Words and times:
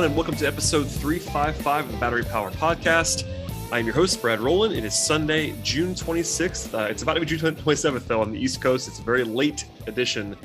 everyone, 0.00 0.12
and 0.12 0.16
welcome 0.16 0.34
to 0.34 0.46
episode 0.46 0.88
355 0.88 1.84
of 1.84 1.92
the 1.92 1.98
Battery 1.98 2.24
Power 2.24 2.50
Podcast. 2.52 3.24
I'm 3.70 3.84
your 3.84 3.94
host, 3.94 4.22
Brad 4.22 4.40
Rowland. 4.40 4.74
It 4.74 4.82
is 4.82 4.94
Sunday, 4.94 5.54
June 5.62 5.94
26th. 5.94 6.72
Uh, 6.72 6.84
it's 6.84 7.02
about 7.02 7.14
to 7.14 7.20
be 7.20 7.26
June 7.26 7.54
27th, 7.54 8.06
though, 8.06 8.22
on 8.22 8.32
the 8.32 8.38
East 8.38 8.62
Coast. 8.62 8.88
It's 8.88 8.98
a 8.98 9.02
very 9.02 9.24
late 9.24 9.66
edition 9.86 10.36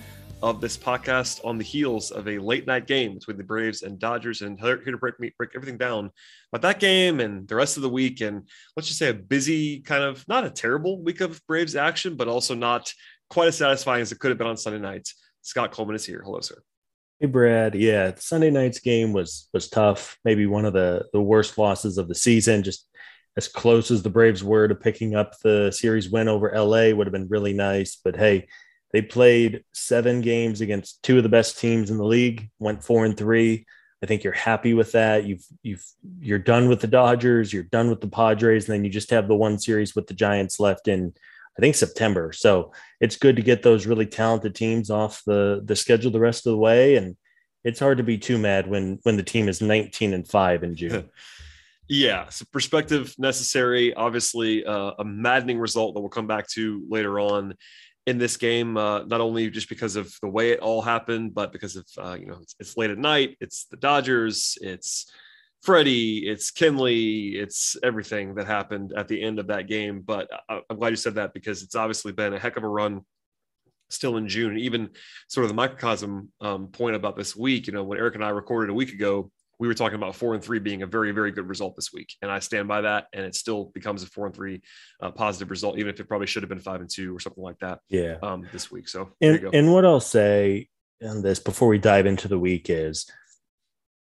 of 0.44 0.60
this 0.60 0.76
podcast 0.76 1.40
on 1.46 1.58
the 1.58 1.64
heels 1.64 2.12
of 2.12 2.28
a 2.28 2.38
late 2.38 2.68
night 2.68 2.86
game 2.86 3.14
between 3.14 3.38
the 3.38 3.46
Braves 3.46 3.84
and 3.84 3.98
Dodgers. 3.98 4.42
And 4.42 4.60
here 4.60 4.76
to 4.76 4.98
break, 4.98 5.16
break 5.18 5.52
everything 5.56 5.78
down 5.78 6.12
about 6.52 6.62
that 6.64 6.82
game 6.82 7.22
and 7.22 7.48
the 7.48 7.56
rest 7.56 7.78
of 7.78 7.84
the 7.84 7.90
week. 7.90 8.20
And 8.20 8.50
let's 8.76 8.88
just 8.88 9.00
say 9.00 9.08
a 9.08 9.14
busy, 9.14 9.80
kind 9.80 10.04
of 10.04 10.28
not 10.28 10.44
a 10.44 10.50
terrible 10.50 11.02
week 11.02 11.22
of 11.22 11.40
Braves 11.48 11.78
action, 11.78 12.18
but 12.18 12.28
also 12.28 12.56
not 12.56 12.92
quite 13.30 13.48
as 13.48 13.56
satisfying 13.56 14.02
as 14.02 14.12
it 14.12 14.20
could 14.20 14.32
have 14.32 14.38
been 14.38 14.48
on 14.48 14.58
Sunday 14.58 14.80
night. 14.80 15.08
Scott 15.44 15.72
Coleman 15.72 15.96
is 15.96 16.06
here. 16.06 16.22
Hello, 16.26 16.42
sir. 16.42 16.62
Hey 17.22 17.28
Brad, 17.28 17.76
yeah, 17.76 18.12
Sunday 18.18 18.52
night's 18.52 18.80
game 18.80 19.14
was 19.14 19.48
was 19.54 19.70
tough. 19.70 20.18
Maybe 20.26 20.46
one 20.46 20.66
of 20.66 20.74
the 20.74 21.06
the 21.14 21.22
worst 21.22 21.58
losses 21.58 21.98
of 21.98 22.10
the 22.10 22.16
season. 22.16 22.62
Just 22.62 22.90
as 23.38 23.48
close 23.48 23.90
as 23.90 24.04
the 24.04 24.10
Braves 24.10 24.44
were 24.44 24.68
to 24.68 24.76
picking 24.76 25.16
up 25.16 25.40
the 25.40 25.72
series 25.72 26.10
win 26.10 26.28
over 26.28 26.52
LA 26.54 26.90
would 26.90 27.08
have 27.08 27.14
been 27.14 27.30
really 27.30 27.54
nice. 27.54 27.98
But 28.04 28.18
hey, 28.18 28.48
they 28.92 29.02
played 29.02 29.64
seven 29.74 30.20
games 30.20 30.60
against 30.60 31.04
two 31.04 31.16
of 31.16 31.24
the 31.24 31.30
best 31.30 31.58
teams 31.58 31.90
in 31.90 31.98
the 31.98 32.06
league. 32.06 32.50
Went 32.60 32.84
four 32.84 33.06
and 33.06 33.16
three. 33.16 33.66
I 34.04 34.08
think 34.08 34.26
you're 34.26 34.34
happy 34.34 34.74
with 34.74 34.92
that. 34.92 35.24
You've 35.24 35.46
you've 35.64 35.86
you're 36.20 36.38
done 36.38 36.68
with 36.68 36.82
the 36.82 36.88
Dodgers. 36.88 37.54
You're 37.54 37.64
done 37.64 37.90
with 37.90 38.02
the 38.02 38.10
Padres, 38.10 38.68
and 38.68 38.74
then 38.74 38.84
you 38.84 38.90
just 38.90 39.12
have 39.12 39.30
the 39.30 39.36
one 39.36 39.58
series 39.58 39.96
with 39.96 40.08
the 40.08 40.14
Giants 40.14 40.60
left 40.60 40.90
in 40.90 41.14
I 41.58 41.62
think 41.62 41.76
September. 41.76 42.32
So 42.34 42.74
it's 43.00 43.16
good 43.16 43.38
to 43.38 43.42
get 43.42 43.64
those 43.64 43.86
really 43.86 44.06
talented 44.06 44.56
teams 44.56 44.90
off 44.90 45.22
the 45.26 45.62
the 45.64 45.76
schedule 45.76 46.12
the 46.12 46.20
rest 46.20 46.46
of 46.46 46.52
the 46.52 46.58
way, 46.58 46.96
and 46.96 47.16
it's 47.64 47.80
hard 47.80 47.98
to 47.98 48.04
be 48.04 48.18
too 48.18 48.38
mad 48.38 48.68
when 48.68 49.00
when 49.04 49.18
the 49.18 49.24
team 49.24 49.48
is 49.48 49.62
19 49.62 50.14
and 50.14 50.28
five 50.28 50.64
in 50.64 50.76
June. 50.76 51.10
yeah, 51.88 52.30
so 52.30 52.46
perspective 52.52 53.16
necessary. 53.18 53.94
Obviously, 53.94 54.66
uh, 54.66 54.92
a 55.00 55.06
maddening 55.06 55.60
result 55.60 55.96
that 55.96 56.02
we'll 56.02 56.10
come 56.10 56.28
back 56.28 56.48
to 56.50 56.84
later 56.90 57.20
on 57.20 57.56
in 58.06 58.18
this 58.18 58.38
game. 58.38 58.78
Uh, 58.78 59.04
not 59.04 59.22
only 59.22 59.50
just 59.50 59.70
because 59.70 59.96
of 59.96 60.14
the 60.22 60.28
way 60.28 60.52
it 60.52 60.60
all 60.60 60.82
happened, 60.82 61.34
but 61.34 61.52
because 61.52 61.76
of 61.76 61.86
uh, 61.98 62.18
you 62.20 62.28
know 62.28 62.38
it's, 62.42 62.56
it's 62.60 62.78
late 62.78 62.92
at 62.92 62.98
night. 62.98 63.38
It's 63.40 63.66
the 63.66 63.78
Dodgers. 63.78 64.58
It's 64.62 65.10
Freddie, 65.66 66.30
it's 66.30 66.52
Kenley, 66.52 67.34
it's 67.34 67.76
everything 67.82 68.36
that 68.36 68.46
happened 68.46 68.94
at 68.96 69.08
the 69.08 69.20
end 69.20 69.40
of 69.40 69.48
that 69.48 69.68
game. 69.68 70.02
But 70.02 70.30
I, 70.48 70.62
am 70.70 70.78
glad 70.78 70.92
you 70.92 70.96
said 70.96 71.16
that 71.16 71.34
because 71.34 71.64
it's 71.64 71.74
obviously 71.74 72.12
been 72.12 72.36
a 72.36 72.40
heck 72.40 72.56
of 72.56 72.64
a 72.64 72.68
run 72.68 73.02
still 73.90 74.18
in 74.18 74.28
June. 74.28 74.60
Even 74.60 74.92
sort 75.28 75.44
of 75.44 75.50
the 75.50 75.56
microcosm 75.56 76.32
um, 76.40 76.68
point 76.68 76.96
about 76.96 77.18
this 77.18 77.36
week, 77.36 77.66
you 77.66 77.74
know, 77.74 77.84
when 77.84 77.98
Eric 77.98 78.14
and 78.14 78.24
I 78.24 78.30
recorded 78.30 78.70
a 78.70 78.76
week 78.76 78.94
ago, 78.94 79.32
we 79.58 79.68
were 79.68 79.74
talking 79.74 79.96
about 79.96 80.16
four 80.16 80.36
and 80.36 80.44
three 80.44 80.60
being 80.60 80.84
a 80.84 80.88
very, 80.88 81.12
very 81.12 81.32
good 81.32 81.50
result 81.50 81.76
this 81.76 81.92
week. 81.92 82.14
And 82.22 82.30
I 82.30 82.40
stand 82.40 82.68
by 82.68 82.82
that. 82.82 83.08
And 83.14 83.26
it 83.26 83.34
still 83.34 83.72
becomes 83.74 84.04
a 84.04 84.06
four 84.06 84.28
and 84.28 84.36
three 84.36 84.62
uh, 85.02 85.10
positive 85.10 85.50
result, 85.50 85.80
even 85.80 85.92
if 85.92 86.00
it 86.00 86.08
probably 86.08 86.28
should 86.28 86.44
have 86.44 86.50
been 86.50 86.60
five 86.60 86.82
and 86.82 86.90
two 86.90 87.16
or 87.16 87.20
something 87.20 87.44
like 87.44 87.58
that. 87.60 87.80
Yeah. 87.90 88.18
Um, 88.22 88.48
this 88.52 88.70
week. 88.70 88.88
So, 88.88 89.14
and, 89.20 89.50
and 89.52 89.74
what 89.74 89.84
I'll 89.84 90.00
say 90.00 90.70
on 91.02 91.24
this 91.24 91.40
before 91.40 91.70
we 91.70 91.80
dive 91.80 92.06
into 92.06 92.28
the 92.28 92.38
week 92.38 92.70
is 92.70 93.10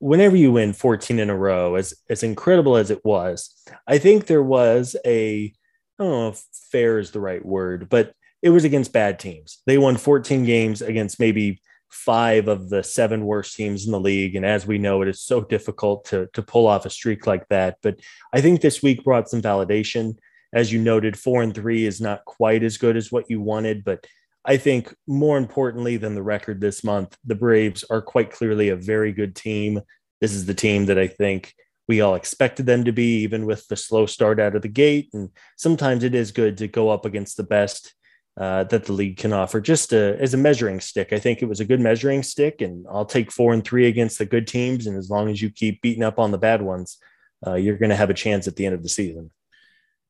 whenever 0.04 0.36
you 0.36 0.52
win 0.52 0.74
14 0.74 1.18
in 1.18 1.30
a 1.30 1.36
row, 1.36 1.76
as 1.76 1.94
as 2.10 2.24
incredible 2.24 2.76
as 2.76 2.92
it 2.92 3.04
was, 3.06 3.56
I 3.88 3.98
think 3.98 4.26
there 4.26 4.44
was 4.44 4.98
a 5.06 5.54
I 5.98 6.04
don't 6.04 6.12
know 6.12 6.28
if 6.30 6.44
fair 6.72 7.00
is 7.00 7.12
the 7.12 7.22
right 7.22 7.44
word, 7.44 7.88
but 7.90 8.14
it 8.42 8.50
was 8.50 8.66
against 8.66 8.92
bad 8.92 9.18
teams. 9.18 9.62
They 9.66 9.78
won 9.78 9.96
14 9.96 10.44
games 10.44 10.82
against 10.82 11.20
maybe 11.20 11.62
five 11.90 12.50
of 12.50 12.70
the 12.70 12.84
seven 12.84 13.26
worst 13.26 13.56
teams 13.56 13.86
in 13.86 13.94
the 13.94 14.00
league. 14.00 14.36
And 14.36 14.46
as 14.46 14.68
we 14.68 14.78
know, 14.78 15.02
it 15.02 15.08
is 15.08 15.22
so 15.22 15.40
difficult 15.42 16.06
to, 16.06 16.28
to 16.34 16.42
pull 16.42 16.68
off 16.68 16.86
a 16.86 16.90
streak 16.90 17.26
like 17.26 17.48
that. 17.50 17.78
But 17.82 18.00
I 18.34 18.42
think 18.42 18.60
this 18.60 18.84
week 18.84 19.04
brought 19.04 19.30
some 19.30 19.42
validation. 19.42 20.18
As 20.52 20.74
you 20.74 20.80
noted, 20.80 21.18
four 21.18 21.44
and 21.44 21.56
three 21.56 21.86
is 21.86 22.02
not 22.02 22.26
quite 22.26 22.64
as 22.64 22.78
good 22.78 22.98
as 22.98 23.12
what 23.12 23.30
you 23.30 23.40
wanted, 23.40 23.86
but 23.86 24.06
I 24.46 24.58
think 24.58 24.94
more 25.08 25.38
importantly 25.38 25.98
than 25.98 26.16
the 26.16 26.24
record 26.24 26.60
this 26.60 26.84
month, 26.84 27.18
the 27.26 27.36
Braves 27.36 27.84
are 27.90 28.02
quite 28.02 28.32
clearly 28.32 28.70
a 28.70 28.76
very 28.76 29.14
good 29.14 29.36
team. 29.36 29.82
This 30.20 30.34
is 30.34 30.46
the 30.46 30.54
team 30.54 30.86
that 30.88 31.00
I 31.00 31.08
think 31.08 31.54
we 31.88 32.02
all 32.02 32.16
expected 32.16 32.66
them 32.66 32.84
to 32.86 32.92
be, 32.92 33.22
even 33.24 33.46
with 33.46 33.68
the 33.68 33.76
slow 33.76 34.06
start 34.06 34.40
out 34.40 34.56
of 34.56 34.62
the 34.62 34.68
gate. 34.68 35.10
And 35.14 35.30
sometimes 35.58 36.04
it 36.04 36.16
is 36.16 36.32
good 36.32 36.58
to 36.58 36.68
go 36.68 36.90
up 36.90 37.06
against 37.06 37.38
the 37.38 37.44
best 37.44 37.94
uh, 38.36 38.64
that 38.66 38.86
the 38.86 38.94
league 38.94 39.18
can 39.18 39.32
offer, 39.32 39.62
just 39.62 39.94
as 39.94 40.34
a 40.34 40.38
measuring 40.38 40.80
stick. 40.80 41.14
I 41.14 41.20
think 41.20 41.42
it 41.42 41.48
was 41.48 41.60
a 41.60 41.66
good 41.66 41.80
measuring 41.80 42.24
stick, 42.24 42.62
and 42.62 42.86
I'll 42.90 43.06
take 43.06 43.32
four 43.32 43.54
and 43.54 43.64
three 43.64 43.88
against 43.88 44.18
the 44.18 44.26
good 44.26 44.48
teams. 44.48 44.88
And 44.88 44.98
as 44.98 45.10
long 45.10 45.30
as 45.30 45.42
you 45.42 45.50
keep 45.50 45.82
beating 45.82 46.04
up 46.04 46.20
on 46.20 46.32
the 46.32 46.38
bad 46.38 46.62
ones, 46.62 46.98
uh, 47.46 47.56
you're 47.56 47.78
going 47.78 47.90
to 47.92 47.96
have 47.96 48.10
a 48.10 48.16
chance 48.16 48.48
at 48.48 48.56
the 48.56 48.66
end 48.66 48.76
of 48.76 48.84
the 48.84 48.90
season. 48.90 49.30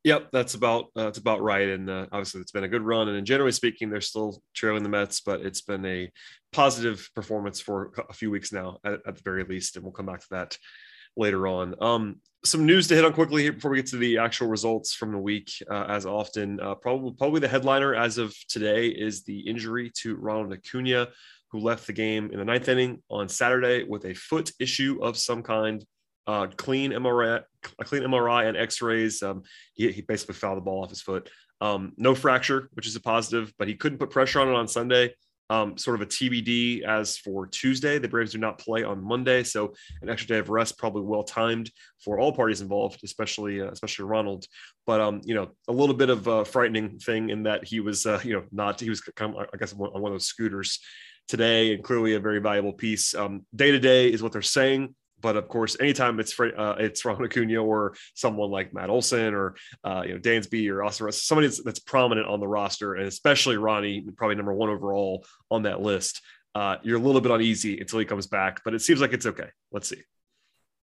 Yep, 0.04 0.32
that's 0.32 0.54
about 0.54 0.86
uh, 0.96 1.06
that's 1.06 1.18
about 1.18 1.42
right. 1.42 1.70
And 1.70 1.90
uh, 1.90 2.08
obviously, 2.12 2.42
it's 2.42 2.52
been 2.52 2.66
a 2.66 2.70
good 2.70 2.82
run. 2.82 3.08
And 3.08 3.26
generally 3.26 3.54
speaking, 3.54 3.90
they're 3.90 4.02
still 4.02 4.42
trailing 4.54 4.84
the 4.84 4.90
Mets, 4.90 5.22
but 5.22 5.42
it's 5.42 5.62
been 5.62 5.86
a 5.86 6.12
positive 6.52 7.10
performance 7.16 7.62
for 7.62 7.92
a 8.10 8.14
few 8.14 8.30
weeks 8.30 8.52
now, 8.52 8.80
at, 8.84 9.00
at 9.08 9.16
the 9.16 9.22
very 9.24 9.46
least. 9.46 9.76
And 9.76 9.84
we'll 9.84 9.94
come 9.94 10.06
back 10.06 10.20
to 10.20 10.28
that 10.32 10.58
later 11.16 11.48
on. 11.48 11.76
Um, 11.82 12.18
some 12.44 12.66
news 12.66 12.88
to 12.88 12.96
hit 12.96 13.06
on 13.06 13.14
quickly 13.14 13.44
here 13.44 13.54
before 13.54 13.72
we 13.72 13.78
get 13.78 13.88
to 13.88 13.98
the 13.98 14.18
actual 14.18 14.48
results 14.48 14.94
from 14.94 15.14
the 15.14 15.18
week. 15.18 15.50
Uh, 15.70 15.86
as 15.88 16.06
often, 16.06 16.60
uh, 16.60 16.76
probably 16.76 17.14
probably 17.14 17.40
the 17.40 17.48
headliner 17.48 17.96
as 17.96 18.18
of 18.18 18.36
today 18.50 18.88
is 18.88 19.24
the 19.24 19.40
injury 19.40 19.90
to 20.02 20.18
Ronald 20.18 20.52
Acuna, 20.52 21.08
who 21.52 21.60
left 21.60 21.88
the 21.88 21.94
game 21.94 22.30
in 22.32 22.40
the 22.40 22.46
ninth 22.46 22.68
inning 22.68 23.02
on 23.10 23.30
Saturday 23.30 23.86
with 23.86 24.04
a 24.04 24.14
foot 24.14 24.52
issue 24.60 25.00
of 25.02 25.18
some 25.18 25.44
kind 25.44 25.86
uh, 26.28 26.48
clean 26.56 26.92
MRI, 26.92 27.44
a 27.80 27.84
clean 27.84 28.04
MRI 28.04 28.48
and 28.48 28.58
X-rays. 28.58 29.22
Um, 29.24 29.44
he, 29.74 29.92
he 29.92 30.02
basically 30.02 30.36
fouled 30.36 30.58
the 30.58 30.62
ball 30.62 30.84
off 30.84 30.90
his 30.90 31.02
foot. 31.02 31.30
Um, 31.62 31.94
no 31.98 32.16
fracture, 32.16 32.70
which 32.74 32.88
is 32.88 32.96
a 32.96 33.02
positive, 33.02 33.54
but 33.58 33.68
he 33.68 33.76
couldn't 33.76 34.00
put 34.00 34.10
pressure 34.10 34.42
on 34.42 34.50
it 34.50 34.56
on 34.56 34.68
Sunday. 34.68 35.14
Um, 35.50 35.78
sort 35.78 35.96
of 35.96 36.02
a 36.02 36.06
TBD 36.06 36.84
as 36.84 37.18
for 37.18 37.46
Tuesday. 37.48 38.00
The 38.00 38.08
Braves 38.08 38.32
do 38.32 38.38
not 38.38 38.58
play 38.58 38.84
on 38.84 39.04
Monday, 39.04 39.44
so 39.44 39.74
an 40.02 40.10
extra 40.10 40.28
day 40.28 40.40
of 40.40 40.50
rest 40.50 40.78
probably 40.78 41.04
well 41.04 41.24
timed 41.24 41.70
for 42.04 42.18
all 42.18 42.32
parties 42.32 42.62
involved, 42.62 43.02
especially 43.04 43.62
uh, 43.62 43.70
especially 43.70 44.06
Ronald. 44.06 44.46
But 44.88 45.02
um, 45.02 45.22
you 45.26 45.36
know, 45.36 45.52
a 45.68 45.74
little 45.74 45.96
bit 45.96 46.10
of 46.10 46.28
a 46.28 46.46
frightening 46.46 46.98
thing 46.98 47.30
in 47.30 47.44
that 47.44 47.66
he 47.66 47.82
was 47.82 48.06
uh, 48.06 48.20
you 48.24 48.34
know 48.34 48.44
not 48.52 48.80
he 48.80 48.90
was 48.90 49.02
kind 49.02 49.36
of 49.36 49.48
I 49.54 49.58
guess 49.58 49.74
on 49.74 49.80
one 49.80 50.12
of 50.12 50.14
those 50.14 50.26
scooters 50.26 50.80
today, 51.28 51.74
and 51.74 51.84
clearly 51.84 52.16
a 52.16 52.20
very 52.20 52.40
valuable 52.40 52.74
piece. 52.74 53.14
Day 53.56 53.72
to 53.72 53.80
day 53.80 54.12
is 54.12 54.24
what 54.24 54.32
they're 54.32 54.42
saying. 54.42 54.96
But 55.24 55.38
of 55.38 55.48
course, 55.48 55.78
anytime 55.80 56.20
it's 56.20 56.38
uh, 56.38 56.76
it's 56.78 57.06
Ron 57.06 57.24
Acuna 57.24 57.64
or 57.64 57.96
someone 58.14 58.52
like 58.52 58.74
Matt 58.74 58.90
Olson 58.90 59.34
or 59.34 59.56
uh, 59.84 60.04
you 60.06 60.14
know 60.14 60.20
Dansby 60.20 60.68
or 60.68 60.76
Russ, 60.76 61.24
somebody 61.24 61.48
that's, 61.48 61.64
that's, 61.64 61.80
prominent 61.80 62.28
on 62.28 62.42
the 62.42 62.48
roster, 62.48 62.96
and 62.96 63.08
especially 63.08 63.56
Ronnie, 63.56 64.06
probably 64.18 64.36
number 64.36 64.54
one 64.54 64.70
overall 64.70 65.26
on 65.50 65.64
that 65.64 65.82
list, 65.82 66.22
uh, 66.56 66.76
you're 66.84 66.98
a 66.98 67.02
little 67.02 67.22
bit 67.22 67.32
uneasy 67.32 67.80
until 67.80 68.00
he 68.00 68.06
comes 68.06 68.28
back. 68.28 68.62
But 68.66 68.74
it 68.74 68.82
seems 68.82 69.00
like 69.00 69.14
it's 69.14 69.26
okay. 69.26 69.48
Let's 69.72 69.88
see. 69.88 70.02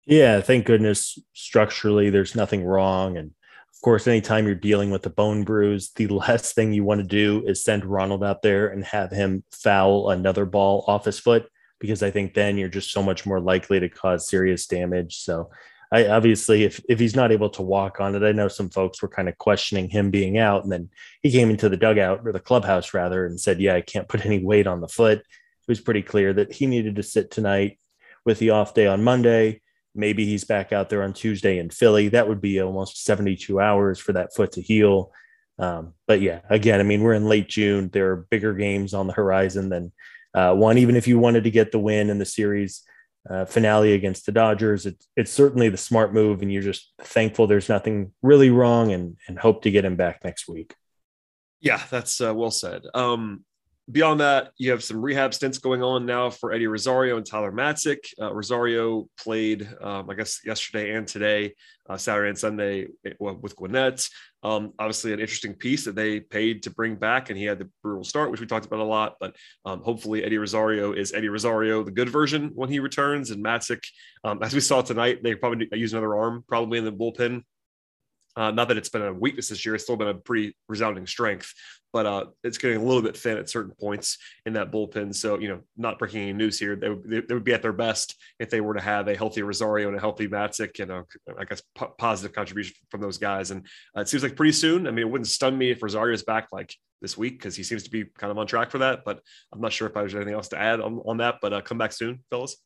Yeah, 0.06 0.40
thank 0.40 0.64
goodness 0.64 1.18
structurally 1.34 2.08
there's 2.08 2.34
nothing 2.34 2.64
wrong, 2.64 3.18
and 3.18 3.32
Of 3.74 3.82
course, 3.82 4.06
anytime 4.06 4.46
you're 4.46 4.54
dealing 4.54 4.90
with 4.90 5.04
a 5.04 5.10
bone 5.10 5.44
bruise, 5.44 5.92
the 5.94 6.06
last 6.08 6.54
thing 6.54 6.72
you 6.72 6.82
want 6.82 7.02
to 7.02 7.06
do 7.06 7.44
is 7.46 7.62
send 7.62 7.84
Ronald 7.84 8.24
out 8.24 8.40
there 8.40 8.68
and 8.68 8.86
have 8.86 9.10
him 9.10 9.44
foul 9.52 10.08
another 10.08 10.46
ball 10.46 10.86
off 10.88 11.04
his 11.04 11.18
foot 11.18 11.46
because 11.80 12.02
I 12.02 12.10
think 12.10 12.34
then 12.34 12.56
you're 12.56 12.68
just 12.68 12.90
so 12.90 13.02
much 13.02 13.26
more 13.26 13.40
likely 13.40 13.80
to 13.80 13.88
cause 13.88 14.28
serious 14.28 14.66
damage. 14.66 15.16
So 15.16 15.50
I 15.92 16.08
obviously 16.08 16.64
if 16.64 16.80
if 16.88 16.98
he's 16.98 17.14
not 17.14 17.30
able 17.30 17.50
to 17.50 17.62
walk 17.62 18.00
on 18.00 18.14
it, 18.14 18.22
I 18.22 18.32
know 18.32 18.48
some 18.48 18.70
folks 18.70 19.00
were 19.00 19.08
kind 19.08 19.28
of 19.28 19.38
questioning 19.38 19.88
him 19.88 20.10
being 20.10 20.38
out, 20.38 20.64
and 20.64 20.72
then 20.72 20.90
he 21.22 21.30
came 21.30 21.50
into 21.50 21.68
the 21.68 21.76
dugout 21.76 22.22
or 22.24 22.32
the 22.32 22.40
clubhouse 22.40 22.94
rather 22.94 23.26
and 23.26 23.38
said, 23.38 23.60
"Yeah, 23.60 23.74
I 23.74 23.80
can't 23.80 24.08
put 24.08 24.26
any 24.26 24.42
weight 24.44 24.66
on 24.66 24.80
the 24.80 24.88
foot." 24.88 25.18
It 25.18 25.68
was 25.68 25.80
pretty 25.80 26.02
clear 26.02 26.32
that 26.32 26.52
he 26.52 26.66
needed 26.66 26.96
to 26.96 27.02
sit 27.02 27.30
tonight 27.30 27.78
with 28.24 28.38
the 28.38 28.50
off 28.50 28.74
day 28.74 28.86
on 28.86 29.04
Monday. 29.04 29.60
Maybe 29.94 30.26
he's 30.26 30.44
back 30.44 30.72
out 30.72 30.90
there 30.90 31.04
on 31.04 31.12
Tuesday 31.12 31.58
in 31.58 31.70
Philly. 31.70 32.08
That 32.08 32.28
would 32.28 32.40
be 32.40 32.60
almost 32.60 33.04
72 33.04 33.60
hours 33.60 34.00
for 34.00 34.12
that 34.14 34.34
foot 34.34 34.52
to 34.52 34.62
heal. 34.62 35.12
Um, 35.58 35.94
but 36.08 36.20
yeah, 36.20 36.40
again, 36.50 36.80
I 36.80 36.82
mean, 36.82 37.02
we're 37.02 37.14
in 37.14 37.28
late 37.28 37.48
June. 37.48 37.88
There 37.92 38.10
are 38.10 38.26
bigger 38.30 38.52
games 38.52 38.92
on 38.92 39.06
the 39.06 39.12
horizon 39.12 39.68
than 39.68 39.92
uh, 40.34 40.54
one. 40.54 40.78
Even 40.78 40.96
if 40.96 41.06
you 41.06 41.18
wanted 41.18 41.44
to 41.44 41.50
get 41.50 41.72
the 41.72 41.78
win 41.78 42.10
in 42.10 42.18
the 42.18 42.24
series 42.24 42.82
uh, 43.28 43.44
finale 43.44 43.92
against 43.92 44.26
the 44.26 44.32
Dodgers, 44.32 44.86
it's 44.86 45.06
it's 45.16 45.32
certainly 45.32 45.68
the 45.68 45.76
smart 45.76 46.12
move, 46.12 46.42
and 46.42 46.52
you're 46.52 46.62
just 46.62 46.92
thankful 47.00 47.46
there's 47.46 47.68
nothing 47.68 48.12
really 48.22 48.50
wrong, 48.50 48.92
and 48.92 49.16
and 49.28 49.38
hope 49.38 49.62
to 49.62 49.70
get 49.70 49.84
him 49.84 49.96
back 49.96 50.24
next 50.24 50.48
week. 50.48 50.74
Yeah, 51.60 51.80
that's 51.90 52.20
uh, 52.20 52.34
well 52.34 52.50
said. 52.50 52.82
Um, 52.92 53.44
beyond 53.90 54.20
that, 54.20 54.52
you 54.56 54.70
have 54.70 54.82
some 54.82 55.02
rehab 55.02 55.34
stints 55.34 55.58
going 55.58 55.82
on 55.82 56.06
now 56.06 56.30
for 56.30 56.52
Eddie 56.52 56.66
Rosario 56.66 57.16
and 57.16 57.26
Tyler 57.26 57.52
Matzek. 57.52 57.98
Uh, 58.20 58.32
Rosario 58.32 59.08
played, 59.18 59.68
um, 59.82 60.08
I 60.08 60.14
guess, 60.14 60.40
yesterday 60.44 60.94
and 60.94 61.06
today, 61.06 61.54
uh, 61.88 61.96
Saturday 61.96 62.30
and 62.30 62.38
Sunday 62.38 62.86
eh, 63.04 63.12
with 63.18 63.54
Gwinnett. 63.56 64.08
Um, 64.42 64.72
obviously, 64.78 65.12
an 65.12 65.20
interesting 65.20 65.54
piece 65.54 65.84
that 65.84 65.94
they 65.94 66.20
paid 66.20 66.62
to 66.62 66.70
bring 66.70 66.96
back, 66.96 67.28
and 67.28 67.38
he 67.38 67.44
had 67.44 67.58
the 67.58 67.68
brutal 67.82 68.04
start, 68.04 68.30
which 68.30 68.40
we 68.40 68.46
talked 68.46 68.66
about 68.66 68.80
a 68.80 68.84
lot. 68.84 69.16
But 69.20 69.36
um, 69.64 69.82
hopefully, 69.82 70.24
Eddie 70.24 70.38
Rosario 70.38 70.92
is 70.92 71.12
Eddie 71.12 71.28
Rosario, 71.28 71.82
the 71.82 71.90
good 71.90 72.08
version 72.08 72.52
when 72.54 72.70
he 72.70 72.78
returns. 72.78 73.30
And 73.30 73.44
Matzek, 73.44 73.84
um, 74.24 74.42
as 74.42 74.54
we 74.54 74.60
saw 74.60 74.80
tonight, 74.82 75.22
they 75.22 75.34
probably 75.34 75.68
use 75.72 75.92
another 75.92 76.16
arm 76.16 76.44
probably 76.48 76.78
in 76.78 76.84
the 76.84 76.92
bullpen 76.92 77.42
uh, 78.36 78.50
not 78.50 78.68
that 78.68 78.76
it's 78.76 78.88
been 78.88 79.02
a 79.02 79.12
weakness 79.12 79.48
this 79.48 79.64
year; 79.64 79.74
it's 79.74 79.84
still 79.84 79.96
been 79.96 80.08
a 80.08 80.14
pretty 80.14 80.56
resounding 80.68 81.06
strength, 81.06 81.52
but 81.94 82.06
uh, 82.06 82.24
it's 82.42 82.58
getting 82.58 82.78
a 82.78 82.82
little 82.82 83.00
bit 83.00 83.16
thin 83.16 83.38
at 83.38 83.48
certain 83.48 83.72
points 83.80 84.18
in 84.46 84.54
that 84.54 84.72
bullpen. 84.72 85.14
So, 85.14 85.38
you 85.38 85.46
know, 85.46 85.60
not 85.76 85.96
breaking 85.96 86.22
any 86.22 86.32
news 86.32 86.58
here, 86.58 86.74
they 86.74 86.88
would, 86.88 87.08
they 87.28 87.32
would 87.32 87.44
be 87.44 87.54
at 87.54 87.62
their 87.62 87.72
best 87.72 88.20
if 88.40 88.50
they 88.50 88.60
were 88.60 88.74
to 88.74 88.80
have 88.80 89.06
a 89.06 89.16
healthy 89.16 89.42
Rosario 89.42 89.86
and 89.86 89.96
a 89.96 90.00
healthy 90.00 90.26
Matzek 90.26 90.80
and 90.80 90.90
a, 90.90 91.04
I 91.38 91.44
guess, 91.44 91.62
p- 91.78 91.86
positive 91.96 92.34
contribution 92.34 92.74
from 92.90 93.00
those 93.00 93.16
guys. 93.16 93.52
And 93.52 93.64
uh, 93.96 94.00
it 94.00 94.08
seems 94.08 94.24
like 94.24 94.34
pretty 94.34 94.50
soon. 94.50 94.88
I 94.88 94.90
mean, 94.90 95.06
it 95.06 95.08
wouldn't 95.08 95.28
stun 95.28 95.56
me 95.56 95.70
if 95.70 95.84
Rosario 95.84 96.12
is 96.12 96.24
back 96.24 96.48
like 96.50 96.74
this 97.00 97.16
week 97.16 97.38
because 97.38 97.54
he 97.54 97.62
seems 97.62 97.84
to 97.84 97.90
be 97.90 98.06
kind 98.18 98.32
of 98.32 98.38
on 98.38 98.48
track 98.48 98.72
for 98.72 98.78
that. 98.78 99.04
But 99.04 99.20
I'm 99.52 99.60
not 99.60 99.72
sure 99.72 99.86
if 99.86 99.94
there's 99.94 100.16
anything 100.16 100.34
else 100.34 100.48
to 100.48 100.58
add 100.58 100.80
on, 100.80 101.00
on 101.06 101.18
that. 101.18 101.36
But 101.40 101.52
uh, 101.52 101.60
come 101.60 101.78
back 101.78 101.92
soon, 101.92 102.24
fellas. 102.28 102.56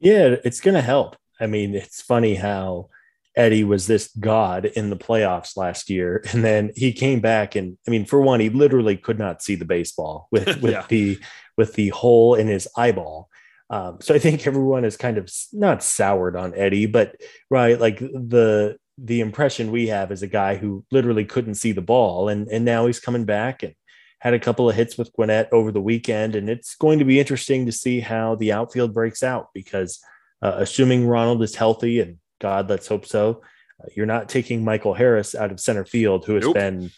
Yeah, 0.00 0.34
it's 0.42 0.60
going 0.60 0.74
to 0.74 0.80
help. 0.80 1.16
I 1.38 1.46
mean, 1.46 1.76
it's 1.76 2.02
funny 2.02 2.34
how 2.34 2.88
Eddie 3.34 3.64
was 3.64 3.86
this 3.86 4.10
god 4.20 4.66
in 4.66 4.90
the 4.90 4.96
playoffs 4.96 5.56
last 5.56 5.88
year. 5.88 6.24
And 6.32 6.44
then 6.44 6.72
he 6.74 6.92
came 6.92 7.20
back 7.20 7.54
and 7.54 7.78
I 7.86 7.90
mean, 7.90 8.04
for 8.04 8.20
one, 8.20 8.40
he 8.40 8.50
literally 8.50 8.96
could 8.96 9.18
not 9.18 9.42
see 9.42 9.54
the 9.54 9.64
baseball 9.64 10.28
with, 10.32 10.60
with 10.60 10.72
yeah. 10.72 10.86
the 10.88 11.18
with 11.56 11.74
the 11.74 11.88
hole 11.90 12.34
in 12.34 12.48
his 12.48 12.68
eyeball. 12.76 13.28
Um, 13.70 13.98
so 14.00 14.14
I 14.14 14.18
think 14.18 14.46
everyone 14.46 14.84
is 14.84 14.96
kind 14.96 15.16
of 15.16 15.30
not 15.52 15.82
soured 15.82 16.36
on 16.36 16.54
Eddie, 16.54 16.86
but 16.86 17.16
right, 17.50 17.80
like 17.80 17.98
the 17.98 18.76
the 18.98 19.20
impression 19.20 19.70
we 19.70 19.88
have 19.88 20.12
is 20.12 20.22
a 20.22 20.26
guy 20.26 20.56
who 20.56 20.84
literally 20.90 21.24
couldn't 21.24 21.54
see 21.54 21.72
the 21.72 21.80
ball, 21.80 22.28
and 22.28 22.48
and 22.48 22.64
now 22.64 22.86
he's 22.86 23.00
coming 23.00 23.24
back 23.24 23.62
and 23.62 23.74
had 24.20 24.34
a 24.34 24.38
couple 24.38 24.68
of 24.68 24.76
hits 24.76 24.98
with 24.98 25.12
Gwinnett 25.14 25.48
over 25.52 25.72
the 25.72 25.80
weekend, 25.80 26.36
and 26.36 26.50
it's 26.50 26.74
going 26.76 26.98
to 26.98 27.04
be 27.04 27.18
interesting 27.18 27.64
to 27.64 27.72
see 27.72 28.00
how 28.00 28.34
the 28.34 28.52
outfield 28.52 28.92
breaks 28.92 29.22
out 29.22 29.48
because 29.54 30.00
uh, 30.42 30.54
assuming 30.56 31.06
Ronald 31.06 31.42
is 31.42 31.54
healthy 31.54 32.00
and 32.00 32.18
God, 32.42 32.68
let's 32.68 32.88
hope 32.88 33.06
so. 33.06 33.40
Uh, 33.80 33.86
you're 33.94 34.04
not 34.04 34.28
taking 34.28 34.64
Michael 34.64 34.94
Harris 34.94 35.34
out 35.34 35.52
of 35.52 35.60
center 35.60 35.84
field, 35.84 36.26
who 36.26 36.34
has 36.34 36.44
nope. 36.44 36.54
been 36.54 36.90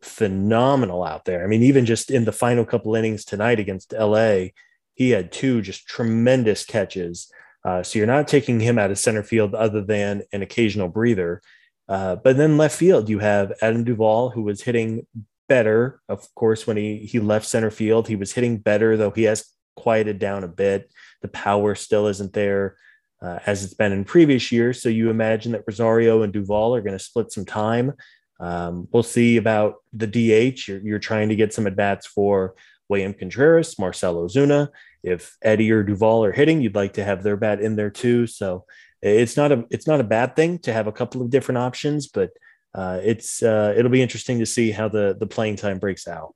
phenomenal 0.00 1.02
out 1.02 1.24
there. 1.24 1.42
I 1.42 1.48
mean, 1.48 1.64
even 1.64 1.84
just 1.84 2.10
in 2.10 2.24
the 2.24 2.32
final 2.32 2.64
couple 2.64 2.94
innings 2.94 3.24
tonight 3.24 3.58
against 3.58 3.92
LA, 3.92 4.46
he 4.94 5.10
had 5.10 5.32
two 5.32 5.60
just 5.60 5.88
tremendous 5.88 6.64
catches. 6.64 7.30
Uh, 7.64 7.82
so 7.82 7.98
you're 7.98 8.06
not 8.06 8.28
taking 8.28 8.60
him 8.60 8.78
out 8.78 8.92
of 8.92 8.98
center 8.98 9.24
field 9.24 9.54
other 9.56 9.82
than 9.82 10.22
an 10.32 10.42
occasional 10.42 10.88
breather. 10.88 11.42
Uh, 11.88 12.16
but 12.16 12.36
then 12.36 12.56
left 12.56 12.76
field, 12.76 13.08
you 13.08 13.18
have 13.18 13.52
Adam 13.60 13.82
Duvall, 13.82 14.30
who 14.30 14.42
was 14.42 14.62
hitting 14.62 15.04
better. 15.48 16.00
Of 16.08 16.32
course, 16.36 16.64
when 16.64 16.76
he 16.76 16.98
he 16.98 17.18
left 17.18 17.46
center 17.46 17.70
field, 17.70 18.06
he 18.06 18.16
was 18.16 18.32
hitting 18.32 18.58
better, 18.58 18.96
though 18.96 19.10
he 19.10 19.24
has 19.24 19.44
quieted 19.74 20.20
down 20.20 20.44
a 20.44 20.48
bit. 20.48 20.92
The 21.22 21.28
power 21.28 21.74
still 21.74 22.06
isn't 22.06 22.32
there 22.32 22.76
uh, 23.22 23.38
as 23.46 23.64
it's 23.64 23.74
been 23.74 23.92
in 23.92 24.04
previous 24.04 24.50
years. 24.50 24.82
So 24.82 24.88
you 24.88 25.10
imagine 25.10 25.52
that 25.52 25.64
Rosario 25.66 26.22
and 26.22 26.32
Duvall 26.32 26.74
are 26.74 26.82
going 26.82 26.98
to 26.98 27.02
split 27.02 27.32
some 27.32 27.44
time. 27.44 27.92
Um, 28.40 28.88
we'll 28.90 29.04
see 29.04 29.36
about 29.36 29.76
the 29.92 30.06
DH. 30.06 30.66
You're, 30.66 30.80
you're 30.80 30.98
trying 30.98 31.28
to 31.28 31.36
get 31.36 31.54
some 31.54 31.66
at 31.66 31.76
bats 31.76 32.06
for 32.06 32.54
William 32.88 33.14
Contreras, 33.14 33.78
Marcelo 33.78 34.26
Ozuna. 34.26 34.68
If 35.02 35.36
Eddie 35.42 35.70
or 35.70 35.82
Duvall 35.82 36.24
are 36.24 36.32
hitting, 36.32 36.60
you'd 36.60 36.74
like 36.74 36.94
to 36.94 37.04
have 37.04 37.22
their 37.22 37.36
bat 37.36 37.60
in 37.60 37.76
there 37.76 37.90
too. 37.90 38.26
So 38.26 38.64
it's 39.00 39.36
not 39.36 39.52
a 39.52 39.64
it's 39.70 39.86
not 39.86 40.00
a 40.00 40.04
bad 40.04 40.36
thing 40.36 40.58
to 40.60 40.72
have 40.72 40.86
a 40.86 40.92
couple 40.92 41.22
of 41.22 41.30
different 41.30 41.58
options, 41.58 42.06
but 42.08 42.30
uh, 42.74 43.00
it's 43.02 43.42
uh, 43.42 43.74
it'll 43.76 43.90
be 43.90 44.02
interesting 44.02 44.38
to 44.38 44.46
see 44.46 44.70
how 44.70 44.88
the 44.88 45.16
the 45.18 45.26
playing 45.26 45.56
time 45.56 45.78
breaks 45.78 46.06
out. 46.06 46.34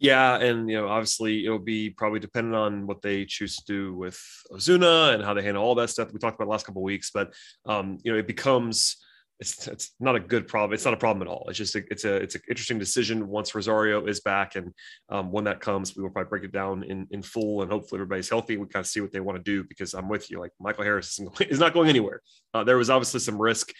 Yeah, 0.00 0.38
and 0.38 0.68
you 0.70 0.80
know, 0.80 0.88
obviously, 0.88 1.44
it'll 1.44 1.58
be 1.58 1.90
probably 1.90 2.20
dependent 2.20 2.56
on 2.56 2.86
what 2.86 3.02
they 3.02 3.26
choose 3.26 3.56
to 3.56 3.64
do 3.66 3.94
with 3.94 4.18
Ozuna 4.50 5.12
and 5.14 5.22
how 5.22 5.34
they 5.34 5.42
handle 5.42 5.62
all 5.62 5.74
that 5.74 5.90
stuff 5.90 6.10
we 6.10 6.18
talked 6.18 6.40
about 6.40 6.48
last 6.48 6.64
couple 6.64 6.82
weeks. 6.82 7.10
But 7.12 7.34
um, 7.66 7.98
you 8.02 8.10
know, 8.10 8.18
it 8.18 8.26
becomes 8.26 8.96
it's 9.40 9.68
it's 9.68 9.94
not 10.00 10.16
a 10.16 10.20
good 10.20 10.48
problem. 10.48 10.72
It's 10.72 10.86
not 10.86 10.94
a 10.94 10.98
problem 10.98 11.26
at 11.26 11.30
all. 11.30 11.46
It's 11.48 11.58
just 11.58 11.74
a, 11.74 11.82
it's 11.90 12.06
a 12.06 12.16
it's 12.16 12.34
an 12.34 12.40
interesting 12.48 12.78
decision 12.78 13.28
once 13.28 13.54
Rosario 13.54 14.06
is 14.06 14.20
back, 14.20 14.56
and 14.56 14.72
um, 15.10 15.30
when 15.32 15.44
that 15.44 15.60
comes, 15.60 15.94
we 15.94 16.02
will 16.02 16.10
probably 16.10 16.30
break 16.30 16.44
it 16.44 16.52
down 16.52 16.82
in 16.82 17.06
in 17.10 17.22
full, 17.22 17.60
and 17.60 17.70
hopefully 17.70 17.98
everybody's 17.98 18.30
healthy. 18.30 18.56
We 18.56 18.66
kind 18.68 18.82
of 18.82 18.86
see 18.86 19.02
what 19.02 19.12
they 19.12 19.20
want 19.20 19.36
to 19.36 19.42
do 19.42 19.64
because 19.64 19.92
I'm 19.92 20.08
with 20.08 20.30
you. 20.30 20.40
Like 20.40 20.52
Michael 20.58 20.84
Harris 20.84 21.20
is 21.40 21.58
not 21.58 21.74
going 21.74 21.90
anywhere. 21.90 22.22
Uh, 22.54 22.64
there 22.64 22.78
was 22.78 22.88
obviously 22.88 23.20
some 23.20 23.40
risk 23.40 23.70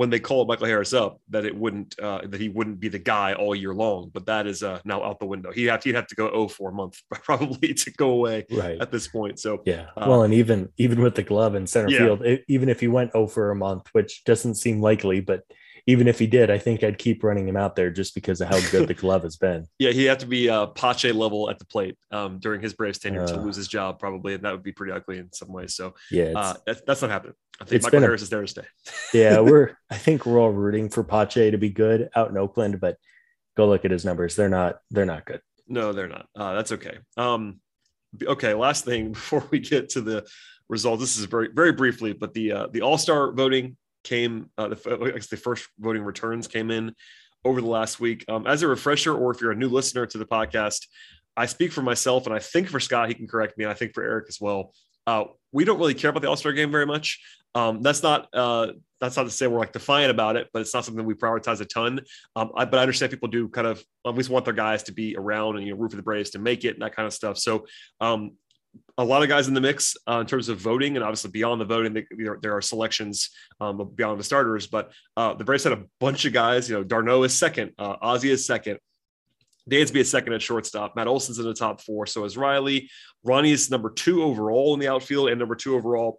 when 0.00 0.08
they 0.08 0.18
called 0.18 0.48
Michael 0.48 0.64
Harris 0.64 0.94
up 0.94 1.20
that 1.28 1.44
it 1.44 1.54
wouldn't 1.54 1.94
uh, 2.00 2.22
that 2.24 2.40
he 2.40 2.48
wouldn't 2.48 2.80
be 2.80 2.88
the 2.88 2.98
guy 2.98 3.34
all 3.34 3.54
year 3.54 3.74
long. 3.74 4.10
But 4.14 4.24
that 4.24 4.46
is 4.46 4.62
uh, 4.62 4.80
now 4.82 5.04
out 5.04 5.20
the 5.20 5.26
window. 5.26 5.52
He'd 5.52 5.66
have 5.66 5.84
he'd 5.84 5.94
have 5.94 6.06
to 6.06 6.14
go 6.14 6.30
oh 6.30 6.48
for 6.48 6.70
a 6.70 6.72
month 6.72 7.02
probably 7.10 7.74
to 7.74 7.90
go 7.90 8.12
away 8.12 8.46
right. 8.50 8.80
at 8.80 8.90
this 8.90 9.08
point. 9.08 9.38
So 9.38 9.60
yeah, 9.66 9.88
uh, 9.98 10.06
well, 10.08 10.22
and 10.22 10.32
even 10.32 10.70
even 10.78 11.02
with 11.02 11.16
the 11.16 11.22
glove 11.22 11.54
in 11.54 11.66
center 11.66 11.90
yeah. 11.90 11.98
field, 11.98 12.22
it, 12.22 12.46
even 12.48 12.70
if 12.70 12.80
he 12.80 12.88
went 12.88 13.10
oh 13.12 13.26
for 13.26 13.50
a 13.50 13.54
month, 13.54 13.90
which 13.92 14.24
doesn't 14.24 14.54
seem 14.54 14.80
likely, 14.80 15.20
but 15.20 15.42
even 15.90 16.06
if 16.06 16.20
he 16.20 16.28
did, 16.28 16.50
I 16.50 16.58
think 16.58 16.84
I'd 16.84 16.98
keep 16.98 17.24
running 17.24 17.48
him 17.48 17.56
out 17.56 17.74
there 17.74 17.90
just 17.90 18.14
because 18.14 18.40
of 18.40 18.48
how 18.48 18.60
good 18.70 18.86
the 18.86 18.94
glove 18.94 19.24
has 19.24 19.36
been. 19.36 19.66
Yeah, 19.80 19.92
he 19.92 20.04
had 20.04 20.20
to 20.20 20.26
be 20.26 20.48
uh, 20.48 20.66
Pache 20.66 21.10
level 21.10 21.48
at 21.48 21.58
the 21.58 21.64
plate 21.64 21.96
um, 22.10 22.38
during 22.38 22.60
his 22.60 22.74
Braves 22.74 22.98
tenure 22.98 23.22
uh, 23.22 23.26
to 23.28 23.40
lose 23.40 23.56
his 23.56 23.66
job, 23.66 23.98
probably, 23.98 24.34
and 24.34 24.44
that 24.44 24.52
would 24.52 24.62
be 24.62 24.72
pretty 24.72 24.92
ugly 24.92 25.18
in 25.18 25.32
some 25.32 25.50
ways. 25.50 25.74
So 25.74 25.94
yeah, 26.10 26.32
uh, 26.36 26.54
that's, 26.66 26.82
that's 26.82 27.02
not 27.02 27.10
happening. 27.10 27.34
I 27.60 27.64
think 27.64 27.82
Michael 27.82 28.00
Harris 28.00 28.20
a, 28.20 28.24
is 28.24 28.30
there 28.30 28.42
to 28.42 28.46
stay. 28.46 28.62
yeah, 29.14 29.40
we're. 29.40 29.76
I 29.90 29.96
think 29.96 30.26
we're 30.26 30.38
all 30.38 30.50
rooting 30.50 30.90
for 30.90 31.02
Pache 31.02 31.50
to 31.50 31.58
be 31.58 31.70
good 31.70 32.10
out 32.14 32.30
in 32.30 32.36
Oakland, 32.36 32.78
but 32.78 32.98
go 33.56 33.66
look 33.66 33.84
at 33.84 33.90
his 33.90 34.04
numbers. 34.04 34.36
They're 34.36 34.50
not. 34.50 34.80
They're 34.90 35.06
not 35.06 35.24
good. 35.24 35.40
No, 35.66 35.92
they're 35.92 36.08
not. 36.08 36.26
Uh, 36.36 36.54
that's 36.54 36.72
okay. 36.72 36.98
Um, 37.16 37.60
okay. 38.22 38.54
Last 38.54 38.84
thing 38.84 39.12
before 39.12 39.44
we 39.50 39.60
get 39.60 39.88
to 39.90 40.02
the 40.02 40.26
results. 40.68 41.00
This 41.00 41.16
is 41.16 41.24
very 41.24 41.48
very 41.54 41.72
briefly, 41.72 42.12
but 42.12 42.34
the 42.34 42.52
uh, 42.52 42.66
the 42.70 42.82
All 42.82 42.98
Star 42.98 43.32
voting 43.32 43.76
came, 44.04 44.50
uh, 44.58 44.68
the, 44.68 44.98
I 45.02 45.10
guess 45.12 45.28
the 45.28 45.36
first 45.36 45.68
voting 45.78 46.02
returns 46.02 46.48
came 46.48 46.70
in 46.70 46.94
over 47.44 47.60
the 47.60 47.68
last 47.68 48.00
week. 48.00 48.24
Um, 48.28 48.46
as 48.46 48.62
a 48.62 48.68
refresher, 48.68 49.14
or 49.14 49.30
if 49.30 49.40
you're 49.40 49.52
a 49.52 49.56
new 49.56 49.68
listener 49.68 50.06
to 50.06 50.18
the 50.18 50.26
podcast, 50.26 50.86
I 51.36 51.46
speak 51.46 51.72
for 51.72 51.82
myself 51.82 52.26
and 52.26 52.34
I 52.34 52.38
think 52.38 52.68
for 52.68 52.80
Scott, 52.80 53.08
he 53.08 53.14
can 53.14 53.26
correct 53.26 53.56
me. 53.56 53.64
And 53.64 53.70
I 53.70 53.74
think 53.74 53.94
for 53.94 54.02
Eric 54.02 54.26
as 54.28 54.38
well. 54.40 54.74
Uh, 55.06 55.24
we 55.52 55.64
don't 55.64 55.78
really 55.78 55.94
care 55.94 56.10
about 56.10 56.22
the 56.22 56.28
All 56.28 56.36
Star 56.36 56.52
game 56.52 56.70
very 56.70 56.86
much. 56.86 57.20
Um, 57.54 57.82
that's 57.82 58.02
not 58.02 58.28
uh, 58.32 58.68
that's 59.00 59.16
not 59.16 59.24
to 59.24 59.30
say 59.30 59.46
we're 59.46 59.58
like 59.58 59.72
defiant 59.72 60.10
about 60.10 60.36
it, 60.36 60.48
but 60.52 60.60
it's 60.60 60.74
not 60.74 60.84
something 60.84 61.04
we 61.04 61.14
prioritize 61.14 61.60
a 61.60 61.64
ton. 61.64 62.00
Um, 62.36 62.52
I, 62.54 62.64
but 62.64 62.78
I 62.78 62.82
understand 62.82 63.10
people 63.10 63.28
do 63.28 63.48
kind 63.48 63.66
of 63.66 63.82
at 64.06 64.14
least 64.14 64.30
want 64.30 64.44
their 64.44 64.54
guys 64.54 64.84
to 64.84 64.92
be 64.92 65.16
around 65.16 65.56
and 65.56 65.66
you 65.66 65.72
know 65.72 65.80
root 65.80 65.90
for 65.90 65.96
the 65.96 66.02
Braves 66.02 66.30
to 66.30 66.38
make 66.38 66.64
it 66.64 66.74
and 66.74 66.82
that 66.82 66.94
kind 66.94 67.06
of 67.06 67.12
stuff. 67.12 67.38
So 67.38 67.66
um, 68.00 68.32
a 68.98 69.04
lot 69.04 69.22
of 69.22 69.28
guys 69.28 69.48
in 69.48 69.54
the 69.54 69.60
mix 69.60 69.96
uh, 70.08 70.18
in 70.20 70.26
terms 70.26 70.48
of 70.48 70.58
voting, 70.58 70.96
and 70.96 71.04
obviously 71.04 71.30
beyond 71.30 71.60
the 71.60 71.64
voting, 71.64 71.92
there, 71.94 72.38
there 72.42 72.56
are 72.56 72.60
selections 72.62 73.30
um, 73.60 73.90
beyond 73.94 74.20
the 74.20 74.24
starters. 74.24 74.66
But 74.66 74.92
uh, 75.16 75.34
the 75.34 75.44
Braves 75.44 75.64
had 75.64 75.72
a 75.72 75.84
bunch 76.00 76.24
of 76.24 76.32
guys. 76.32 76.68
You 76.68 76.76
know, 76.76 76.84
d'Arnaud 76.84 77.22
is 77.24 77.34
second, 77.34 77.72
uh, 77.78 77.96
Ozzie 78.02 78.30
is 78.30 78.44
second, 78.44 78.78
Dansby 79.70 79.96
is 79.96 80.10
second 80.10 80.32
at 80.32 80.42
shortstop. 80.42 80.96
Matt 80.96 81.06
Olson's 81.06 81.38
in 81.38 81.44
the 81.44 81.54
top 81.54 81.80
four. 81.80 82.06
So 82.06 82.24
is 82.24 82.36
Riley. 82.36 82.90
Ronnie 83.24 83.52
is 83.52 83.70
number 83.70 83.90
two 83.90 84.22
overall 84.22 84.74
in 84.74 84.80
the 84.80 84.88
outfield 84.88 85.28
and 85.28 85.38
number 85.38 85.54
two 85.54 85.76
overall 85.76 86.18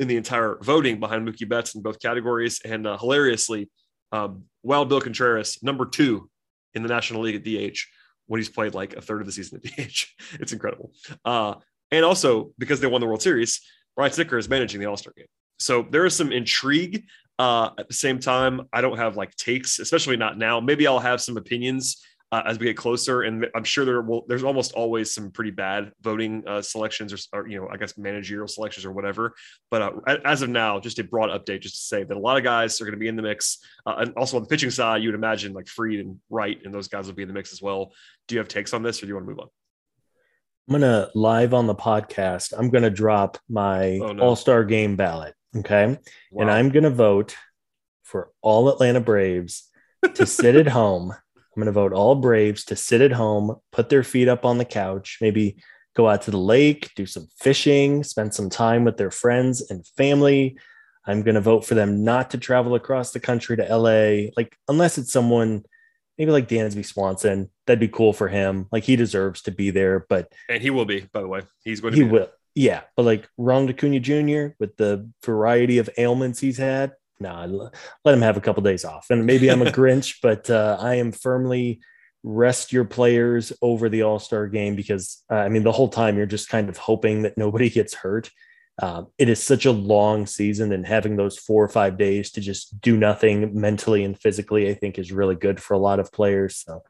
in 0.00 0.08
the 0.08 0.16
entire 0.16 0.58
voting 0.62 0.98
behind 1.00 1.28
Mookie 1.28 1.48
Betts 1.48 1.74
in 1.74 1.82
both 1.82 2.00
categories. 2.00 2.60
And 2.64 2.86
uh, 2.86 2.96
hilariously, 2.98 3.68
Um, 4.10 4.44
Wild 4.62 4.88
Bill 4.88 5.00
Contreras, 5.00 5.62
number 5.62 5.86
two 5.86 6.30
in 6.74 6.82
the 6.82 6.88
National 6.88 7.22
League 7.22 7.36
at 7.36 7.44
DH 7.44 7.78
when 8.26 8.38
he's 8.38 8.48
played 8.48 8.74
like 8.74 8.94
a 8.96 9.00
third 9.00 9.20
of 9.20 9.26
the 9.26 9.32
season 9.32 9.58
at 9.58 9.64
DH. 9.64 10.06
it's 10.40 10.52
incredible. 10.52 10.92
Uh, 11.24 11.54
and 11.90 12.04
also 12.04 12.52
because 12.58 12.80
they 12.80 12.86
won 12.86 13.00
the 13.00 13.06
World 13.06 13.22
Series, 13.22 13.60
Brian 13.96 14.12
Snitker 14.12 14.38
is 14.38 14.48
managing 14.48 14.80
the 14.80 14.86
All 14.86 14.96
Star 14.96 15.12
game. 15.16 15.26
So 15.58 15.86
there 15.90 16.06
is 16.06 16.14
some 16.14 16.32
intrigue. 16.32 17.04
Uh, 17.38 17.70
at 17.78 17.86
the 17.86 17.94
same 17.94 18.18
time, 18.18 18.62
I 18.72 18.80
don't 18.80 18.98
have 18.98 19.16
like 19.16 19.34
takes, 19.36 19.78
especially 19.78 20.16
not 20.16 20.38
now. 20.38 20.60
Maybe 20.60 20.86
I'll 20.86 20.98
have 20.98 21.20
some 21.20 21.36
opinions 21.36 22.04
uh, 22.30 22.42
as 22.44 22.58
we 22.58 22.66
get 22.66 22.76
closer. 22.76 23.22
And 23.22 23.46
I'm 23.54 23.64
sure 23.64 23.84
there 23.84 24.02
will, 24.02 24.24
there's 24.28 24.44
almost 24.44 24.72
always 24.72 25.14
some 25.14 25.30
pretty 25.30 25.50
bad 25.50 25.92
voting 26.02 26.42
uh, 26.46 26.62
selections 26.62 27.12
or, 27.12 27.18
or, 27.32 27.48
you 27.48 27.60
know, 27.60 27.68
I 27.70 27.76
guess 27.76 27.96
managerial 27.96 28.48
selections 28.48 28.84
or 28.84 28.92
whatever. 28.92 29.34
But 29.70 29.82
uh, 29.82 30.18
as 30.24 30.42
of 30.42 30.50
now, 30.50 30.78
just 30.80 30.98
a 30.98 31.04
broad 31.04 31.30
update, 31.30 31.60
just 31.60 31.76
to 31.76 31.82
say 31.82 32.04
that 32.04 32.16
a 32.16 32.20
lot 32.20 32.36
of 32.36 32.44
guys 32.44 32.80
are 32.80 32.84
going 32.84 32.92
to 32.92 32.98
be 32.98 33.08
in 33.08 33.16
the 33.16 33.22
mix. 33.22 33.58
Uh, 33.86 33.96
and 33.98 34.14
also 34.16 34.36
on 34.36 34.42
the 34.42 34.48
pitching 34.48 34.70
side, 34.70 35.02
you 35.02 35.08
would 35.08 35.14
imagine 35.14 35.54
like 35.54 35.68
Fried 35.68 36.00
and 36.00 36.18
Wright 36.28 36.60
and 36.64 36.74
those 36.74 36.88
guys 36.88 37.06
will 37.06 37.14
be 37.14 37.22
in 37.22 37.28
the 37.28 37.34
mix 37.34 37.52
as 37.52 37.62
well. 37.62 37.92
Do 38.26 38.34
you 38.34 38.40
have 38.40 38.48
takes 38.48 38.74
on 38.74 38.82
this 38.82 38.98
or 38.98 39.06
do 39.06 39.08
you 39.08 39.14
want 39.14 39.26
to 39.26 39.30
move 39.30 39.40
on? 39.40 39.48
I'm 40.68 40.72
gonna 40.72 41.08
live 41.14 41.54
on 41.54 41.66
the 41.66 41.74
podcast. 41.74 42.52
I'm 42.56 42.70
gonna 42.70 42.90
drop 42.90 43.38
my 43.48 43.98
oh, 44.02 44.12
no. 44.12 44.22
All 44.22 44.36
Star 44.36 44.64
Game 44.64 44.96
ballot. 44.96 45.34
Okay, 45.56 45.98
wow. 46.30 46.42
and 46.42 46.50
I'm 46.50 46.68
gonna 46.70 46.90
vote 46.90 47.36
for 48.02 48.30
all 48.42 48.68
Atlanta 48.68 49.00
Braves 49.00 49.68
to 50.14 50.26
sit 50.26 50.56
at 50.56 50.68
home 50.68 51.14
I'm 51.58 51.64
to 51.64 51.72
vote 51.72 51.92
all 51.92 52.14
Braves 52.14 52.64
to 52.66 52.76
sit 52.76 53.00
at 53.00 53.10
home, 53.10 53.56
put 53.72 53.88
their 53.88 54.04
feet 54.04 54.28
up 54.28 54.44
on 54.44 54.58
the 54.58 54.64
couch, 54.64 55.18
maybe 55.20 55.56
go 55.96 56.08
out 56.08 56.22
to 56.22 56.30
the 56.30 56.38
lake, 56.38 56.90
do 56.94 57.04
some 57.04 57.26
fishing, 57.40 58.04
spend 58.04 58.32
some 58.32 58.48
time 58.48 58.84
with 58.84 58.96
their 58.96 59.10
friends 59.10 59.68
and 59.68 59.84
family. 59.96 60.56
I'm 61.04 61.22
going 61.22 61.34
to 61.34 61.40
vote 61.40 61.64
for 61.64 61.74
them 61.74 62.04
not 62.04 62.30
to 62.30 62.38
travel 62.38 62.76
across 62.76 63.10
the 63.10 63.18
country 63.18 63.56
to 63.56 63.76
LA, 63.76 64.30
like, 64.36 64.56
unless 64.68 64.98
it's 64.98 65.12
someone 65.12 65.64
maybe 66.18 66.32
like 66.32 66.48
Dansby 66.48 66.84
Swanson. 66.84 67.50
That'd 67.66 67.80
be 67.80 67.88
cool 67.88 68.12
for 68.12 68.28
him. 68.28 68.66
Like, 68.72 68.84
he 68.84 68.96
deserves 68.96 69.42
to 69.42 69.50
be 69.50 69.70
there, 69.70 70.04
but. 70.08 70.32
And 70.48 70.60
he 70.60 70.70
will 70.70 70.84
be, 70.84 71.08
by 71.12 71.20
the 71.20 71.28
way. 71.28 71.42
He's 71.64 71.80
going 71.80 71.94
to 71.94 71.98
he 71.98 72.04
will. 72.04 72.28
Yeah. 72.54 72.82
But 72.96 73.04
like 73.04 73.28
Ronald 73.38 73.70
Acuna 73.70 74.00
Jr., 74.00 74.54
with 74.58 74.76
the 74.76 75.08
variety 75.24 75.78
of 75.78 75.88
ailments 75.96 76.40
he's 76.40 76.58
had, 76.58 76.92
no, 77.20 77.70
let 78.04 78.14
him 78.14 78.22
have 78.22 78.36
a 78.36 78.40
couple 78.40 78.62
days 78.62 78.84
off. 78.84 79.06
And 79.10 79.26
maybe 79.26 79.48
I'm 79.48 79.62
a 79.62 79.66
Grinch, 79.72 80.16
but 80.22 80.48
uh, 80.50 80.76
I 80.80 80.96
am 80.96 81.12
firmly 81.12 81.80
rest 82.22 82.72
your 82.72 82.84
players 82.84 83.52
over 83.62 83.88
the 83.88 84.02
All 84.02 84.18
Star 84.18 84.46
game 84.46 84.76
because 84.76 85.22
uh, 85.30 85.36
I 85.36 85.48
mean 85.48 85.62
the 85.62 85.72
whole 85.72 85.88
time 85.88 86.16
you're 86.16 86.26
just 86.26 86.48
kind 86.48 86.68
of 86.68 86.76
hoping 86.76 87.22
that 87.22 87.38
nobody 87.38 87.70
gets 87.70 87.94
hurt. 87.94 88.30
Uh, 88.80 89.02
it 89.18 89.28
is 89.28 89.42
such 89.42 89.66
a 89.66 89.72
long 89.72 90.26
season, 90.26 90.72
and 90.72 90.86
having 90.86 91.16
those 91.16 91.36
four 91.36 91.64
or 91.64 91.68
five 91.68 91.98
days 91.98 92.30
to 92.30 92.40
just 92.40 92.80
do 92.80 92.96
nothing 92.96 93.58
mentally 93.58 94.04
and 94.04 94.18
physically, 94.18 94.70
I 94.70 94.74
think, 94.74 94.98
is 94.98 95.10
really 95.10 95.34
good 95.34 95.60
for 95.60 95.74
a 95.74 95.78
lot 95.78 95.98
of 95.98 96.12
players. 96.12 96.56
So 96.56 96.82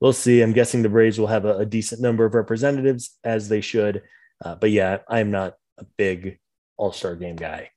we'll 0.00 0.14
see. 0.14 0.40
I'm 0.40 0.52
guessing 0.52 0.82
the 0.82 0.88
Braves 0.88 1.18
will 1.18 1.26
have 1.26 1.44
a, 1.44 1.58
a 1.58 1.66
decent 1.66 2.00
number 2.00 2.24
of 2.24 2.34
representatives 2.34 3.18
as 3.22 3.48
they 3.48 3.60
should. 3.60 4.02
Uh, 4.44 4.54
but 4.54 4.70
yeah, 4.70 4.98
I'm 5.08 5.30
not 5.30 5.54
a 5.78 5.84
big 5.98 6.38
All 6.78 6.92
Star 6.92 7.16
game 7.16 7.36
guy. 7.36 7.70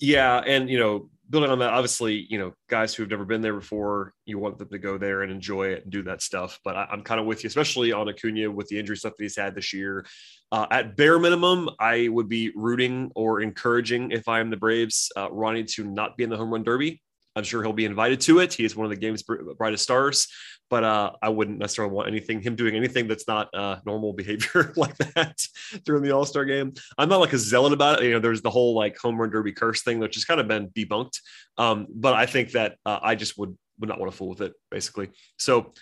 Yeah, 0.00 0.38
and 0.38 0.68
you 0.68 0.78
know, 0.78 1.10
building 1.28 1.50
on 1.50 1.58
that, 1.60 1.72
obviously, 1.72 2.26
you 2.28 2.38
know, 2.38 2.52
guys 2.68 2.94
who 2.94 3.02
have 3.02 3.10
never 3.10 3.24
been 3.24 3.40
there 3.40 3.54
before, 3.54 4.12
you 4.26 4.38
want 4.38 4.58
them 4.58 4.68
to 4.68 4.78
go 4.78 4.98
there 4.98 5.22
and 5.22 5.32
enjoy 5.32 5.68
it 5.68 5.84
and 5.84 5.92
do 5.92 6.02
that 6.02 6.22
stuff. 6.22 6.60
But 6.64 6.76
I, 6.76 6.88
am 6.92 7.02
kind 7.02 7.20
of 7.20 7.26
with 7.26 7.44
you, 7.44 7.48
especially 7.48 7.92
on 7.92 8.08
Acuna 8.08 8.50
with 8.50 8.68
the 8.68 8.78
injury 8.78 8.96
stuff 8.96 9.14
that 9.16 9.22
he's 9.22 9.36
had 9.36 9.54
this 9.54 9.72
year. 9.72 10.06
Uh, 10.52 10.66
at 10.70 10.96
bare 10.96 11.18
minimum, 11.18 11.70
I 11.80 12.08
would 12.08 12.28
be 12.28 12.52
rooting 12.54 13.10
or 13.14 13.40
encouraging 13.40 14.10
if 14.10 14.28
I 14.28 14.40
am 14.40 14.50
the 14.50 14.56
Braves, 14.56 15.10
uh, 15.16 15.30
Ronnie 15.30 15.64
to 15.64 15.84
not 15.84 16.16
be 16.16 16.24
in 16.24 16.30
the 16.30 16.36
home 16.36 16.52
run 16.52 16.62
derby. 16.62 17.00
I'm 17.36 17.44
sure 17.44 17.62
he'll 17.62 17.72
be 17.72 17.84
invited 17.84 18.20
to 18.22 18.38
it. 18.38 18.54
He 18.54 18.64
is 18.64 18.76
one 18.76 18.84
of 18.84 18.90
the 18.90 18.96
game's 18.96 19.22
brightest 19.22 19.82
stars, 19.82 20.28
but 20.74 20.82
uh, 20.82 21.12
I 21.22 21.28
wouldn't 21.28 21.60
necessarily 21.60 21.94
want 21.94 22.08
anything 22.08 22.42
him 22.42 22.56
doing 22.56 22.74
anything 22.74 23.06
that's 23.06 23.28
not 23.28 23.48
uh, 23.54 23.76
normal 23.86 24.12
behavior 24.12 24.72
like 24.76 24.96
that 24.96 25.46
during 25.84 26.02
the 26.02 26.10
All 26.10 26.24
Star 26.24 26.44
game. 26.44 26.74
I'm 26.98 27.08
not 27.08 27.20
like 27.20 27.32
a 27.32 27.38
zealot 27.38 27.72
about 27.72 28.02
it. 28.02 28.06
You 28.06 28.14
know, 28.14 28.18
there's 28.18 28.42
the 28.42 28.50
whole 28.50 28.74
like 28.74 28.98
home 28.98 29.16
run 29.20 29.30
derby 29.30 29.52
curse 29.52 29.84
thing, 29.84 30.00
which 30.00 30.16
has 30.16 30.24
kind 30.24 30.40
of 30.40 30.48
been 30.48 30.70
debunked. 30.70 31.20
Um, 31.58 31.86
but 31.94 32.14
I 32.14 32.26
think 32.26 32.50
that 32.52 32.74
uh, 32.84 32.98
I 33.00 33.14
just 33.14 33.38
would 33.38 33.56
would 33.78 33.88
not 33.88 34.00
want 34.00 34.10
to 34.10 34.18
fool 34.18 34.30
with 34.30 34.40
it, 34.40 34.54
basically. 34.68 35.10
So 35.38 35.74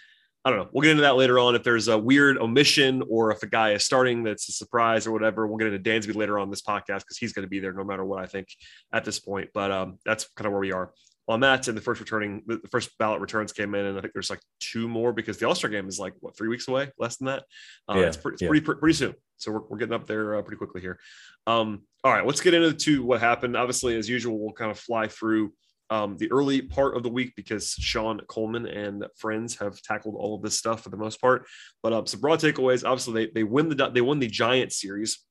I 0.44 0.50
don't 0.50 0.58
know. 0.58 0.68
We'll 0.75 0.82
get 0.82 0.90
into 0.90 1.04
that 1.04 1.16
later 1.16 1.38
on. 1.38 1.54
If 1.54 1.62
there's 1.62 1.88
a 1.88 1.96
weird 1.96 2.37
omission 2.37 3.02
or 3.08 3.30
if 3.30 3.42
a 3.42 3.46
guy 3.46 3.72
is 3.72 3.87
starting 3.87 4.25
that's 4.25 4.46
a 4.50 4.52
surprise 4.52 5.06
or 5.06 5.12
whatever, 5.12 5.46
we'll 5.46 5.56
get 5.56 5.72
into 5.72 5.90
Dansby 5.90 6.14
later 6.14 6.38
on 6.38 6.50
this 6.50 6.61
podcast 6.61 6.99
because 6.99 7.16
he's 7.16 7.32
going 7.32 7.46
to 7.46 7.50
be 7.50 7.61
there 7.61 7.72
no 7.72 7.84
matter 7.84 8.04
what 8.04 8.22
I 8.22 8.26
think 8.26 8.49
at 8.92 9.06
this 9.06 9.18
point. 9.18 9.49
But 9.54 9.70
um, 9.70 9.99
that's 10.04 10.28
kind 10.37 10.44
of 10.44 10.52
where 10.52 10.61
we 10.61 10.72
are 10.72 10.92
on 11.32 11.40
that. 11.40 11.66
And 11.68 11.76
the 11.76 11.80
first 11.80 12.00
returning, 12.00 12.42
the 12.46 12.60
first 12.70 12.90
ballot 12.98 13.20
returns 13.20 13.52
came 13.52 13.74
in, 13.74 13.86
and 13.86 13.98
I 13.98 14.00
think 14.00 14.12
there's 14.12 14.30
like 14.30 14.40
two 14.60 14.88
more 14.88 15.12
because 15.12 15.38
the 15.38 15.48
All 15.48 15.54
Star 15.54 15.70
game 15.70 15.88
is 15.88 15.98
like 15.98 16.14
what 16.20 16.36
three 16.36 16.48
weeks 16.48 16.68
away, 16.68 16.90
less 16.98 17.16
than 17.16 17.26
that. 17.26 17.44
Uh, 17.88 17.98
yeah, 17.98 18.06
it's, 18.06 18.16
pretty, 18.16 18.34
it's 18.34 18.42
yeah. 18.42 18.48
pretty, 18.48 18.64
pretty 18.64 18.94
soon. 18.94 19.14
So 19.38 19.52
we're, 19.52 19.62
we're 19.68 19.78
getting 19.78 19.94
up 19.94 20.06
there 20.06 20.36
uh, 20.36 20.42
pretty 20.42 20.58
quickly 20.58 20.80
here. 20.80 20.98
Um, 21.46 21.82
all 22.04 22.12
right, 22.12 22.26
let's 22.26 22.40
get 22.40 22.54
into 22.54 23.02
what 23.02 23.20
happened. 23.20 23.56
Obviously, 23.56 23.96
as 23.96 24.08
usual, 24.08 24.38
we'll 24.38 24.52
kind 24.52 24.70
of 24.70 24.78
fly 24.78 25.08
through 25.08 25.52
um, 25.90 26.16
the 26.16 26.30
early 26.30 26.62
part 26.62 26.96
of 26.96 27.02
the 27.02 27.08
week 27.08 27.34
because 27.36 27.70
Sean 27.70 28.20
Coleman 28.28 28.66
and 28.66 29.06
friends 29.16 29.58
have 29.58 29.80
tackled 29.82 30.14
all 30.16 30.34
of 30.34 30.42
this 30.42 30.58
stuff 30.58 30.82
for 30.82 30.90
the 30.90 30.96
most 30.96 31.20
part. 31.20 31.46
But 31.82 31.92
um, 31.92 32.06
some 32.06 32.20
broad 32.20 32.40
takeaways. 32.40 32.84
Obviously, 32.84 33.26
they 33.26 33.32
they 33.32 33.44
win 33.44 33.68
the 33.68 33.90
they 33.90 34.00
won 34.00 34.18
the 34.18 34.28
Giant 34.28 34.72
series, 34.72 35.24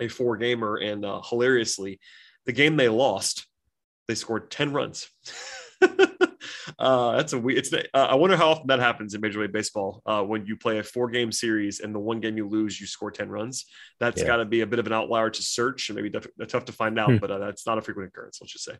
a 0.00 0.08
four 0.08 0.36
gamer, 0.36 0.76
and 0.76 1.04
uh, 1.04 1.20
hilariously, 1.28 2.00
the 2.46 2.52
game 2.52 2.76
they 2.76 2.88
lost 2.88 3.46
they 4.10 4.16
scored 4.16 4.50
10 4.50 4.72
runs. 4.72 5.08
uh, 6.78 7.16
that's 7.16 7.32
a 7.32 7.38
weird. 7.38 7.58
It's. 7.58 7.72
Uh, 7.72 7.82
I 7.94 8.14
wonder 8.16 8.36
how 8.36 8.50
often 8.50 8.66
that 8.66 8.80
happens 8.80 9.14
in 9.14 9.20
Major 9.20 9.40
League 9.40 9.52
Baseball. 9.52 10.02
Uh, 10.04 10.22
when 10.22 10.44
you 10.44 10.56
play 10.56 10.78
a 10.78 10.82
four-game 10.82 11.32
series 11.32 11.80
and 11.80 11.94
the 11.94 11.98
one 11.98 12.20
game 12.20 12.36
you 12.36 12.46
lose, 12.46 12.78
you 12.78 12.86
score 12.86 13.10
ten 13.10 13.30
runs. 13.30 13.64
That's 13.98 14.20
yeah. 14.20 14.26
got 14.26 14.36
to 14.36 14.44
be 14.44 14.60
a 14.60 14.66
bit 14.66 14.78
of 14.78 14.86
an 14.86 14.92
outlier 14.92 15.30
to 15.30 15.42
search, 15.42 15.88
and 15.88 15.96
maybe 15.96 16.10
def- 16.10 16.26
tough 16.48 16.66
to 16.66 16.72
find 16.72 16.98
out. 16.98 17.12
Hmm. 17.12 17.16
But 17.16 17.30
uh, 17.30 17.38
that's 17.38 17.66
not 17.66 17.78
a 17.78 17.82
frequent 17.82 18.08
occurrence. 18.08 18.40
Let's 18.42 18.52
just 18.52 18.64
say. 18.64 18.76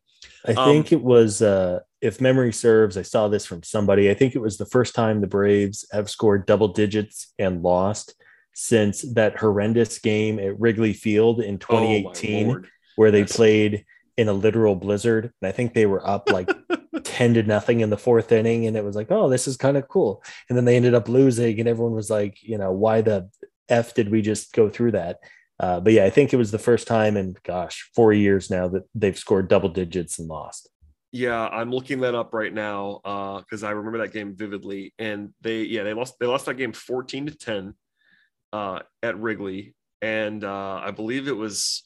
I 0.46 0.52
um, 0.52 0.68
think 0.68 0.92
it 0.92 1.00
was, 1.00 1.40
uh, 1.40 1.80
if 2.02 2.20
memory 2.20 2.52
serves, 2.52 2.98
I 2.98 3.02
saw 3.02 3.28
this 3.28 3.46
from 3.46 3.62
somebody. 3.62 4.10
I 4.10 4.14
think 4.14 4.34
it 4.34 4.40
was 4.40 4.58
the 4.58 4.66
first 4.66 4.94
time 4.94 5.22
the 5.22 5.26
Braves 5.26 5.86
have 5.92 6.10
scored 6.10 6.44
double 6.44 6.68
digits 6.68 7.32
and 7.38 7.62
lost 7.62 8.14
since 8.52 9.02
that 9.14 9.38
horrendous 9.38 9.98
game 10.00 10.38
at 10.38 10.60
Wrigley 10.60 10.92
Field 10.92 11.40
in 11.40 11.58
2018, 11.58 12.50
oh 12.50 12.62
where 12.96 13.10
they 13.10 13.20
yes. 13.20 13.34
played 13.34 13.86
in 14.20 14.28
a 14.28 14.34
literal 14.34 14.76
blizzard. 14.76 15.32
And 15.40 15.48
I 15.48 15.52
think 15.52 15.72
they 15.72 15.86
were 15.86 16.06
up 16.06 16.30
like 16.30 16.50
10 17.04 17.34
to 17.34 17.42
nothing 17.42 17.80
in 17.80 17.88
the 17.88 17.96
fourth 17.96 18.30
inning. 18.30 18.66
And 18.66 18.76
it 18.76 18.84
was 18.84 18.94
like, 18.94 19.10
oh, 19.10 19.30
this 19.30 19.48
is 19.48 19.56
kind 19.56 19.78
of 19.78 19.88
cool. 19.88 20.22
And 20.48 20.58
then 20.58 20.66
they 20.66 20.76
ended 20.76 20.94
up 20.94 21.08
losing. 21.08 21.58
And 21.58 21.66
everyone 21.66 21.94
was 21.94 22.10
like, 22.10 22.42
you 22.42 22.58
know, 22.58 22.70
why 22.70 23.00
the 23.00 23.30
F 23.70 23.94
did 23.94 24.10
we 24.10 24.20
just 24.20 24.52
go 24.52 24.68
through 24.68 24.90
that? 24.92 25.20
Uh, 25.58 25.80
but 25.80 25.94
yeah, 25.94 26.04
I 26.04 26.10
think 26.10 26.34
it 26.34 26.36
was 26.36 26.50
the 26.50 26.58
first 26.58 26.86
time 26.86 27.16
in 27.16 27.34
gosh, 27.44 27.90
four 27.94 28.12
years 28.12 28.50
now 28.50 28.68
that 28.68 28.82
they've 28.94 29.16
scored 29.16 29.48
double 29.48 29.70
digits 29.70 30.18
and 30.18 30.28
lost. 30.28 30.68
Yeah, 31.12 31.48
I'm 31.48 31.70
looking 31.70 32.00
that 32.00 32.14
up 32.14 32.34
right 32.34 32.52
now 32.52 33.00
because 33.42 33.64
uh, 33.64 33.68
I 33.68 33.70
remember 33.70 33.98
that 33.98 34.12
game 34.12 34.36
vividly. 34.36 34.92
And 34.98 35.32
they, 35.40 35.62
yeah, 35.62 35.82
they 35.82 35.94
lost. 35.94 36.18
They 36.20 36.26
lost 36.26 36.44
that 36.44 36.58
game 36.58 36.74
14 36.74 37.26
to 37.26 37.36
10 37.36 37.74
uh, 38.52 38.80
at 39.02 39.18
Wrigley, 39.18 39.74
and 40.02 40.44
uh, 40.44 40.74
I 40.84 40.90
believe 40.90 41.26
it 41.26 41.36
was. 41.36 41.84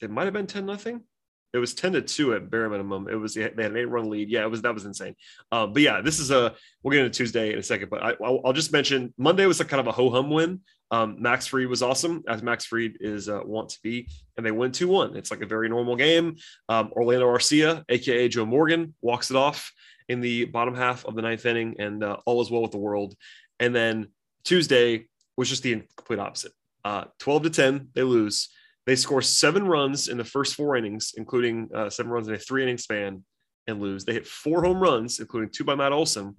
It 0.00 0.10
might 0.10 0.24
have 0.24 0.32
been 0.32 0.46
10 0.46 0.64
nothing 0.64 1.02
it 1.52 1.58
was 1.58 1.74
10 1.74 1.92
to 1.92 2.02
2 2.02 2.34
at 2.34 2.50
bare 2.50 2.68
minimum. 2.68 3.08
It 3.08 3.14
was 3.14 3.34
they 3.34 3.42
had 3.42 3.58
an 3.58 3.76
eight 3.76 3.88
run 3.88 4.10
lead. 4.10 4.28
Yeah, 4.28 4.42
it 4.42 4.50
was 4.50 4.62
that 4.62 4.74
was 4.74 4.84
insane. 4.84 5.14
Um, 5.50 5.72
but 5.72 5.82
yeah, 5.82 6.00
this 6.00 6.18
is 6.18 6.30
a 6.30 6.54
we'll 6.82 6.92
get 6.92 7.04
into 7.04 7.16
Tuesday 7.16 7.52
in 7.52 7.58
a 7.58 7.62
second. 7.62 7.90
But 7.90 8.02
I, 8.02 8.14
will 8.18 8.52
just 8.52 8.72
mention 8.72 9.14
Monday 9.16 9.46
was 9.46 9.60
a 9.60 9.64
kind 9.64 9.80
of 9.80 9.86
a 9.86 9.92
ho 9.92 10.10
hum 10.10 10.30
win. 10.30 10.60
Um, 10.90 11.16
Max 11.20 11.46
Fried 11.46 11.68
was 11.68 11.82
awesome, 11.82 12.22
as 12.28 12.42
Max 12.42 12.64
Fried 12.64 12.96
is 13.00 13.28
uh, 13.28 13.40
want 13.44 13.68
to 13.70 13.78
be, 13.82 14.08
and 14.36 14.44
they 14.44 14.50
win 14.50 14.72
2 14.72 14.88
1. 14.88 15.16
It's 15.16 15.30
like 15.30 15.42
a 15.42 15.46
very 15.46 15.68
normal 15.68 15.96
game. 15.96 16.36
Um, 16.68 16.90
Orlando 16.92 17.26
Arcia, 17.26 17.84
aka 17.88 18.28
Joe 18.28 18.46
Morgan, 18.46 18.94
walks 19.02 19.30
it 19.30 19.36
off 19.36 19.72
in 20.08 20.20
the 20.20 20.46
bottom 20.46 20.74
half 20.74 21.04
of 21.04 21.14
the 21.14 21.22
ninth 21.22 21.44
inning, 21.44 21.76
and 21.78 22.02
uh, 22.02 22.16
all 22.24 22.40
is 22.40 22.50
well 22.50 22.62
with 22.62 22.70
the 22.70 22.78
world. 22.78 23.14
And 23.60 23.74
then 23.74 24.08
Tuesday 24.44 25.08
was 25.36 25.48
just 25.48 25.62
the 25.62 25.82
complete 25.96 26.18
opposite. 26.18 26.52
Uh, 26.84 27.04
12 27.18 27.42
to 27.44 27.50
10, 27.50 27.88
they 27.94 28.02
lose. 28.02 28.48
They 28.88 28.96
score 28.96 29.20
seven 29.20 29.66
runs 29.66 30.08
in 30.08 30.16
the 30.16 30.24
first 30.24 30.54
four 30.54 30.74
innings, 30.74 31.12
including 31.14 31.68
uh, 31.74 31.90
seven 31.90 32.10
runs 32.10 32.26
in 32.26 32.32
a 32.32 32.38
three 32.38 32.62
inning 32.62 32.78
span, 32.78 33.22
and 33.66 33.82
lose. 33.82 34.06
They 34.06 34.14
hit 34.14 34.26
four 34.26 34.64
home 34.64 34.80
runs, 34.80 35.20
including 35.20 35.50
two 35.50 35.62
by 35.62 35.74
Matt 35.74 35.92
Olson, 35.92 36.34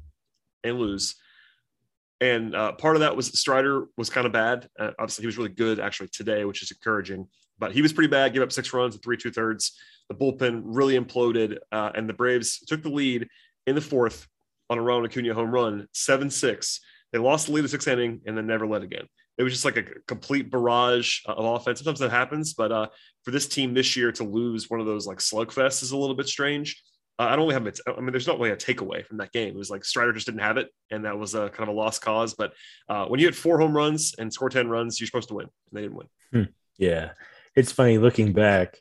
and 0.63 0.79
lose. 0.79 1.13
And 2.21 2.55
uh, 2.55 2.71
part 2.71 2.95
of 2.95 3.01
that 3.01 3.15
was 3.15 3.39
Strider 3.39 3.85
was 3.97 4.09
kind 4.09 4.25
of 4.25 4.33
bad. 4.33 4.67
Uh, 4.79 4.89
obviously, 4.97 5.21
he 5.21 5.27
was 5.27 5.37
really 5.37 5.51
good 5.51 5.79
actually 5.79 6.07
today, 6.07 6.43
which 6.43 6.63
is 6.63 6.71
encouraging. 6.71 7.27
But 7.59 7.71
he 7.71 7.83
was 7.83 7.93
pretty 7.93 8.09
bad. 8.09 8.33
Gave 8.33 8.41
up 8.41 8.51
six 8.51 8.73
runs 8.73 8.95
in 8.95 9.01
three 9.01 9.15
two 9.15 9.29
thirds. 9.29 9.77
The 10.09 10.15
bullpen 10.15 10.63
really 10.65 10.97
imploded, 10.97 11.59
uh, 11.71 11.91
and 11.93 12.09
the 12.09 12.13
Braves 12.13 12.65
took 12.65 12.81
the 12.81 12.89
lead 12.89 13.27
in 13.67 13.75
the 13.75 13.81
fourth 13.81 14.25
on 14.71 14.79
a 14.79 14.81
Ronald 14.81 15.05
Acuna 15.05 15.35
home 15.35 15.51
run, 15.51 15.87
seven 15.93 16.31
six. 16.31 16.79
They 17.13 17.19
lost 17.19 17.45
the 17.45 17.51
lead 17.51 17.65
of 17.65 17.69
sixth 17.69 17.87
inning 17.87 18.21
and 18.25 18.35
then 18.35 18.47
never 18.47 18.65
led 18.65 18.81
again 18.81 19.05
it 19.39 19.43
was 19.43 19.53
just 19.53 19.63
like 19.63 19.77
a 19.77 19.84
complete 20.05 20.51
barrage 20.51 21.22
of 21.25 21.43
offense. 21.46 21.79
Sometimes 21.79 22.00
that 22.00 22.12
happens, 22.12 22.53
but 22.53 22.74
uh, 22.74 22.88
for 23.24 23.31
this 23.31 23.48
team 23.48 23.74
this 23.74 23.96
year 23.96 24.12
to 24.12 24.25
lose 24.25 24.69
one 24.69 24.81
of 24.81 24.86
those 24.86 25.08
like 25.08 25.19
slugfests 25.19 25.81
is 25.81 25.91
a 25.91 25.98
little 25.98 26.15
bit 26.15 26.27
strange. 26.27 26.84
Uh, 27.17 27.24
I 27.24 27.29
don't 27.38 27.46
really 27.46 27.53
have 27.53 27.65
it. 27.65 27.79
I 27.88 28.01
mean, 28.01 28.12
there's 28.12 28.27
not 28.27 28.38
really 28.38 28.51
a 28.51 28.58
takeaway 28.58 29.05
from 29.05 29.17
that 29.17 29.31
game. 29.31 29.55
It 29.55 29.58
was 29.58 29.69
like 29.69 29.86
Strider 29.86 30.12
just 30.12 30.25
didn't 30.25 30.41
have 30.41 30.58
it, 30.58 30.67
and 30.91 31.05
that 31.05 31.17
was 31.17 31.36
a 31.36 31.50
kind 31.50 31.69
of 31.69 31.69
a 31.69 31.77
lost 31.77 32.01
cause. 32.01 32.34
But 32.34 32.51
uh, 32.89 33.05
when 33.05 33.22
you 33.22 33.27
hit 33.27 33.36
four 33.36 33.60
home 33.60 33.75
runs 33.75 34.13
and 34.19 34.31
score 34.31 34.50
ten 34.50 34.67
runs, 34.67 35.00
you're 35.00 35.08
supposed 35.08 35.29
to 35.29 35.36
win, 35.36 35.46
and 35.46 35.77
they 35.77 35.81
didn't 35.84 35.96
win. 35.96 36.08
Hmm. 36.34 36.51
Yeah, 36.77 37.12
it's 37.55 37.72
funny 37.72 37.98
looking 37.98 38.34
back. 38.34 38.77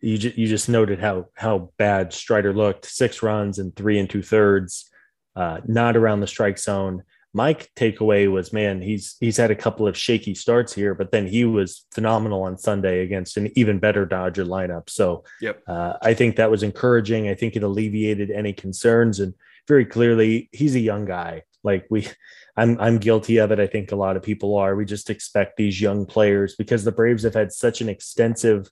You 0.00 0.18
just 0.18 0.36
you 0.36 0.48
just 0.48 0.68
noted 0.68 0.98
how 0.98 1.26
how 1.34 1.70
bad 1.78 2.12
Strider 2.12 2.52
looked. 2.52 2.86
Six 2.86 3.22
runs 3.22 3.60
and 3.60 3.74
three 3.76 4.00
and 4.00 4.10
two 4.10 4.22
thirds, 4.22 4.90
uh, 5.36 5.60
not 5.64 5.96
around 5.96 6.20
the 6.20 6.26
strike 6.26 6.58
zone 6.58 7.04
my 7.34 7.54
takeaway 7.76 8.30
was 8.30 8.52
man 8.52 8.82
he's 8.82 9.16
he's 9.20 9.36
had 9.36 9.50
a 9.50 9.56
couple 9.56 9.86
of 9.86 9.96
shaky 9.96 10.34
starts 10.34 10.72
here 10.72 10.94
but 10.94 11.12
then 11.12 11.26
he 11.26 11.44
was 11.44 11.86
phenomenal 11.92 12.42
on 12.42 12.58
sunday 12.58 13.02
against 13.02 13.36
an 13.36 13.50
even 13.56 13.78
better 13.78 14.04
dodger 14.04 14.44
lineup. 14.44 14.90
So 14.90 15.24
yep. 15.40 15.62
uh, 15.66 15.94
i 16.02 16.14
think 16.14 16.36
that 16.36 16.50
was 16.50 16.62
encouraging. 16.62 17.28
I 17.28 17.34
think 17.34 17.56
it 17.56 17.62
alleviated 17.62 18.30
any 18.30 18.52
concerns 18.52 19.20
and 19.20 19.34
very 19.68 19.86
clearly 19.86 20.48
he's 20.52 20.74
a 20.74 20.80
young 20.80 21.04
guy. 21.04 21.42
Like 21.62 21.86
we 21.90 22.08
i'm 22.56 22.78
i'm 22.80 22.98
guilty 22.98 23.38
of 23.38 23.50
it. 23.52 23.60
I 23.60 23.66
think 23.66 23.92
a 23.92 23.96
lot 23.96 24.16
of 24.16 24.22
people 24.22 24.56
are. 24.56 24.76
We 24.76 24.84
just 24.84 25.10
expect 25.10 25.56
these 25.56 25.80
young 25.80 26.04
players 26.06 26.54
because 26.56 26.84
the 26.84 26.92
braves 26.92 27.22
have 27.22 27.34
had 27.34 27.52
such 27.52 27.80
an 27.80 27.88
extensive 27.88 28.68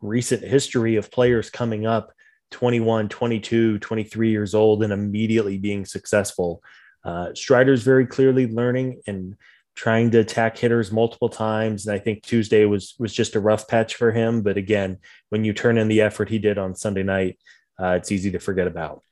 recent 0.00 0.42
history 0.42 0.96
of 0.96 1.10
players 1.10 1.50
coming 1.50 1.84
up 1.84 2.12
21 2.52 3.08
22 3.08 3.78
23 3.80 4.30
years 4.30 4.54
old 4.54 4.82
and 4.82 4.92
immediately 4.92 5.58
being 5.58 5.84
successful 5.84 6.62
uh, 7.04 7.34
Strider's 7.34 7.82
very 7.82 8.06
clearly 8.06 8.46
learning 8.46 9.02
and 9.06 9.36
trying 9.74 10.10
to 10.10 10.18
attack 10.18 10.58
hitters 10.58 10.90
multiple 10.90 11.28
times. 11.28 11.86
And 11.86 11.94
I 11.94 12.00
think 12.00 12.22
Tuesday 12.22 12.64
was 12.64 12.94
was 12.98 13.14
just 13.14 13.36
a 13.36 13.40
rough 13.40 13.68
patch 13.68 13.94
for 13.94 14.10
him. 14.10 14.42
But 14.42 14.56
again, 14.56 14.98
when 15.30 15.44
you 15.44 15.52
turn 15.52 15.78
in 15.78 15.88
the 15.88 16.00
effort 16.00 16.28
he 16.28 16.38
did 16.38 16.58
on 16.58 16.74
Sunday 16.74 17.04
night, 17.04 17.38
uh, 17.80 17.92
it's 17.92 18.10
easy 18.10 18.30
to 18.32 18.40
forget 18.40 18.66
about. 18.66 19.02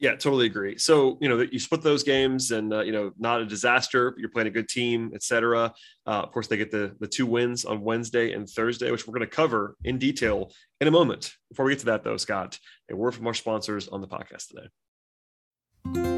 Yeah, 0.00 0.12
totally 0.12 0.46
agree. 0.46 0.78
So 0.78 1.18
you 1.20 1.28
know 1.28 1.40
you 1.40 1.58
split 1.58 1.82
those 1.82 2.04
games, 2.04 2.52
and 2.52 2.72
uh, 2.72 2.80
you 2.80 2.92
know 2.92 3.12
not 3.18 3.40
a 3.40 3.46
disaster. 3.46 4.14
You're 4.16 4.30
playing 4.30 4.46
a 4.46 4.50
good 4.50 4.68
team, 4.68 5.10
etc. 5.12 5.74
Uh, 6.06 6.10
of 6.10 6.30
course, 6.30 6.46
they 6.46 6.56
get 6.56 6.70
the 6.70 6.94
the 7.00 7.08
two 7.08 7.26
wins 7.26 7.64
on 7.64 7.80
Wednesday 7.80 8.32
and 8.32 8.48
Thursday, 8.48 8.90
which 8.90 9.06
we're 9.06 9.14
going 9.14 9.28
to 9.28 9.36
cover 9.36 9.76
in 9.84 9.98
detail 9.98 10.52
in 10.80 10.86
a 10.86 10.92
moment. 10.92 11.34
Before 11.50 11.66
we 11.66 11.72
get 11.72 11.80
to 11.80 11.86
that, 11.86 12.04
though, 12.04 12.16
Scott, 12.16 12.58
a 12.90 12.96
word 12.96 13.14
from 13.14 13.26
our 13.26 13.34
sponsors 13.34 13.88
on 13.88 14.00
the 14.00 14.08
podcast 14.08 14.48
today. 14.48 16.17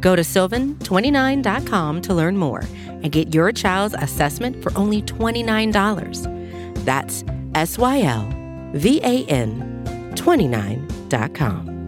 Go 0.00 0.16
to 0.16 0.22
sylvan29.com 0.22 2.02
to 2.02 2.14
learn 2.14 2.36
more 2.36 2.62
and 2.86 3.12
get 3.12 3.34
your 3.34 3.52
child's 3.52 3.94
assessment 3.98 4.62
for 4.62 4.76
only 4.76 5.02
$29. 5.02 6.84
That's 6.84 7.24
S 7.54 7.78
Y 7.78 8.02
L 8.02 8.28
V 8.74 9.00
A 9.02 9.24
N 9.26 9.82
29.com. 10.14 11.78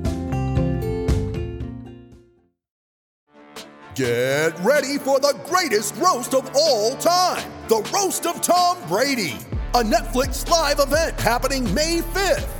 Get 3.95 4.59
ready 4.61 4.99
for 4.99 5.21
the 5.21 5.39
greatest 5.47 5.95
roast 5.97 6.35
of 6.35 6.51
all 6.55 6.97
time 6.97 7.51
the 7.71 7.89
Roast 7.95 8.27
of 8.27 8.41
Tom 8.41 8.77
Brady, 8.89 9.37
a 9.75 9.83
Netflix 9.83 10.49
live 10.49 10.81
event 10.81 11.21
happening 11.21 11.73
May 11.73 11.99
5th 11.99 12.60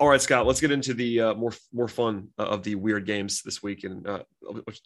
All 0.00 0.08
right, 0.08 0.20
Scott. 0.20 0.44
Let's 0.44 0.60
get 0.60 0.72
into 0.72 0.92
the 0.92 1.20
uh, 1.20 1.34
more 1.34 1.52
more 1.72 1.86
fun 1.86 2.28
uh, 2.36 2.46
of 2.46 2.64
the 2.64 2.74
weird 2.74 3.06
games 3.06 3.42
this 3.42 3.62
week, 3.62 3.84
and 3.84 4.06
uh, 4.06 4.24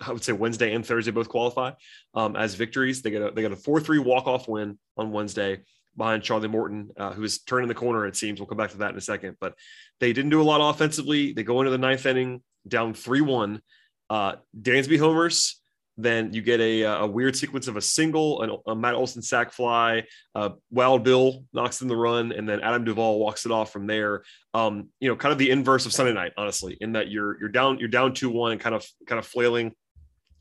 I 0.02 0.12
would 0.12 0.22
say 0.22 0.32
Wednesday 0.32 0.74
and 0.74 0.84
Thursday 0.84 1.10
both 1.10 1.30
qualify 1.30 1.72
um, 2.12 2.36
as 2.36 2.54
victories. 2.54 3.00
They 3.00 3.10
got 3.10 3.22
a 3.22 3.30
they 3.30 3.40
got 3.40 3.52
a 3.52 3.56
four 3.56 3.80
three 3.80 3.98
walk 3.98 4.26
off 4.26 4.48
win 4.48 4.78
on 4.98 5.10
Wednesday 5.10 5.62
behind 5.96 6.22
Charlie 6.22 6.48
Morton, 6.48 6.90
uh, 6.98 7.12
who 7.12 7.24
is 7.24 7.40
turning 7.40 7.68
the 7.68 7.74
corner. 7.74 8.06
It 8.06 8.16
seems 8.16 8.38
we'll 8.38 8.46
come 8.46 8.58
back 8.58 8.70
to 8.70 8.78
that 8.78 8.90
in 8.90 8.98
a 8.98 9.00
second, 9.00 9.38
but 9.40 9.54
they 9.98 10.12
didn't 10.12 10.30
do 10.30 10.42
a 10.42 10.44
lot 10.44 10.60
offensively. 10.60 11.32
They 11.32 11.42
go 11.42 11.60
into 11.60 11.70
the 11.70 11.78
ninth 11.78 12.04
inning 12.04 12.42
down 12.66 12.92
three 12.92 13.22
one. 13.22 13.62
Uh, 14.10 14.36
Dansby 14.60 14.98
homers 14.98 15.60
then 15.98 16.32
you 16.32 16.42
get 16.42 16.60
a, 16.60 16.82
a 16.82 17.06
weird 17.06 17.34
sequence 17.34 17.66
of 17.66 17.76
a 17.76 17.80
single, 17.80 18.42
an, 18.42 18.56
a 18.68 18.74
Matt 18.74 18.94
Olson 18.94 19.20
sac 19.20 19.52
fly, 19.52 20.04
uh, 20.36 20.50
Wild 20.70 21.02
Bill 21.02 21.44
knocks 21.52 21.82
in 21.82 21.88
the 21.88 21.96
run, 21.96 22.30
and 22.30 22.48
then 22.48 22.60
Adam 22.60 22.84
Duvall 22.84 23.18
walks 23.18 23.44
it 23.44 23.52
off 23.52 23.72
from 23.72 23.88
there. 23.88 24.22
Um, 24.54 24.90
you 25.00 25.08
know, 25.08 25.16
kind 25.16 25.32
of 25.32 25.38
the 25.38 25.50
inverse 25.50 25.86
of 25.86 25.92
Sunday 25.92 26.14
night, 26.14 26.32
honestly, 26.36 26.78
in 26.80 26.92
that 26.92 27.08
you're 27.08 27.38
you're 27.40 27.48
down 27.48 27.80
you're 27.80 27.88
down 27.88 28.14
two 28.14 28.30
one 28.30 28.52
and 28.52 28.60
kind 28.60 28.76
of 28.76 28.86
kind 29.06 29.18
of 29.18 29.26
flailing. 29.26 29.74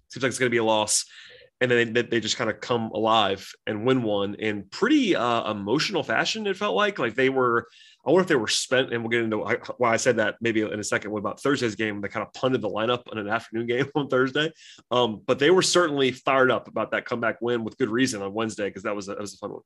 Seems 0.10 0.24
like 0.24 0.30
it's 0.30 0.40
going 0.40 0.50
to 0.50 0.54
be 0.54 0.60
a 0.60 0.64
loss, 0.64 1.06
and 1.60 1.72
then 1.72 1.92
they, 1.92 2.04
they 2.04 2.20
just 2.20 2.38
kind 2.38 2.52
of 2.52 2.62
come 2.62 2.92
alive 2.92 3.52
and 3.66 3.84
win 3.84 4.04
one 4.04 4.36
in 4.36 4.64
pretty 4.70 5.16
uh, 5.16 5.50
emotional 5.50 6.04
fashion. 6.04 6.46
It 6.46 6.56
felt 6.56 6.76
like 6.76 7.00
like 7.00 7.16
they 7.16 7.30
were 7.30 7.68
I 8.08 8.12
wonder 8.12 8.22
if 8.22 8.30
they 8.30 8.36
were 8.36 8.48
spent, 8.48 8.94
and 8.94 9.04
we'll 9.04 9.10
get 9.10 9.22
into 9.22 9.40
why 9.78 9.92
I 9.92 9.98
said 9.98 10.16
that 10.16 10.36
maybe 10.40 10.62
in 10.62 10.80
a 10.80 10.84
second. 10.84 11.12
What 11.12 11.20
about 11.20 11.42
Thursday's 11.42 11.76
game? 11.76 12.00
They 12.00 12.08
kind 12.08 12.26
of 12.26 12.32
punted 12.32 12.62
the 12.62 12.70
lineup 12.70 13.04
on 13.12 13.18
an 13.18 13.28
afternoon 13.28 13.68
game 13.68 13.88
on 13.96 14.08
Thursday, 14.08 14.50
um, 14.92 15.22
but 15.28 15.40
they 15.40 15.52
were 15.52 15.62
certainly 15.62 16.12
fired 16.12 16.50
up 16.50 16.70
about 16.70 16.92
that 16.92 17.04
comeback 17.04 17.42
win 17.42 17.66
with 17.66 17.78
good 17.78 17.90
reason 17.90 18.22
on 18.22 18.34
Wednesday 18.34 18.70
because 18.70 18.84
that 18.84 18.96
was 18.96 19.10
a, 19.10 19.12
that 19.12 19.20
was 19.20 19.34
a 19.34 19.38
fun 19.38 19.52
one. 19.52 19.62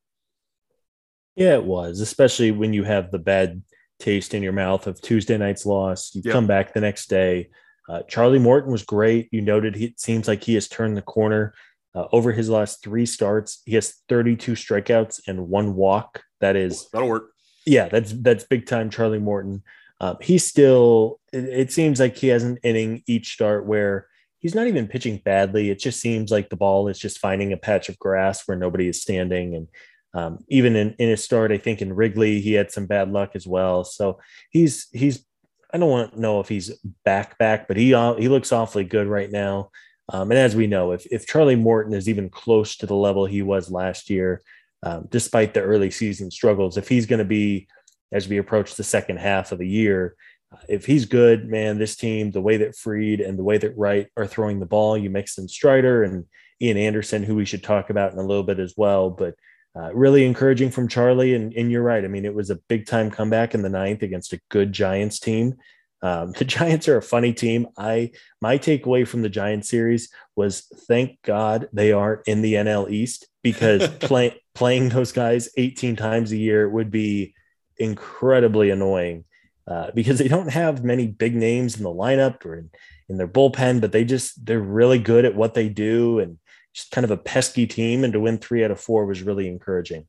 Yeah, 1.36 1.54
it 1.54 1.64
was, 1.64 2.00
especially 2.00 2.50
when 2.50 2.74
you 2.74 2.84
have 2.84 3.12
the 3.12 3.20
bad 3.20 3.62
taste 4.00 4.34
in 4.34 4.42
your 4.42 4.54
mouth 4.54 4.88
of 4.88 5.00
Tuesday 5.00 5.38
night's 5.38 5.68
loss. 5.68 6.16
You 6.16 6.24
yep. 6.26 6.34
come 6.34 6.48
back 6.48 6.74
the 6.74 6.82
next 6.82 7.12
day. 7.12 7.50
Uh, 7.88 8.02
Charlie 8.08 8.40
Morton 8.40 8.72
was 8.72 8.84
great. 8.84 9.30
You 9.32 9.42
noted 9.42 9.76
he, 9.76 9.86
it 9.86 10.00
seems 10.00 10.28
like 10.28 10.44
he 10.44 10.56
has 10.56 10.68
turned 10.68 10.98
the 10.98 11.04
corner. 11.04 11.54
Uh, 11.94 12.06
over 12.12 12.32
his 12.32 12.50
last 12.50 12.82
three 12.82 13.06
starts, 13.06 13.62
he 13.66 13.76
has 13.76 14.02
32 14.10 14.54
strikeouts 14.54 15.22
and 15.28 15.48
one 15.48 15.76
walk. 15.76 16.24
That 16.40 16.56
is 16.56 16.90
that'll 16.92 17.08
work 17.08 17.31
yeah, 17.66 17.88
that's 17.90 18.14
that's 18.14 18.44
big 18.44 18.66
time 18.66 18.90
Charlie 18.90 19.20
Morton. 19.20 19.64
Um, 20.00 20.18
he's 20.22 20.46
still. 20.46 21.20
It, 21.32 21.46
it, 21.46 21.72
seems 21.72 22.00
like 22.00 22.18
he 22.18 22.28
has 22.30 22.44
an 22.44 22.58
inning 22.64 23.04
each 23.08 23.34
start 23.34 23.66
where 23.66 24.08
he's 24.40 24.56
not 24.56 24.68
even 24.68 24.88
pitching 24.88 25.22
badly. 25.24 25.70
It 25.70 25.80
just 25.80 26.00
seems 26.00 26.32
like 26.32 26.50
the 26.50 26.56
ball 26.56 26.88
is 26.88 27.00
just 27.00 27.20
finding 27.20 27.54
a 27.54 27.58
patch 27.58 27.88
of 27.88 28.00
grass 28.00 28.48
where 28.48 28.58
nobody 28.58 28.88
is 28.88 29.02
standing. 29.02 29.56
And 29.56 29.68
um, 30.14 30.40
even 30.50 30.76
in 30.76 30.96
in 30.98 31.10
his 31.10 31.24
start, 31.24 31.52
I 31.52 31.58
think 31.58 31.82
in 31.82 31.94
Wrigley 31.94 32.42
he 32.42 32.54
had 32.54 32.72
some 32.72 32.88
bad 32.88 33.12
luck 33.12 33.32
as 33.36 33.46
well. 33.46 33.84
So 33.84 34.20
he's 34.50 34.88
he's. 34.92 35.26
I 35.74 35.78
don't 35.78 35.90
want 35.90 36.14
to 36.14 36.20
know 36.20 36.42
if 36.42 36.50
he's 36.50 36.76
back 37.06 37.38
back, 37.38 37.68
but 37.68 37.78
he 37.78 37.94
uh, 37.94 38.16
he 38.16 38.28
looks 38.28 38.52
awfully 38.52 38.84
good 38.84 39.08
right 39.08 39.32
now. 39.32 39.70
Um, 40.12 40.32
and 40.32 40.38
as 40.38 40.56
we 40.56 40.68
know, 40.68 40.92
if 40.92 41.06
if 41.12 41.28
Charlie 41.28 41.56
Morton 41.56 41.94
is 41.94 42.10
even 42.10 42.30
close 42.30 42.76
to 42.78 42.86
the 42.86 42.96
level 42.96 43.26
he 43.26 43.42
was 43.42 43.72
last 43.72 44.10
year, 44.10 44.42
um, 44.84 45.08
despite 45.10 45.54
the 45.54 45.62
early 45.62 45.92
season 45.92 46.32
struggles. 46.32 46.78
If 46.78 46.88
he's 46.88 47.06
going 47.06 47.20
to 47.20 47.26
be, 47.26 47.68
as 48.12 48.28
we 48.28 48.38
approach 48.38 48.76
the 48.76 48.84
second 48.84 49.20
half 49.20 49.52
of 49.52 49.60
the 49.60 49.68
year, 49.68 50.16
uh, 50.52 50.58
if 50.68 50.86
he's 50.86 51.06
good, 51.06 51.48
man, 51.48 51.78
this 51.78 51.96
team, 51.96 52.32
the 52.32 52.42
way 52.42 52.58
that 52.58 52.76
Fried 52.76 53.22
and 53.22 53.38
the 53.38 53.44
way 53.44 53.58
that 53.58 53.78
Wright 53.78 54.08
are 54.18 54.28
throwing 54.28 54.60
the 54.60 54.66
ball, 54.66 54.98
you 54.98 55.10
mix 55.10 55.38
in 55.38 55.48
Strider 55.48 56.04
and 56.04 56.26
Ian 56.62 56.78
Anderson, 56.78 57.24
who 57.24 57.36
we 57.36 57.46
should 57.46 57.64
talk 57.64 57.90
about 57.90 58.12
in 58.12 58.20
a 58.20 58.26
little 58.26 58.44
bit 58.44 58.60
as 58.60 58.74
well. 58.76 59.10
But 59.10 59.36
uh, 59.76 59.94
really 59.94 60.26
encouraging 60.26 60.70
from 60.70 60.88
Charlie. 60.88 61.34
And, 61.34 61.54
and 61.54 61.72
you're 61.72 61.84
right. 61.84 62.04
I 62.04 62.08
mean, 62.08 62.26
it 62.26 62.34
was 62.34 62.50
a 62.50 62.60
big 62.68 62.86
time 62.86 63.10
comeback 63.10 63.54
in 63.54 63.62
the 63.62 63.70
ninth 63.70 64.04
against 64.04 64.34
a 64.34 64.42
good 64.50 64.74
Giants 64.74 65.20
team. 65.20 65.56
Um, 66.02 66.32
the 66.38 66.46
Giants 66.46 66.88
are 66.88 66.98
a 66.98 67.02
funny 67.02 67.34
team. 67.34 67.68
I 67.78 68.12
my 68.42 68.58
takeaway 68.58 69.08
from 69.08 69.22
the 69.22 69.30
Giants 69.30 69.70
series 69.70 70.10
was 70.36 70.62
thank 70.88 71.22
God 71.24 71.70
they 71.74 71.92
aren't 71.92 72.28
in 72.28 72.42
the 72.42 72.56
NL 72.56 72.90
East 72.90 73.28
because 73.44 73.88
play, 74.00 74.41
playing 74.54 74.90
those 74.90 75.12
guys 75.12 75.50
18 75.58 75.96
times 75.96 76.32
a 76.32 76.38
year 76.38 76.70
would 76.70 76.92
be 76.92 77.34
incredibly 77.78 78.70
annoying 78.70 79.26
uh, 79.68 79.92
because 79.94 80.20
they 80.20 80.28
don't 80.28 80.50
have 80.50 80.84
many 80.84 81.08
big 81.08 81.36
names 81.36 81.78
in 81.78 81.84
the 81.84 81.90
lineup 81.90 82.46
or 82.46 82.58
in, 82.58 82.70
in 83.10 83.18
their 83.18 83.28
bullpen, 83.28 83.82
but 83.82 83.92
they 83.92 84.04
just 84.04 84.46
they're 84.46 84.60
really 84.60 85.00
good 85.00 85.26
at 85.26 85.36
what 85.36 85.54
they 85.54 85.70
do 85.70 86.20
and 86.20 86.38
just 86.74 86.92
kind 86.92 87.06
of 87.06 87.12
a 87.12 87.18
pesky 87.18 87.68
team. 87.68 88.04
And 88.04 88.14
to 88.14 88.20
win 88.20 88.38
three 88.38 88.64
out 88.64 88.72
of 88.72 88.80
four 88.80 89.06
was 89.06 89.22
really 89.22 89.48
encouraging. 89.48 90.08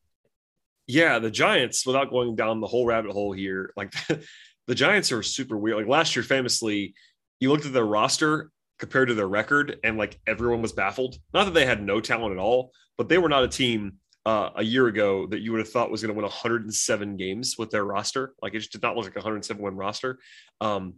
Yeah, 0.87 1.19
the 1.19 1.31
Giants, 1.31 1.87
without 1.87 2.11
going 2.11 2.35
down 2.35 2.61
the 2.61 2.67
whole 2.67 2.87
rabbit 2.87 3.13
hole 3.13 3.33
here, 3.33 3.73
like 3.77 3.93
the 4.67 4.75
Giants 4.75 5.13
are 5.13 5.23
super 5.23 5.57
weird. 5.57 5.77
Like 5.77 5.87
last 5.87 6.17
year, 6.17 6.23
famously, 6.23 6.95
you 7.41 7.51
looked 7.51 7.67
at 7.67 7.73
their 7.73 7.85
roster 7.85 8.51
compared 8.79 9.09
to 9.09 9.15
their 9.15 9.29
record, 9.29 9.79
and 9.85 9.97
like 9.97 10.21
everyone 10.27 10.63
was 10.63 10.73
baffled. 10.73 11.17
Not 11.33 11.45
that 11.45 11.55
they 11.55 11.67
had 11.67 11.83
no 11.83 12.01
talent 12.01 12.33
at 12.33 12.39
all, 12.39 12.73
but 12.99 13.09
they 13.09 13.19
were 13.19 13.29
not 13.29 13.45
a 13.45 13.49
team 13.49 13.99
uh, 14.25 14.51
a 14.57 14.63
year 14.63 14.87
ago 14.87 15.27
that 15.27 15.41
you 15.41 15.53
would 15.53 15.59
have 15.59 15.71
thought 15.71 15.91
was 15.91 16.03
going 16.03 16.13
to 16.13 16.17
win 16.17 16.25
107 16.25 17.17
games 17.17 17.57
with 17.59 17.71
their 17.71 17.85
roster. 17.85 18.35
Like 18.41 18.55
it 18.55 18.61
just 18.61 18.73
did 18.73 18.83
not 18.83 18.97
look 18.97 19.05
like 19.05 19.17
a 19.17 19.19
107 19.19 19.63
win 19.63 19.77
roster. 19.77 20.19
Um, 20.61 20.95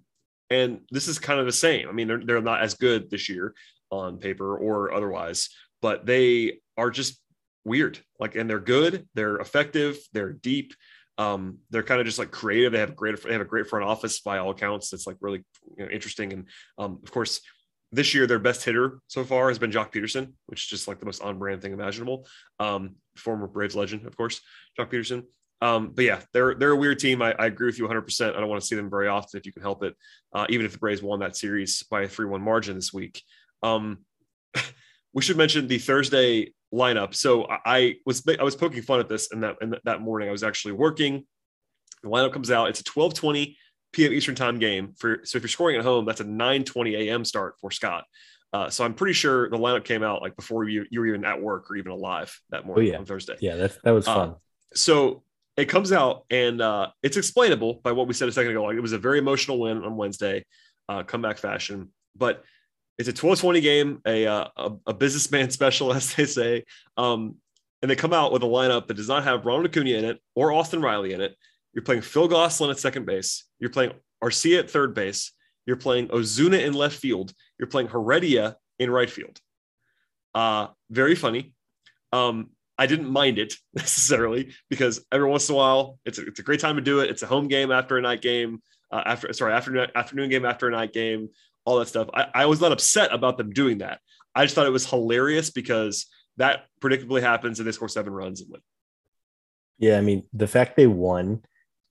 and 0.51 0.81
this 0.91 1.09
is 1.09 1.19
kind 1.19 1.41
of 1.41 1.47
the 1.47 1.53
same. 1.53 1.89
I 1.89 1.93
mean, 1.93 2.07
they're, 2.07 2.25
they're 2.25 2.43
not 2.43 2.63
as 2.63 2.75
good 2.75 3.11
this 3.11 3.29
year 3.29 3.55
on 3.91 4.19
paper 4.19 4.57
or 4.57 4.93
otherwise, 4.93 5.49
but 5.81 6.05
they 6.05 6.59
are 6.77 6.91
just 6.91 7.21
weird. 7.65 7.99
Like, 8.21 8.35
and 8.35 8.49
they're 8.49 8.61
good, 8.61 9.09
they're 9.15 9.37
effective, 9.37 9.99
they're 10.13 10.33
deep. 10.33 10.75
Um, 11.17 11.59
they're 11.71 11.85
kind 11.85 12.01
of 12.01 12.07
just 12.07 12.19
like 12.19 12.33
creative. 12.33 12.73
They 12.73 12.81
have 12.81 12.91
a 12.91 12.95
great, 12.95 13.23
they 13.23 13.33
have 13.33 13.41
a 13.41 13.47
great 13.47 13.69
front 13.69 13.85
office 13.85 14.21
by 14.21 14.39
all 14.39 14.51
accounts. 14.51 14.91
That's 14.91 15.07
like 15.07 15.17
really 15.21 15.45
you 15.79 15.85
know, 15.85 15.91
interesting. 15.91 16.33
And 16.33 16.49
um, 16.77 16.99
of 17.03 17.11
course, 17.11 17.41
this 17.93 18.15
year 18.15 18.27
their 18.27 18.41
best 18.41 18.65
hitter 18.65 18.99
so 19.07 19.23
far 19.25 19.49
has 19.49 19.59
been 19.59 19.71
Joc 19.71 19.93
Pederson, 19.93 20.33
which 20.47 20.65
is 20.65 20.67
just 20.67 20.89
like 20.89 20.99
the 20.99 21.07
most 21.07 21.23
on-brand 21.23 21.63
thing 21.63 21.73
imaginable. 21.73 22.27
Um, 22.59 22.97
former 23.17 23.47
Braves 23.47 23.77
legend, 23.77 24.07
of 24.07 24.17
course, 24.17 24.41
Joc 24.79 24.91
Pederson. 24.91 25.25
Um, 25.61 25.93
but 25.95 26.05
yeah, 26.05 26.21
they're 26.33 26.55
they're 26.55 26.73
a 26.73 26.77
weird 26.77 26.99
team. 26.99 27.23
I, 27.23 27.35
I, 27.39 27.47
agree 27.47 27.67
with 27.67 27.79
you 27.79 27.85
100. 27.85 28.03
percent 28.03 28.37
I 28.37 28.41
don't 28.41 28.49
want 28.49 28.61
to 28.61 28.67
see 28.67 28.75
them 28.75 28.91
very 28.91 29.09
often 29.09 29.39
if 29.39 29.47
you 29.47 29.53
can 29.53 29.63
help 29.63 29.83
it. 29.83 29.95
Uh, 30.33 30.47
even 30.51 30.67
if 30.67 30.73
the 30.73 30.79
Braves 30.79 31.03
won 31.03 31.21
that 31.21 31.37
series 31.37 31.83
by 31.85 32.03
a 32.03 32.09
three-one 32.09 32.43
margin 32.43 32.75
this 32.75 32.93
week. 32.93 33.23
Um, 33.63 33.99
we 35.15 35.23
should 35.23 35.39
mention 35.39 35.67
the 35.67 35.79
Thursday 35.79 36.53
lineup. 36.75 37.15
So 37.15 37.47
I 37.49 37.97
was 38.05 38.23
I 38.39 38.43
was 38.43 38.57
poking 38.57 38.83
fun 38.83 39.01
at 39.01 39.09
this 39.09 39.31
and 39.31 39.43
that 39.43 39.57
and 39.61 39.79
that 39.85 40.01
morning 40.01 40.29
I 40.29 40.33
was 40.33 40.43
actually 40.43 40.73
working. 40.73 41.25
The 42.03 42.11
lineup 42.11 42.33
comes 42.33 42.51
out. 42.51 42.69
It's 42.69 42.81
a 42.81 42.85
12:20 42.85 43.57
p.m. 43.93 44.13
Eastern 44.13 44.35
time 44.35 44.59
game 44.59 44.93
for 44.99 45.21
so 45.25 45.39
if 45.39 45.43
you're 45.45 45.49
scoring 45.49 45.77
at 45.77 45.85
home, 45.85 46.05
that's 46.05 46.21
a 46.21 46.25
9:20 46.25 47.07
a.m. 47.07 47.25
start 47.25 47.55
for 47.61 47.71
Scott. 47.71 48.05
Uh, 48.55 48.71
so 48.71 48.85
I'm 48.85 48.95
pretty 48.95 49.15
sure 49.15 49.51
the 49.51 49.59
lineup 49.59 49.85
came 49.85 50.05
out 50.05 50.23
like 50.23 50.37
before 50.37 50.63
you 50.69 50.87
you 50.89 51.01
were 51.01 51.07
even 51.07 51.25
at 51.25 51.43
work 51.43 51.69
or 51.69 51.75
even 51.75 51.91
alive 51.91 52.41
that 52.51 52.65
morning 52.65 52.91
oh, 52.91 52.93
yeah. 52.93 52.99
on 52.99 53.05
Thursday. 53.05 53.35
Yeah, 53.41 53.57
that 53.57 53.77
that 53.83 53.91
was 53.91 54.07
uh, 54.07 54.15
fun. 54.15 54.29
Uh, 54.29 54.35
so 54.75 55.25
it 55.57 55.65
comes 55.65 55.91
out 55.91 56.25
and 56.31 56.63
uh, 56.63 56.91
it's 57.03 57.17
explainable 57.17 57.81
by 57.83 57.91
what 57.91 58.07
we 58.07 58.15
said 58.15 58.29
a 58.29 58.33
second 58.33 58.53
ago. 58.53 58.63
Like 58.63 58.77
it 58.77 58.81
was 58.81 58.93
a 58.93 58.99
very 58.99 59.19
emotional 59.19 59.59
win 59.59 59.83
on 59.83 59.97
Wednesday, 59.97 60.45
uh, 60.89 61.03
comeback 61.03 61.39
fashion, 61.39 61.91
but 62.17 62.45
it's 62.97 63.09
a 63.09 63.13
12-20 63.13 63.61
game, 63.61 64.01
a, 64.07 64.25
uh, 64.25 64.49
a, 64.57 64.73
a 64.87 64.95
businessman 64.95 65.51
special, 65.51 65.93
as 65.93 66.15
they 66.15 66.25
say. 66.25 66.65
Um, 66.97 67.37
and 67.83 67.91
they 67.91 67.97
come 67.97 68.13
out 68.13 68.33
with 68.33 68.45
a 68.45 68.47
lineup 68.47 68.87
that 68.87 68.95
does 68.95 69.09
not 69.09 69.25
have 69.25 69.45
Ronald 69.45 69.67
Acuna 69.67 69.91
in 69.91 70.05
it 70.05 70.21
or 70.37 70.53
Austin 70.53 70.81
Riley 70.81 71.13
in 71.13 71.21
it. 71.21 71.37
You're 71.73 71.85
playing 71.85 72.03
Phil 72.03 72.29
Gosselin 72.29 72.71
at 72.71 72.79
second 72.79 73.05
base. 73.05 73.45
You're 73.59 73.71
playing 73.71 73.93
Arcia 74.23 74.61
at 74.61 74.71
third 74.71 74.95
base. 74.95 75.33
You're 75.67 75.77
playing 75.77 76.09
Ozuna 76.09 76.65
in 76.65 76.73
left 76.73 76.97
field. 76.97 77.33
You're 77.59 77.69
playing 77.69 77.89
Heredia 77.89 78.57
in 78.79 78.91
right 78.91 79.11
field. 79.11 79.41
Uh, 80.35 80.69
very 80.91 81.15
funny. 81.15 81.53
Um, 82.13 82.51
I 82.77 82.87
didn't 82.87 83.09
mind 83.09 83.39
it 83.39 83.55
necessarily 83.75 84.53
because 84.69 85.05
every 85.13 85.29
once 85.29 85.49
in 85.49 85.55
a 85.55 85.59
while 85.59 85.99
it's 86.05 86.19
a, 86.19 86.27
it's 86.27 86.41
a 86.41 86.43
great 86.43 86.61
time 86.61 86.77
to 86.77 86.83
do 86.83 87.01
it. 87.01 87.11
It's 87.11 87.23
a 87.23 87.27
home 87.27 87.49
game 87.49 87.71
after 87.71 87.97
a 87.97 88.03
night 88.03 88.23
game, 88.23 88.63
uh, 88.91 89.03
after 89.07 89.33
sorry 89.33 89.53
afternoon 89.53 89.89
afternoon 89.95 90.31
game 90.31 90.45
after 90.45 90.69
a 90.69 90.73
night 90.73 90.93
game 90.93 91.29
all 91.65 91.79
that 91.79 91.89
stuff. 91.89 92.09
I, 92.13 92.27
I 92.35 92.47
was 92.47 92.61
not 92.61 92.73
upset 92.73 93.13
about 93.13 93.39
them 93.39 93.51
doing 93.51 93.79
that. 93.79 94.01
I 94.35 94.45
just 94.45 94.55
thought 94.55 94.67
it 94.67 94.71
was 94.71 94.89
hilarious 94.89 95.51
because 95.51 96.07
that 96.37 96.67
predictably 96.81 97.21
happens 97.21 97.59
and 97.59 97.67
they 97.67 97.73
score 97.73 97.89
seven 97.89 98.13
runs 98.13 98.41
and 98.41 98.51
win. 98.51 98.61
Yeah, 99.79 99.99
I 99.99 100.01
mean, 100.01 100.25
the 100.33 100.47
fact 100.47 100.77
they 100.77 100.87
won 100.87 101.43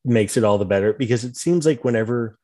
makes 0.06 0.38
it 0.38 0.44
all 0.44 0.58
the 0.58 0.66
better 0.66 0.94
because 0.94 1.24
it 1.24 1.36
seems 1.38 1.66
like 1.66 1.84
whenever 1.84 2.38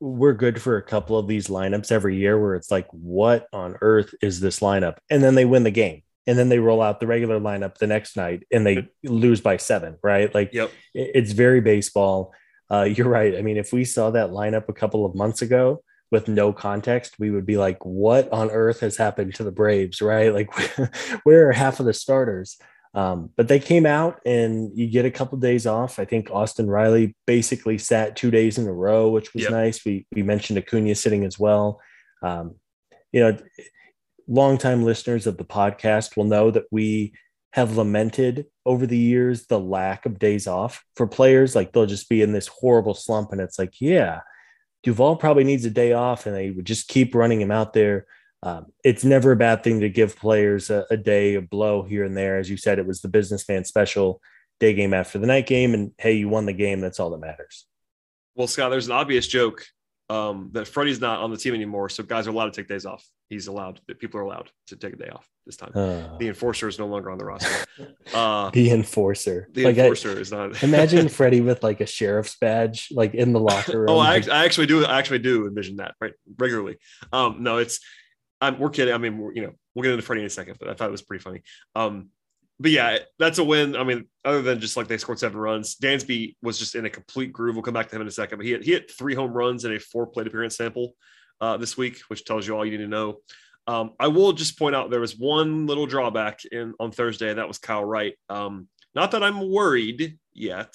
we're 0.00 0.34
good 0.34 0.60
for 0.60 0.76
a 0.76 0.82
couple 0.82 1.18
of 1.18 1.26
these 1.26 1.48
lineups 1.48 1.90
every 1.90 2.16
year 2.16 2.40
where 2.40 2.54
it's 2.54 2.70
like, 2.70 2.86
what 2.90 3.46
on 3.52 3.76
earth 3.80 4.14
is 4.20 4.40
this 4.40 4.60
lineup? 4.60 4.98
And 5.10 5.22
then 5.22 5.34
they 5.34 5.44
win 5.44 5.62
the 5.62 5.70
game. 5.70 6.02
And 6.26 6.36
then 6.36 6.48
they 6.48 6.58
roll 6.58 6.82
out 6.82 6.98
the 6.98 7.06
regular 7.06 7.38
lineup 7.38 7.78
the 7.78 7.86
next 7.86 8.16
night 8.16 8.42
and 8.50 8.66
they 8.66 8.88
lose 9.04 9.40
by 9.40 9.58
seven, 9.58 9.96
right? 10.02 10.34
Like 10.34 10.52
yep. 10.52 10.72
it's 10.92 11.32
very 11.32 11.60
baseball. 11.60 12.34
Uh, 12.70 12.82
you're 12.96 13.08
right. 13.08 13.36
I 13.36 13.42
mean, 13.42 13.56
if 13.56 13.72
we 13.72 13.84
saw 13.84 14.10
that 14.10 14.30
lineup 14.30 14.68
a 14.68 14.72
couple 14.72 15.06
of 15.06 15.14
months 15.14 15.42
ago, 15.42 15.82
with 16.10 16.28
no 16.28 16.52
context, 16.52 17.16
we 17.18 17.30
would 17.30 17.46
be 17.46 17.56
like, 17.56 17.84
what 17.84 18.30
on 18.32 18.50
earth 18.50 18.80
has 18.80 18.96
happened 18.96 19.34
to 19.34 19.44
the 19.44 19.50
Braves, 19.50 20.00
right? 20.00 20.32
Like, 20.32 20.54
where 21.24 21.48
are 21.48 21.52
half 21.52 21.80
of 21.80 21.86
the 21.86 21.92
starters? 21.92 22.58
Um, 22.96 23.28
but 23.36 23.46
they 23.46 23.60
came 23.60 23.84
out 23.84 24.20
and 24.24 24.70
you 24.74 24.88
get 24.88 25.04
a 25.04 25.10
couple 25.10 25.36
days 25.36 25.66
off. 25.66 25.98
I 25.98 26.06
think 26.06 26.30
Austin 26.30 26.66
Riley 26.66 27.14
basically 27.26 27.76
sat 27.76 28.16
two 28.16 28.30
days 28.30 28.56
in 28.56 28.66
a 28.66 28.72
row, 28.72 29.10
which 29.10 29.34
was 29.34 29.42
yep. 29.42 29.52
nice. 29.52 29.84
We, 29.84 30.06
we 30.14 30.22
mentioned 30.22 30.58
Acuna 30.58 30.94
sitting 30.94 31.22
as 31.22 31.38
well. 31.38 31.78
Um, 32.22 32.54
you 33.12 33.20
know, 33.20 33.38
longtime 34.26 34.82
listeners 34.82 35.26
of 35.26 35.36
the 35.36 35.44
podcast 35.44 36.16
will 36.16 36.24
know 36.24 36.50
that 36.50 36.64
we 36.70 37.12
have 37.52 37.76
lamented 37.76 38.46
over 38.64 38.86
the 38.86 38.98
years 38.98 39.46
the 39.46 39.60
lack 39.60 40.06
of 40.06 40.18
days 40.18 40.46
off 40.46 40.82
for 40.96 41.06
players. 41.06 41.54
Like 41.54 41.72
they'll 41.72 41.84
just 41.84 42.08
be 42.08 42.22
in 42.22 42.32
this 42.32 42.46
horrible 42.46 42.94
slump, 42.94 43.30
and 43.30 43.42
it's 43.42 43.58
like, 43.58 43.74
yeah, 43.78 44.20
Duvall 44.82 45.16
probably 45.16 45.44
needs 45.44 45.66
a 45.66 45.70
day 45.70 45.92
off, 45.92 46.24
and 46.24 46.34
they 46.34 46.50
would 46.50 46.66
just 46.66 46.88
keep 46.88 47.14
running 47.14 47.42
him 47.42 47.50
out 47.50 47.74
there. 47.74 48.06
Um, 48.46 48.66
it's 48.84 49.04
never 49.04 49.32
a 49.32 49.36
bad 49.36 49.64
thing 49.64 49.80
to 49.80 49.88
give 49.88 50.14
players 50.14 50.70
a, 50.70 50.86
a, 50.88 50.96
day 50.96 51.34
of 51.34 51.50
blow 51.50 51.82
here 51.82 52.04
and 52.04 52.16
there. 52.16 52.38
As 52.38 52.48
you 52.48 52.56
said, 52.56 52.78
it 52.78 52.86
was 52.86 53.00
the 53.00 53.08
businessman 53.08 53.64
special 53.64 54.20
day 54.60 54.72
game 54.72 54.94
after 54.94 55.18
the 55.18 55.26
night 55.26 55.48
game, 55.48 55.74
and 55.74 55.90
hey, 55.98 56.12
you 56.12 56.28
won 56.28 56.46
the 56.46 56.52
game. 56.52 56.80
That's 56.80 57.00
all 57.00 57.10
that 57.10 57.18
matters. 57.18 57.66
Well, 58.36 58.46
Scott, 58.46 58.70
there's 58.70 58.86
an 58.86 58.92
obvious 58.92 59.26
joke 59.26 59.66
um, 60.08 60.50
that 60.52 60.68
Freddie's 60.68 61.00
not 61.00 61.18
on 61.18 61.32
the 61.32 61.36
team 61.36 61.54
anymore, 61.54 61.88
so 61.88 62.04
guys 62.04 62.28
are 62.28 62.30
allowed 62.30 62.52
to 62.52 62.60
take 62.60 62.68
days 62.68 62.86
off. 62.86 63.04
He's 63.28 63.48
allowed. 63.48 63.80
People 63.98 64.20
are 64.20 64.22
allowed 64.22 64.48
to 64.68 64.76
take 64.76 64.92
a 64.92 64.96
day 64.96 65.08
off 65.08 65.28
this 65.44 65.56
time. 65.56 65.72
Uh, 65.74 66.16
the 66.18 66.28
enforcer 66.28 66.68
is 66.68 66.78
no 66.78 66.86
longer 66.86 67.10
on 67.10 67.18
the 67.18 67.24
roster. 67.24 67.64
Uh, 68.14 68.50
the 68.50 68.70
enforcer. 68.70 69.48
The 69.52 69.64
like 69.64 69.76
enforcer 69.76 70.10
I, 70.10 70.20
is 70.20 70.30
not. 70.30 70.62
imagine 70.62 71.08
Freddie 71.08 71.40
with 71.40 71.64
like 71.64 71.80
a 71.80 71.86
sheriff's 71.86 72.36
badge, 72.38 72.88
like 72.92 73.14
in 73.14 73.32
the 73.32 73.40
locker 73.40 73.80
room. 73.80 73.90
oh, 73.90 73.98
I, 73.98 74.22
I, 74.30 74.44
actually 74.44 74.68
do. 74.68 74.84
I 74.84 74.98
actually 74.98 75.18
do 75.18 75.46
envision 75.46 75.76
that 75.78 75.96
right 76.00 76.12
regularly. 76.38 76.76
Um, 77.12 77.42
no, 77.42 77.58
it's. 77.58 77.80
I'm, 78.40 78.58
we're 78.58 78.70
kidding. 78.70 78.94
I 78.94 78.98
mean, 78.98 79.32
you 79.34 79.42
know, 79.42 79.52
we'll 79.74 79.82
get 79.82 79.92
into 79.92 80.02
Freddie 80.02 80.22
in 80.22 80.26
a 80.26 80.30
second, 80.30 80.56
but 80.58 80.68
I 80.68 80.74
thought 80.74 80.88
it 80.88 80.92
was 80.92 81.02
pretty 81.02 81.22
funny. 81.22 81.42
Um, 81.74 82.10
but 82.58 82.70
yeah, 82.70 82.98
that's 83.18 83.38
a 83.38 83.44
win. 83.44 83.76
I 83.76 83.84
mean, 83.84 84.06
other 84.24 84.42
than 84.42 84.60
just 84.60 84.76
like 84.76 84.88
they 84.88 84.96
scored 84.96 85.18
seven 85.18 85.38
runs, 85.38 85.76
Dansby 85.76 86.36
was 86.42 86.58
just 86.58 86.74
in 86.74 86.86
a 86.86 86.90
complete 86.90 87.32
groove. 87.32 87.54
We'll 87.54 87.62
come 87.62 87.74
back 87.74 87.88
to 87.88 87.96
him 87.96 88.02
in 88.02 88.08
a 88.08 88.12
second. 88.12 88.38
But 88.38 88.46
he 88.46 88.56
he 88.58 88.72
had 88.72 88.90
three 88.90 89.14
home 89.14 89.32
runs 89.32 89.64
in 89.64 89.74
a 89.74 89.78
four 89.78 90.06
plate 90.06 90.26
appearance 90.26 90.56
sample 90.56 90.94
uh, 91.40 91.56
this 91.58 91.76
week, 91.76 91.98
which 92.08 92.24
tells 92.24 92.46
you 92.46 92.56
all 92.56 92.64
you 92.64 92.72
need 92.72 92.84
to 92.84 92.88
know. 92.88 93.18
Um, 93.66 93.92
I 93.98 94.08
will 94.08 94.32
just 94.32 94.58
point 94.58 94.76
out 94.76 94.90
there 94.90 95.00
was 95.00 95.18
one 95.18 95.66
little 95.66 95.86
drawback 95.86 96.44
in 96.50 96.72
on 96.80 96.92
Thursday, 96.92 97.28
and 97.28 97.38
that 97.38 97.48
was 97.48 97.58
Kyle 97.58 97.84
Wright. 97.84 98.14
Um, 98.28 98.68
not 98.94 99.10
that 99.10 99.22
I'm 99.22 99.50
worried 99.50 100.18
yet, 100.32 100.74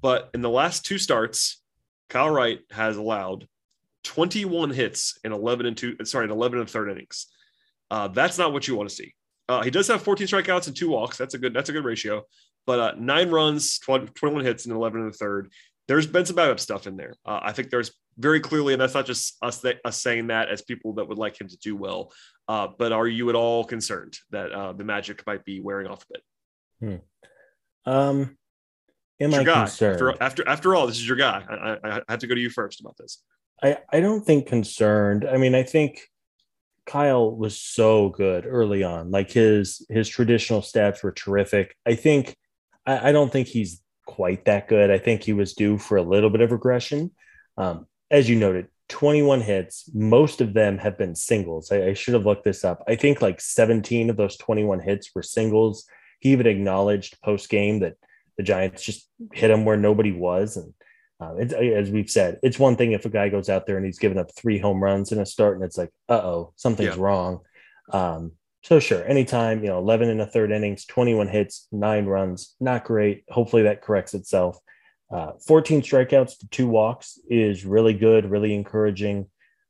but 0.00 0.30
in 0.34 0.42
the 0.42 0.50
last 0.50 0.84
two 0.84 0.98
starts, 0.98 1.62
Kyle 2.08 2.30
Wright 2.30 2.60
has 2.70 2.96
allowed 2.96 3.48
21 4.04 4.70
hits 4.70 5.18
in 5.24 5.32
11 5.32 5.66
and 5.66 5.76
two, 5.76 5.96
sorry, 6.04 6.24
in 6.24 6.30
11 6.30 6.58
and 6.58 6.70
third 6.70 6.90
innings. 6.90 7.26
Uh, 7.90 8.08
that's 8.08 8.38
not 8.38 8.52
what 8.52 8.68
you 8.68 8.74
want 8.74 8.88
to 8.88 8.94
see. 8.94 9.14
Uh, 9.48 9.62
he 9.62 9.70
does 9.70 9.88
have 9.88 10.02
14 10.02 10.26
strikeouts 10.26 10.68
and 10.68 10.76
two 10.76 10.90
walks. 10.90 11.18
That's 11.18 11.34
a 11.34 11.38
good. 11.38 11.52
That's 11.52 11.68
a 11.68 11.72
good 11.72 11.84
ratio. 11.84 12.22
But 12.66 12.78
uh, 12.78 12.92
nine 12.98 13.30
runs, 13.30 13.78
12, 13.80 14.14
21 14.14 14.44
hits, 14.44 14.64
and 14.66 14.74
11 14.74 15.00
and 15.00 15.12
the 15.12 15.16
third. 15.16 15.50
There's 15.88 16.06
been 16.06 16.24
some 16.24 16.36
backup 16.36 16.60
stuff 16.60 16.86
in 16.86 16.96
there. 16.96 17.14
Uh, 17.26 17.40
I 17.42 17.52
think 17.52 17.70
there's 17.70 17.90
very 18.16 18.38
clearly, 18.38 18.74
and 18.74 18.80
that's 18.80 18.94
not 18.94 19.06
just 19.06 19.36
us, 19.42 19.64
us 19.84 20.00
saying 20.00 20.28
that 20.28 20.48
as 20.48 20.62
people 20.62 20.92
that 20.94 21.08
would 21.08 21.18
like 21.18 21.40
him 21.40 21.48
to 21.48 21.56
do 21.56 21.74
well. 21.74 22.12
Uh, 22.46 22.68
but 22.78 22.92
are 22.92 23.08
you 23.08 23.28
at 23.28 23.34
all 23.34 23.64
concerned 23.64 24.16
that 24.30 24.52
uh, 24.52 24.72
the 24.72 24.84
Magic 24.84 25.26
might 25.26 25.44
be 25.44 25.60
wearing 25.60 25.88
off 25.88 26.04
a 26.04 26.12
bit? 26.12 27.02
Hmm. 27.86 27.90
Um, 27.90 28.38
am 29.20 29.34
I 29.34 29.42
guy. 29.42 29.64
concerned? 29.64 29.94
After, 29.94 30.22
after, 30.22 30.48
after 30.48 30.74
all, 30.76 30.86
this 30.86 30.96
is 30.96 31.08
your 31.08 31.16
guy. 31.16 31.44
I, 31.48 31.88
I, 31.88 31.96
I 31.96 32.02
have 32.08 32.20
to 32.20 32.26
go 32.26 32.34
to 32.34 32.40
you 32.40 32.50
first 32.50 32.80
about 32.80 32.96
this. 32.96 33.22
I 33.62 33.78
I 33.92 34.00
don't 34.00 34.24
think 34.24 34.46
concerned. 34.46 35.26
I 35.28 35.36
mean, 35.36 35.54
I 35.54 35.62
think 35.62 36.00
Kyle 36.86 37.34
was 37.34 37.60
so 37.60 38.08
good 38.08 38.46
early 38.46 38.82
on. 38.82 39.10
Like 39.10 39.30
his 39.30 39.84
his 39.88 40.08
traditional 40.08 40.60
stats 40.60 41.02
were 41.02 41.12
terrific. 41.12 41.76
I 41.86 41.94
think 41.94 42.36
I, 42.86 43.10
I 43.10 43.12
don't 43.12 43.32
think 43.32 43.48
he's 43.48 43.82
quite 44.06 44.44
that 44.46 44.68
good. 44.68 44.90
I 44.90 44.98
think 44.98 45.22
he 45.22 45.32
was 45.32 45.54
due 45.54 45.78
for 45.78 45.96
a 45.96 46.02
little 46.02 46.30
bit 46.30 46.40
of 46.40 46.52
regression. 46.52 47.12
Um, 47.56 47.86
as 48.10 48.28
you 48.28 48.36
noted, 48.36 48.68
21 48.88 49.40
hits. 49.40 49.88
Most 49.94 50.40
of 50.40 50.52
them 50.52 50.78
have 50.78 50.98
been 50.98 51.14
singles. 51.14 51.70
I, 51.70 51.88
I, 51.88 51.94
should 51.94 52.14
have 52.14 52.26
looked 52.26 52.44
this 52.44 52.64
up. 52.64 52.82
I 52.88 52.96
think 52.96 53.22
like 53.22 53.40
17 53.40 54.10
of 54.10 54.16
those 54.16 54.36
21 54.36 54.80
hits 54.80 55.10
were 55.14 55.22
singles. 55.22 55.86
He 56.18 56.32
even 56.32 56.46
acknowledged 56.46 57.20
post 57.22 57.48
game 57.48 57.80
that 57.80 57.94
the 58.36 58.42
Giants 58.42 58.82
just 58.82 59.08
hit 59.32 59.50
him 59.50 59.64
where 59.64 59.76
nobody 59.76 60.10
was. 60.10 60.56
And 60.56 60.74
uh, 61.20 61.34
as 61.34 61.90
we've 61.90 62.10
said, 62.10 62.38
it's 62.42 62.58
one 62.58 62.76
thing 62.76 62.92
if 62.92 63.04
a 63.04 63.10
guy 63.10 63.28
goes 63.28 63.48
out 63.48 63.66
there 63.66 63.76
and 63.76 63.84
he's 63.84 63.98
given 63.98 64.18
up 64.18 64.34
three 64.34 64.58
home 64.58 64.82
runs 64.82 65.12
in 65.12 65.18
a 65.18 65.26
start 65.26 65.56
and 65.56 65.64
it's 65.64 65.76
like, 65.76 65.90
uh 66.08 66.14
oh, 66.14 66.52
something's 66.56 66.96
yeah. 66.96 67.02
wrong. 67.02 67.40
Um, 67.92 68.32
so 68.62 68.78
sure, 68.78 69.04
anytime, 69.04 69.62
you 69.62 69.70
know, 69.70 69.78
11 69.78 70.10
in 70.10 70.20
a 70.20 70.26
third 70.26 70.50
innings, 70.50 70.84
21 70.86 71.28
hits, 71.28 71.66
nine 71.72 72.06
runs, 72.06 72.54
not 72.60 72.84
great. 72.84 73.24
Hopefully 73.28 73.62
that 73.62 73.82
corrects 73.82 74.14
itself. 74.14 74.58
Uh, 75.10 75.32
14 75.46 75.82
strikeouts 75.82 76.38
to 76.38 76.48
two 76.50 76.68
walks 76.68 77.18
is 77.28 77.64
really 77.64 77.94
good, 77.94 78.30
really 78.30 78.54
encouraging. 78.54 79.26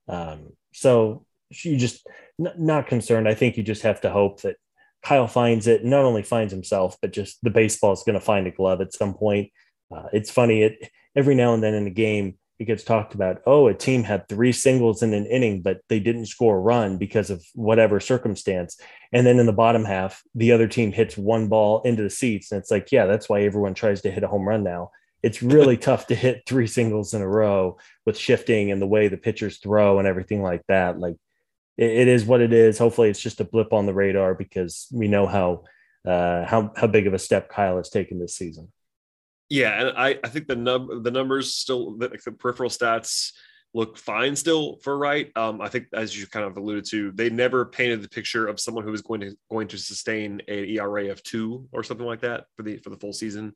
Um, 0.09 0.53
so 0.73 1.25
you 1.51 1.77
just 1.77 2.07
n- 2.39 2.53
not 2.59 2.89
concerned. 2.89 3.29
I 3.29 3.35
think 3.35 3.57
you 3.57 3.63
just 3.63 3.83
have 3.83 4.01
to 4.03 4.11
hope 4.11 4.43
that 4.43 4.57
Kyle 5.03 5.29
finds 5.29 5.67
it, 5.67 5.85
not 5.85 6.05
only 6.05 6.23
finds 6.23 6.53
himself, 6.53 6.97
but 7.01 7.13
just 7.13 7.39
the 7.43 7.51
baseball 7.51 7.93
is 7.93 8.03
going 8.03 8.19
to 8.19 8.25
find 8.25 8.47
a 8.47 8.51
glove 8.51 8.81
at 8.81 8.93
some 8.93 9.15
point. 9.15 9.51
Uh, 9.90 10.09
it's 10.12 10.31
funny, 10.31 10.62
it 10.62 10.90
every 11.16 11.35
now 11.35 11.55
and 11.55 11.62
then 11.62 11.74
in 11.74 11.87
a 11.87 11.90
game, 11.90 12.37
it 12.59 12.66
gets 12.66 12.85
talked 12.85 13.14
about, 13.14 13.40
oh, 13.46 13.68
a 13.68 13.74
team 13.74 14.03
had 14.03 14.29
three 14.29 14.53
singles 14.53 15.03
in 15.03 15.14
an 15.14 15.24
inning, 15.26 15.62
but 15.62 15.81
they 15.88 15.98
didn't 15.98 16.26
score 16.26 16.59
a 16.59 16.61
run 16.61 16.98
because 16.98 17.31
of 17.31 17.42
whatever 17.55 17.98
circumstance. 18.00 18.79
And 19.12 19.26
then 19.26 19.38
in 19.38 19.46
the 19.46 19.53
bottom 19.53 19.85
half, 19.85 20.22
the 20.35 20.53
other 20.53 20.68
team 20.68 20.92
hits 20.92 21.16
one 21.16 21.48
ball 21.48 21.81
into 21.83 22.03
the 22.03 22.11
seats. 22.11 22.53
And 22.53 22.61
it's 22.61 22.70
like, 22.70 22.92
yeah, 22.92 23.07
that's 23.07 23.31
why 23.31 23.42
everyone 23.42 23.72
tries 23.72 24.03
to 24.03 24.11
hit 24.11 24.24
a 24.24 24.29
home 24.29 24.46
run 24.46 24.62
now. 24.62 24.90
It's 25.22 25.42
really 25.42 25.76
tough 25.79 26.07
to 26.09 26.14
hit 26.14 26.42
three 26.46 26.66
singles 26.66 27.14
in 27.14 27.22
a 27.22 27.29
row 27.29 27.79
with 28.05 28.18
shifting 28.18 28.70
and 28.70 28.81
the 28.81 28.87
way 28.87 29.09
the 29.09 29.16
pitchers 29.16 29.57
throw 29.57 29.98
and 29.98 30.07
everything 30.07 30.42
like 30.42 30.62
that. 30.68 30.98
Like 30.98 31.16
it, 31.79 31.90
it 31.90 32.09
is 32.09 32.26
what 32.26 32.42
it 32.42 32.53
is. 32.53 32.76
Hopefully 32.76 33.09
it's 33.09 33.22
just 33.22 33.40
a 33.40 33.44
blip 33.44 33.72
on 33.72 33.87
the 33.87 33.94
radar 33.94 34.35
because 34.35 34.87
we 34.92 35.09
know 35.09 35.26
how 35.26 35.64
uh, 36.07 36.46
how 36.46 36.72
how 36.76 36.87
big 36.87 37.07
of 37.07 37.14
a 37.14 37.18
step 37.18 37.50
Kyle 37.50 37.76
has 37.76 37.90
taken 37.90 38.18
this 38.18 38.35
season. 38.35 38.72
Yeah, 39.51 39.81
and 39.81 39.99
I, 39.99 40.19
I 40.23 40.29
think 40.29 40.47
the 40.47 40.55
num 40.55 41.03
the 41.03 41.11
numbers 41.11 41.55
still 41.55 41.97
the, 41.97 42.09
the 42.09 42.33
peripheral 42.33 42.71
stats 42.71 43.33
look 43.75 43.99
fine 43.99 44.35
still 44.37 44.79
for 44.83 44.97
Wright. 44.97 45.31
Um, 45.37 45.61
I 45.61 45.69
think 45.69 45.87
as 45.93 46.19
you 46.19 46.27
kind 46.29 46.47
of 46.47 46.57
alluded 46.57 46.85
to, 46.87 47.13
they 47.13 47.31
never 47.31 47.65
painted 47.65 48.03
the 48.03 48.09
picture 48.09 48.47
of 48.47 48.61
someone 48.61 48.85
who 48.85 48.93
was 48.93 49.03
going 49.03 49.21
to 49.21 49.37
going 49.51 49.69
to 49.69 49.79
sustain 49.79 50.41
an 50.47 50.65
ERA 50.67 51.11
of 51.11 51.23
two 51.25 51.69
or 51.73 51.83
something 51.83 52.07
like 52.07 52.21
that 52.21 52.45
for 52.57 52.63
the 52.63 52.79
for 52.79 52.91
the 52.91 52.97
full 52.97 53.13
season. 53.13 53.53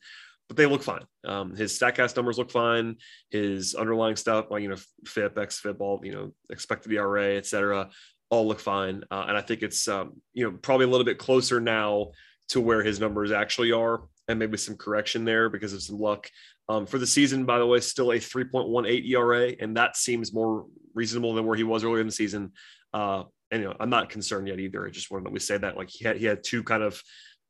But 0.49 0.57
they 0.57 0.67
look 0.67 0.83
fine. 0.83 1.05
Um, 1.25 1.57
his 1.57 1.79
Statcast 1.79 2.17
numbers 2.17 2.39
look 2.39 2.51
fine. 2.51 2.97
His 3.31 3.75
underlying 3.75 4.17
stuff, 4.17 4.47
like 4.51 4.63
you 4.63 4.69
know, 4.69 4.77
FIP, 5.07 5.37
XFIP, 5.37 5.77
all 5.81 6.01
you 6.03 6.13
know, 6.13 6.33
expected 6.51 6.93
ERA, 6.93 7.37
etc., 7.37 7.89
all 8.31 8.49
look 8.49 8.61
fine. 8.61 9.05
Uh, 9.11 9.27
and 9.29 9.39
I 9.39 9.43
think 9.43 9.63
it's 9.63 9.87
um, 9.87 10.21
you 10.33 10.45
know 10.45 10.59
probably 10.61 10.87
a 10.87 10.91
little 10.91 11.07
bit 11.07 11.19
closer 11.19 11.61
now 11.61 12.11
to 12.49 12.61
where 12.61 12.83
his 12.83 12.99
numbers 13.01 13.31
actually 13.31 13.73
are 13.73 14.03
and 14.29 14.39
maybe 14.39 14.57
some 14.57 14.77
correction 14.77 15.25
there 15.25 15.49
because 15.49 15.73
of 15.73 15.83
some 15.83 15.99
luck. 15.99 16.29
Um, 16.69 16.87
for 16.87 16.99
the 16.99 17.07
season, 17.07 17.45
by 17.45 17.59
the 17.59 17.67
way, 17.67 17.81
still 17.81 18.13
a 18.13 18.17
3.18 18.17 19.09
ERA, 19.11 19.53
and 19.61 19.77
that 19.77 19.97
seems 19.97 20.33
more 20.33 20.67
reasonable 20.95 21.35
than 21.35 21.45
where 21.45 21.57
he 21.57 21.65
was 21.65 21.85
earlier 21.85 22.01
in 22.01 22.07
the 22.07 22.13
season. 22.13 22.53
Uh, 22.93 23.25
and 23.51 23.63
you 23.63 23.69
know, 23.69 23.77
I'm 23.79 23.91
not 23.91 24.09
concerned 24.09 24.49
yet 24.49 24.59
either. 24.59 24.87
I 24.87 24.91
just 24.91 25.11
wanted 25.11 25.33
to 25.33 25.41
say 25.41 25.59
that 25.59 25.77
like 25.77 25.91
he 25.91 26.05
had 26.05 26.17
he 26.17 26.25
had 26.25 26.43
two 26.43 26.63
kind 26.63 26.83
of 26.83 27.01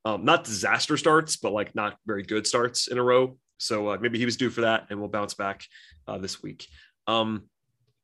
um, 0.04 0.24
not 0.24 0.44
disaster 0.44 0.96
starts, 0.96 1.36
but 1.36 1.52
like 1.52 1.74
not 1.74 1.96
very 2.06 2.22
good 2.22 2.46
starts 2.46 2.88
in 2.88 2.98
a 2.98 3.02
row. 3.02 3.38
So 3.58 3.90
uh, 3.90 3.98
maybe 4.00 4.18
he 4.18 4.24
was 4.24 4.36
due 4.36 4.50
for 4.50 4.62
that, 4.62 4.86
and 4.90 4.98
we'll 4.98 5.08
bounce 5.08 5.34
back 5.34 5.64
uh, 6.06 6.18
this 6.18 6.42
week. 6.42 6.66
Um, 7.06 7.44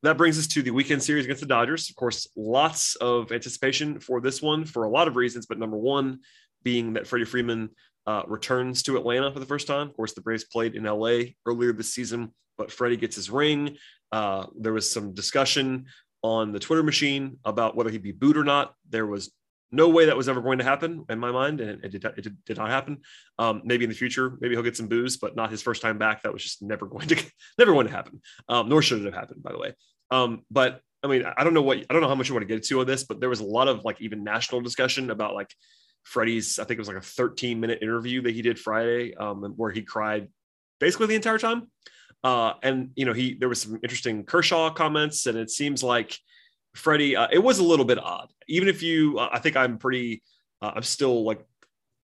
that 0.03 0.17
brings 0.17 0.39
us 0.39 0.47
to 0.47 0.63
the 0.63 0.71
weekend 0.71 1.03
series 1.03 1.25
against 1.25 1.41
the 1.41 1.47
Dodgers. 1.47 1.89
Of 1.89 1.95
course, 1.95 2.27
lots 2.35 2.95
of 2.95 3.31
anticipation 3.31 3.99
for 3.99 4.19
this 4.19 4.41
one 4.41 4.65
for 4.65 4.85
a 4.85 4.89
lot 4.89 5.07
of 5.07 5.15
reasons, 5.15 5.45
but 5.45 5.59
number 5.59 5.77
one 5.77 6.19
being 6.63 6.93
that 6.93 7.05
Freddie 7.05 7.25
Freeman 7.25 7.69
uh, 8.07 8.23
returns 8.27 8.83
to 8.83 8.97
Atlanta 8.97 9.31
for 9.31 9.39
the 9.39 9.45
first 9.45 9.67
time. 9.67 9.87
Of 9.87 9.95
course, 9.95 10.13
the 10.13 10.21
Braves 10.21 10.43
played 10.43 10.75
in 10.75 10.83
LA 10.83 11.33
earlier 11.45 11.73
this 11.73 11.93
season, 11.93 12.33
but 12.57 12.71
Freddie 12.71 12.97
gets 12.97 13.15
his 13.15 13.29
ring. 13.29 13.77
Uh, 14.11 14.47
there 14.59 14.73
was 14.73 14.91
some 14.91 15.13
discussion 15.13 15.85
on 16.23 16.51
the 16.51 16.59
Twitter 16.59 16.83
machine 16.83 17.37
about 17.45 17.75
whether 17.75 17.89
he'd 17.89 18.03
be 18.03 18.11
booed 18.11 18.37
or 18.37 18.43
not. 18.43 18.73
There 18.89 19.07
was 19.07 19.31
no 19.71 19.89
way 19.89 20.05
that 20.05 20.17
was 20.17 20.27
ever 20.27 20.41
going 20.41 20.57
to 20.57 20.63
happen 20.63 21.05
in 21.09 21.17
my 21.17 21.31
mind, 21.31 21.61
and 21.61 21.83
it 21.83 21.91
did, 21.91 22.05
it 22.05 22.45
did, 22.45 22.57
not 22.57 22.69
happen. 22.69 22.99
Um, 23.39 23.61
maybe 23.63 23.85
in 23.85 23.89
the 23.89 23.95
future, 23.95 24.37
maybe 24.41 24.53
he'll 24.53 24.63
get 24.63 24.75
some 24.75 24.87
boos, 24.87 25.17
but 25.17 25.35
not 25.35 25.49
his 25.49 25.61
first 25.61 25.81
time 25.81 25.97
back. 25.97 26.23
That 26.23 26.33
was 26.33 26.43
just 26.43 26.61
never 26.61 26.85
going 26.85 27.07
to 27.07 27.23
never 27.57 27.71
going 27.71 27.87
to 27.87 27.93
happen. 27.93 28.21
Um, 28.49 28.67
nor 28.67 28.81
should 28.81 28.99
it 28.99 29.05
have 29.05 29.13
happened, 29.13 29.41
by 29.41 29.51
the 29.51 29.59
way. 29.59 29.73
Um, 30.11 30.43
but 30.51 30.81
I 31.03 31.07
mean, 31.07 31.23
I 31.37 31.43
don't 31.43 31.53
know 31.53 31.61
what 31.61 31.77
I 31.77 31.93
don't 31.93 32.01
know 32.01 32.09
how 32.09 32.15
much 32.15 32.27
you 32.27 32.35
want 32.35 32.47
to 32.47 32.53
get 32.53 32.63
to 32.65 32.79
on 32.81 32.85
this, 32.85 33.03
but 33.03 33.19
there 33.19 33.29
was 33.29 33.39
a 33.39 33.45
lot 33.45 33.67
of 33.67 33.85
like 33.85 34.01
even 34.01 34.23
national 34.23 34.61
discussion 34.61 35.09
about 35.09 35.33
like 35.33 35.53
Freddie's, 36.03 36.59
I 36.59 36.63
think 36.63 36.77
it 36.77 36.81
was 36.81 36.87
like 36.87 36.97
a 36.97 37.01
13 37.01 37.59
minute 37.59 37.79
interview 37.81 38.21
that 38.23 38.31
he 38.31 38.41
did 38.41 38.59
Friday, 38.59 39.13
um, 39.15 39.43
where 39.55 39.71
he 39.71 39.81
cried 39.81 40.27
basically 40.79 41.07
the 41.07 41.15
entire 41.15 41.37
time. 41.37 41.67
Uh, 42.23 42.53
and 42.61 42.91
you 42.95 43.05
know, 43.05 43.13
he 43.13 43.33
there 43.33 43.49
was 43.49 43.61
some 43.61 43.79
interesting 43.83 44.23
Kershaw 44.23 44.69
comments, 44.69 45.25
and 45.25 45.37
it 45.37 45.49
seems 45.49 45.83
like 45.83 46.17
Freddie, 46.75 47.15
uh, 47.15 47.27
it 47.31 47.39
was 47.39 47.59
a 47.59 47.63
little 47.63 47.85
bit 47.85 47.97
odd. 47.97 48.29
Even 48.47 48.67
if 48.67 48.83
you, 48.83 49.17
uh, 49.17 49.29
I 49.31 49.39
think 49.39 49.55
I'm 49.55 49.77
pretty, 49.77 50.21
uh, 50.61 50.71
I'm 50.75 50.83
still 50.83 51.23
like 51.23 51.45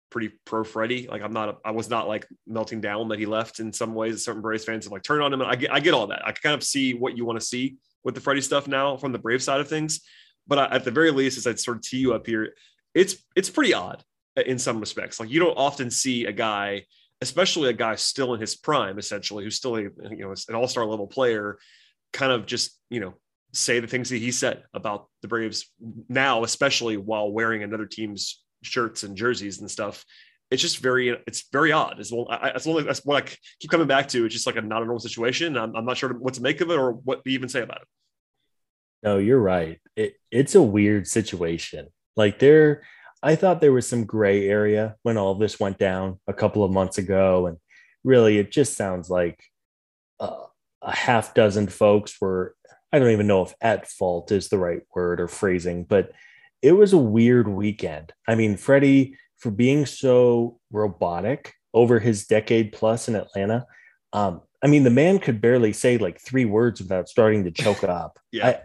pretty 0.10 0.30
pro 0.46 0.64
Freddie. 0.64 1.08
Like 1.08 1.22
I'm 1.22 1.34
not, 1.34 1.60
I 1.64 1.72
was 1.72 1.90
not 1.90 2.08
like 2.08 2.28
melting 2.48 2.82
down 2.82 3.10
that 3.10 3.20
he 3.20 3.26
left 3.26 3.60
in 3.60 3.72
some 3.72 3.94
ways. 3.94 4.24
Certain 4.24 4.42
Braves 4.42 4.66
fans 4.66 4.86
have 4.86 4.92
like 4.92 5.04
turned 5.04 5.22
on 5.22 5.34
him, 5.34 5.42
and 5.42 5.50
I 5.50 5.56
get, 5.56 5.72
I 5.72 5.80
get 5.80 5.94
all 5.94 6.08
that. 6.08 6.26
I 6.26 6.32
kind 6.32 6.56
of 6.56 6.64
see 6.64 6.94
what 6.94 7.16
you 7.16 7.26
want 7.26 7.40
to 7.40 7.46
see 7.46 7.78
with 8.04 8.16
the 8.16 8.22
Freddie 8.22 8.42
stuff 8.42 8.68
now 8.68 8.98
from 8.98 9.12
the 9.12 9.20
Brave 9.20 9.44
side 9.44 9.60
of 9.60 9.68
things. 9.68 10.02
But 10.48 10.58
I, 10.58 10.76
at 10.76 10.84
the 10.84 10.92
very 10.92 11.12
least, 11.12 11.38
as 11.38 11.46
I 11.46 11.54
sort 11.56 11.78
of 11.78 11.84
tee 11.84 11.98
you 11.98 12.14
up 12.14 12.26
here, 12.26 12.56
it's 12.98 13.16
it's 13.36 13.50
pretty 13.50 13.74
odd 13.74 14.04
in 14.36 14.58
some 14.58 14.80
respects. 14.80 15.20
Like 15.20 15.30
you 15.30 15.40
don't 15.40 15.56
often 15.56 15.92
see 15.92 16.26
a 16.26 16.32
guy, 16.32 16.84
especially 17.22 17.70
a 17.70 17.74
guy 17.74 17.96
still 17.96 18.34
in 18.34 18.42
his 18.42 18.56
prime, 18.56 18.98
essentially, 18.98 19.44
who's 19.44 19.56
still 19.56 19.76
a, 19.76 19.82
you 19.82 20.18
know 20.20 20.34
an 20.50 20.56
all 20.56 20.68
star 20.68 20.86
level 20.86 21.08
player, 21.08 21.60
kind 22.12 22.32
of 22.32 22.46
just 22.46 22.80
you 22.90 23.00
know 23.00 23.14
say 23.54 23.80
the 23.80 23.88
things 23.88 24.10
that 24.10 24.18
he 24.18 24.32
said 24.32 24.64
about 24.74 25.08
the 25.22 25.28
Braves 25.28 25.72
now, 26.10 26.44
especially 26.44 26.98
while 26.98 27.32
wearing 27.32 27.64
another 27.64 27.86
team's 27.86 28.44
shirts 28.64 29.04
and 29.04 29.16
jerseys 29.16 29.60
and 29.60 29.70
stuff. 29.70 30.04
It's 30.50 30.62
just 30.62 30.78
very, 30.78 31.10
it's 31.28 31.50
very 31.52 31.74
odd. 31.74 32.00
As 32.00 32.10
well, 32.10 32.26
I, 32.30 32.54
only, 32.66 32.84
that's 32.84 33.04
what 33.04 33.24
I 33.24 33.28
keep 33.60 33.70
coming 33.70 33.88
back 33.88 34.08
to. 34.10 34.26
It's 34.26 34.34
just 34.34 34.48
like 34.48 34.56
a 34.56 34.62
not 34.62 34.82
a 34.82 34.86
normal 34.86 35.00
situation. 35.00 35.58
I'm, 35.58 35.76
I'm 35.76 35.86
not 35.86 35.98
sure 35.98 36.14
what 36.14 36.36
to 36.36 36.42
make 36.42 36.62
of 36.62 36.72
it 36.72 36.78
or 36.78 36.94
what 36.94 37.24
to 37.24 37.32
even 37.32 37.50
say 37.50 37.62
about 37.62 37.82
it. 37.82 37.88
No, 39.04 39.18
you're 39.18 39.42
right. 39.42 39.80
It, 39.96 40.16
it's 40.32 40.56
a 40.56 40.62
weird 40.62 41.06
situation. 41.08 41.88
Like 42.18 42.40
there, 42.40 42.82
I 43.24 43.36
thought 43.36 43.62
there 43.62 43.72
was 43.72 43.88
some 43.88 44.04
gray 44.04 44.50
area 44.50 44.96
when 45.04 45.18
all 45.18 45.36
this 45.36 45.60
went 45.60 45.78
down 45.78 46.20
a 46.28 46.34
couple 46.34 46.64
of 46.64 46.72
months 46.72 46.98
ago, 46.98 47.48
and 47.48 47.58
really, 48.04 48.40
it 48.40 48.52
just 48.52 48.76
sounds 48.76 49.10
like 49.10 49.42
uh, 50.20 50.46
a 50.82 50.96
half 50.96 51.34
dozen 51.34 51.68
folks 51.68 52.20
were. 52.20 52.56
I 52.92 53.00
don't 53.00 53.12
even 53.12 53.28
know 53.28 53.44
if 53.44 53.54
at 53.62 53.88
fault 53.88 54.32
is 54.32 54.48
the 54.48 54.58
right 54.58 54.82
word 54.96 55.20
or 55.20 55.28
phrasing, 55.28 55.84
but 55.84 56.12
it 56.62 56.72
was 56.72 56.94
a 56.94 56.98
weird 56.98 57.48
weekend. 57.48 58.14
I 58.28 58.36
mean, 58.36 58.58
Freddie, 58.58 59.18
for 59.38 59.52
being 59.52 59.86
so 59.86 60.60
robotic 60.72 61.54
over 61.74 62.00
his 62.00 62.26
decade 62.26 62.72
plus 62.72 63.08
in 63.08 63.16
Atlanta, 63.16 63.66
um, 64.14 64.42
I 64.64 64.68
mean, 64.68 64.84
the 64.84 64.90
man 64.90 65.20
could 65.20 65.42
barely 65.42 65.74
say 65.74 65.98
like 65.98 66.20
three 66.20 66.46
words 66.46 66.82
without 66.82 67.10
starting 67.10 67.44
to 67.44 67.52
choke 67.52 67.84
up. 67.84 68.20
yeah. 68.32 68.48
I, 68.48 68.60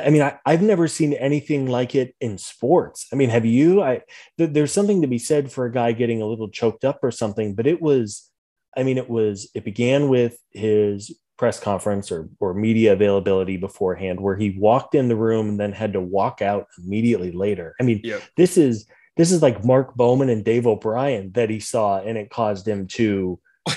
I 0.00 0.10
mean, 0.10 0.22
I, 0.22 0.38
have 0.50 0.62
never 0.62 0.88
seen 0.88 1.12
anything 1.12 1.66
like 1.66 1.94
it 1.94 2.14
in 2.20 2.38
sports. 2.38 3.06
I 3.12 3.16
mean, 3.16 3.28
have 3.28 3.44
you? 3.44 3.82
I 3.82 4.00
th- 4.38 4.50
there's 4.52 4.72
something 4.72 5.02
to 5.02 5.06
be 5.06 5.18
said 5.18 5.52
for 5.52 5.66
a 5.66 5.72
guy 5.72 5.92
getting 5.92 6.22
a 6.22 6.26
little 6.26 6.48
choked 6.48 6.84
up 6.84 7.00
or 7.02 7.10
something, 7.10 7.54
but 7.54 7.66
it 7.66 7.82
was, 7.82 8.30
I 8.76 8.84
mean, 8.84 8.96
it 8.96 9.10
was. 9.10 9.50
It 9.54 9.64
began 9.64 10.08
with 10.08 10.38
his 10.50 11.14
press 11.36 11.60
conference 11.60 12.10
or 12.10 12.30
or 12.40 12.54
media 12.54 12.94
availability 12.94 13.58
beforehand, 13.58 14.20
where 14.20 14.36
he 14.36 14.56
walked 14.58 14.94
in 14.94 15.08
the 15.08 15.16
room 15.16 15.50
and 15.50 15.60
then 15.60 15.72
had 15.72 15.92
to 15.92 16.00
walk 16.00 16.40
out 16.40 16.68
immediately 16.82 17.32
later. 17.32 17.74
I 17.78 17.82
mean, 17.82 18.00
yep. 18.02 18.22
this 18.36 18.56
is 18.56 18.86
this 19.18 19.30
is 19.30 19.42
like 19.42 19.64
Mark 19.64 19.94
Bowman 19.94 20.30
and 20.30 20.44
Dave 20.44 20.66
O'Brien 20.66 21.32
that 21.32 21.50
he 21.50 21.60
saw, 21.60 22.00
and 22.00 22.16
it 22.16 22.30
caused 22.30 22.66
him 22.66 22.86
to 22.88 23.38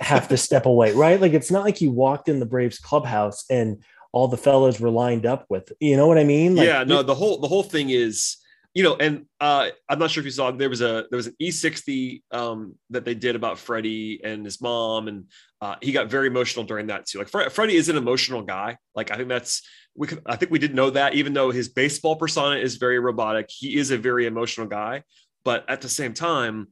have 0.00 0.28
to 0.28 0.36
step 0.36 0.66
away, 0.66 0.92
right? 0.92 1.20
Like 1.20 1.32
it's 1.32 1.50
not 1.50 1.64
like 1.64 1.78
he 1.78 1.88
walked 1.88 2.28
in 2.28 2.40
the 2.40 2.46
Braves 2.46 2.78
clubhouse 2.78 3.44
and 3.48 3.82
all 4.12 4.28
the 4.28 4.36
fellas 4.36 4.78
were 4.78 4.90
lined 4.90 5.26
up 5.26 5.46
with. 5.48 5.72
You 5.80 5.96
know 5.96 6.06
what 6.06 6.18
I 6.18 6.24
mean? 6.24 6.56
Like, 6.56 6.66
yeah, 6.66 6.84
no, 6.84 7.02
the 7.02 7.14
whole 7.14 7.40
the 7.40 7.48
whole 7.48 7.62
thing 7.62 7.90
is, 7.90 8.36
you 8.74 8.82
know, 8.82 8.94
and 8.96 9.26
uh, 9.40 9.70
I'm 9.88 9.98
not 9.98 10.10
sure 10.10 10.20
if 10.20 10.26
you 10.26 10.30
saw 10.30 10.50
there 10.50 10.68
was 10.68 10.82
a 10.82 11.06
there 11.10 11.16
was 11.16 11.28
an 11.28 11.36
E60 11.40 12.22
um, 12.30 12.74
that 12.90 13.04
they 13.04 13.14
did 13.14 13.36
about 13.36 13.58
Freddie 13.58 14.20
and 14.22 14.44
his 14.44 14.60
mom, 14.60 15.08
and 15.08 15.24
uh, 15.60 15.76
he 15.80 15.92
got 15.92 16.10
very 16.10 16.26
emotional 16.26 16.64
during 16.64 16.88
that 16.88 17.06
too. 17.06 17.18
Like 17.18 17.28
Fre- 17.28 17.48
Freddie 17.48 17.76
is 17.76 17.88
an 17.88 17.96
emotional 17.96 18.42
guy. 18.42 18.76
Like 18.94 19.10
I 19.10 19.16
think 19.16 19.28
that's 19.28 19.62
we 19.94 20.06
could, 20.06 20.22
I 20.26 20.36
think 20.36 20.50
we 20.50 20.58
did 20.58 20.74
know 20.74 20.90
that, 20.90 21.14
even 21.14 21.32
though 21.32 21.50
his 21.50 21.68
baseball 21.68 22.16
persona 22.16 22.56
is 22.56 22.76
very 22.76 22.98
robotic, 22.98 23.46
he 23.50 23.76
is 23.76 23.90
a 23.90 23.98
very 23.98 24.26
emotional 24.26 24.66
guy. 24.66 25.02
But 25.44 25.68
at 25.68 25.80
the 25.80 25.88
same 25.88 26.14
time, 26.14 26.68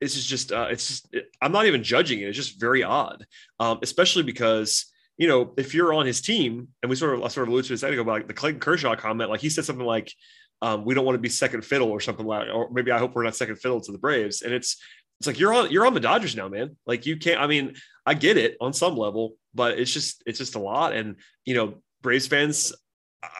this 0.00 0.16
is 0.16 0.26
just 0.26 0.52
uh, 0.52 0.68
it's 0.70 0.88
just 0.88 1.14
it, 1.14 1.26
I'm 1.40 1.52
not 1.52 1.66
even 1.66 1.84
judging 1.84 2.20
it. 2.20 2.24
It's 2.24 2.36
just 2.36 2.60
very 2.60 2.82
odd, 2.82 3.24
um, 3.60 3.78
especially 3.82 4.24
because 4.24 4.91
you 5.18 5.28
know 5.28 5.52
if 5.56 5.74
you're 5.74 5.92
on 5.92 6.06
his 6.06 6.20
team, 6.20 6.68
and 6.82 6.90
we 6.90 6.96
sort 6.96 7.14
of 7.14 7.22
I 7.22 7.28
sort 7.28 7.46
of 7.46 7.52
alluded 7.52 7.68
to 7.68 7.78
second 7.78 7.94
ago 7.94 8.02
about 8.02 8.12
like 8.12 8.28
the 8.28 8.34
Clayton 8.34 8.60
Kershaw 8.60 8.94
comment, 8.96 9.30
like 9.30 9.40
he 9.40 9.50
said 9.50 9.64
something 9.64 9.86
like, 9.86 10.12
um, 10.60 10.84
"We 10.84 10.94
don't 10.94 11.04
want 11.04 11.16
to 11.16 11.20
be 11.20 11.28
second 11.28 11.64
fiddle" 11.64 11.90
or 11.90 12.00
something 12.00 12.26
like, 12.26 12.48
or 12.52 12.70
maybe 12.70 12.90
I 12.90 12.98
hope 12.98 13.14
we're 13.14 13.24
not 13.24 13.36
second 13.36 13.56
fiddle 13.56 13.80
to 13.80 13.92
the 13.92 13.98
Braves, 13.98 14.42
and 14.42 14.52
it's 14.52 14.76
it's 15.20 15.26
like 15.26 15.38
you're 15.38 15.52
on 15.52 15.70
you're 15.70 15.86
on 15.86 15.94
the 15.94 16.00
Dodgers 16.00 16.36
now, 16.36 16.48
man. 16.48 16.76
Like 16.86 17.06
you 17.06 17.16
can't. 17.16 17.40
I 17.40 17.46
mean, 17.46 17.74
I 18.06 18.14
get 18.14 18.36
it 18.36 18.56
on 18.60 18.72
some 18.72 18.96
level, 18.96 19.34
but 19.54 19.78
it's 19.78 19.92
just 19.92 20.22
it's 20.26 20.38
just 20.38 20.54
a 20.54 20.60
lot, 20.60 20.94
and 20.94 21.16
you 21.44 21.54
know, 21.54 21.82
Braves 22.02 22.26
fans 22.26 22.72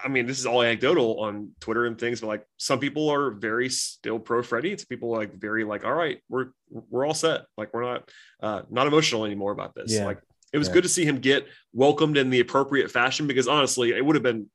I 0.05 0.09
mean, 0.09 0.27
this 0.27 0.39
is 0.39 0.47
all 0.47 0.63
anecdotal 0.63 1.21
on 1.21 1.51
Twitter 1.61 1.87
and 1.87 1.99
things, 1.99 2.21
but 2.21 2.29
like 2.29 2.47
some 2.57 2.79
people 2.79 3.09
are 3.09 3.33
very 3.33 3.69
still 3.69 4.19
pro 4.19 4.43
Freddie. 4.43 4.73
It's 4.73 4.85
people 4.85 5.11
like 5.11 5.35
very 5.35 5.65
like, 5.65 5.85
all 5.85 5.93
right, 5.93 6.21
we're 6.29 6.49
we're 6.71 7.05
all 7.05 7.15
set. 7.15 7.43
Like 7.57 7.75
we're 7.75 7.83
not 7.83 8.09
uh 8.41 8.63
not 8.71 8.87
emotional 8.87 9.25
anymore 9.25 9.51
about 9.51 9.75
this. 9.75 9.93
Yeah. 9.93 10.07
Like 10.07 10.21
it 10.53 10.59
was 10.59 10.69
yeah. 10.69 10.75
good 10.75 10.83
to 10.83 10.89
see 10.89 11.05
him 11.05 11.19
get 11.19 11.47
welcomed 11.73 12.17
in 12.17 12.31
the 12.31 12.41
appropriate 12.41 12.91
fashion 12.91 13.27
because 13.27 13.49
honestly, 13.49 13.91
it 13.91 14.05
would 14.05 14.17
have 14.17 14.23
been, 14.23 14.49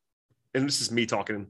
and 0.54 0.68
this 0.68 0.82
is 0.82 0.92
me 0.92 1.06
talking, 1.06 1.48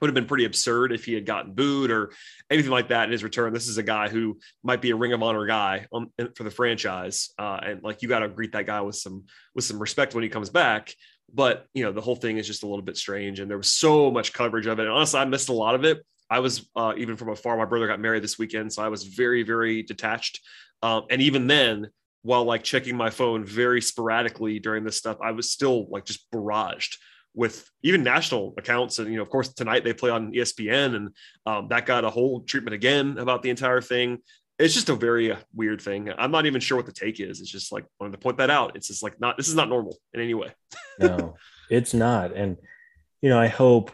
would 0.00 0.08
have 0.08 0.14
been 0.14 0.26
pretty 0.26 0.44
absurd 0.44 0.92
if 0.92 1.04
he 1.04 1.14
had 1.14 1.26
gotten 1.26 1.54
booed 1.54 1.90
or 1.90 2.12
anything 2.50 2.70
like 2.70 2.88
that 2.88 3.04
in 3.04 3.10
his 3.10 3.24
return. 3.24 3.52
This 3.52 3.66
is 3.66 3.78
a 3.78 3.82
guy 3.82 4.08
who 4.08 4.38
might 4.62 4.80
be 4.80 4.90
a 4.90 4.96
Ring 4.96 5.12
of 5.12 5.22
Honor 5.22 5.46
guy 5.46 5.86
on, 5.90 6.12
for 6.36 6.44
the 6.44 6.50
franchise, 6.50 7.30
uh, 7.38 7.58
and 7.62 7.82
like 7.82 8.02
you 8.02 8.08
got 8.08 8.20
to 8.20 8.28
greet 8.28 8.52
that 8.52 8.66
guy 8.66 8.80
with 8.80 8.94
some 8.94 9.24
with 9.54 9.64
some 9.64 9.80
respect 9.80 10.14
when 10.14 10.22
he 10.22 10.28
comes 10.28 10.50
back 10.50 10.94
but 11.32 11.66
you 11.74 11.84
know 11.84 11.92
the 11.92 12.00
whole 12.00 12.16
thing 12.16 12.38
is 12.38 12.46
just 12.46 12.62
a 12.62 12.66
little 12.66 12.84
bit 12.84 12.96
strange 12.96 13.40
and 13.40 13.50
there 13.50 13.58
was 13.58 13.70
so 13.70 14.10
much 14.10 14.32
coverage 14.32 14.66
of 14.66 14.78
it 14.78 14.82
and 14.82 14.92
honestly 14.92 15.20
i 15.20 15.24
missed 15.24 15.48
a 15.48 15.52
lot 15.52 15.74
of 15.74 15.84
it 15.84 16.04
i 16.30 16.38
was 16.38 16.68
uh, 16.76 16.92
even 16.96 17.16
from 17.16 17.30
afar 17.30 17.56
my 17.56 17.64
brother 17.64 17.86
got 17.86 18.00
married 18.00 18.22
this 18.22 18.38
weekend 18.38 18.72
so 18.72 18.82
i 18.82 18.88
was 18.88 19.04
very 19.04 19.42
very 19.42 19.82
detached 19.82 20.40
um, 20.82 21.04
and 21.10 21.20
even 21.20 21.46
then 21.46 21.88
while 22.28 22.44
like 22.44 22.62
checking 22.62 22.94
my 22.94 23.08
phone 23.08 23.42
very 23.42 23.80
sporadically 23.80 24.58
during 24.58 24.84
this 24.84 24.98
stuff 24.98 25.16
i 25.22 25.30
was 25.30 25.50
still 25.50 25.86
like 25.88 26.04
just 26.04 26.30
barraged 26.30 26.96
with 27.34 27.70
even 27.82 28.02
national 28.02 28.52
accounts 28.58 28.98
and 28.98 29.10
you 29.10 29.16
know 29.16 29.22
of 29.22 29.30
course 29.30 29.48
tonight 29.54 29.82
they 29.82 29.94
play 29.94 30.10
on 30.10 30.32
espn 30.32 30.94
and 30.94 31.08
um, 31.46 31.68
that 31.68 31.86
got 31.86 32.04
a 32.04 32.10
whole 32.10 32.42
treatment 32.42 32.74
again 32.74 33.16
about 33.16 33.42
the 33.42 33.50
entire 33.50 33.80
thing 33.80 34.18
it's 34.58 34.74
just 34.74 34.88
a 34.88 34.94
very 34.94 35.30
uh, 35.32 35.36
weird 35.54 35.80
thing. 35.80 36.12
I'm 36.18 36.32
not 36.32 36.46
even 36.46 36.60
sure 36.60 36.76
what 36.76 36.86
the 36.86 36.92
take 36.92 37.20
is. 37.20 37.40
It's 37.40 37.50
just 37.50 37.70
like 37.70 37.86
wanted 38.00 38.12
to 38.12 38.18
point 38.18 38.38
that 38.38 38.50
out. 38.50 38.74
It's 38.74 38.88
just 38.88 39.02
like 39.02 39.20
not 39.20 39.36
this 39.36 39.48
is 39.48 39.54
not 39.54 39.68
normal 39.68 39.96
in 40.12 40.20
any 40.20 40.34
way. 40.34 40.52
no, 40.98 41.36
it's 41.70 41.94
not. 41.94 42.34
And 42.34 42.56
you 43.22 43.30
know, 43.30 43.38
I 43.38 43.46
hope 43.46 43.92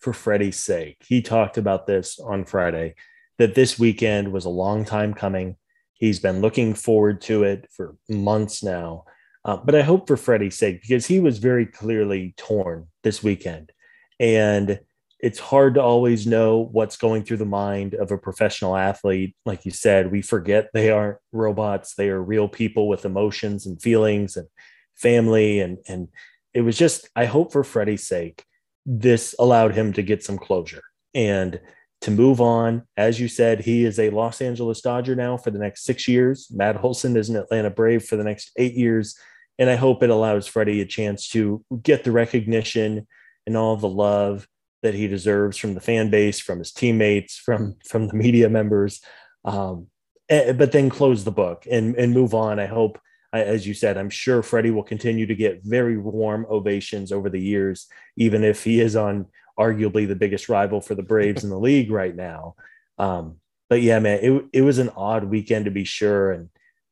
for 0.00 0.12
Freddie's 0.12 0.62
sake, 0.62 0.98
he 1.06 1.22
talked 1.22 1.56
about 1.56 1.86
this 1.86 2.18
on 2.18 2.44
Friday 2.44 2.94
that 3.38 3.54
this 3.54 3.78
weekend 3.78 4.32
was 4.32 4.44
a 4.44 4.50
long 4.50 4.84
time 4.84 5.14
coming. 5.14 5.56
He's 5.94 6.20
been 6.20 6.40
looking 6.40 6.74
forward 6.74 7.20
to 7.22 7.44
it 7.44 7.68
for 7.74 7.96
months 8.08 8.62
now. 8.62 9.04
Uh, 9.44 9.56
but 9.56 9.74
I 9.74 9.82
hope 9.82 10.06
for 10.06 10.16
Freddie's 10.16 10.58
sake 10.58 10.82
because 10.82 11.06
he 11.06 11.20
was 11.20 11.38
very 11.38 11.66
clearly 11.66 12.34
torn 12.36 12.86
this 13.02 13.22
weekend, 13.22 13.72
and 14.18 14.80
it's 15.24 15.38
hard 15.38 15.74
to 15.74 15.82
always 15.82 16.26
know 16.26 16.68
what's 16.72 16.98
going 16.98 17.24
through 17.24 17.38
the 17.38 17.46
mind 17.46 17.94
of 17.94 18.10
a 18.10 18.18
professional 18.18 18.76
athlete. 18.76 19.34
Like 19.46 19.64
you 19.64 19.70
said, 19.70 20.12
we 20.12 20.20
forget 20.20 20.68
they 20.74 20.90
aren't 20.90 21.16
robots. 21.32 21.94
They 21.94 22.10
are 22.10 22.22
real 22.22 22.46
people 22.46 22.88
with 22.88 23.06
emotions 23.06 23.64
and 23.64 23.80
feelings 23.80 24.36
and 24.36 24.48
family. 24.94 25.60
And, 25.60 25.78
and 25.88 26.08
it 26.52 26.60
was 26.60 26.76
just, 26.76 27.08
I 27.16 27.24
hope 27.24 27.52
for 27.52 27.64
Freddie's 27.64 28.06
sake, 28.06 28.44
this 28.84 29.34
allowed 29.38 29.74
him 29.74 29.94
to 29.94 30.02
get 30.02 30.22
some 30.22 30.36
closure 30.36 30.82
and 31.14 31.58
to 32.04 32.10
move 32.10 32.38
on. 32.38 32.82
As 32.98 33.18
you 33.18 33.28
said, 33.28 33.60
he 33.60 33.86
is 33.86 33.98
a 33.98 34.10
Los 34.10 34.42
Angeles 34.42 34.82
Dodger 34.82 35.16
now 35.16 35.38
for 35.38 35.50
the 35.50 35.58
next 35.58 35.84
six 35.84 36.06
years. 36.06 36.48
Matt 36.50 36.84
Olson 36.84 37.16
is 37.16 37.30
an 37.30 37.36
Atlanta 37.36 37.70
Brave 37.70 38.04
for 38.04 38.16
the 38.16 38.24
next 38.24 38.52
eight 38.58 38.74
years. 38.74 39.18
And 39.58 39.70
I 39.70 39.76
hope 39.76 40.02
it 40.02 40.10
allows 40.10 40.46
Freddie 40.46 40.82
a 40.82 40.86
chance 40.86 41.28
to 41.30 41.64
get 41.82 42.04
the 42.04 42.12
recognition 42.12 43.06
and 43.46 43.56
all 43.56 43.78
the 43.78 43.88
love 43.88 44.46
that 44.82 44.92
he 44.92 45.08
deserves 45.08 45.56
from 45.56 45.72
the 45.72 45.80
fan 45.80 46.10
base, 46.10 46.38
from 46.40 46.58
his 46.58 46.72
teammates, 46.72 47.38
from 47.38 47.76
from 47.88 48.08
the 48.08 48.14
media 48.14 48.50
members. 48.50 49.00
Um, 49.46 49.86
eh, 50.28 50.52
but 50.52 50.72
then 50.72 50.90
close 50.90 51.24
the 51.24 51.30
book 51.30 51.66
and 51.70 51.96
and 51.96 52.12
move 52.12 52.34
on. 52.34 52.58
I 52.58 52.66
hope, 52.66 52.98
as 53.32 53.66
you 53.66 53.72
said, 53.72 53.96
I'm 53.96 54.10
sure 54.10 54.42
Freddie 54.42 54.72
will 54.72 54.82
continue 54.82 55.24
to 55.26 55.34
get 55.34 55.62
very 55.64 55.96
warm 55.96 56.44
ovations 56.50 57.12
over 57.12 57.30
the 57.30 57.40
years, 57.40 57.86
even 58.18 58.44
if 58.44 58.62
he 58.62 58.80
is 58.80 58.94
on 58.94 59.26
arguably 59.58 60.06
the 60.06 60.16
biggest 60.16 60.48
rival 60.48 60.80
for 60.80 60.94
the 60.94 61.02
Braves 61.02 61.44
in 61.44 61.50
the 61.50 61.58
league 61.58 61.90
right 61.90 62.14
now. 62.14 62.54
Um, 62.98 63.36
but 63.68 63.82
yeah, 63.82 63.98
man, 63.98 64.20
it 64.22 64.44
it 64.52 64.62
was 64.62 64.78
an 64.78 64.90
odd 64.96 65.24
weekend 65.24 65.64
to 65.64 65.70
be 65.70 65.84
sure, 65.84 66.32
and 66.32 66.48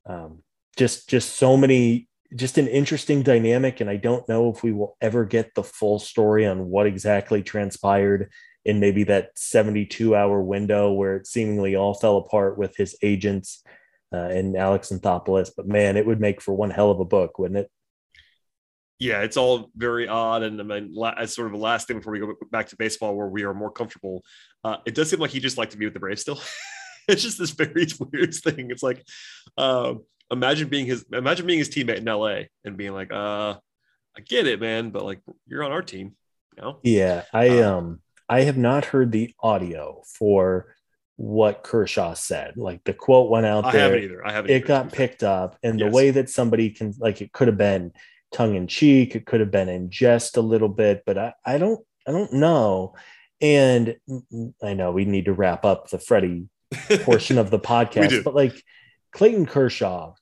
um, 0.06 0.42
just 0.76 1.08
just 1.08 1.36
so 1.36 1.56
many 1.56 2.08
just 2.34 2.58
an 2.58 2.68
interesting 2.68 3.22
dynamic. 3.22 3.80
And 3.80 3.90
I 3.90 3.96
don't 3.96 4.28
know 4.28 4.50
if 4.50 4.62
we 4.62 4.72
will 4.72 4.96
ever 5.00 5.24
get 5.24 5.54
the 5.54 5.62
full 5.62 5.98
story 5.98 6.46
on 6.46 6.68
what 6.68 6.86
exactly 6.86 7.42
transpired 7.42 8.30
in 8.64 8.80
maybe 8.80 9.04
that 9.04 9.30
72 9.36 10.14
hour 10.14 10.40
window 10.40 10.92
where 10.92 11.16
it 11.16 11.26
seemingly 11.26 11.74
all 11.74 11.94
fell 11.94 12.16
apart 12.16 12.56
with 12.56 12.76
his 12.76 12.96
agents 13.02 13.62
uh, 14.12 14.28
and 14.28 14.56
Alex 14.56 14.90
Anthopoulos. 14.90 15.50
But 15.56 15.66
man, 15.66 15.96
it 15.96 16.06
would 16.06 16.20
make 16.20 16.40
for 16.40 16.54
one 16.54 16.70
hell 16.70 16.90
of 16.90 17.00
a 17.00 17.04
book, 17.04 17.38
wouldn't 17.38 17.58
it? 17.58 17.70
Yeah, 19.02 19.22
it's 19.22 19.36
all 19.36 19.68
very 19.74 20.06
odd. 20.06 20.44
And 20.44 20.60
I 20.60 20.62
mean, 20.62 20.94
as 21.18 21.34
sort 21.34 21.48
of 21.48 21.54
a 21.54 21.56
last 21.56 21.88
thing 21.88 21.98
before 21.98 22.12
we 22.12 22.20
go 22.20 22.34
back 22.52 22.68
to 22.68 22.76
baseball, 22.76 23.16
where 23.16 23.26
we 23.26 23.42
are 23.42 23.52
more 23.52 23.72
comfortable, 23.72 24.22
uh, 24.62 24.76
it 24.86 24.94
does 24.94 25.10
seem 25.10 25.18
like 25.18 25.32
he 25.32 25.40
just 25.40 25.58
liked 25.58 25.72
to 25.72 25.76
be 25.76 25.86
with 25.86 25.92
the 25.92 25.98
Braves 25.98 26.20
still. 26.20 26.40
it's 27.08 27.20
just 27.20 27.36
this 27.36 27.50
very 27.50 27.88
weird 28.12 28.32
thing. 28.32 28.70
It's 28.70 28.84
like, 28.84 29.04
uh, 29.58 29.94
imagine 30.30 30.68
being 30.68 30.86
his 30.86 31.04
imagine 31.12 31.46
being 31.46 31.58
his 31.58 31.68
teammate 31.68 31.96
in 31.96 32.04
LA 32.04 32.42
and 32.64 32.76
being 32.76 32.92
like, 32.92 33.12
uh, 33.12 33.56
I 34.16 34.20
get 34.24 34.46
it, 34.46 34.60
man, 34.60 34.90
but 34.90 35.04
like 35.04 35.20
you're 35.48 35.64
on 35.64 35.72
our 35.72 35.82
team. 35.82 36.14
You 36.56 36.62
know? 36.62 36.78
Yeah, 36.84 37.24
I 37.32 37.58
um, 37.58 37.74
um 37.74 38.00
I 38.28 38.42
have 38.42 38.56
not 38.56 38.84
heard 38.84 39.10
the 39.10 39.34
audio 39.40 40.02
for 40.16 40.76
what 41.16 41.64
Kershaw 41.64 42.14
said. 42.14 42.56
Like 42.56 42.84
the 42.84 42.94
quote 42.94 43.30
went 43.30 43.46
out 43.46 43.64
I 43.64 43.72
there. 43.72 43.80
I 43.80 43.84
haven't 43.84 44.04
either. 44.04 44.24
I 44.24 44.32
haven't. 44.32 44.50
It 44.52 44.54
either. 44.58 44.66
got 44.66 44.92
picked 44.92 45.24
up, 45.24 45.58
and 45.64 45.80
yes. 45.80 45.90
the 45.90 45.96
way 45.96 46.12
that 46.12 46.30
somebody 46.30 46.70
can 46.70 46.94
like 47.00 47.20
it 47.20 47.32
could 47.32 47.48
have 47.48 47.58
been 47.58 47.92
tongue 48.32 48.54
in 48.54 48.66
cheek. 48.66 49.14
It 49.14 49.26
could 49.26 49.40
have 49.40 49.50
been 49.50 49.68
in 49.68 49.90
jest 49.90 50.36
a 50.36 50.42
little 50.42 50.68
bit, 50.68 51.02
but 51.06 51.18
I, 51.18 51.34
I 51.44 51.58
don't 51.58 51.84
I 52.06 52.12
don't 52.12 52.32
know. 52.32 52.94
And 53.40 53.96
I 54.62 54.74
know 54.74 54.92
we 54.92 55.04
need 55.04 55.24
to 55.24 55.32
wrap 55.32 55.64
up 55.64 55.90
the 55.90 55.98
Freddie 55.98 56.48
portion 57.02 57.38
of 57.38 57.50
the 57.50 57.58
podcast, 57.58 58.24
but 58.24 58.34
like 58.34 58.62
Clayton 59.12 59.46
Kershaw 59.46 60.14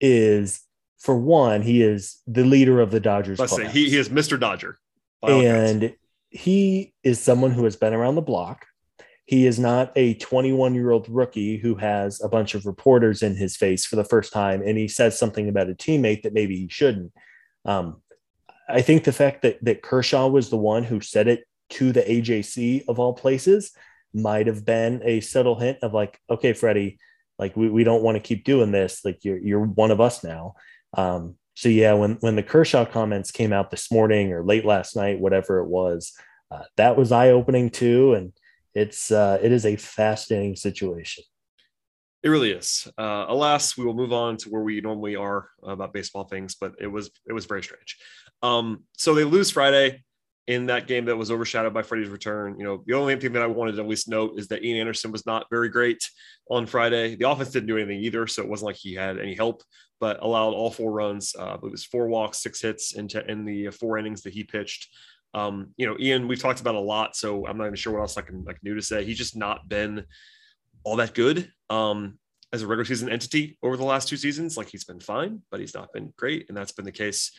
is 0.00 0.60
for 0.98 1.16
one, 1.16 1.62
he 1.62 1.82
is 1.82 2.20
the 2.26 2.44
leader 2.44 2.80
of 2.80 2.90
the 2.90 3.00
Dodgers. 3.00 3.38
Let's 3.38 3.56
say 3.56 3.68
he, 3.68 3.90
he 3.90 3.96
is 3.96 4.08
Mr. 4.08 4.38
Dodger. 4.38 4.78
And 5.22 5.94
he 6.30 6.94
is 7.02 7.20
someone 7.20 7.50
who 7.52 7.64
has 7.64 7.76
been 7.76 7.92
around 7.92 8.14
the 8.14 8.22
block. 8.22 8.66
He 9.24 9.46
is 9.46 9.58
not 9.58 9.92
a 9.96 10.14
21 10.14 10.74
year 10.74 10.90
old 10.90 11.08
rookie 11.08 11.56
who 11.56 11.74
has 11.76 12.20
a 12.22 12.28
bunch 12.28 12.54
of 12.54 12.66
reporters 12.66 13.22
in 13.22 13.36
his 13.36 13.56
face 13.56 13.86
for 13.86 13.96
the 13.96 14.04
first 14.04 14.32
time 14.32 14.62
and 14.62 14.76
he 14.76 14.88
says 14.88 15.18
something 15.18 15.48
about 15.48 15.70
a 15.70 15.74
teammate 15.74 16.22
that 16.22 16.34
maybe 16.34 16.56
he 16.56 16.68
shouldn't. 16.68 17.12
Um, 17.64 18.02
I 18.68 18.82
think 18.82 19.04
the 19.04 19.12
fact 19.12 19.42
that, 19.42 19.62
that 19.64 19.82
Kershaw 19.82 20.28
was 20.28 20.50
the 20.50 20.56
one 20.56 20.84
who 20.84 21.00
said 21.00 21.28
it 21.28 21.44
to 21.70 21.92
the 21.92 22.02
AJC 22.02 22.84
of 22.88 22.98
all 22.98 23.12
places 23.12 23.72
might 24.14 24.46
have 24.46 24.64
been 24.64 25.00
a 25.04 25.20
subtle 25.20 25.58
hint 25.58 25.78
of 25.82 25.94
like, 25.94 26.20
okay, 26.30 26.52
Freddie, 26.52 26.98
like 27.38 27.56
we, 27.56 27.68
we 27.68 27.84
don't 27.84 28.02
want 28.02 28.16
to 28.16 28.20
keep 28.20 28.44
doing 28.44 28.72
this. 28.72 29.04
Like 29.04 29.24
you're 29.24 29.38
you're 29.38 29.64
one 29.64 29.90
of 29.90 30.00
us 30.00 30.22
now. 30.22 30.54
Um, 30.94 31.36
so 31.54 31.68
yeah 31.68 31.92
when 31.92 32.14
when 32.20 32.36
the 32.36 32.42
kershaw 32.42 32.84
comments 32.84 33.30
came 33.30 33.52
out 33.52 33.70
this 33.70 33.92
morning 33.92 34.32
or 34.32 34.42
late 34.42 34.64
last 34.64 34.96
night 34.96 35.20
whatever 35.20 35.58
it 35.58 35.68
was 35.68 36.14
uh, 36.52 36.64
that 36.76 36.96
was 36.96 37.12
eye-opening 37.12 37.70
too. 37.70 38.14
And 38.14 38.32
it's 38.74 39.10
uh, 39.10 39.38
it 39.42 39.52
is 39.52 39.64
a 39.64 39.76
fascinating 39.76 40.56
situation 40.56 41.24
it 42.22 42.28
really 42.28 42.50
is 42.50 42.88
uh, 42.98 43.26
alas 43.28 43.76
we 43.76 43.84
will 43.84 43.94
move 43.94 44.12
on 44.12 44.36
to 44.36 44.48
where 44.48 44.62
we 44.62 44.80
normally 44.80 45.16
are 45.16 45.48
about 45.62 45.92
baseball 45.92 46.24
things 46.24 46.54
but 46.54 46.72
it 46.80 46.86
was 46.86 47.10
it 47.26 47.32
was 47.32 47.46
very 47.46 47.62
strange 47.62 47.98
um, 48.42 48.84
so 48.96 49.14
they 49.14 49.24
lose 49.24 49.50
friday 49.50 50.02
in 50.48 50.66
that 50.66 50.88
game 50.88 51.04
that 51.04 51.16
was 51.16 51.30
overshadowed 51.30 51.72
by 51.72 51.82
Freddie's 51.82 52.08
return. 52.08 52.58
You 52.58 52.64
know, 52.64 52.82
the 52.86 52.94
only 52.94 53.14
thing 53.16 53.32
that 53.32 53.42
I 53.42 53.46
wanted 53.46 53.76
to 53.76 53.82
at 53.82 53.88
least 53.88 54.08
note 54.08 54.38
is 54.38 54.48
that 54.48 54.64
Ian 54.64 54.80
Anderson 54.80 55.12
was 55.12 55.24
not 55.24 55.46
very 55.50 55.68
great 55.68 56.02
on 56.50 56.66
Friday. 56.66 57.14
The 57.14 57.30
offense 57.30 57.50
didn't 57.50 57.68
do 57.68 57.76
anything 57.76 58.00
either, 58.00 58.26
so 58.26 58.42
it 58.42 58.48
wasn't 58.48 58.66
like 58.66 58.76
he 58.76 58.94
had 58.94 59.18
any 59.18 59.34
help, 59.34 59.62
but 60.00 60.20
allowed 60.20 60.52
all 60.52 60.70
four 60.70 60.90
runs. 60.90 61.34
Uh, 61.38 61.58
it 61.62 61.70
was 61.70 61.84
four 61.84 62.08
walks, 62.08 62.42
six 62.42 62.60
hits 62.60 62.94
in, 62.94 63.08
in 63.28 63.44
the 63.44 63.70
four 63.70 63.98
innings 63.98 64.22
that 64.22 64.32
he 64.32 64.42
pitched. 64.42 64.88
Um, 65.32 65.74
you 65.76 65.86
know, 65.86 65.96
Ian, 65.98 66.26
we've 66.26 66.42
talked 66.42 66.60
about 66.60 66.74
a 66.74 66.80
lot, 66.80 67.14
so 67.16 67.46
I'm 67.46 67.56
not 67.56 67.66
even 67.66 67.76
sure 67.76 67.92
what 67.92 68.00
else 68.00 68.16
I 68.16 68.22
can, 68.22 68.44
like 68.44 68.58
new 68.62 68.74
to 68.74 68.82
say. 68.82 69.04
He's 69.04 69.18
just 69.18 69.36
not 69.36 69.68
been 69.68 70.04
all 70.84 70.96
that 70.96 71.14
good 71.14 71.50
um, 71.70 72.18
as 72.52 72.62
a 72.62 72.66
regular 72.66 72.84
season 72.84 73.10
entity 73.10 73.58
over 73.62 73.76
the 73.76 73.84
last 73.84 74.08
two 74.08 74.16
seasons. 74.16 74.56
Like 74.56 74.68
he's 74.68 74.84
been 74.84 75.00
fine, 75.00 75.42
but 75.50 75.60
he's 75.60 75.74
not 75.74 75.92
been 75.92 76.12
great, 76.16 76.46
and 76.48 76.56
that's 76.56 76.72
been 76.72 76.84
the 76.84 76.92
case 76.92 77.32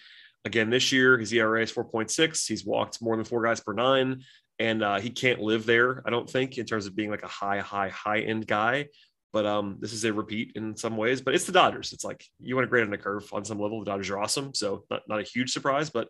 again 0.46 0.70
this 0.70 0.92
year. 0.92 1.18
His 1.18 1.34
ERA 1.34 1.62
is 1.62 1.72
4.6. 1.72 2.48
He's 2.48 2.66
walked 2.66 3.02
more 3.02 3.16
than 3.16 3.26
four 3.26 3.44
guys 3.44 3.60
per 3.60 3.74
nine, 3.74 4.24
and 4.60 4.84
uh, 4.84 5.00
he 5.00 5.10
can't 5.10 5.40
live 5.40 5.66
there. 5.66 6.02
I 6.06 6.10
don't 6.10 6.30
think 6.30 6.58
in 6.58 6.66
terms 6.66 6.86
of 6.86 6.96
being 6.96 7.10
like 7.10 7.24
a 7.24 7.28
high, 7.28 7.60
high, 7.60 7.90
high 7.90 8.20
end 8.20 8.48
guy. 8.48 8.88
But 9.32 9.48
um, 9.48 9.78
this 9.80 9.94
is 9.94 10.06
a 10.06 10.14
repeat 10.14 10.52
in 10.56 10.78
some 10.78 10.96
ways. 10.96 11.22
But 11.22 11.34
it's 11.34 11.46
the 11.46 11.52
Dodgers. 11.52 11.92
It's 11.92 12.04
like 12.04 12.24
you 12.40 12.56
want 12.56 12.66
to 12.66 12.70
grade 12.70 12.86
on 12.86 12.94
a 12.94 12.98
curve 13.00 13.28
on 13.34 13.44
some 13.44 13.60
level. 13.60 13.80
The 13.80 13.90
Dodgers 13.90 14.12
are 14.12 14.20
awesome, 14.20 14.54
so 14.54 14.86
not, 14.92 15.02
not 15.08 15.20
a 15.20 15.24
huge 15.24 15.52
surprise, 15.52 15.90
but 15.90 16.10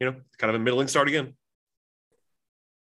you 0.00 0.10
know, 0.10 0.16
kind 0.38 0.48
of 0.48 0.60
a 0.60 0.64
middling 0.64 0.88
start 0.88 1.06
again. 1.08 1.34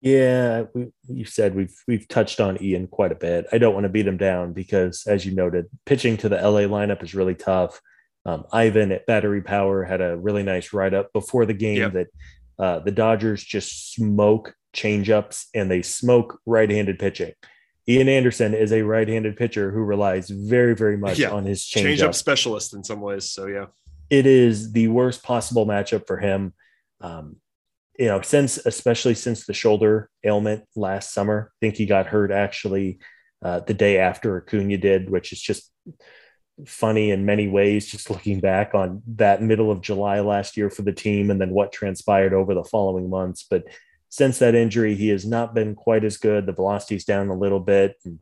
Yeah, 0.01 0.65
we, 0.73 0.87
you 1.07 1.25
said 1.25 1.55
we've 1.55 1.75
we've 1.87 2.07
touched 2.07 2.39
on 2.39 2.61
Ian 2.61 2.87
quite 2.87 3.11
a 3.11 3.15
bit. 3.15 3.47
I 3.51 3.57
don't 3.57 3.73
want 3.73 3.85
to 3.85 3.89
beat 3.89 4.07
him 4.07 4.17
down 4.17 4.53
because, 4.53 5.03
as 5.07 5.25
you 5.25 5.33
noted, 5.33 5.65
pitching 5.85 6.17
to 6.17 6.29
the 6.29 6.35
LA 6.35 6.61
lineup 6.61 7.01
is 7.01 7.15
really 7.15 7.35
tough. 7.35 7.81
Um, 8.25 8.45
Ivan 8.51 8.91
at 8.91 9.05
Battery 9.05 9.41
Power 9.41 9.83
had 9.83 10.01
a 10.01 10.17
really 10.17 10.43
nice 10.43 10.73
write 10.73 10.93
up 10.93 11.13
before 11.13 11.45
the 11.45 11.53
game 11.53 11.77
yep. 11.77 11.93
that 11.93 12.07
uh, 12.59 12.79
the 12.79 12.91
Dodgers 12.91 13.43
just 13.43 13.93
smoke 13.93 14.53
changeups 14.75 15.45
and 15.55 15.71
they 15.71 15.81
smoke 15.81 16.39
right 16.45 16.69
handed 16.69 16.99
pitching. 16.99 17.33
Ian 17.89 18.09
Anderson 18.09 18.53
is 18.53 18.73
a 18.73 18.81
right 18.81 19.07
handed 19.07 19.37
pitcher 19.37 19.71
who 19.71 19.79
relies 19.79 20.29
very, 20.29 20.75
very 20.75 20.97
much 20.97 21.19
yeah. 21.19 21.29
on 21.29 21.45
his 21.45 21.65
change 21.65 22.01
up 22.01 22.13
specialist 22.13 22.73
in 22.73 22.83
some 22.83 22.99
ways. 22.99 23.29
So, 23.29 23.47
yeah, 23.47 23.67
it 24.09 24.25
is 24.25 24.73
the 24.73 24.89
worst 24.89 25.23
possible 25.23 25.65
matchup 25.65 26.05
for 26.05 26.17
him. 26.17 26.53
Um, 26.99 27.37
you 27.97 28.05
know, 28.05 28.21
since 28.21 28.57
especially 28.57 29.15
since 29.15 29.45
the 29.45 29.53
shoulder 29.53 30.09
ailment 30.23 30.63
last 30.75 31.13
summer, 31.13 31.51
I 31.51 31.57
think 31.61 31.75
he 31.75 31.85
got 31.85 32.07
hurt 32.07 32.31
actually 32.31 32.99
uh, 33.43 33.61
the 33.61 33.73
day 33.73 33.97
after 33.97 34.37
Acuna 34.37 34.77
did, 34.77 35.09
which 35.09 35.31
is 35.31 35.41
just 35.41 35.71
funny 36.65 37.11
in 37.11 37.25
many 37.25 37.47
ways, 37.47 37.87
just 37.87 38.09
looking 38.11 38.39
back 38.39 38.75
on 38.75 39.01
that 39.15 39.41
middle 39.41 39.71
of 39.71 39.81
July 39.81 40.19
last 40.19 40.57
year 40.57 40.69
for 40.69 40.83
the 40.83 40.93
team 40.93 41.31
and 41.31 41.41
then 41.41 41.49
what 41.49 41.71
transpired 41.71 42.33
over 42.33 42.53
the 42.53 42.63
following 42.63 43.09
months. 43.09 43.45
But 43.49 43.63
since 44.09 44.39
that 44.39 44.55
injury, 44.55 44.95
he 44.95 45.09
has 45.09 45.25
not 45.25 45.53
been 45.53 45.75
quite 45.75 46.03
as 46.03 46.17
good. 46.17 46.45
The 46.45 46.53
velocity's 46.53 47.05
down 47.05 47.29
a 47.29 47.37
little 47.37 47.59
bit. 47.59 47.97
And 48.05 48.19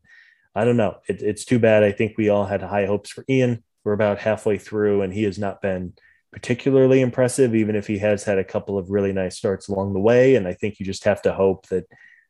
I 0.54 0.64
don't 0.64 0.76
know. 0.76 0.98
It, 1.08 1.22
it's 1.22 1.44
too 1.44 1.58
bad. 1.58 1.84
I 1.84 1.92
think 1.92 2.14
we 2.16 2.28
all 2.28 2.46
had 2.46 2.62
high 2.62 2.86
hopes 2.86 3.10
for 3.10 3.24
Ian. 3.28 3.62
We're 3.84 3.92
about 3.92 4.18
halfway 4.18 4.58
through, 4.58 5.02
and 5.02 5.12
he 5.12 5.22
has 5.22 5.38
not 5.38 5.62
been 5.62 5.94
particularly 6.36 7.00
impressive, 7.00 7.54
even 7.54 7.74
if 7.74 7.86
he 7.86 7.96
has 7.96 8.22
had 8.22 8.36
a 8.38 8.44
couple 8.44 8.76
of 8.76 8.90
really 8.90 9.10
nice 9.10 9.38
starts 9.38 9.68
along 9.68 9.94
the 9.94 9.98
way. 9.98 10.34
And 10.34 10.46
I 10.46 10.52
think 10.52 10.78
you 10.78 10.84
just 10.84 11.04
have 11.04 11.22
to 11.22 11.32
hope 11.32 11.66
that, 11.68 11.86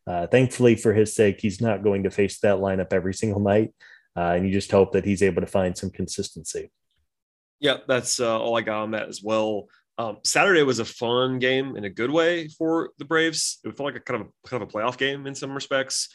uh, 0.06 0.28
thankfully, 0.28 0.76
for 0.76 0.94
his 0.94 1.12
sake, 1.12 1.40
he's 1.40 1.60
not 1.60 1.82
going 1.82 2.04
to 2.04 2.10
face 2.10 2.38
that 2.38 2.58
lineup 2.58 2.92
every 2.92 3.12
single 3.12 3.40
night. 3.40 3.74
Uh, 4.16 4.34
and 4.36 4.46
you 4.46 4.52
just 4.52 4.70
hope 4.70 4.92
that 4.92 5.04
he's 5.04 5.24
able 5.24 5.42
to 5.42 5.46
find 5.48 5.76
some 5.76 5.90
consistency. 5.90 6.70
Yeah, 7.58 7.78
that's 7.88 8.20
uh, 8.20 8.38
all 8.38 8.56
I 8.56 8.60
got 8.60 8.82
on 8.82 8.92
that 8.92 9.08
as 9.08 9.24
well. 9.24 9.66
Um, 9.98 10.18
Saturday 10.22 10.62
was 10.62 10.78
a 10.78 10.84
fun 10.84 11.40
game 11.40 11.74
in 11.74 11.82
a 11.82 11.90
good 11.90 12.12
way 12.12 12.46
for 12.46 12.90
the 12.98 13.04
Braves. 13.04 13.58
It 13.64 13.76
felt 13.76 13.92
like 13.92 13.96
a 13.96 14.00
kind 14.00 14.20
of 14.20 14.28
a, 14.28 14.48
kind 14.48 14.62
of 14.62 14.68
a 14.68 14.72
playoff 14.72 14.98
game 14.98 15.26
in 15.26 15.34
some 15.34 15.52
respects. 15.52 16.10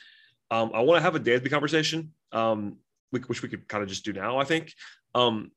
Um, 0.49 0.71
I 0.73 0.79
want 0.79 0.97
to 0.97 1.03
have 1.03 1.15
a 1.15 1.19
Dansby 1.19 1.49
conversation, 1.49 2.13
um, 2.31 2.77
which 3.09 3.43
we 3.43 3.49
could 3.49 3.67
kind 3.67 3.83
of 3.83 3.89
just 3.89 4.05
do 4.05 4.13
now. 4.13 4.37
I 4.37 4.45
think 4.45 4.73
um, 5.13 5.51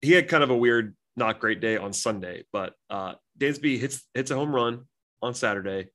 he 0.00 0.12
had 0.12 0.28
kind 0.28 0.44
of 0.44 0.50
a 0.50 0.56
weird, 0.56 0.94
not 1.16 1.40
great 1.40 1.60
day 1.60 1.76
on 1.76 1.92
Sunday, 1.92 2.44
but 2.52 2.74
uh, 2.90 3.14
Dansby 3.38 3.78
hits 3.78 4.02
hits 4.14 4.30
a 4.30 4.34
home 4.36 4.54
run 4.54 4.84
on 5.22 5.34
Saturday. 5.34 5.88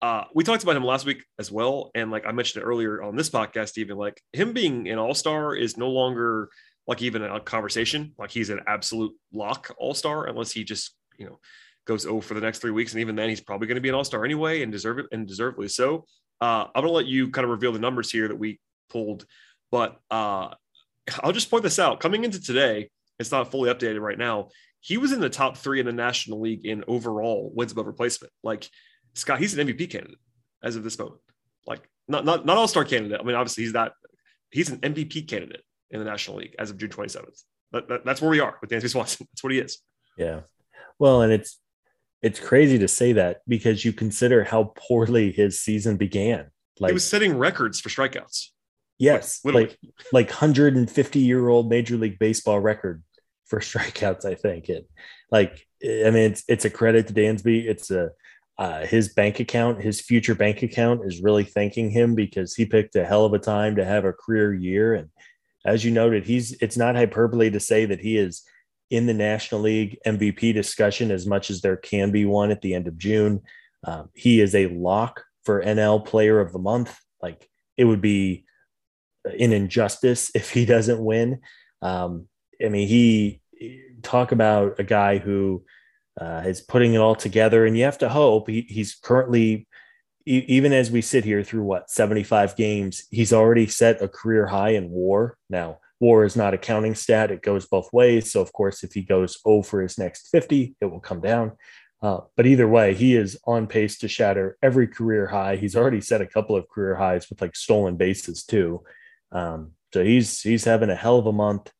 Uh, 0.00 0.24
we 0.34 0.42
talked 0.42 0.64
about 0.64 0.76
him 0.76 0.84
last 0.84 1.06
week 1.06 1.24
as 1.38 1.52
well, 1.52 1.90
and 1.94 2.10
like 2.10 2.26
I 2.26 2.32
mentioned 2.32 2.64
earlier 2.64 3.02
on 3.02 3.14
this 3.14 3.30
podcast, 3.30 3.78
even 3.78 3.96
like 3.96 4.20
him 4.32 4.52
being 4.52 4.88
an 4.88 4.98
All 4.98 5.14
Star 5.14 5.54
is 5.54 5.76
no 5.76 5.90
longer 5.90 6.48
like 6.86 7.02
even 7.02 7.22
a 7.22 7.40
conversation. 7.40 8.12
Like 8.18 8.30
he's 8.30 8.50
an 8.50 8.60
absolute 8.66 9.12
lock 9.32 9.74
all 9.78 9.94
star 9.94 10.26
unless 10.26 10.52
he 10.52 10.64
just, 10.64 10.94
you 11.16 11.26
know, 11.26 11.38
goes 11.86 12.06
oh 12.06 12.20
for 12.20 12.34
the 12.34 12.40
next 12.40 12.58
three 12.58 12.70
weeks. 12.70 12.92
And 12.92 13.00
even 13.00 13.16
then 13.16 13.28
he's 13.28 13.40
probably 13.40 13.66
going 13.66 13.76
to 13.76 13.80
be 13.80 13.88
an 13.88 13.94
all 13.94 14.04
star 14.04 14.24
anyway 14.24 14.62
and 14.62 14.72
deserve 14.72 14.98
it 14.98 15.06
and 15.12 15.26
deservedly 15.26 15.68
so. 15.68 16.04
Uh, 16.40 16.66
I'm 16.74 16.82
to 16.82 16.90
let 16.90 17.06
you 17.06 17.30
kind 17.30 17.44
of 17.44 17.50
reveal 17.50 17.72
the 17.72 17.78
numbers 17.78 18.10
here 18.10 18.26
that 18.26 18.38
we 18.38 18.58
pulled, 18.90 19.26
but 19.70 19.96
uh, 20.10 20.48
I'll 21.22 21.32
just 21.32 21.50
point 21.50 21.62
this 21.62 21.78
out. 21.78 22.00
Coming 22.00 22.24
into 22.24 22.40
today, 22.40 22.90
it's 23.22 23.32
not 23.32 23.50
fully 23.50 23.72
updated 23.72 24.00
right 24.00 24.18
now. 24.18 24.48
He 24.80 24.98
was 24.98 25.12
in 25.12 25.20
the 25.20 25.30
top 25.30 25.56
three 25.56 25.80
in 25.80 25.86
the 25.86 25.92
National 25.92 26.40
League 26.40 26.66
in 26.66 26.84
overall 26.86 27.50
wins 27.54 27.72
above 27.72 27.86
replacement. 27.86 28.32
Like 28.42 28.68
Scott, 29.14 29.38
he's 29.38 29.56
an 29.56 29.66
MVP 29.66 29.90
candidate 29.90 30.18
as 30.62 30.76
of 30.76 30.84
this 30.84 30.98
moment. 30.98 31.20
Like 31.66 31.88
not 32.08 32.24
not 32.24 32.44
not 32.44 32.58
all 32.58 32.68
star 32.68 32.84
candidate. 32.84 33.20
I 33.20 33.24
mean, 33.24 33.36
obviously 33.36 33.64
he's 33.64 33.72
that 33.72 33.92
he's 34.50 34.70
an 34.70 34.78
MVP 34.78 35.28
candidate 35.28 35.62
in 35.90 35.98
the 35.98 36.04
National 36.04 36.38
League 36.38 36.54
as 36.58 36.70
of 36.70 36.78
June 36.78 36.90
27th. 36.90 37.42
That, 37.72 37.88
that, 37.88 38.04
that's 38.04 38.20
where 38.20 38.30
we 38.30 38.40
are 38.40 38.58
with 38.60 38.70
Dansby 38.70 38.90
Swanson. 38.90 39.26
That's 39.32 39.42
what 39.42 39.52
he 39.52 39.58
is. 39.58 39.78
Yeah. 40.18 40.40
Well, 40.98 41.22
and 41.22 41.32
it's 41.32 41.58
it's 42.22 42.38
crazy 42.38 42.78
to 42.78 42.88
say 42.88 43.14
that 43.14 43.40
because 43.48 43.84
you 43.84 43.92
consider 43.92 44.44
how 44.44 44.72
poorly 44.76 45.32
his 45.32 45.60
season 45.60 45.96
began. 45.96 46.50
Like 46.78 46.90
he 46.90 46.94
was 46.94 47.08
setting 47.08 47.36
records 47.36 47.80
for 47.80 47.88
strikeouts. 47.88 48.48
Yes, 48.98 49.40
like 49.44 49.54
like, 49.54 49.78
like 50.12 50.28
150 50.28 51.18
year 51.18 51.48
old 51.48 51.68
Major 51.68 51.96
League 51.96 52.18
Baseball 52.18 52.60
record 52.60 53.02
for 53.52 53.60
strikeouts. 53.70 54.24
I 54.24 54.34
think 54.34 54.68
it. 54.68 54.88
Like 55.30 55.66
I 55.84 56.10
mean, 56.10 56.30
it's 56.30 56.44
it's 56.48 56.64
a 56.64 56.70
credit 56.70 57.06
to 57.08 57.14
Dansby. 57.14 57.64
It's 57.66 57.90
a 57.90 58.10
uh, 58.58 58.86
his 58.86 59.12
bank 59.12 59.40
account, 59.40 59.82
his 59.82 60.00
future 60.00 60.34
bank 60.34 60.62
account, 60.62 61.00
is 61.04 61.22
really 61.22 61.44
thanking 61.44 61.90
him 61.90 62.14
because 62.14 62.54
he 62.54 62.64
picked 62.64 62.96
a 62.96 63.04
hell 63.04 63.24
of 63.24 63.32
a 63.32 63.38
time 63.38 63.76
to 63.76 63.84
have 63.84 64.04
a 64.04 64.12
career 64.12 64.54
year 64.54 64.94
and 64.94 65.08
as 65.64 65.84
you 65.84 65.90
noted, 65.90 66.24
he's 66.24 66.52
it's 66.60 66.76
not 66.76 66.96
hyperbole 66.96 67.50
to 67.50 67.60
say 67.60 67.84
that 67.84 68.00
he 68.00 68.16
is 68.16 68.42
in 68.90 69.06
the 69.06 69.14
National 69.14 69.60
League 69.60 69.98
MVP 70.06 70.52
discussion 70.52 71.10
as 71.10 71.26
much 71.26 71.50
as 71.50 71.60
there 71.60 71.76
can 71.76 72.10
be 72.10 72.24
one 72.24 72.50
at 72.50 72.60
the 72.60 72.74
end 72.74 72.88
of 72.88 72.98
June. 72.98 73.40
Um, 73.84 74.10
he 74.14 74.40
is 74.40 74.54
a 74.54 74.66
lock 74.66 75.24
for 75.44 75.62
NL 75.62 76.04
Player 76.04 76.40
of 76.40 76.52
the 76.52 76.58
Month. 76.58 76.98
Like 77.22 77.48
it 77.76 77.84
would 77.84 78.00
be 78.00 78.44
an 79.24 79.52
injustice 79.52 80.30
if 80.34 80.50
he 80.50 80.64
doesn't 80.64 81.02
win. 81.02 81.40
Um, 81.80 82.28
I 82.64 82.68
mean, 82.68 82.88
he 82.88 83.40
talk 84.02 84.32
about 84.32 84.78
a 84.78 84.84
guy 84.84 85.18
who 85.18 85.64
uh, 86.20 86.42
is 86.46 86.60
putting 86.60 86.94
it 86.94 86.98
all 86.98 87.14
together, 87.14 87.64
and 87.66 87.76
you 87.76 87.84
have 87.84 87.98
to 87.98 88.08
hope 88.08 88.48
he, 88.48 88.66
he's 88.68 88.94
currently 88.94 89.66
even 90.24 90.72
as 90.72 90.90
we 90.90 91.02
sit 91.02 91.24
here 91.24 91.42
through 91.42 91.64
what 91.64 91.90
75 91.90 92.56
games, 92.56 93.02
he's 93.10 93.32
already 93.32 93.66
set 93.66 94.02
a 94.02 94.08
career 94.08 94.46
high 94.46 94.70
in 94.70 94.90
war. 94.90 95.36
Now, 95.50 95.78
war 96.00 96.24
is 96.24 96.36
not 96.36 96.54
a 96.54 96.58
counting 96.58 96.94
stat, 96.94 97.30
it 97.30 97.42
goes 97.42 97.66
both 97.66 97.92
ways. 97.92 98.30
So, 98.30 98.40
of 98.40 98.52
course, 98.52 98.84
if 98.84 98.92
he 98.92 99.02
goes 99.02 99.40
0 99.42 99.62
for 99.62 99.82
his 99.82 99.98
next 99.98 100.28
50, 100.28 100.76
it 100.80 100.86
will 100.86 101.00
come 101.00 101.20
down. 101.20 101.52
Uh, 102.00 102.20
but 102.36 102.46
either 102.46 102.68
way, 102.68 102.94
he 102.94 103.14
is 103.14 103.38
on 103.46 103.66
pace 103.66 103.98
to 103.98 104.08
shatter 104.08 104.58
every 104.62 104.88
career 104.88 105.28
high. 105.28 105.56
He's 105.56 105.76
already 105.76 106.00
set 106.00 106.20
a 106.20 106.26
couple 106.26 106.56
of 106.56 106.68
career 106.68 106.96
highs 106.96 107.30
with 107.30 107.40
like 107.40 107.54
stolen 107.54 107.96
bases 107.96 108.44
too. 108.44 108.82
Um, 109.30 109.72
so 109.94 110.02
he's 110.02 110.40
he's 110.40 110.64
having 110.64 110.90
a 110.90 110.96
hell 110.96 111.18
of 111.18 111.26
a 111.26 111.32
month 111.32 111.70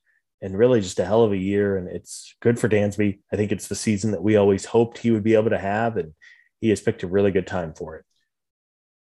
and 0.42 0.58
really 0.58 0.80
just 0.80 0.98
a 0.98 1.04
hell 1.04 1.22
of 1.22 1.32
a 1.32 1.36
year. 1.36 1.76
And 1.78 1.88
it's 1.88 2.34
good 2.40 2.58
for 2.58 2.68
Dansby. 2.68 3.20
I 3.32 3.36
think 3.36 3.52
it's 3.52 3.68
the 3.68 3.76
season 3.76 4.10
that 4.10 4.22
we 4.22 4.36
always 4.36 4.64
hoped 4.64 4.98
he 4.98 5.12
would 5.12 5.22
be 5.22 5.34
able 5.34 5.50
to 5.50 5.58
have, 5.58 5.96
and 5.96 6.12
he 6.60 6.68
has 6.70 6.80
picked 6.80 7.04
a 7.04 7.06
really 7.06 7.30
good 7.30 7.46
time 7.46 7.72
for 7.72 7.96
it. 7.96 8.04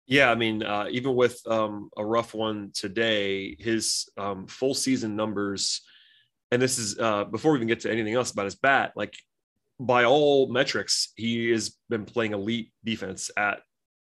Yeah, 0.05 0.29
I 0.31 0.35
mean, 0.35 0.63
uh, 0.63 0.87
even 0.89 1.15
with 1.15 1.39
um, 1.47 1.89
a 1.95 2.05
rough 2.05 2.33
one 2.33 2.71
today, 2.73 3.55
his 3.57 4.09
um, 4.17 4.47
full 4.47 4.73
season 4.73 5.15
numbers, 5.15 5.81
and 6.51 6.61
this 6.61 6.77
is 6.79 6.99
uh, 6.99 7.25
before 7.25 7.51
we 7.51 7.59
even 7.59 7.67
get 7.67 7.81
to 7.81 7.91
anything 7.91 8.15
else 8.15 8.31
about 8.31 8.45
his 8.45 8.55
bat, 8.55 8.93
like 8.95 9.13
by 9.79 10.03
all 10.03 10.51
metrics, 10.51 11.13
he 11.15 11.51
has 11.51 11.77
been 11.89 12.05
playing 12.05 12.33
elite 12.33 12.71
defense 12.83 13.31
at 13.37 13.59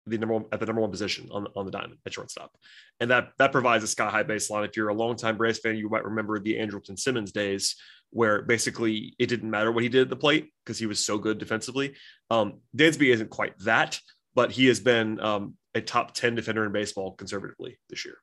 the 0.07 0.17
number 0.17 0.35
one 0.35 0.45
at 0.51 0.59
the 0.59 0.65
number 0.65 0.81
one 0.81 0.91
position 0.91 1.29
on, 1.31 1.47
on 1.55 1.65
the 1.65 1.71
diamond 1.71 1.97
at 2.05 2.13
shortstop. 2.13 2.51
And 2.99 3.09
that 3.11 3.29
that 3.37 3.51
provides 3.51 3.83
a 3.83 3.87
sky 3.87 4.09
high 4.09 4.23
baseline. 4.23 4.67
If 4.67 4.77
you're 4.77 4.89
a 4.89 4.93
longtime 4.93 5.37
Braves 5.37 5.59
fan, 5.59 5.75
you 5.75 5.89
might 5.89 6.05
remember 6.05 6.39
the 6.39 6.55
Andrelton 6.55 6.97
Simmons 6.97 7.31
days 7.31 7.75
where 8.11 8.43
basically 8.43 9.15
it 9.19 9.27
didn't 9.27 9.49
matter 9.49 9.71
what 9.71 9.83
he 9.83 9.89
did 9.89 10.03
at 10.03 10.09
the 10.09 10.15
plate 10.15 10.51
because 10.63 10.79
he 10.79 10.85
was 10.85 11.03
so 11.03 11.17
good 11.17 11.37
defensively. 11.37 11.95
Um, 12.29 12.61
Dansby 12.77 13.11
isn't 13.11 13.29
quite 13.29 13.57
that, 13.59 13.99
but 14.35 14.51
he 14.51 14.67
has 14.67 14.79
been 14.79 15.19
um, 15.19 15.55
a 15.73 15.81
top 15.81 16.13
10 16.13 16.35
defender 16.35 16.65
in 16.65 16.71
baseball 16.71 17.13
conservatively 17.13 17.77
this 17.89 18.05
year. 18.05 18.17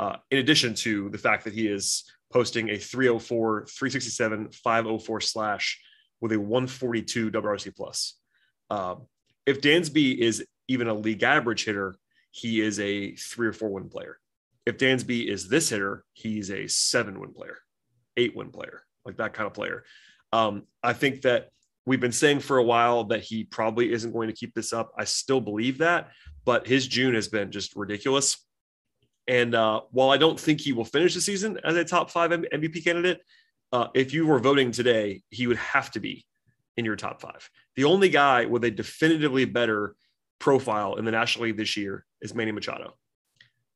Uh, 0.00 0.16
in 0.30 0.38
addition 0.38 0.74
to 0.74 1.08
the 1.10 1.18
fact 1.18 1.44
that 1.44 1.52
he 1.52 1.68
is 1.68 2.04
posting 2.32 2.70
a 2.70 2.78
304, 2.78 3.66
367, 3.66 4.50
504 4.50 5.20
slash 5.20 5.80
with 6.20 6.32
a 6.32 6.40
142 6.40 7.30
WRC 7.30 7.76
plus. 7.76 8.18
Uh, 8.70 8.96
if 9.46 9.60
Dansby 9.60 10.16
is 10.18 10.44
even 10.68 10.88
a 10.88 10.94
league 10.94 11.22
average 11.22 11.64
hitter, 11.64 11.96
he 12.30 12.60
is 12.60 12.80
a 12.80 13.14
three 13.16 13.46
or 13.46 13.52
four 13.52 13.70
win 13.70 13.88
player. 13.88 14.18
If 14.64 14.78
Dansby 14.78 15.26
is 15.26 15.48
this 15.48 15.68
hitter, 15.68 16.04
he's 16.12 16.50
a 16.50 16.66
seven 16.68 17.20
win 17.20 17.32
player, 17.32 17.58
eight 18.16 18.36
win 18.36 18.50
player, 18.50 18.82
like 19.04 19.16
that 19.16 19.34
kind 19.34 19.46
of 19.46 19.54
player. 19.54 19.84
Um, 20.32 20.62
I 20.82 20.92
think 20.92 21.22
that 21.22 21.50
we've 21.84 22.00
been 22.00 22.12
saying 22.12 22.40
for 22.40 22.58
a 22.58 22.62
while 22.62 23.04
that 23.04 23.22
he 23.22 23.44
probably 23.44 23.92
isn't 23.92 24.12
going 24.12 24.28
to 24.28 24.34
keep 24.34 24.54
this 24.54 24.72
up. 24.72 24.92
I 24.96 25.04
still 25.04 25.40
believe 25.40 25.78
that, 25.78 26.10
but 26.44 26.66
his 26.66 26.86
June 26.86 27.14
has 27.14 27.28
been 27.28 27.50
just 27.50 27.76
ridiculous. 27.76 28.38
And 29.28 29.54
uh, 29.54 29.82
while 29.90 30.10
I 30.10 30.16
don't 30.16 30.38
think 30.38 30.60
he 30.60 30.72
will 30.72 30.84
finish 30.84 31.14
the 31.14 31.20
season 31.20 31.58
as 31.64 31.76
a 31.76 31.84
top 31.84 32.10
five 32.10 32.30
MVP 32.30 32.84
candidate, 32.84 33.20
uh, 33.72 33.88
if 33.94 34.12
you 34.12 34.26
were 34.26 34.38
voting 34.38 34.70
today, 34.70 35.22
he 35.30 35.46
would 35.46 35.56
have 35.56 35.90
to 35.92 36.00
be 36.00 36.24
in 36.76 36.84
your 36.84 36.96
top 36.96 37.20
five. 37.20 37.48
The 37.76 37.84
only 37.84 38.08
guy 38.08 38.46
with 38.46 38.64
a 38.64 38.70
definitively 38.70 39.44
better 39.44 39.94
profile 40.42 40.96
in 40.96 41.04
the 41.04 41.12
National 41.12 41.44
League 41.44 41.56
this 41.56 41.76
year 41.76 42.04
is 42.20 42.34
Manny 42.34 42.50
Machado 42.50 42.94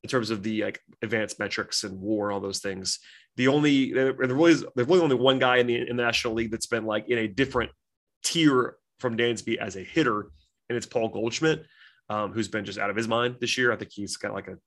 in 0.02 0.10
terms 0.10 0.30
of 0.30 0.42
the 0.42 0.64
like 0.64 0.80
advanced 1.00 1.38
metrics 1.38 1.84
and 1.84 2.00
war 2.00 2.28
and 2.28 2.34
all 2.34 2.40
those 2.40 2.58
things. 2.58 2.98
The 3.36 3.46
only 3.48 3.92
there 3.92 4.12
really 4.12 4.52
is, 4.52 4.64
there's 4.74 4.88
really 4.88 5.00
only 5.00 5.14
one 5.14 5.38
guy 5.38 5.58
in 5.58 5.68
the, 5.68 5.76
in 5.76 5.96
the 5.96 6.02
National 6.02 6.34
League 6.34 6.50
that's 6.50 6.66
been 6.66 6.84
like 6.84 7.08
in 7.08 7.18
a 7.18 7.28
different 7.28 7.70
tier 8.24 8.76
from 8.98 9.16
Dansby 9.16 9.58
as 9.58 9.76
a 9.76 9.80
hitter, 9.80 10.30
and 10.68 10.76
it's 10.76 10.86
Paul 10.86 11.08
Goldschmidt, 11.08 11.64
um, 12.10 12.32
who's 12.32 12.48
been 12.48 12.64
just 12.64 12.78
out 12.78 12.90
of 12.90 12.96
his 12.96 13.06
mind 13.06 13.36
this 13.40 13.56
year. 13.56 13.72
I 13.72 13.76
think 13.76 13.92
he's 13.92 14.16
got 14.16 14.34
like 14.34 14.48
a 14.48 14.58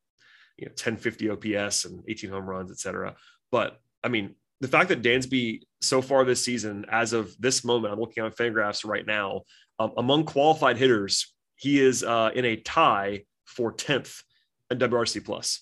you 0.57 0.67
know 0.67 0.71
1050 0.71 1.31
OPS 1.31 1.83
and 1.83 2.01
18 2.07 2.29
home 2.29 2.45
runs, 2.45 2.71
etc. 2.71 3.15
But 3.51 3.77
I 4.03 4.07
mean, 4.07 4.35
the 4.61 4.69
fact 4.69 4.87
that 4.87 5.01
Dansby 5.01 5.63
so 5.81 6.01
far 6.01 6.23
this 6.23 6.45
season, 6.45 6.85
as 6.89 7.11
of 7.11 7.35
this 7.39 7.65
moment, 7.65 7.93
I'm 7.93 7.99
looking 7.99 8.23
on 8.23 8.31
Fangraphs 8.31 8.85
right 8.85 9.05
now, 9.05 9.41
um, 9.79 9.91
among 9.97 10.25
qualified 10.25 10.77
hitters, 10.77 11.33
he 11.59 11.81
is 11.81 12.03
uh, 12.03 12.31
in 12.33 12.45
a 12.45 12.55
tie 12.55 13.23
for 13.43 13.73
10th 13.73 14.23
in 14.71 14.79
WRC 14.79 15.25
plus. 15.25 15.61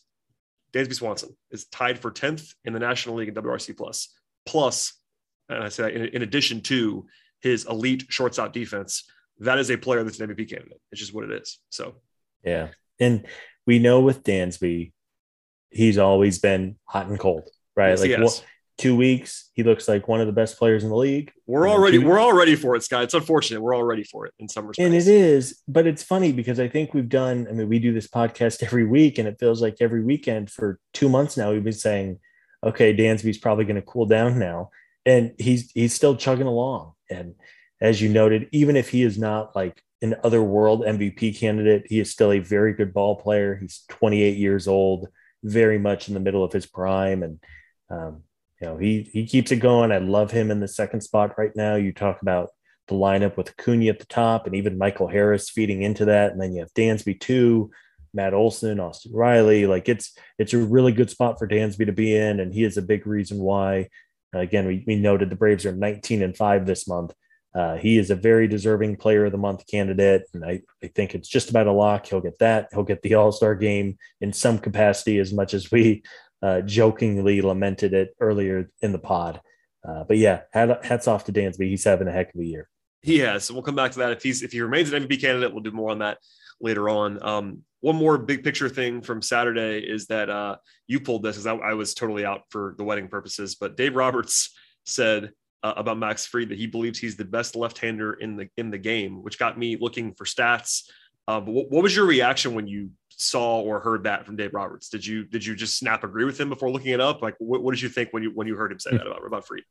Dansby 0.71 0.93
Swanson 0.93 1.35
is 1.49 1.65
tied 1.65 1.97
for 1.97 2.11
10th 2.11 2.53
in 2.65 2.73
the 2.73 2.79
National 2.79 3.15
League 3.15 3.29
in 3.29 3.33
WRC 3.33 3.75
plus. 3.75 4.13
Plus, 4.45 4.93
and 5.49 5.63
I 5.63 5.69
say 5.69 5.83
that 5.83 5.93
in, 5.93 6.05
in 6.09 6.21
addition 6.21 6.61
to 6.61 7.07
his 7.41 7.65
elite 7.65 8.05
shortstop 8.09 8.53
defense, 8.53 9.09
that 9.39 9.57
is 9.57 9.71
a 9.71 9.77
player 9.77 10.03
that's 10.03 10.19
an 10.19 10.29
MVP 10.29 10.49
candidate. 10.49 10.79
It's 10.91 11.01
just 11.01 11.15
what 11.15 11.23
it 11.23 11.31
is. 11.31 11.57
So, 11.69 11.95
yeah. 12.43 12.67
And 12.99 13.25
we 13.65 13.79
know 13.79 14.01
with 14.01 14.23
Dansby, 14.23 14.91
he's 15.71 15.97
always 15.97 16.37
been 16.37 16.75
hot 16.85 17.07
and 17.07 17.19
cold, 17.19 17.49
right? 17.75 17.89
Yes, 17.89 18.01
like 18.01 18.09
yes 18.11 18.43
two 18.77 18.95
weeks, 18.95 19.49
he 19.53 19.63
looks 19.63 19.87
like 19.87 20.07
one 20.07 20.21
of 20.21 20.27
the 20.27 20.33
best 20.33 20.57
players 20.57 20.83
in 20.83 20.89
the 20.89 20.95
league. 20.95 21.31
We're 21.47 21.69
already 21.69 21.97
we're 21.97 22.19
all 22.19 22.33
ready 22.33 22.55
for 22.55 22.75
it, 22.75 22.83
Scott. 22.83 23.03
It's 23.03 23.13
unfortunate 23.13 23.61
we're 23.61 23.73
all 23.73 23.83
ready 23.83 24.03
for 24.03 24.25
it 24.25 24.33
in 24.39 24.47
some 24.47 24.67
respects. 24.67 24.85
And 24.85 24.95
it 24.95 25.07
is, 25.07 25.61
but 25.67 25.87
it's 25.87 26.03
funny 26.03 26.31
because 26.31 26.59
I 26.59 26.67
think 26.67 26.93
we've 26.93 27.09
done. 27.09 27.47
I 27.49 27.53
mean, 27.53 27.69
we 27.69 27.79
do 27.79 27.93
this 27.93 28.07
podcast 28.07 28.63
every 28.63 28.85
week, 28.85 29.17
and 29.17 29.27
it 29.27 29.37
feels 29.39 29.61
like 29.61 29.77
every 29.81 30.03
weekend 30.03 30.51
for 30.51 30.79
two 30.93 31.09
months 31.09 31.37
now 31.37 31.51
we've 31.51 31.63
been 31.63 31.73
saying, 31.73 32.19
"Okay, 32.63 32.95
Dansby's 32.95 33.39
probably 33.39 33.65
going 33.65 33.77
to 33.77 33.81
cool 33.81 34.05
down 34.05 34.37
now," 34.37 34.69
and 35.05 35.33
he's 35.37 35.71
he's 35.71 35.93
still 35.93 36.15
chugging 36.15 36.47
along. 36.47 36.93
And 37.09 37.35
as 37.81 38.01
you 38.01 38.09
noted, 38.09 38.49
even 38.51 38.75
if 38.75 38.89
he 38.89 39.03
is 39.03 39.17
not 39.17 39.55
like 39.55 39.81
an 40.01 40.15
otherworld 40.23 40.83
MVP 40.83 41.39
candidate, 41.39 41.85
he 41.87 41.99
is 41.99 42.11
still 42.11 42.31
a 42.31 42.39
very 42.39 42.73
good 42.73 42.93
ball 42.93 43.15
player. 43.15 43.55
He's 43.55 43.83
28 43.89 44.37
years 44.37 44.67
old, 44.67 45.07
very 45.43 45.79
much 45.79 46.07
in 46.07 46.13
the 46.13 46.19
middle 46.19 46.43
of 46.43 46.53
his 46.53 46.67
prime, 46.67 47.23
and 47.23 47.39
um, 47.89 48.23
you 48.61 48.67
know, 48.67 48.77
he 48.77 49.09
he 49.13 49.25
keeps 49.25 49.51
it 49.51 49.57
going. 49.57 49.91
I 49.91 49.99
love 49.99 50.31
him 50.31 50.49
in 50.51 50.59
the 50.59 50.67
second 50.67 51.01
spot 51.01 51.37
right 51.37 51.55
now. 51.55 51.75
You 51.75 51.93
talk 51.93 52.21
about 52.21 52.49
the 52.87 52.95
lineup 52.95 53.37
with 53.37 53.49
Acuna 53.49 53.87
at 53.87 53.99
the 53.99 54.05
top 54.05 54.45
and 54.45 54.55
even 54.55 54.77
Michael 54.77 55.07
Harris 55.07 55.49
feeding 55.49 55.81
into 55.81 56.05
that. 56.05 56.31
And 56.31 56.41
then 56.41 56.53
you 56.53 56.61
have 56.61 56.73
Dansby 56.73 57.19
too, 57.19 57.69
Matt 58.13 58.33
Olson, 58.33 58.79
Austin 58.79 59.13
Riley. 59.13 59.67
Like 59.67 59.89
it's 59.89 60.17
it's 60.39 60.53
a 60.53 60.57
really 60.57 60.91
good 60.91 61.09
spot 61.09 61.37
for 61.37 61.47
Dansby 61.47 61.85
to 61.85 61.91
be 61.91 62.15
in. 62.15 62.39
And 62.39 62.53
he 62.53 62.63
is 62.63 62.77
a 62.77 62.81
big 62.81 63.05
reason 63.05 63.39
why. 63.39 63.89
Again, 64.33 64.67
we, 64.67 64.83
we 64.85 64.95
noted 64.95 65.29
the 65.29 65.35
Braves 65.35 65.65
are 65.65 65.71
19 65.71 66.21
and 66.21 66.35
5 66.35 66.65
this 66.65 66.87
month. 66.87 67.13
Uh, 67.55 67.77
he 67.77 67.97
is 67.97 68.11
a 68.11 68.15
very 68.15 68.47
deserving 68.47 68.97
player 68.97 69.25
of 69.25 69.31
the 69.31 69.37
month 69.37 69.65
candidate. 69.67 70.23
And 70.33 70.45
I, 70.45 70.61
I 70.83 70.87
think 70.87 71.15
it's 71.15 71.29
just 71.29 71.49
about 71.49 71.65
a 71.65 71.71
lock. 71.71 72.05
He'll 72.05 72.21
get 72.21 72.37
that. 72.39 72.67
He'll 72.71 72.83
get 72.83 73.01
the 73.01 73.15
All 73.15 73.31
Star 73.31 73.55
game 73.55 73.97
in 74.21 74.33
some 74.33 74.59
capacity, 74.59 75.17
as 75.17 75.33
much 75.33 75.53
as 75.53 75.71
we 75.71 76.03
uh, 76.41 76.61
jokingly 76.61 77.41
lamented 77.41 77.93
it 77.93 78.15
earlier 78.19 78.69
in 78.81 78.91
the 78.91 78.99
pod. 78.99 79.41
Uh, 79.87 80.03
but 80.03 80.17
yeah, 80.17 80.41
hats 80.51 81.07
off 81.07 81.25
to 81.25 81.31
Dansby. 81.31 81.69
He's 81.69 81.83
having 81.83 82.07
a 82.07 82.11
heck 82.11 82.33
of 82.33 82.39
a 82.39 82.45
year. 82.45 82.69
He 83.01 83.19
has. 83.19 83.51
We'll 83.51 83.63
come 83.63 83.75
back 83.75 83.91
to 83.91 83.99
that. 83.99 84.11
If 84.11 84.23
he's 84.23 84.43
if 84.43 84.51
he 84.51 84.61
remains 84.61 84.91
an 84.91 85.03
MVP 85.03 85.21
candidate, 85.21 85.53
we'll 85.53 85.63
do 85.63 85.71
more 85.71 85.91
on 85.91 85.99
that 85.99 86.17
later 86.59 86.89
on. 86.89 87.23
Um, 87.23 87.63
one 87.81 87.95
more 87.95 88.17
big 88.17 88.43
picture 88.43 88.69
thing 88.69 89.01
from 89.01 89.21
Saturday 89.21 89.79
is 89.79 90.07
that 90.07 90.29
uh, 90.29 90.57
you 90.87 90.99
pulled 90.99 91.23
this 91.23 91.35
because 91.35 91.47
I, 91.47 91.55
I, 91.55 91.73
was 91.73 91.93
totally 91.93 92.25
out 92.25 92.41
for 92.49 92.73
the 92.77 92.83
wedding 92.83 93.07
purposes. 93.07 93.55
But 93.55 93.77
Dave 93.77 93.95
Roberts 93.95 94.55
said 94.85 95.31
uh, 95.61 95.73
about 95.77 95.99
Max 95.99 96.25
Fried 96.25 96.49
that 96.49 96.57
he 96.57 96.65
believes 96.65 96.97
he's 96.97 97.15
the 97.15 97.25
best 97.25 97.55
left-hander 97.55 98.13
in 98.13 98.35
the 98.35 98.49
in 98.57 98.71
the 98.71 98.77
game, 98.77 99.23
which 99.23 99.39
got 99.39 99.57
me 99.57 99.77
looking 99.79 100.13
for 100.15 100.25
stats. 100.25 100.89
Uh, 101.27 101.39
but 101.39 101.51
what, 101.51 101.71
what 101.71 101.83
was 101.83 101.95
your 101.95 102.05
reaction 102.05 102.55
when 102.55 102.67
you 102.67 102.89
saw 103.17 103.59
or 103.59 103.79
heard 103.79 104.03
that 104.03 104.25
from 104.25 104.37
Dave 104.37 104.53
Roberts? 104.53 104.89
Did 104.89 105.05
you 105.05 105.25
did 105.25 105.45
you 105.45 105.55
just 105.55 105.77
snap 105.77 106.03
agree 106.03 106.23
with 106.23 106.39
him 106.39 106.49
before 106.49 106.71
looking 106.71 106.93
it 106.93 107.01
up? 107.01 107.21
Like, 107.21 107.35
what, 107.39 107.61
what 107.61 107.73
did 107.73 107.81
you 107.81 107.89
think 107.89 108.09
when 108.11 108.23
you 108.23 108.31
when 108.33 108.47
you 108.47 108.55
heard 108.55 108.71
him 108.71 108.79
say 108.79 108.91
that 108.91 109.05
about 109.05 109.25
about 109.25 109.45
Fried? 109.45 109.63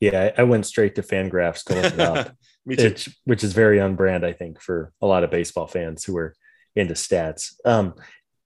Yeah, 0.00 0.30
I 0.38 0.44
went 0.44 0.64
straight 0.64 0.94
to 0.94 1.02
Fangraphs 1.02 1.64
to 1.64 1.74
look 1.74 1.92
it 1.92 2.00
up. 2.00 2.36
Which, 2.64 3.08
which, 3.24 3.42
is 3.42 3.54
very 3.54 3.80
on 3.80 3.96
brand, 3.96 4.26
I 4.26 4.34
think, 4.34 4.60
for 4.60 4.92
a 5.00 5.06
lot 5.06 5.24
of 5.24 5.30
baseball 5.30 5.66
fans 5.66 6.04
who 6.04 6.14
are 6.18 6.34
into 6.76 6.92
stats. 6.92 7.54
Um, 7.64 7.94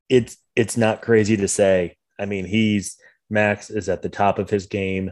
it's 0.09 0.37
it's 0.55 0.77
not 0.77 1.03
crazy 1.03 1.37
to 1.39 1.49
say. 1.49 1.97
I 2.21 2.27
mean, 2.27 2.45
he's 2.45 2.99
Max 3.29 3.69
is 3.69 3.89
at 3.89 4.03
the 4.03 4.09
top 4.09 4.39
of 4.39 4.49
his 4.49 4.67
game. 4.67 5.11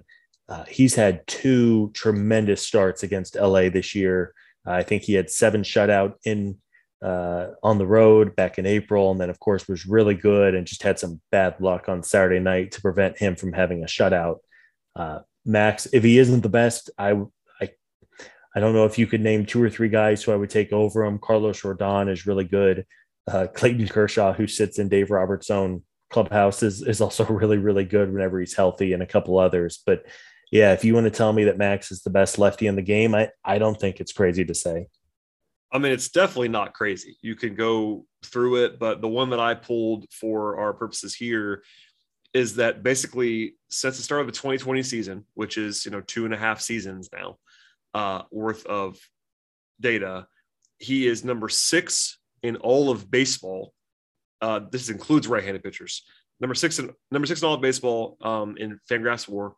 Uh, 0.49 0.65
he's 0.69 0.95
had 0.95 1.27
two 1.27 1.91
tremendous 1.93 2.65
starts 2.65 3.03
against 3.03 3.35
LA 3.35 3.69
this 3.69 3.97
year. 3.97 4.33
Uh, 4.65 4.73
I 4.73 4.85
think 4.85 5.03
he 5.03 5.15
had 5.15 5.29
seven 5.29 5.63
shutout 5.63 6.15
in 6.25 6.59
uh, 7.03 7.49
on 7.63 7.79
the 7.79 7.87
road 7.87 8.37
back 8.37 8.59
in 8.59 8.67
April, 8.67 9.11
and 9.11 9.21
then 9.21 9.31
of 9.31 9.41
course 9.41 9.67
was 9.69 9.87
really 9.87 10.15
good 10.15 10.55
and 10.55 10.67
just 10.67 10.83
had 10.83 10.99
some 10.99 11.21
bad 11.31 11.61
luck 11.61 11.89
on 11.89 12.03
Saturday 12.03 12.41
night 12.41 12.73
to 12.73 12.83
prevent 12.83 13.19
him 13.19 13.37
from 13.37 13.53
having 13.53 13.83
a 13.83 13.87
shutout. 13.87 14.39
Uh, 14.95 15.21
Max, 15.45 15.87
if 15.93 16.03
he 16.03 16.19
isn't 16.19 16.43
the 16.43 16.49
best, 16.49 16.91
I, 16.99 17.13
I, 17.61 17.71
I 18.55 18.61
don't 18.61 18.75
know 18.75 18.85
if 18.85 18.99
you 18.99 19.07
could 19.07 19.23
name 19.23 19.47
two 19.47 19.63
or 19.63 19.71
three 19.71 19.89
guys 19.89 20.23
who 20.23 20.33
I 20.33 20.37
would 20.37 20.51
take 20.51 20.73
over 20.73 21.05
him. 21.05 21.19
Carlos 21.19 21.63
Rodon 21.63 22.11
is 22.11 22.27
really 22.27 22.45
good. 22.45 22.85
Uh, 23.27 23.47
Clayton 23.47 23.89
Kershaw, 23.89 24.33
who 24.33 24.47
sits 24.47 24.79
in 24.79 24.89
Dave 24.89 25.11
Roberts' 25.11 25.51
own 25.51 25.83
clubhouse, 26.11 26.63
is 26.63 26.83
is 26.83 27.01
also 27.01 27.25
really 27.29 27.59
really 27.59 27.85
good 27.85 28.13
whenever 28.13 28.41
he's 28.41 28.57
healthy, 28.57 28.93
and 28.93 29.03
a 29.03 29.07
couple 29.07 29.39
others. 29.39 29.83
But 29.87 30.05
yeah, 30.51 30.73
if 30.73 30.85
you 30.85 30.95
want 30.95 31.05
to 31.05 31.11
tell 31.11 31.33
me 31.33 31.45
that 31.45 31.59
Max 31.59 31.93
is 31.93 32.03
the 32.03 32.11
best 32.11 32.39
lefty 32.39 32.67
in 32.67 32.77
the 32.77 32.83
game, 32.83 33.15
I 33.15 33.31
I 33.45 33.59
don't 33.59 33.79
think 33.79 34.01
it's 34.01 34.13
crazy 34.13 34.45
to 34.45 34.55
say. 34.55 34.89
I 35.73 35.79
mean, 35.79 35.93
it's 35.93 36.09
definitely 36.09 36.49
not 36.49 36.75
crazy. 36.75 37.17
You 37.23 37.37
can 37.37 37.55
go 37.55 38.05
through 38.25 38.65
it, 38.65 38.79
but 38.79 39.01
the 39.01 39.09
one 39.09 39.31
that 39.31 39.41
I 39.41 39.55
pulled 39.55 40.07
for 40.11 40.59
our 40.59 40.73
purposes 40.73 41.15
here 41.15 41.63
is 42.35 42.57
that 42.57 42.83
basically 42.83 43.55
since 43.71 43.97
the 43.97 44.03
start 44.03 44.21
of 44.21 44.27
the 44.27 44.33
2020 44.33 44.83
season, 44.83 45.25
which 45.35 45.59
is 45.59 45.85
you 45.85 45.91
know 45.91 46.01
two 46.01 46.25
and 46.25 46.35
a 46.35 46.37
half 46.37 46.61
seasons 46.61 47.09
now 47.13 47.39
uh, 47.95 48.23
worth 48.31 48.67
of 48.67 48.99
data, 49.81 50.27
he 50.79 51.07
is 51.07 51.25
number 51.25 51.49
six 51.49 52.19
in 52.43 52.57
all 52.57 52.91
of 52.91 53.11
baseball. 53.11 53.73
Uh, 54.41 54.61
this 54.71 54.89
includes 54.89 55.29
right-handed 55.29 55.63
pitchers. 55.63 56.05
Number 56.41 56.55
six 56.55 56.79
in 56.79 56.91
number 57.11 57.27
six 57.27 57.43
in 57.43 57.49
all 57.49 57.55
of 57.55 57.61
baseball 57.61 58.17
um, 58.23 58.57
in 58.57 58.81
Fangraphs 58.91 59.29
WAR, 59.29 59.55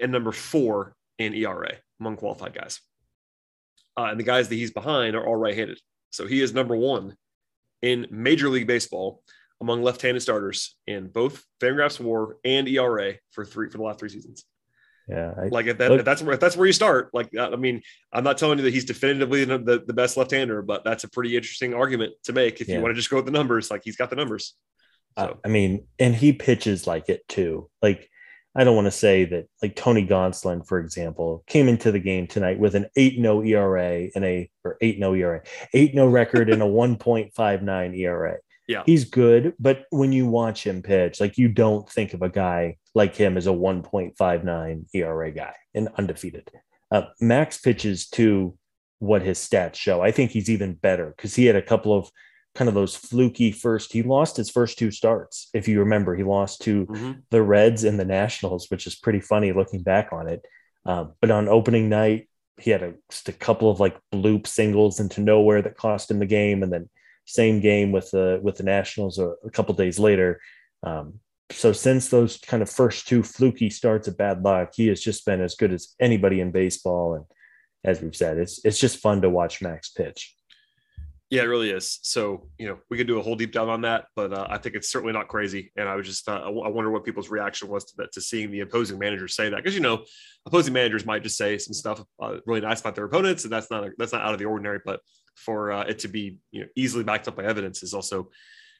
and 0.00 0.12
number 0.12 0.32
four 0.32 0.94
in 1.18 1.34
ERA 1.34 1.76
among 2.00 2.16
qualified 2.16 2.54
guys 2.54 2.80
uh, 3.96 4.04
and 4.04 4.18
the 4.18 4.24
guys 4.24 4.48
that 4.48 4.54
he's 4.54 4.70
behind 4.70 5.14
are 5.16 5.26
all 5.26 5.36
right-handed. 5.36 5.78
So 6.10 6.26
he 6.26 6.40
is 6.40 6.52
number 6.52 6.76
one 6.76 7.16
in 7.80 8.06
Major 8.10 8.48
League 8.48 8.66
Baseball 8.66 9.22
among 9.60 9.82
left-handed 9.82 10.20
starters 10.20 10.76
in 10.86 11.08
both 11.08 11.44
Fangraphs 11.60 12.00
WAR 12.00 12.36
and 12.44 12.68
ERA 12.68 13.14
for 13.30 13.44
three 13.44 13.70
for 13.70 13.78
the 13.78 13.84
last 13.84 14.00
three 14.00 14.08
seasons. 14.08 14.44
Yeah, 15.08 15.34
I, 15.36 15.48
like 15.48 15.66
if, 15.66 15.78
that, 15.78 15.90
look, 15.90 16.00
if 16.00 16.04
that's 16.04 16.22
where 16.22 16.34
if 16.34 16.40
that's 16.40 16.56
where 16.56 16.66
you 16.66 16.72
start. 16.72 17.10
Like 17.12 17.30
I 17.38 17.56
mean, 17.56 17.82
I'm 18.12 18.24
not 18.24 18.38
telling 18.38 18.58
you 18.58 18.64
that 18.64 18.72
he's 18.72 18.84
definitively 18.84 19.44
the, 19.44 19.58
the, 19.58 19.82
the 19.84 19.92
best 19.92 20.16
left-hander, 20.16 20.62
but 20.62 20.84
that's 20.84 21.04
a 21.04 21.10
pretty 21.10 21.36
interesting 21.36 21.74
argument 21.74 22.14
to 22.24 22.32
make 22.32 22.60
if 22.60 22.68
yeah. 22.68 22.76
you 22.76 22.82
want 22.82 22.92
to 22.92 22.96
just 22.96 23.10
go 23.10 23.16
with 23.16 23.26
the 23.26 23.32
numbers. 23.32 23.70
Like 23.70 23.82
he's 23.84 23.96
got 23.96 24.10
the 24.10 24.16
numbers. 24.16 24.54
So. 25.18 25.38
I 25.44 25.48
mean, 25.48 25.86
and 25.98 26.14
he 26.14 26.32
pitches 26.32 26.86
like 26.86 27.08
it 27.08 27.26
too. 27.28 27.68
Like 27.82 28.08
I 28.54 28.64
don't 28.64 28.76
want 28.76 28.86
to 28.86 28.90
say 28.90 29.24
that 29.26 29.46
like 29.62 29.76
Tony 29.76 30.06
Gonsolin, 30.06 30.66
for 30.66 30.78
example, 30.78 31.42
came 31.46 31.68
into 31.68 31.90
the 31.90 31.98
game 31.98 32.26
tonight 32.26 32.58
with 32.58 32.74
an 32.74 32.86
8-0 32.98 33.48
ERA 33.48 34.08
and 34.14 34.24
a 34.24 34.50
or 34.64 34.76
8-0 34.82 35.18
ERA, 35.18 35.42
8-0 35.74 36.12
record 36.12 36.50
and 36.50 36.62
a 36.62 36.66
1.59 36.66 37.98
ERA. 37.98 38.38
Yeah. 38.68 38.82
He's 38.86 39.04
good, 39.04 39.54
but 39.58 39.84
when 39.90 40.12
you 40.12 40.26
watch 40.26 40.66
him 40.66 40.82
pitch, 40.82 41.20
like 41.20 41.36
you 41.36 41.48
don't 41.48 41.88
think 41.88 42.14
of 42.14 42.22
a 42.22 42.28
guy 42.28 42.76
like 42.94 43.16
him 43.16 43.36
as 43.36 43.46
a 43.46 43.50
1.59 43.50 44.84
ERA 44.94 45.30
guy 45.32 45.54
and 45.74 45.88
undefeated. 45.98 46.50
Uh, 46.90 47.02
Max 47.20 47.58
pitches 47.58 48.08
to 48.10 48.56
what 48.98 49.22
his 49.22 49.38
stats 49.38 49.74
show. 49.74 50.00
I 50.00 50.12
think 50.12 50.30
he's 50.30 50.48
even 50.48 50.74
better 50.74 51.12
because 51.16 51.34
he 51.34 51.46
had 51.46 51.56
a 51.56 51.62
couple 51.62 51.96
of 51.96 52.10
kind 52.54 52.68
of 52.68 52.74
those 52.74 52.94
fluky 52.94 53.50
first. 53.50 53.92
He 53.92 54.02
lost 54.02 54.36
his 54.36 54.50
first 54.50 54.78
two 54.78 54.90
starts. 54.90 55.48
If 55.54 55.68
you 55.68 55.80
remember, 55.80 56.14
he 56.14 56.22
lost 56.22 56.62
to 56.62 56.86
mm-hmm. 56.86 57.12
the 57.30 57.42
Reds 57.42 57.84
and 57.84 57.98
the 57.98 58.04
Nationals, 58.04 58.70
which 58.70 58.86
is 58.86 58.94
pretty 58.94 59.20
funny 59.20 59.52
looking 59.52 59.82
back 59.82 60.12
on 60.12 60.28
it. 60.28 60.44
Um, 60.84 61.14
but 61.20 61.30
on 61.30 61.48
opening 61.48 61.88
night, 61.88 62.28
he 62.58 62.70
had 62.70 62.82
a, 62.82 62.94
just 63.10 63.28
a 63.28 63.32
couple 63.32 63.70
of 63.70 63.80
like 63.80 63.96
bloop 64.12 64.46
singles 64.46 65.00
into 65.00 65.20
nowhere 65.20 65.62
that 65.62 65.76
cost 65.76 66.10
him 66.10 66.18
the 66.18 66.26
game, 66.26 66.62
and 66.62 66.72
then 66.72 66.90
same 67.24 67.60
game 67.60 67.92
with 67.92 68.10
the 68.10 68.40
with 68.42 68.56
the 68.56 68.64
Nationals 68.64 69.18
a, 69.18 69.34
a 69.44 69.50
couple 69.50 69.74
days 69.74 69.98
later. 69.98 70.40
Um, 70.82 71.20
so 71.50 71.72
since 71.72 72.08
those 72.08 72.38
kind 72.38 72.62
of 72.62 72.70
first 72.70 73.06
two 73.06 73.22
fluky 73.22 73.70
starts 73.70 74.08
of 74.08 74.16
bad 74.16 74.42
luck, 74.42 74.72
he 74.74 74.88
has 74.88 75.00
just 75.00 75.24
been 75.24 75.40
as 75.40 75.54
good 75.54 75.72
as 75.72 75.94
anybody 76.00 76.40
in 76.40 76.50
baseball, 76.50 77.14
and 77.14 77.24
as 77.84 78.00
we've 78.02 78.16
said, 78.16 78.38
it's 78.38 78.62
it's 78.64 78.78
just 78.78 78.98
fun 78.98 79.22
to 79.22 79.30
watch 79.30 79.62
Max 79.62 79.90
pitch. 79.90 80.34
Yeah, 81.32 81.44
it 81.44 81.46
really 81.46 81.70
is. 81.70 81.98
So, 82.02 82.50
you 82.58 82.68
know, 82.68 82.78
we 82.90 82.98
could 82.98 83.06
do 83.06 83.18
a 83.18 83.22
whole 83.22 83.36
deep 83.36 83.52
dive 83.52 83.70
on 83.70 83.80
that, 83.80 84.04
but 84.14 84.34
uh, 84.34 84.46
I 84.50 84.58
think 84.58 84.74
it's 84.74 84.90
certainly 84.90 85.14
not 85.14 85.28
crazy. 85.28 85.72
And 85.78 85.88
I 85.88 85.96
was 85.96 86.06
just, 86.06 86.28
uh, 86.28 86.42
I 86.44 86.68
wonder 86.68 86.90
what 86.90 87.06
people's 87.06 87.30
reaction 87.30 87.68
was 87.68 87.86
to 87.86 87.94
that, 87.96 88.12
to 88.12 88.20
seeing 88.20 88.50
the 88.50 88.60
opposing 88.60 88.98
managers 88.98 89.34
say 89.34 89.48
that. 89.48 89.56
Because, 89.56 89.74
you 89.74 89.80
know, 89.80 90.04
opposing 90.44 90.74
managers 90.74 91.06
might 91.06 91.22
just 91.22 91.38
say 91.38 91.56
some 91.56 91.72
stuff 91.72 92.04
uh, 92.20 92.36
really 92.44 92.60
nice 92.60 92.82
about 92.82 92.96
their 92.96 93.06
opponents, 93.06 93.44
and 93.44 93.52
that's 93.52 93.70
not, 93.70 93.82
a, 93.82 93.92
that's 93.96 94.12
not 94.12 94.20
out 94.20 94.34
of 94.34 94.40
the 94.40 94.44
ordinary. 94.44 94.80
But 94.84 95.00
for 95.34 95.72
uh, 95.72 95.84
it 95.84 96.00
to 96.00 96.08
be, 96.08 96.36
you 96.50 96.60
know, 96.60 96.66
easily 96.76 97.02
backed 97.02 97.28
up 97.28 97.36
by 97.36 97.44
evidence 97.44 97.82
is 97.82 97.94
also 97.94 98.28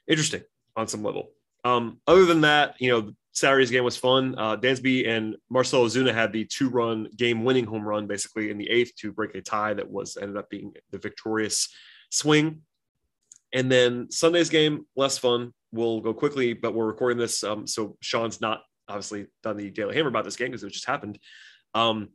interesting 0.07 0.43
on 0.77 0.87
some 0.89 1.03
level. 1.03 1.31
Um, 1.65 2.01
other 2.07 2.27
than 2.27 2.43
that, 2.43 2.75
you 2.79 2.91
know, 2.91 3.13
Saturday's 3.33 3.71
game 3.71 3.85
was 3.85 3.97
fun. 3.97 4.35
Uh, 4.37 4.59
Dansby 4.59 5.09
and 5.09 5.37
Marcell 5.49 5.87
Ozuna 5.87 6.13
had 6.13 6.35
the 6.35 6.45
two 6.45 6.69
run 6.69 7.09
game 7.17 7.45
winning 7.45 7.65
home 7.65 7.89
run 7.89 8.07
basically 8.07 8.51
in 8.51 8.59
the 8.59 8.69
eighth 8.69 8.95
to 8.97 9.11
break 9.11 9.35
a 9.35 9.41
tie 9.41 9.73
that 9.73 9.91
was 9.91 10.19
ended 10.21 10.37
up 10.37 10.51
being 10.51 10.75
the 10.91 10.99
victorious 10.99 11.71
swing. 12.13 12.63
And 13.53 13.71
then 13.71 14.11
Sunday's 14.11 14.51
game, 14.51 14.87
less 14.97 15.19
fun. 15.19 15.53
We'll 15.73 16.01
go 16.01 16.15
quickly, 16.15 16.53
but 16.53 16.75
we're 16.75 16.87
recording 16.87 17.19
this. 17.19 17.43
Um, 17.43 17.67
so 17.67 17.97
Sean's 18.01 18.41
not 18.41 18.63
obviously 18.89 19.27
done 19.43 19.57
the 19.57 19.71
Daily 19.71 19.95
Hammer 19.95 20.09
about 20.09 20.25
this 20.25 20.37
game 20.37 20.49
because 20.49 20.63
it 20.63 20.71
just 20.71 20.87
happened. 20.87 21.19
Um, 21.75 22.11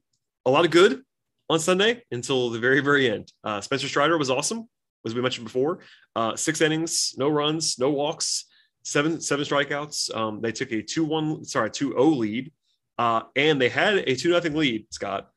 a 0.46 0.52
lot 0.52 0.66
of 0.66 0.72
good 0.72 1.02
on 1.50 1.60
Sunday 1.60 2.04
until 2.12 2.50
the 2.50 2.60
very, 2.60 2.80
very 2.80 3.10
end. 3.10 3.32
Uh, 3.44 3.62
Spencer 3.62 3.88
Strider 3.88 4.18
was 4.18 4.30
awesome, 4.30 4.70
as 5.06 5.16
we 5.16 5.22
mentioned 5.22 5.46
before. 5.46 5.80
Uh, 6.16 6.36
six 6.36 6.62
innings, 6.62 7.16
no 7.18 7.30
runs, 7.30 7.80
no 7.80 7.90
walks, 7.90 8.46
seven 8.84 9.20
seven 9.20 9.46
strikeouts. 9.46 10.16
Um, 10.16 10.42
they 10.42 10.52
took 10.52 10.72
a 10.72 10.82
two 10.82 11.06
one, 11.06 11.44
sorry, 11.44 11.72
two 11.72 11.90
zero 11.90 12.06
lead, 12.06 12.52
uh, 12.98 13.22
and 13.36 13.60
they 13.60 13.70
had 13.70 13.96
a 13.96 14.16
two 14.16 14.30
nothing 14.30 14.56
lead, 14.56 14.86
Scott, 14.92 15.30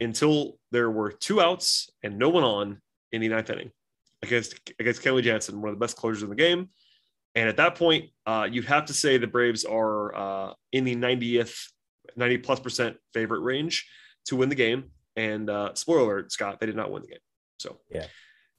until 0.00 0.58
there 0.70 0.90
were 0.90 1.10
two 1.10 1.40
outs 1.40 1.90
and 2.02 2.18
no 2.18 2.28
one 2.28 2.44
on 2.44 2.80
in 3.12 3.20
the 3.20 3.28
ninth 3.28 3.50
inning 3.50 3.72
against 4.22 4.58
against 4.78 5.02
Kenley 5.02 5.22
Jansen, 5.22 5.60
one 5.60 5.70
of 5.70 5.76
the 5.76 5.84
best 5.84 5.96
closers 5.96 6.22
in 6.22 6.28
the 6.28 6.36
game. 6.36 6.68
And 7.34 7.48
at 7.48 7.56
that 7.58 7.74
point, 7.74 8.06
uh, 8.26 8.48
you'd 8.50 8.64
have 8.64 8.86
to 8.86 8.92
say 8.92 9.16
the 9.18 9.26
Braves 9.26 9.64
are 9.64 10.14
uh, 10.14 10.52
in 10.72 10.84
the 10.84 10.96
90th, 10.96 11.68
90 12.16 12.38
plus 12.38 12.58
percent 12.58 12.96
favorite 13.12 13.40
range 13.40 13.86
to 14.26 14.36
win 14.36 14.48
the 14.48 14.54
game. 14.54 14.90
And 15.16 15.50
uh, 15.50 15.74
spoiler 15.74 16.00
alert, 16.00 16.32
Scott, 16.32 16.58
they 16.60 16.66
did 16.66 16.76
not 16.76 16.90
win 16.90 17.02
the 17.02 17.08
game. 17.08 17.18
So 17.58 17.78
yeah, 17.90 18.06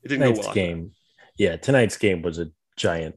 it 0.03 0.09
didn't 0.09 0.21
tonight's 0.21 0.39
go 0.39 0.45
well. 0.47 0.55
game. 0.55 0.91
Yeah, 1.37 1.55
tonight's 1.55 1.97
game 1.97 2.21
was 2.21 2.37
a 2.39 2.51
giant 2.75 3.15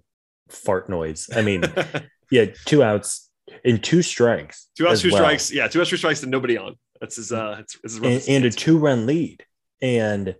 fart 0.49 0.88
noise. 0.88 1.28
I 1.34 1.43
mean, 1.43 1.64
yeah, 2.30 2.47
two 2.64 2.82
outs 2.82 3.30
and 3.64 3.82
two 3.82 4.03
strikes. 4.03 4.68
two 4.76 4.86
outs, 4.88 5.03
two 5.03 5.11
well. 5.11 5.18
strikes. 5.18 5.53
Yeah, 5.53 5.68
two 5.68 5.80
outs, 5.80 5.90
two 5.90 5.97
strikes, 5.97 6.22
and 6.22 6.30
nobody 6.30 6.57
on. 6.57 6.76
That's 7.01 7.16
his. 7.16 7.32
Uh, 7.32 7.57
it's, 7.61 7.76
it's 7.82 7.95
his 7.99 8.26
and, 8.28 8.36
and 8.36 8.45
a 8.45 8.51
two 8.51 8.78
run 8.78 9.07
lead. 9.07 9.45
And 9.80 10.36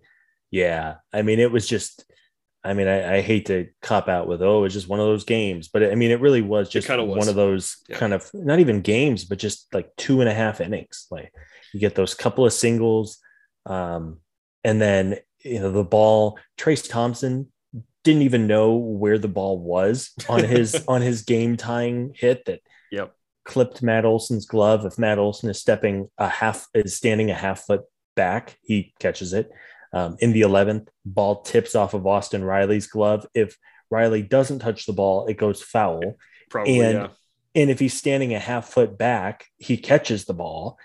yeah, 0.53 0.97
I 1.13 1.23
mean, 1.23 1.41
it 1.41 1.51
was 1.51 1.67
just, 1.67 2.05
I 2.63 2.75
mean, 2.75 2.87
I, 2.87 3.17
I 3.17 3.21
hate 3.23 3.47
to 3.47 3.67
cop 3.81 4.09
out 4.09 4.29
with, 4.29 4.41
oh, 4.43 4.63
it's 4.63 4.75
just 4.75 4.87
one 4.89 5.01
of 5.01 5.07
those 5.07 5.25
games, 5.25 5.67
but 5.67 5.83
I 5.83 5.97
mean, 5.97 6.13
it 6.13 6.21
really 6.21 6.43
was 6.43 6.69
just 6.69 6.87
kinda 6.87 7.03
one 7.05 7.29
of 7.29 7.35
those 7.35 7.79
Yeah. 7.89 7.97
kind 7.99 8.13
of 8.13 8.31
not 8.35 8.61
even 8.61 8.83
games, 8.83 9.25
but 9.25 9.39
just 9.39 9.67
like 9.75 9.91
two 9.97 10.21
and 10.21 10.29
a 10.31 10.35
half 10.35 10.61
innings. 10.61 11.09
Like 11.11 11.33
you 11.73 11.81
get 11.81 11.97
those 11.97 12.15
couple 12.15 12.47
of 12.47 12.53
singles. 12.53 13.19
Um, 13.67 14.19
and 14.63 14.81
then, 14.81 15.17
you 15.41 15.59
know, 15.59 15.73
the 15.73 15.83
ball, 15.83 16.39
Trayce 16.57 16.89
Thompson 16.89 17.51
didn't 18.05 18.23
even 18.23 18.47
know 18.47 18.77
where 18.77 19.19
the 19.19 19.29
ball 19.29 19.59
was 19.59 20.11
on 20.29 20.45
his, 20.45 20.85
on 20.89 21.01
his 21.03 21.23
game 21.23 21.57
tying 21.57 22.13
hit 22.15 22.45
that 22.45 22.61
Yep. 22.93 23.13
clipped 23.45 23.83
Matt 23.83 24.05
Olson's 24.05 24.45
glove. 24.47 24.85
If 24.85 24.99
Matt 24.99 25.19
Olson 25.19 25.49
is 25.51 25.59
stepping 25.59 26.11
a 26.19 26.29
half, 26.29 26.69
is 26.75 26.95
standing 26.97 27.31
a 27.31 27.35
half 27.35 27.61
foot 27.65 27.83
back, 28.15 28.59
he 28.63 28.93
catches 29.01 29.33
it. 29.33 29.51
Um, 29.93 30.17
in 30.21 30.33
the 30.33 30.41
11th, 30.43 30.89
ball 31.05 31.43
tips 31.43 31.75
off 31.75 31.93
of 31.93 32.07
Austin 32.07 32.43
Riley's 32.43 32.87
glove. 32.87 33.27
If 33.35 33.59
Riley 33.91 34.23
doesn't 34.23 34.61
touch 34.61 34.87
the 34.87 34.95
ball, 34.95 35.27
it 35.27 35.37
goes 35.37 35.63
foul. 35.63 36.17
Probably. 36.51 36.81
and- 36.81 36.95
yeah. 36.95 37.09
And 37.55 37.69
if 37.69 37.79
he's 37.79 37.93
standing 37.93 38.33
a 38.33 38.39
half 38.39 38.71
foot 38.71 38.97
back, 38.97 39.45
he 39.59 39.77
catches 39.77 40.25
the 40.25 40.33
ball. 40.33 40.79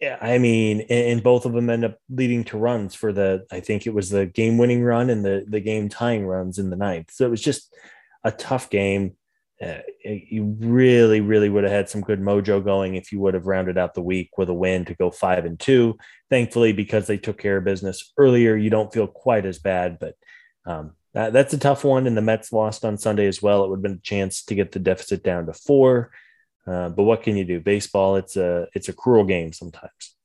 Yeah, 0.00 0.18
I 0.20 0.38
mean, 0.38 0.82
and, 0.82 0.90
and 0.90 1.22
both 1.22 1.46
of 1.46 1.52
them 1.52 1.68
end 1.68 1.84
up 1.84 1.96
leading 2.08 2.44
to 2.44 2.58
runs 2.58 2.94
for 2.94 3.12
the, 3.12 3.44
I 3.50 3.58
think 3.58 3.86
it 3.86 3.94
was 3.94 4.10
the 4.10 4.24
game 4.26 4.56
winning 4.56 4.84
run 4.84 5.10
and 5.10 5.24
the, 5.24 5.44
the 5.48 5.58
game 5.60 5.88
tying 5.88 6.24
runs 6.24 6.58
in 6.58 6.70
the 6.70 6.76
ninth. 6.76 7.10
So 7.10 7.26
it 7.26 7.30
was 7.30 7.40
just 7.42 7.74
a 8.22 8.30
tough 8.30 8.70
game. 8.70 9.16
Uh, 9.62 9.78
you 10.04 10.56
really, 10.60 11.22
really 11.22 11.48
would 11.48 11.64
have 11.64 11.72
had 11.72 11.88
some 11.88 12.02
good 12.02 12.20
mojo 12.20 12.62
going 12.62 12.94
if 12.94 13.10
you 13.10 13.18
would 13.20 13.32
have 13.32 13.46
rounded 13.46 13.78
out 13.78 13.94
the 13.94 14.02
week 14.02 14.36
with 14.36 14.50
a 14.50 14.54
win 14.54 14.84
to 14.84 14.94
go 14.94 15.10
five 15.10 15.46
and 15.46 15.58
two. 15.58 15.96
Thankfully, 16.28 16.72
because 16.72 17.06
they 17.06 17.16
took 17.16 17.38
care 17.38 17.56
of 17.56 17.64
business 17.64 18.12
earlier, 18.18 18.54
you 18.54 18.68
don't 18.68 18.92
feel 18.92 19.06
quite 19.06 19.46
as 19.46 19.58
bad. 19.58 19.98
But 19.98 20.14
um, 20.66 20.92
that, 21.14 21.32
that's 21.32 21.54
a 21.54 21.58
tough 21.58 21.84
one. 21.84 22.06
And 22.06 22.16
the 22.16 22.22
Mets 22.22 22.52
lost 22.52 22.84
on 22.84 22.98
Sunday 22.98 23.26
as 23.26 23.40
well. 23.40 23.64
It 23.64 23.70
would 23.70 23.78
have 23.78 23.82
been 23.82 23.92
a 23.92 24.00
chance 24.00 24.42
to 24.44 24.54
get 24.54 24.72
the 24.72 24.78
deficit 24.78 25.22
down 25.22 25.46
to 25.46 25.54
four. 25.54 26.10
Uh, 26.66 26.90
but 26.90 27.04
what 27.04 27.22
can 27.22 27.36
you 27.36 27.44
do? 27.44 27.60
Baseball, 27.60 28.16
it's 28.16 28.36
a 28.36 28.66
it's 28.74 28.88
a 28.88 28.92
cruel 28.92 29.24
game 29.24 29.52
sometimes. 29.52 30.16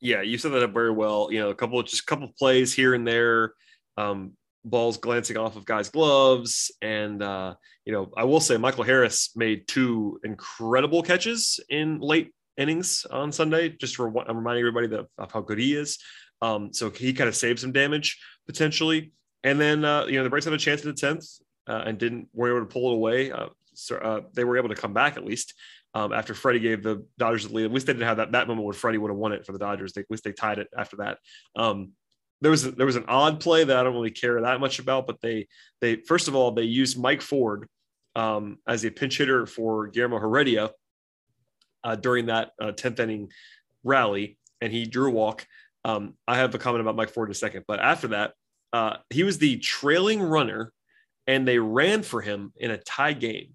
Yeah, 0.00 0.22
you 0.22 0.38
set 0.38 0.50
that 0.52 0.62
up 0.62 0.72
very 0.72 0.90
well. 0.90 1.28
You 1.30 1.40
know, 1.40 1.50
a 1.50 1.54
couple 1.54 1.80
just 1.82 2.02
a 2.02 2.06
couple 2.06 2.32
plays 2.36 2.74
here 2.74 2.94
and 2.94 3.06
there, 3.06 3.52
um, 3.96 4.32
balls 4.64 4.96
glancing 4.98 5.36
off 5.36 5.56
of 5.56 5.64
guys' 5.64 5.88
gloves, 5.88 6.70
and 6.80 7.22
uh, 7.22 7.54
you 7.84 7.92
know, 7.92 8.12
I 8.16 8.24
will 8.24 8.40
say 8.40 8.56
Michael 8.56 8.84
Harris 8.84 9.30
made 9.36 9.66
two 9.66 10.20
incredible 10.24 11.02
catches 11.02 11.60
in 11.68 12.00
late 12.00 12.32
innings 12.56 13.06
on 13.10 13.32
Sunday. 13.32 13.70
Just 13.70 13.96
for 13.96 14.08
I'm 14.28 14.36
reminding 14.36 14.62
everybody 14.62 14.86
that 14.88 15.06
of 15.18 15.32
how 15.32 15.40
good 15.40 15.58
he 15.58 15.74
is. 15.74 15.98
Um, 16.40 16.72
so 16.72 16.90
he 16.90 17.12
kind 17.12 17.28
of 17.28 17.36
saved 17.36 17.60
some 17.60 17.72
damage 17.72 18.18
potentially, 18.46 19.12
and 19.44 19.60
then 19.60 19.84
uh, 19.84 20.06
you 20.06 20.18
know 20.18 20.24
the 20.24 20.30
Braves 20.30 20.44
had 20.44 20.54
a 20.54 20.58
chance 20.58 20.82
in 20.82 20.90
the 20.90 20.96
tenth 20.96 21.24
uh, 21.66 21.82
and 21.86 21.98
didn't 21.98 22.28
were 22.32 22.48
able 22.48 22.66
to 22.66 22.72
pull 22.72 22.92
it 22.92 22.94
away. 22.94 23.32
Uh, 23.32 23.48
so 23.74 23.96
uh, 23.96 24.20
they 24.34 24.44
were 24.44 24.58
able 24.58 24.68
to 24.68 24.74
come 24.74 24.92
back 24.92 25.16
at 25.16 25.24
least 25.24 25.54
um, 25.94 26.12
after 26.12 26.34
Freddie 26.34 26.60
gave 26.60 26.82
the 26.82 27.04
Dodgers 27.18 27.48
the 27.48 27.54
lead. 27.54 27.64
At 27.64 27.72
least 27.72 27.86
they 27.86 27.92
didn't 27.92 28.08
have 28.08 28.16
that, 28.18 28.32
that 28.32 28.48
moment 28.48 28.64
where 28.64 28.72
Freddie 28.72 28.98
would 28.98 29.10
have 29.10 29.16
won 29.16 29.32
it 29.32 29.44
for 29.44 29.52
the 29.52 29.58
Dodgers. 29.58 29.92
They, 29.92 30.02
at 30.02 30.10
least 30.10 30.24
they 30.24 30.32
tied 30.32 30.58
it 30.58 30.68
after 30.76 30.96
that. 30.98 31.18
Um, 31.56 31.92
there 32.42 32.50
was 32.50 32.64
there 32.74 32.86
was 32.86 32.96
an 32.96 33.04
odd 33.06 33.40
play 33.40 33.62
that 33.62 33.76
I 33.76 33.82
don't 33.84 33.94
really 33.94 34.10
care 34.10 34.40
that 34.40 34.60
much 34.60 34.80
about, 34.80 35.06
but 35.06 35.20
they 35.20 35.46
they 35.80 35.96
first 35.96 36.26
of 36.26 36.34
all 36.34 36.50
they 36.50 36.64
used 36.64 37.00
Mike 37.00 37.22
Ford 37.22 37.68
um, 38.16 38.58
as 38.66 38.84
a 38.84 38.90
pinch 38.90 39.16
hitter 39.16 39.46
for 39.46 39.86
Guillermo 39.86 40.18
Heredia 40.18 40.72
uh, 41.84 41.94
during 41.94 42.26
that 42.26 42.50
uh, 42.60 42.72
tenth 42.72 42.98
inning 42.98 43.30
rally, 43.84 44.38
and 44.60 44.72
he 44.72 44.84
drew 44.86 45.08
a 45.08 45.12
walk. 45.12 45.46
Um, 45.84 46.14
I 46.26 46.36
have 46.36 46.54
a 46.54 46.58
comment 46.58 46.80
about 46.80 46.96
Mike 46.96 47.10
Ford 47.10 47.28
in 47.28 47.32
a 47.32 47.34
second, 47.34 47.64
but 47.68 47.78
after 47.78 48.08
that, 48.08 48.34
uh, 48.72 48.96
he 49.08 49.22
was 49.22 49.38
the 49.38 49.58
trailing 49.58 50.20
runner, 50.20 50.72
and 51.28 51.46
they 51.46 51.58
ran 51.58 52.02
for 52.02 52.20
him 52.20 52.52
in 52.56 52.72
a 52.72 52.78
tie 52.78 53.12
game. 53.12 53.54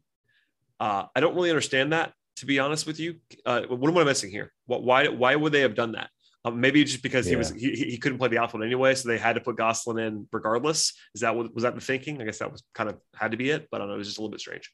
Uh, 0.79 1.05
I 1.13 1.19
don't 1.19 1.35
really 1.35 1.49
understand 1.49 1.91
that, 1.91 2.13
to 2.37 2.45
be 2.45 2.59
honest 2.59 2.87
with 2.87 2.99
you. 2.99 3.15
Uh, 3.45 3.63
what 3.63 3.89
am 3.89 3.97
I 3.97 4.03
missing 4.05 4.31
here? 4.31 4.53
What, 4.65 4.83
why, 4.83 5.07
why 5.07 5.35
would 5.35 5.51
they 5.51 5.61
have 5.61 5.75
done 5.75 5.93
that? 5.93 6.09
Um, 6.47 6.59
maybe 6.61 6.83
just 6.83 7.03
because 7.03 7.25
he 7.25 7.35
was 7.35 7.51
he, 7.51 7.71
he 7.71 7.97
couldn't 7.97 8.17
play 8.17 8.27
the 8.29 8.37
outfield 8.37 8.63
anyway, 8.63 8.95
so 8.95 9.07
they 9.09 9.17
had 9.17 9.33
to 9.33 9.41
put 9.41 9.57
Gosselin 9.57 9.99
in 9.99 10.27
regardless. 10.31 10.93
Is 11.15 11.21
that 11.21 11.35
what 11.35 11.53
was 11.53 11.63
that 11.63 11.75
the 11.75 11.81
thinking? 11.81 12.21
I 12.21 12.25
guess 12.25 12.39
that 12.39 12.51
was 12.51 12.63
kind 12.73 12.89
of 12.89 12.97
had 13.15 13.31
to 13.31 13.37
be 13.37 13.49
it, 13.49 13.67
but 13.71 13.77
I 13.77 13.79
don't 13.79 13.89
know. 13.89 13.95
It 13.95 13.99
was 13.99 14.07
just 14.07 14.17
a 14.17 14.21
little 14.21 14.31
bit 14.31 14.39
strange. 14.39 14.71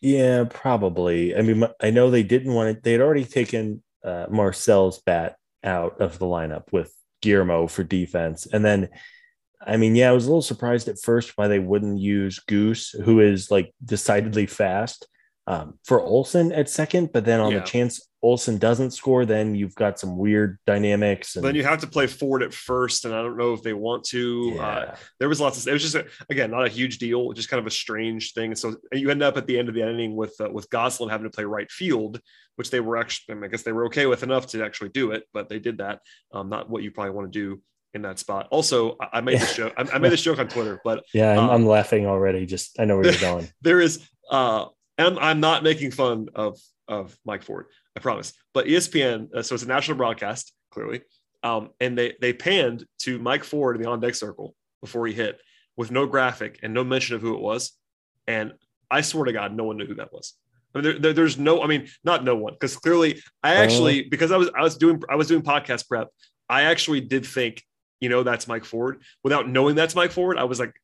Yeah, 0.00 0.44
probably. 0.50 1.36
I 1.36 1.42
mean, 1.42 1.64
I 1.80 1.90
know 1.90 2.10
they 2.10 2.22
didn't 2.22 2.52
want 2.54 2.70
it. 2.70 2.82
They 2.82 2.92
had 2.92 3.00
already 3.00 3.24
taken 3.24 3.82
uh, 4.04 4.26
Marcell's 4.30 5.00
bat 5.00 5.36
out 5.62 6.00
of 6.00 6.18
the 6.18 6.26
lineup 6.26 6.64
with 6.72 6.92
Guillermo 7.20 7.66
for 7.66 7.84
defense, 7.84 8.46
and 8.46 8.64
then. 8.64 8.88
I 9.64 9.76
mean, 9.76 9.94
yeah, 9.94 10.10
I 10.10 10.12
was 10.12 10.24
a 10.24 10.28
little 10.28 10.42
surprised 10.42 10.88
at 10.88 11.00
first 11.00 11.38
why 11.38 11.46
they 11.46 11.60
wouldn't 11.60 12.00
use 12.00 12.40
Goose, 12.40 12.90
who 12.90 13.20
is 13.20 13.48
like 13.48 13.72
decidedly 13.84 14.46
fast, 14.46 15.06
um, 15.46 15.78
for 15.84 16.00
Olson 16.00 16.50
at 16.50 16.68
second. 16.68 17.12
But 17.12 17.24
then 17.24 17.38
on 17.38 17.52
Yeah. 17.52 17.60
the 17.60 17.64
chance 17.64 18.00
Olson 18.22 18.58
doesn't 18.58 18.92
score, 18.92 19.26
then 19.26 19.54
you've 19.54 19.74
got 19.74 19.98
some 19.98 20.16
weird 20.16 20.58
dynamics. 20.66 21.36
And, 21.36 21.44
Then 21.44 21.54
you 21.54 21.64
have 21.64 21.80
to 21.80 21.86
play 21.86 22.06
Ford 22.06 22.42
at 22.42 22.54
first, 22.54 23.04
and 23.04 23.12
I 23.14 23.20
don't 23.20 23.36
know 23.36 23.52
if 23.52 23.62
they 23.62 23.72
want 23.72 24.04
to. 24.04 24.58
Uh, 24.60 24.94
there 25.18 25.28
was 25.28 25.40
lots 25.40 25.60
of 25.60 25.68
it 25.68 25.72
was 25.72 25.82
just 25.82 25.94
a, 25.94 26.06
again 26.30 26.50
not 26.50 26.66
a 26.66 26.68
huge 26.68 26.98
deal 26.98 27.32
just 27.32 27.48
kind 27.48 27.60
of 27.60 27.66
a 27.66 27.70
strange 27.70 28.32
thing 28.32 28.54
so 28.54 28.76
you 28.92 29.10
end 29.10 29.22
up 29.22 29.36
at 29.36 29.46
the 29.46 29.58
end 29.58 29.68
of 29.68 29.74
the 29.74 29.82
inning 29.82 30.16
with 30.16 30.34
uh, 30.40 30.48
with 30.50 30.68
Gosselin 30.70 31.10
having 31.10 31.24
to 31.24 31.34
play 31.34 31.44
right 31.44 31.70
field 31.70 32.20
which 32.56 32.70
they 32.70 32.80
were 32.80 32.96
actually 32.96 33.32
I, 33.32 33.34
mean, 33.36 33.44
I 33.44 33.48
guess 33.48 33.62
they 33.62 33.72
were 33.72 33.86
okay 33.86 34.06
with 34.06 34.22
enough 34.22 34.46
to 34.48 34.64
actually 34.64 34.90
do 34.90 35.12
it 35.12 35.24
but 35.32 35.48
they 35.48 35.58
did 35.58 35.78
that 35.78 36.00
um, 36.32 36.48
not 36.48 36.68
what 36.70 36.82
you 36.82 36.90
probably 36.90 37.12
want 37.12 37.32
to 37.32 37.38
do 37.38 37.60
in 37.94 38.02
that 38.02 38.18
spot 38.18 38.48
also 38.50 38.96
I, 39.00 39.20
made 39.20 39.40
this 39.40 39.56
joke 39.56 39.74
I, 39.76 39.82
I 39.94 39.98
made 39.98 40.12
this 40.12 40.22
joke 40.22 40.38
on 40.38 40.48
Twitter 40.48 40.80
but 40.84 41.04
yeah, 41.12 41.32
I'm, 41.32 41.38
um, 41.38 41.50
I'm 41.50 41.66
laughing 41.66 42.06
already. 42.06 42.46
Just 42.46 42.78
I 42.78 42.84
know 42.84 42.96
where 42.96 43.10
you're 43.10 43.20
going. 43.20 43.48
there 43.60 43.80
is 43.80 44.06
uh 44.30 44.66
I'm, 44.98 45.18
I'm 45.18 45.40
not 45.40 45.62
making 45.62 45.90
fun 45.90 46.28
of 46.34 46.58
of 46.88 47.16
Mike 47.24 47.42
Ford 47.42 47.66
I 47.96 48.00
promise 48.00 48.32
but 48.54 48.66
ESPN 48.66 49.32
uh, 49.34 49.42
so 49.42 49.54
it's 49.54 49.64
a 49.64 49.68
national 49.68 49.96
broadcast 49.96 50.52
clearly 50.70 51.02
um 51.42 51.70
and 51.80 51.96
they 51.96 52.14
they 52.20 52.32
panned 52.32 52.84
to 53.00 53.18
Mike 53.18 53.44
Ford 53.44 53.76
in 53.76 53.82
the 53.82 53.88
on 53.88 54.00
deck 54.00 54.14
circle 54.14 54.54
before 54.80 55.06
he 55.06 55.12
hit 55.12 55.38
with 55.76 55.90
no 55.90 56.06
graphic 56.06 56.58
and 56.62 56.72
no 56.74 56.84
mention 56.84 57.16
of 57.16 57.20
who 57.22 57.34
it 57.34 57.40
was 57.40 57.72
and 58.26 58.52
I 58.90 59.00
swear 59.02 59.24
to 59.24 59.32
God 59.32 59.54
no 59.54 59.64
one 59.64 59.76
knew 59.76 59.86
who 59.86 59.94
that 59.96 60.12
was 60.12 60.34
I 60.74 60.78
mean, 60.78 60.84
there, 60.84 60.98
there- 60.98 61.12
there's 61.12 61.38
no 61.38 61.62
I 61.62 61.66
mean 61.66 61.88
not 62.04 62.24
no 62.24 62.36
one 62.36 62.54
because 62.54 62.76
clearly 62.76 63.20
I 63.42 63.54
actually 63.56 64.02
because 64.08 64.32
I 64.32 64.36
was 64.36 64.50
I 64.56 64.62
was 64.62 64.76
doing 64.76 65.02
I 65.10 65.16
was 65.16 65.28
doing 65.28 65.42
podcast 65.42 65.88
prep 65.88 66.08
I 66.48 66.62
actually 66.64 67.00
did 67.00 67.24
think, 67.24 67.62
you 68.00 68.10
know, 68.10 68.22
that's 68.24 68.46
Mike 68.46 68.66
Ford. 68.66 69.00
Without 69.24 69.48
knowing 69.48 69.74
that's 69.74 69.94
Mike 69.94 70.10
Ford, 70.12 70.36
I 70.36 70.44
was 70.44 70.60
like, 70.60 70.74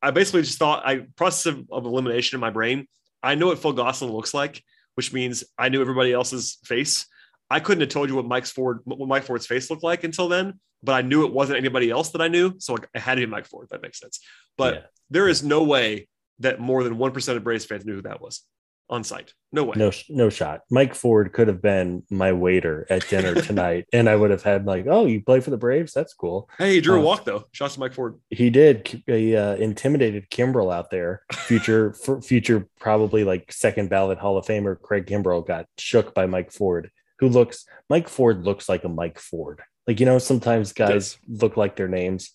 I 0.00 0.12
basically 0.12 0.42
just 0.42 0.58
thought 0.58 0.86
I 0.86 1.06
process 1.16 1.46
of, 1.46 1.64
of 1.72 1.84
elimination 1.84 2.36
in 2.36 2.40
my 2.40 2.50
brain. 2.50 2.86
I 3.24 3.34
know 3.34 3.46
what 3.48 3.58
Phil 3.58 3.72
Gosselin 3.72 4.12
looks 4.12 4.34
like, 4.34 4.62
which 4.96 5.12
means 5.12 5.44
I 5.56 5.68
knew 5.68 5.80
everybody 5.80 6.12
else's 6.12 6.58
face. 6.64 7.06
I 7.48 7.60
couldn't 7.60 7.82
have 7.82 7.90
told 7.90 8.08
you 8.08 8.16
what 8.16 8.26
Mike's 8.26 8.50
Ford, 8.50 8.80
what 8.84 9.08
Mike 9.08 9.22
Ford's 9.22 9.46
face 9.46 9.70
looked 9.70 9.84
like 9.84 10.04
until 10.04 10.28
then, 10.28 10.58
but 10.82 10.92
I 10.92 11.02
knew 11.02 11.24
it 11.24 11.32
wasn't 11.32 11.58
anybody 11.58 11.90
else 11.90 12.10
that 12.10 12.20
I 12.20 12.28
knew. 12.28 12.54
So 12.58 12.76
I 12.94 12.98
had 12.98 13.14
to 13.14 13.20
be 13.20 13.26
Mike 13.26 13.46
Ford. 13.46 13.64
If 13.64 13.70
that 13.70 13.82
makes 13.82 14.00
sense. 14.00 14.20
But 14.58 14.74
yeah. 14.74 14.80
there 15.10 15.28
is 15.28 15.44
no 15.44 15.62
way 15.62 16.08
that 16.40 16.60
more 16.60 16.82
than 16.82 16.96
1% 16.96 17.36
of 17.36 17.44
Braves 17.44 17.64
fans 17.64 17.86
knew 17.86 17.94
who 17.94 18.02
that 18.02 18.20
was 18.20 18.42
on 18.88 19.04
site. 19.04 19.34
No 19.52 19.64
way. 19.64 19.74
No, 19.76 19.90
no 20.08 20.28
shot. 20.28 20.62
Mike 20.70 20.94
Ford 20.94 21.32
could 21.32 21.48
have 21.48 21.62
been 21.62 22.02
my 22.10 22.32
waiter 22.32 22.86
at 22.90 23.08
dinner 23.08 23.34
tonight, 23.42 23.86
and 23.92 24.08
I 24.08 24.16
would 24.16 24.30
have 24.30 24.42
had 24.42 24.66
like, 24.66 24.86
oh, 24.88 25.06
you 25.06 25.22
play 25.22 25.40
for 25.40 25.50
the 25.50 25.56
Braves? 25.56 25.92
That's 25.92 26.14
cool. 26.14 26.48
Hey, 26.58 26.74
he 26.74 26.80
drew 26.80 26.98
uh, 26.98 27.02
a 27.02 27.04
walk 27.04 27.24
though. 27.24 27.44
Shots 27.52 27.74
to 27.74 27.80
Mike 27.80 27.94
Ford. 27.94 28.16
He 28.30 28.50
did. 28.50 29.02
He 29.06 29.36
uh, 29.36 29.54
intimidated 29.56 30.30
Kimbrel 30.30 30.72
out 30.72 30.90
there. 30.90 31.22
Future, 31.32 31.92
future, 32.22 32.68
probably 32.78 33.24
like 33.24 33.52
second 33.52 33.90
ballot 33.90 34.18
Hall 34.18 34.36
of 34.36 34.46
Famer 34.46 34.80
Craig 34.80 35.06
Kimbrel 35.06 35.46
got 35.46 35.66
shook 35.78 36.14
by 36.14 36.26
Mike 36.26 36.52
Ford, 36.52 36.90
who 37.18 37.28
looks 37.28 37.66
Mike 37.88 38.08
Ford 38.08 38.44
looks 38.44 38.68
like 38.68 38.84
a 38.84 38.88
Mike 38.88 39.18
Ford. 39.18 39.62
Like 39.86 40.00
you 40.00 40.06
know, 40.06 40.18
sometimes 40.18 40.72
guys 40.72 41.18
look 41.28 41.56
like 41.56 41.76
their 41.76 41.88
names. 41.88 42.32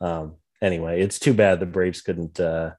Um, 0.00 0.36
anyway, 0.60 1.00
it's 1.00 1.18
too 1.18 1.34
bad 1.34 1.60
the 1.60 1.66
Braves 1.66 2.02
couldn't 2.02 2.38
uh, 2.38 2.72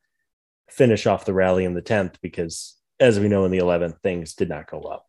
finish 0.70 1.05
off 1.05 1.26
the 1.26 1.34
rally 1.34 1.65
in 1.65 1.74
the 1.74 1.82
tenth 1.82 2.17
because 2.22 2.78
as 3.00 3.20
we 3.20 3.28
know 3.28 3.45
in 3.45 3.52
the 3.52 3.60
11th, 3.60 4.02
things 4.02 4.34
did 4.34 4.50
not 4.50 4.70
go 4.70 4.82
well. 4.84 5.06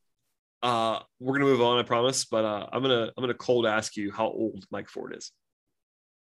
Uh, 0.62 1.00
we're 1.18 1.34
gonna 1.34 1.46
move 1.46 1.62
on, 1.62 1.78
I 1.78 1.82
promise. 1.82 2.24
But 2.24 2.44
uh, 2.44 2.66
I'm 2.72 2.82
gonna 2.82 3.10
I'm 3.16 3.22
gonna 3.22 3.34
cold 3.34 3.66
ask 3.66 3.96
you 3.96 4.12
how 4.12 4.26
old 4.26 4.66
Mike 4.70 4.88
Ford 4.88 5.14
is. 5.16 5.32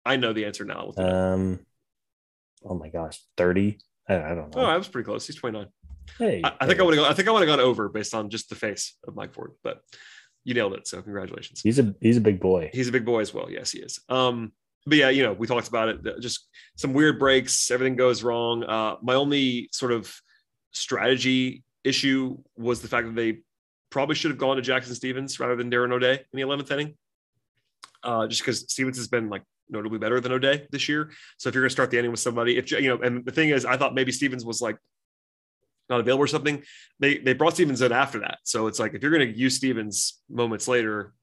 I 0.04 0.16
know 0.16 0.32
the 0.32 0.44
answer 0.44 0.64
now. 0.64 0.92
Um, 0.96 1.60
oh 2.64 2.74
my 2.74 2.88
gosh, 2.88 3.20
30. 3.36 3.78
I, 4.08 4.14
I, 4.16 4.28
don't 4.34 4.54
know. 4.54 4.62
Oh, 4.62 4.66
I 4.66 4.76
was 4.76 4.88
pretty 4.88 5.06
close. 5.06 5.26
He's 5.26 5.36
29. 5.36 5.66
Hey, 6.18 6.42
I, 6.44 6.52
I 6.60 6.66
think 6.66 6.78
I 6.78 6.82
would 6.82 6.96
have. 6.96 7.06
I 7.06 7.14
think 7.14 7.28
I 7.28 7.30
would 7.30 7.40
have 7.40 7.48
gone 7.48 7.64
over 7.64 7.88
based 7.88 8.14
on 8.14 8.28
just 8.28 8.48
the 8.48 8.54
face 8.54 8.96
of 9.06 9.14
Mike 9.14 9.32
Ford, 9.32 9.52
but 9.62 9.80
you 10.42 10.52
nailed 10.52 10.74
it. 10.74 10.86
So 10.86 11.00
congratulations. 11.00 11.60
He's 11.62 11.78
a 11.78 11.94
he's 12.00 12.16
a 12.16 12.20
big 12.20 12.40
boy. 12.40 12.70
He's 12.72 12.88
a 12.88 12.92
big 12.92 13.04
boy 13.04 13.20
as 13.20 13.32
well. 13.32 13.50
Yes, 13.50 13.70
he 13.70 13.78
is. 13.78 14.00
Um, 14.08 14.52
but 14.84 14.98
yeah, 14.98 15.08
you 15.08 15.22
know, 15.22 15.32
we 15.32 15.46
talked 15.46 15.68
about 15.68 15.88
it. 15.88 16.20
Just 16.20 16.48
some 16.76 16.92
weird 16.92 17.18
breaks. 17.18 17.70
Everything 17.70 17.96
goes 17.96 18.22
wrong. 18.22 18.64
Uh, 18.64 18.96
my 19.00 19.14
only 19.14 19.70
sort 19.72 19.92
of 19.92 20.14
strategy 20.74 21.62
issue 21.82 22.38
was 22.56 22.80
the 22.82 22.88
fact 22.88 23.06
that 23.06 23.14
they 23.14 23.38
probably 23.90 24.14
should 24.14 24.30
have 24.30 24.38
gone 24.38 24.56
to 24.56 24.62
Jackson 24.62 24.94
Stephens 24.94 25.38
rather 25.38 25.56
than 25.56 25.70
Darren 25.70 25.92
O'Day 25.92 26.14
in 26.14 26.36
the 26.36 26.42
11th 26.42 26.70
inning. 26.70 26.94
Uh, 28.02 28.26
just 28.26 28.42
because 28.42 28.60
Stephens 28.70 28.98
has 28.98 29.08
been 29.08 29.30
like 29.30 29.42
notably 29.68 29.98
better 29.98 30.20
than 30.20 30.32
O'Day 30.32 30.66
this 30.70 30.88
year. 30.88 31.10
So 31.38 31.48
if 31.48 31.54
you're 31.54 31.62
going 31.62 31.70
to 31.70 31.72
start 31.72 31.90
the 31.90 31.98
inning 31.98 32.10
with 32.10 32.20
somebody, 32.20 32.58
if 32.58 32.70
you 32.70 32.88
know, 32.88 33.00
and 33.00 33.24
the 33.24 33.32
thing 33.32 33.50
is, 33.50 33.64
I 33.64 33.76
thought 33.76 33.94
maybe 33.94 34.12
Stephens 34.12 34.44
was 34.44 34.60
like 34.60 34.76
not 35.88 36.00
available 36.00 36.24
or 36.24 36.26
something. 36.26 36.62
They 37.00 37.18
they 37.18 37.32
brought 37.32 37.54
Stephens 37.54 37.82
in 37.82 37.92
after 37.92 38.20
that. 38.20 38.38
So 38.44 38.66
it's 38.66 38.78
like 38.78 38.94
if 38.94 39.02
you're 39.02 39.10
going 39.10 39.32
to 39.32 39.38
use 39.38 39.56
Stephens 39.56 40.20
moments 40.28 40.68
later, 40.68 41.14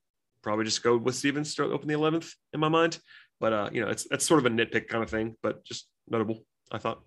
probably 0.42 0.66
just 0.66 0.82
go 0.82 0.98
with 0.98 1.16
Stephens 1.16 1.54
to 1.56 1.66
open 1.66 1.88
the 1.88 1.94
11th 1.94 2.34
in 2.54 2.60
my 2.60 2.70
mind. 2.70 3.00
But 3.40 3.54
uh, 3.54 3.70
you 3.72 3.82
know, 3.82 3.90
it's 3.90 4.08
that's 4.10 4.26
sort 4.26 4.40
of 4.40 4.46
a 4.46 4.56
nitpick 4.56 4.88
kind 4.88 5.04
of 5.04 5.10
thing, 5.10 5.36
but 5.44 5.64
just 5.66 5.88
notable. 6.08 6.46
I 6.72 6.78
thought. 6.78 7.02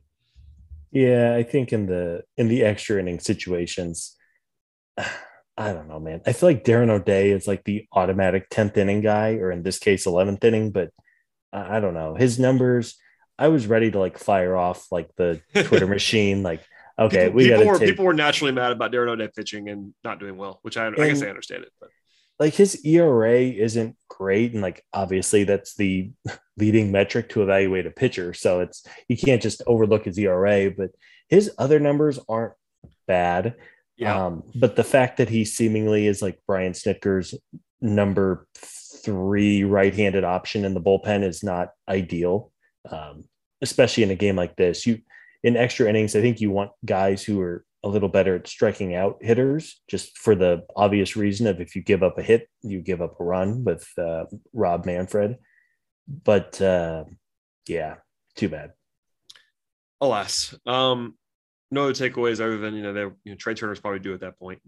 Yeah, 0.94 1.34
I 1.34 1.42
think 1.42 1.72
in 1.72 1.86
the 1.86 2.22
in 2.36 2.46
the 2.46 2.62
extra 2.62 3.00
inning 3.00 3.18
situations, 3.18 4.16
I 4.96 5.72
don't 5.72 5.88
know, 5.88 5.98
man. 5.98 6.20
I 6.24 6.32
feel 6.32 6.48
like 6.48 6.64
Darren 6.64 6.88
O'Day 6.88 7.30
is 7.30 7.48
like 7.48 7.64
the 7.64 7.86
automatic 7.92 8.48
10th 8.48 8.76
inning 8.76 9.00
guy, 9.00 9.34
or 9.34 9.50
in 9.50 9.62
this 9.62 9.78
case, 9.78 10.06
11th 10.06 10.42
inning, 10.44 10.70
but 10.70 10.90
I 11.52 11.80
don't 11.80 11.94
know. 11.94 12.14
His 12.14 12.38
numbers, 12.38 12.96
I 13.38 13.48
was 13.48 13.66
ready 13.66 13.90
to 13.90 13.98
like 13.98 14.18
fire 14.18 14.56
off 14.56 14.86
like 14.90 15.08
the 15.16 15.40
Twitter 15.64 15.86
machine. 15.88 16.42
Like, 16.42 16.64
okay, 16.98 17.26
people, 17.26 17.36
we 17.36 17.48
got 17.48 17.78
take... 17.78 17.88
people 17.88 18.04
were 18.04 18.14
naturally 18.14 18.52
mad 18.52 18.72
about 18.72 18.92
Darren 18.92 19.08
O'Day 19.08 19.28
pitching 19.34 19.68
and 19.68 19.94
not 20.04 20.20
doing 20.20 20.36
well, 20.36 20.60
which 20.62 20.76
I, 20.76 20.88
I 20.88 20.92
guess 20.92 21.22
I 21.22 21.28
understand 21.28 21.64
it. 21.64 21.72
But 21.80 21.90
like 22.38 22.54
his 22.54 22.84
ERA 22.84 23.40
isn't 23.40 23.96
great, 24.08 24.52
and 24.52 24.62
like 24.62 24.84
obviously 24.92 25.44
that's 25.44 25.74
the 25.76 26.10
leading 26.56 26.90
metric 26.92 27.28
to 27.30 27.42
evaluate 27.42 27.86
a 27.86 27.90
pitcher. 27.90 28.34
So 28.34 28.60
it's 28.60 28.86
you 29.08 29.16
can't 29.16 29.42
just 29.42 29.62
overlook 29.66 30.04
his 30.04 30.18
ERA, 30.18 30.70
but 30.70 30.90
his 31.28 31.52
other 31.58 31.78
numbers 31.80 32.18
aren't 32.28 32.54
bad. 33.06 33.54
Yeah. 33.96 34.26
Um, 34.26 34.42
but 34.54 34.76
the 34.76 34.84
fact 34.84 35.18
that 35.18 35.28
he 35.28 35.44
seemingly 35.44 36.06
is 36.06 36.20
like 36.20 36.40
Brian 36.46 36.72
Snitker's 36.72 37.34
number 37.80 38.46
three 38.56 39.62
right-handed 39.62 40.24
option 40.24 40.64
in 40.64 40.74
the 40.74 40.80
bullpen 40.80 41.22
is 41.22 41.44
not 41.44 41.70
ideal, 41.88 42.50
um, 42.90 43.24
especially 43.62 44.02
in 44.02 44.10
a 44.10 44.16
game 44.16 44.36
like 44.36 44.56
this. 44.56 44.86
You 44.86 45.00
in 45.42 45.56
extra 45.56 45.88
innings, 45.88 46.16
I 46.16 46.22
think 46.22 46.40
you 46.40 46.50
want 46.50 46.72
guys 46.84 47.22
who 47.22 47.40
are 47.40 47.64
a 47.84 47.88
little 47.88 48.08
better 48.08 48.36
at 48.36 48.48
striking 48.48 48.94
out 48.94 49.18
hitters, 49.20 49.82
just 49.88 50.16
for 50.16 50.34
the 50.34 50.64
obvious 50.74 51.16
reason 51.16 51.46
of 51.46 51.60
if 51.60 51.76
you 51.76 51.82
give 51.82 52.02
up 52.02 52.18
a 52.18 52.22
hit, 52.22 52.48
you 52.62 52.80
give 52.80 53.02
up 53.02 53.20
a 53.20 53.24
run 53.24 53.62
with 53.62 53.86
uh, 53.98 54.24
Rob 54.54 54.86
Manfred. 54.86 55.36
But 56.08 56.60
uh, 56.60 57.04
yeah, 57.68 57.96
too 58.36 58.48
bad. 58.48 58.72
Alas, 60.00 60.54
um, 60.66 61.14
no 61.70 61.84
other 61.84 61.92
takeaways 61.92 62.40
other 62.40 62.56
than 62.56 62.74
you 62.74 62.82
know 62.82 62.92
they 62.92 63.02
you 63.02 63.14
know 63.26 63.34
Trea 63.34 63.54
Turner's 63.54 63.80
probably 63.80 64.00
due 64.00 64.14
at 64.14 64.20
that 64.20 64.38
point. 64.38 64.60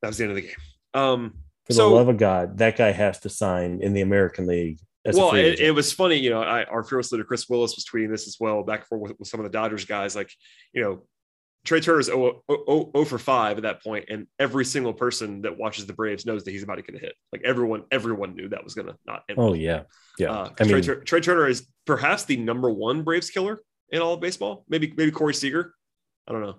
That 0.00 0.08
was 0.08 0.18
the 0.18 0.24
end 0.24 0.30
of 0.30 0.36
the 0.36 0.42
game. 0.42 0.52
Um, 0.94 1.34
for 1.66 1.74
so, 1.74 1.90
the 1.90 1.94
love 1.94 2.08
of 2.08 2.16
God, 2.16 2.58
that 2.58 2.76
guy 2.76 2.92
has 2.92 3.20
to 3.20 3.28
sign 3.28 3.80
in 3.82 3.92
the 3.92 4.00
American 4.00 4.46
League. 4.46 4.80
well, 5.04 5.34
it, 5.34 5.60
it, 5.60 5.74
was 5.74 5.92
funny, 5.92 6.16
you 6.16 6.30
know. 6.30 6.42
I, 6.42 6.64
our 6.64 6.82
fearless 6.82 7.12
leader 7.12 7.24
Chris 7.24 7.48
Willis 7.48 7.76
was 7.76 7.84
tweeting 7.84 8.10
this 8.10 8.26
as 8.26 8.36
well, 8.40 8.62
back 8.62 8.80
and 8.80 8.86
forth 8.86 9.02
with, 9.02 9.18
with 9.18 9.28
some 9.28 9.40
of 9.40 9.44
the 9.44 9.50
Dodgers 9.50 9.84
guys. 9.84 10.16
Like, 10.16 10.30
you 10.72 10.82
know, 10.82 11.02
Trea 11.64 11.80
Turner's 11.80 12.06
0, 12.06 12.42
0, 12.50 12.90
0, 12.92 13.04
for 13.04 13.18
5 13.18 13.58
at 13.58 13.62
that 13.62 13.82
point, 13.82 14.06
and 14.08 14.26
every 14.38 14.64
single 14.64 14.92
person 14.92 15.42
that 15.42 15.58
watches 15.58 15.86
the 15.86 15.92
Braves 15.92 16.24
knows 16.24 16.44
that 16.44 16.52
he's 16.52 16.62
about 16.62 16.76
to 16.76 16.82
get 16.82 16.94
a 16.94 16.98
hit. 16.98 17.14
Like 17.32 17.42
everyone, 17.44 17.84
everyone 17.90 18.36
knew 18.36 18.48
that 18.48 18.64
was 18.64 18.74
going 18.74 18.86
to 18.86 18.96
not 19.06 19.24
end. 19.28 19.38
Oh, 19.38 19.52
yeah. 19.52 19.82
Yeah. 20.18 20.32
Uh, 20.32 20.50
I 20.60 20.64
mean, 20.64 20.82
Trea 20.82 21.20
Turner 21.20 21.46
is 21.46 21.66
perhaps 21.84 22.24
the 22.24 22.36
number 22.36 22.70
one 22.70 23.02
Braves 23.02 23.30
killer 23.30 23.60
in 23.90 24.00
all 24.00 24.14
of 24.14 24.20
baseball. 24.20 24.64
Maybe, 24.68 24.92
maybe 24.96 25.10
Corey 25.10 25.34
Seager. 25.34 25.74
I 26.26 26.32
don't 26.32 26.42
know. 26.42 26.56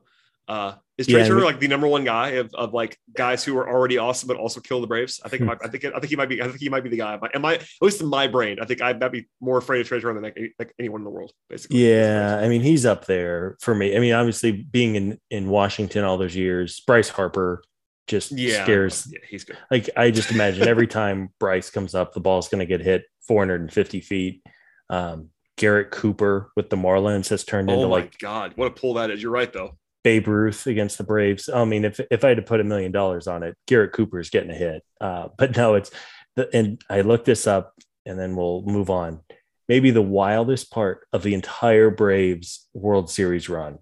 Uh, 0.49 0.73
is 0.97 1.05
Trea 1.07 1.19
yeah, 1.19 1.27
Turner 1.27 1.45
like 1.45 1.59
the 1.59 1.67
number 1.67 1.87
one 1.87 2.03
guy 2.03 2.29
of, 2.31 2.51
of 2.55 2.73
like 2.73 2.97
guys 3.15 3.43
who 3.43 3.55
are 3.57 3.69
already 3.69 3.99
awesome 3.99 4.27
but 4.27 4.35
also 4.35 4.59
kill 4.59 4.81
the 4.81 4.87
Braves? 4.87 5.21
I 5.23 5.29
think 5.29 5.43
hmm. 5.43 5.49
I 5.49 5.67
think 5.67 5.85
I 5.85 5.91
think 5.91 6.07
he 6.07 6.15
might 6.15 6.27
be 6.27 6.41
I 6.41 6.47
think 6.47 6.59
he 6.59 6.69
might 6.69 6.83
be 6.83 6.89
the 6.89 6.97
guy. 6.97 7.17
Am 7.35 7.45
I 7.45 7.55
at 7.55 7.65
least 7.81 8.01
in 8.01 8.07
my 8.07 8.27
brain? 8.27 8.57
I 8.59 8.65
think 8.65 8.81
I 8.81 8.91
would 8.91 9.11
be 9.11 9.29
more 9.39 9.59
afraid 9.59 9.79
of 9.81 9.87
Trea 9.87 10.01
Turner 10.01 10.15
than 10.15 10.23
like, 10.23 10.55
like 10.57 10.73
anyone 10.79 11.01
in 11.01 11.05
the 11.05 11.11
world. 11.11 11.31
Basically, 11.49 11.87
yeah. 11.87 12.39
I 12.41 12.49
mean, 12.49 12.61
he's 12.61 12.85
up 12.85 13.05
there 13.05 13.57
for 13.61 13.75
me. 13.75 13.95
I 13.95 13.99
mean, 13.99 14.13
obviously 14.13 14.51
being 14.51 14.95
in 14.95 15.19
in 15.29 15.49
Washington 15.49 16.03
all 16.03 16.17
those 16.17 16.35
years, 16.35 16.81
Bryce 16.81 17.09
Harper 17.09 17.63
just 18.07 18.31
yeah, 18.31 18.63
scares. 18.63 19.07
Yeah, 19.09 19.19
he's 19.29 19.45
good. 19.45 19.57
Like 19.71 19.89
I 19.95 20.11
just 20.11 20.31
imagine 20.31 20.67
every 20.67 20.87
time 20.87 21.29
Bryce 21.39 21.69
comes 21.69 21.95
up, 21.95 22.13
the 22.13 22.19
ball's 22.19 22.49
going 22.49 22.59
to 22.59 22.65
get 22.65 22.81
hit 22.81 23.03
450 23.27 24.01
feet. 24.01 24.43
Um, 24.89 25.29
Garrett 25.55 25.91
Cooper 25.91 26.51
with 26.55 26.69
the 26.69 26.77
Marlins 26.77 27.29
has 27.29 27.43
turned 27.43 27.69
oh 27.69 27.73
into 27.73 27.87
like 27.87 28.17
God, 28.17 28.53
what 28.55 28.67
a 28.67 28.71
pull 28.71 28.95
that 28.95 29.11
is. 29.11 29.21
You're 29.21 29.31
right 29.31 29.51
though. 29.51 29.77
Babe 30.03 30.27
Ruth 30.27 30.67
against 30.67 30.97
the 30.97 31.03
Braves. 31.03 31.49
I 31.49 31.65
mean, 31.65 31.85
if 31.85 31.99
if 32.11 32.23
I 32.23 32.29
had 32.29 32.37
to 32.37 32.43
put 32.43 32.61
a 32.61 32.65
million 32.65 32.91
dollars 32.91 33.27
on 33.27 33.43
it, 33.43 33.55
Garrett 33.67 33.93
Cooper 33.93 34.19
is 34.19 34.29
getting 34.29 34.51
a 34.51 34.55
hit. 34.55 34.83
Uh, 34.99 35.29
but 35.37 35.55
no, 35.55 35.75
it's 35.75 35.91
the 36.35 36.49
and 36.55 36.81
I 36.89 37.01
looked 37.01 37.25
this 37.25 37.47
up 37.47 37.73
and 38.05 38.19
then 38.19 38.35
we'll 38.35 38.63
move 38.63 38.89
on. 38.89 39.21
Maybe 39.67 39.91
the 39.91 40.01
wildest 40.01 40.71
part 40.71 41.05
of 41.13 41.21
the 41.21 41.35
entire 41.35 41.91
Braves 41.91 42.67
World 42.73 43.09
Series 43.09 43.49
run 43.49 43.79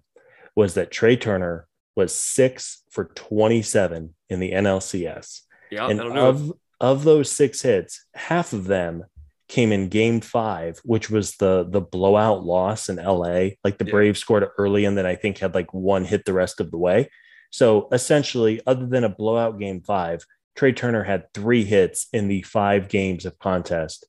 was 0.54 0.74
that 0.74 0.90
Trea 0.90 1.16
Turner 1.16 1.66
was 1.96 2.14
six 2.14 2.82
for 2.90 3.06
27 3.06 4.14
in 4.28 4.40
the 4.40 4.52
NLCS. 4.52 5.40
Yeah, 5.70 5.88
and 5.88 6.00
of, 6.00 6.52
of 6.80 7.04
those 7.04 7.30
six 7.30 7.62
hits, 7.62 8.04
half 8.14 8.52
of 8.52 8.64
them 8.64 9.04
came 9.48 9.72
in 9.72 9.88
game 9.88 10.20
five, 10.20 10.78
which 10.84 11.10
was 11.10 11.36
the 11.36 11.66
the 11.68 11.80
blowout 11.80 12.44
loss 12.44 12.88
in 12.88 12.96
LA. 12.96 13.50
Like 13.64 13.78
the 13.78 13.86
yeah. 13.86 13.90
Braves 13.90 14.20
scored 14.20 14.46
early 14.58 14.84
and 14.84 14.96
then 14.96 15.06
I 15.06 15.14
think 15.14 15.38
had 15.38 15.54
like 15.54 15.72
one 15.72 16.04
hit 16.04 16.24
the 16.24 16.32
rest 16.32 16.60
of 16.60 16.70
the 16.70 16.78
way. 16.78 17.10
So 17.50 17.88
essentially, 17.92 18.60
other 18.66 18.86
than 18.86 19.04
a 19.04 19.08
blowout 19.08 19.58
game 19.58 19.80
five, 19.80 20.24
Trea 20.54 20.72
Turner 20.72 21.04
had 21.04 21.32
three 21.32 21.64
hits 21.64 22.08
in 22.12 22.28
the 22.28 22.42
five 22.42 22.88
games 22.88 23.24
of 23.24 23.38
contest. 23.38 24.06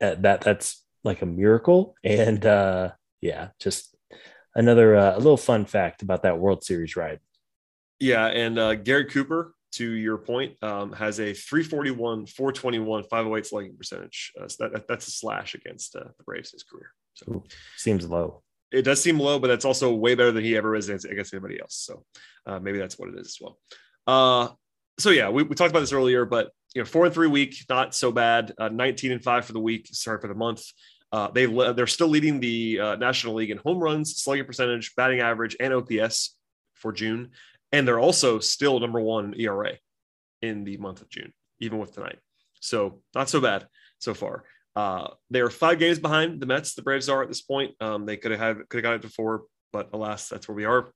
Uh, 0.00 0.16
that 0.16 0.42
that's 0.42 0.84
like 1.02 1.22
a 1.22 1.26
miracle. 1.26 1.94
And 2.04 2.44
uh, 2.44 2.92
yeah, 3.20 3.48
just 3.60 3.94
another 4.54 4.96
uh, 4.96 5.16
a 5.16 5.18
little 5.18 5.36
fun 5.36 5.64
fact 5.64 6.02
about 6.02 6.22
that 6.24 6.38
World 6.38 6.64
Series 6.64 6.96
ride. 6.96 7.20
Yeah, 8.00 8.26
and 8.26 8.58
uh, 8.58 8.74
Garrett 8.74 9.12
Cooper 9.12 9.54
to 9.74 9.90
your 9.92 10.18
point, 10.18 10.62
um, 10.62 10.92
has 10.92 11.20
a 11.20 11.32
341, 11.34 12.26
421, 12.26 13.04
508 13.04 13.46
slugging 13.46 13.76
percentage. 13.76 14.32
Uh, 14.40 14.48
so 14.48 14.64
that, 14.64 14.72
that, 14.72 14.88
that's 14.88 15.08
a 15.08 15.10
slash 15.10 15.54
against 15.54 15.96
uh, 15.96 16.04
the 16.16 16.24
Braves 16.24 16.52
his 16.52 16.62
career. 16.62 16.90
So 17.14 17.32
Ooh, 17.32 17.44
seems 17.76 18.08
low. 18.08 18.42
It 18.72 18.82
does 18.82 19.02
seem 19.02 19.18
low, 19.18 19.38
but 19.38 19.48
that's 19.48 19.64
also 19.64 19.94
way 19.94 20.14
better 20.14 20.32
than 20.32 20.44
he 20.44 20.56
ever 20.56 20.74
is 20.74 20.88
against 20.88 21.32
anybody 21.32 21.60
else. 21.60 21.76
So 21.76 22.04
uh, 22.46 22.58
maybe 22.58 22.78
that's 22.78 22.98
what 22.98 23.08
it 23.08 23.18
is 23.18 23.28
as 23.28 23.38
well. 23.40 23.58
Uh, 24.06 24.52
so 24.98 25.10
yeah, 25.10 25.28
we, 25.28 25.42
we 25.42 25.54
talked 25.54 25.70
about 25.70 25.80
this 25.80 25.92
earlier, 25.92 26.24
but 26.24 26.50
you 26.74 26.82
know, 26.82 26.86
four 26.86 27.04
and 27.04 27.14
three 27.14 27.28
week, 27.28 27.56
not 27.68 27.94
so 27.94 28.10
bad. 28.10 28.52
Uh, 28.58 28.68
19 28.68 29.12
and 29.12 29.22
five 29.22 29.44
for 29.44 29.52
the 29.52 29.60
week. 29.60 29.88
Sorry 29.92 30.20
for 30.20 30.28
the 30.28 30.34
month. 30.34 30.64
Uh, 31.12 31.30
they 31.30 31.46
they're 31.46 31.86
still 31.86 32.08
leading 32.08 32.40
the 32.40 32.80
uh, 32.80 32.96
National 32.96 33.34
League 33.34 33.50
in 33.50 33.58
home 33.58 33.78
runs, 33.78 34.16
slugging 34.16 34.44
percentage, 34.44 34.94
batting 34.96 35.20
average, 35.20 35.56
and 35.60 35.72
OPS 35.72 36.36
for 36.74 36.92
June, 36.92 37.30
and 37.74 37.88
they're 37.88 37.98
also 37.98 38.38
still 38.38 38.78
number 38.78 39.00
one 39.00 39.34
ERA 39.36 39.72
in 40.42 40.62
the 40.62 40.76
month 40.76 41.02
of 41.02 41.08
June, 41.08 41.32
even 41.58 41.80
with 41.80 41.92
tonight. 41.92 42.20
So 42.60 43.00
not 43.16 43.28
so 43.28 43.40
bad 43.40 43.66
so 43.98 44.14
far. 44.14 44.44
Uh, 44.76 45.08
they 45.30 45.40
are 45.40 45.50
five 45.50 45.80
games 45.80 45.98
behind 45.98 46.40
the 46.40 46.46
Mets. 46.46 46.74
The 46.74 46.82
Braves 46.82 47.08
are 47.08 47.22
at 47.22 47.28
this 47.28 47.42
point. 47.42 47.72
Um, 47.80 48.06
they 48.06 48.16
could 48.16 48.30
have 48.30 48.40
had 48.40 48.68
could 48.68 48.78
have 48.78 48.82
got 48.84 48.94
it 48.94 49.02
before, 49.02 49.42
but 49.72 49.88
alas, 49.92 50.28
that's 50.28 50.46
where 50.46 50.54
we 50.54 50.64
are. 50.64 50.92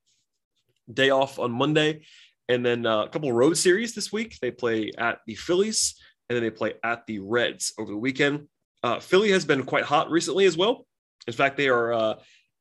Day 0.93 1.11
off 1.11 1.41
on 1.41 1.51
Monday, 1.51 2.05
and 2.49 2.65
then 2.65 2.87
uh, 2.87 3.07
a 3.07 3.09
couple 3.09 3.33
road 3.33 3.57
series 3.57 3.93
this 3.93 4.13
week. 4.13 4.39
They 4.41 4.53
play 4.53 4.93
at 4.97 5.19
the 5.27 5.35
Phillies, 5.35 5.97
and 6.29 6.37
then 6.37 6.45
they 6.45 6.51
play 6.51 6.75
at 6.85 7.07
the 7.07 7.19
Reds 7.19 7.73
over 7.77 7.91
the 7.91 7.99
weekend. 7.99 8.47
Uh, 8.85 9.01
Philly 9.01 9.33
has 9.33 9.45
been 9.45 9.65
quite 9.65 9.85
hot 9.85 10.13
recently 10.13 10.45
as 10.45 10.57
well. 10.57 10.87
In 11.27 11.33
fact, 11.33 11.57
they 11.57 11.69
are 11.69 11.93
uh, 11.93 12.15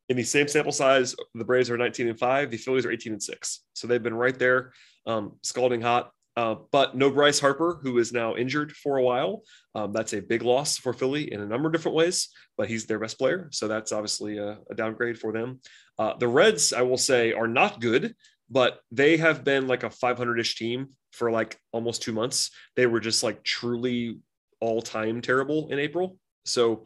in 0.09 0.17
the 0.17 0.23
same 0.23 0.47
sample 0.47 0.71
size. 0.71 1.15
The 1.33 1.45
Braves 1.45 1.69
are 1.69 1.77
19 1.77 2.07
and 2.07 2.19
five. 2.19 2.49
The 2.49 2.57
Phillies 2.57 2.85
are 2.85 2.91
18 2.91 3.13
and 3.13 3.23
six. 3.23 3.63
So 3.73 3.87
they've 3.87 4.01
been 4.01 4.13
right 4.13 4.37
there, 4.37 4.73
um, 5.05 5.33
scalding 5.43 5.81
hot. 5.81 6.11
Uh, 6.35 6.55
but 6.71 6.95
no 6.95 7.09
Bryce 7.09 7.39
Harper, 7.39 7.79
who 7.81 7.97
is 7.97 8.13
now 8.13 8.35
injured 8.35 8.71
for 8.71 8.97
a 8.97 9.03
while. 9.03 9.41
Um, 9.73 9.91
that's 9.91 10.13
a 10.13 10.21
big 10.21 10.43
loss 10.43 10.77
for 10.77 10.93
Philly 10.93 11.33
in 11.33 11.41
a 11.41 11.47
number 11.47 11.67
of 11.67 11.73
different 11.73 11.97
ways, 11.97 12.29
but 12.57 12.69
he's 12.69 12.85
their 12.85 12.99
best 12.99 13.17
player. 13.17 13.49
So 13.51 13.67
that's 13.67 13.91
obviously 13.91 14.37
a, 14.37 14.59
a 14.69 14.75
downgrade 14.75 15.17
for 15.17 15.33
them. 15.33 15.61
Uh, 15.97 16.13
the 16.15 16.27
Reds, 16.27 16.73
I 16.73 16.83
will 16.83 16.97
say, 16.97 17.33
are 17.33 17.47
not 17.47 17.81
good, 17.81 18.15
but 18.51 18.79
they 18.91 19.17
have 19.17 19.43
been 19.43 19.65
like 19.65 19.81
a 19.81 19.89
500 19.89 20.39
ish 20.39 20.57
team 20.57 20.89
for 21.11 21.31
like 21.31 21.57
almost 21.71 22.03
two 22.03 22.13
months. 22.13 22.51
They 22.75 22.85
were 22.85 22.99
just 22.99 23.23
like 23.23 23.43
truly 23.43 24.19
all 24.59 24.83
time 24.83 25.21
terrible 25.21 25.69
in 25.71 25.79
April. 25.79 26.17
So 26.45 26.85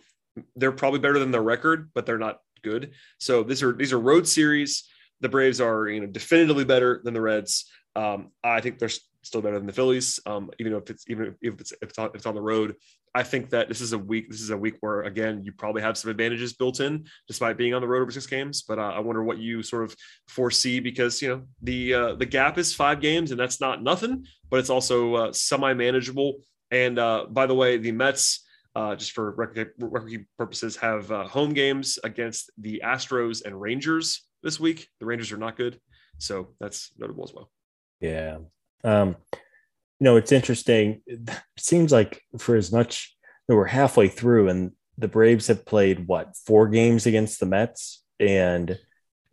they're 0.56 0.72
probably 0.72 1.00
better 1.00 1.20
than 1.20 1.32
their 1.32 1.44
record, 1.44 1.92
but 1.94 2.06
they're 2.06 2.18
not 2.18 2.40
good. 2.64 2.92
So 3.20 3.44
these 3.44 3.64
are 3.64 3.74
these 3.74 3.94
are 3.94 4.00
road 4.00 4.28
series. 4.28 4.90
The 5.22 5.30
Braves 5.30 5.62
are 5.62 5.88
you 5.88 6.02
know 6.02 6.08
definitively 6.08 6.66
better 6.66 7.02
than 7.04 7.14
the 7.14 7.22
Reds. 7.22 7.70
Um, 7.96 8.32
I 8.44 8.62
think 8.62 8.80
they're 8.80 8.90
still 9.24 9.42
better 9.42 9.58
than 9.58 9.68
the 9.68 9.74
Phillies, 9.74 10.20
um, 10.26 10.50
even 10.60 10.74
if 10.74 10.90
it's 10.90 11.06
even 11.08 11.36
if 11.42 11.60
it's 11.60 11.72
if 11.74 11.90
it's, 11.90 12.00
on, 12.00 12.10
if 12.10 12.16
it's 12.16 12.26
on 12.26 12.36
the 12.36 12.42
road. 12.42 12.76
I 13.14 13.24
think 13.24 13.50
that 13.50 13.68
this 13.68 13.82
is 13.82 13.92
a 13.92 13.98
week. 13.98 14.30
This 14.30 14.40
is 14.40 14.52
a 14.52 14.58
week 14.58 14.76
where 14.80 15.02
again 15.02 15.44
you 15.44 15.52
probably 15.52 15.82
have 15.82 15.98
some 15.98 16.10
advantages 16.10 16.54
built 16.54 16.80
in, 16.80 17.06
despite 17.28 17.58
being 17.58 17.74
on 17.74 17.82
the 17.82 17.88
road 17.88 18.02
over 18.02 18.12
six 18.12 18.26
games. 18.26 18.62
But 18.62 18.80
uh, 18.80 18.94
I 18.96 19.00
wonder 19.00 19.24
what 19.24 19.38
you 19.38 19.64
sort 19.64 19.84
of 19.84 19.96
foresee 20.30 20.80
because 20.80 21.22
you 21.22 21.30
know 21.30 21.42
the 21.62 21.94
uh, 21.94 22.16
the 22.16 22.26
gap 22.26 22.58
is 22.58 22.74
five 22.74 23.02
games, 23.02 23.32
and 23.32 23.40
that's 23.40 23.60
not 23.60 23.84
nothing, 23.84 24.26
but 24.50 24.60
it's 24.60 24.70
also 24.70 25.16
uh, 25.16 25.34
semi 25.34 25.74
manageable 25.74 26.40
and 26.72 26.98
uh, 26.98 27.26
by 27.30 27.46
the 27.46 27.54
way, 27.54 27.78
the 27.78 27.92
Mets, 27.92 28.46
uh, 28.76 28.96
just 28.96 29.12
for 29.12 29.32
record, 29.32 29.74
record 29.80 30.26
purposes, 30.38 30.76
have 30.78 31.12
uh, 31.12 31.28
home 31.28 31.54
games 31.54 32.00
against 32.04 32.52
the 32.58 32.82
Astros 32.84 33.44
and 33.46 33.60
Rangers 33.60 34.26
this 34.44 34.60
week. 34.60 34.88
The 35.00 35.06
Rangers 35.06 35.32
are 35.32 35.38
not 35.38 35.58
good, 35.58 35.80
so 36.18 36.50
that's 36.60 36.92
notable 36.98 37.24
as 37.24 37.34
well. 37.34 37.52
Yeah, 38.00 38.40
um, 38.84 39.16
you 39.32 40.06
know 40.06 40.16
it's 40.16 40.32
interesting. 40.32 41.02
It 41.06 41.30
seems 41.58 41.92
like 41.92 42.22
for 42.38 42.56
as 42.56 42.72
much 42.72 43.16
you 43.48 43.54
know, 43.54 43.58
we're 43.58 43.66
halfway 43.66 44.08
through, 44.08 44.50
and 44.50 44.72
the 44.98 45.08
Braves 45.08 45.48
have 45.48 45.66
played 45.66 46.08
what 46.08 46.36
four 46.46 46.68
games 46.70 47.06
against 47.06 47.40
the 47.40 47.46
Mets, 47.46 48.04
and 48.20 48.78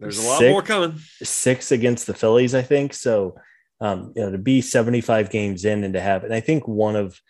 there's 0.00 0.18
a 0.18 0.28
lot 0.28 0.38
six, 0.38 0.50
more 0.50 0.62
coming. 0.62 0.98
Six 1.22 1.72
against 1.72 2.06
the 2.06 2.14
Phillies, 2.14 2.54
I 2.54 2.62
think. 2.62 2.94
So 2.94 3.36
um, 3.80 4.12
you 4.16 4.22
know, 4.22 4.32
to 4.32 4.38
be 4.38 4.60
75 4.60 5.30
games 5.30 5.64
in 5.64 5.84
and 5.84 5.94
to 5.94 6.00
have, 6.00 6.24
and 6.24 6.34
I 6.34 6.40
think 6.40 6.66
one 6.66 6.96
of 6.96 7.20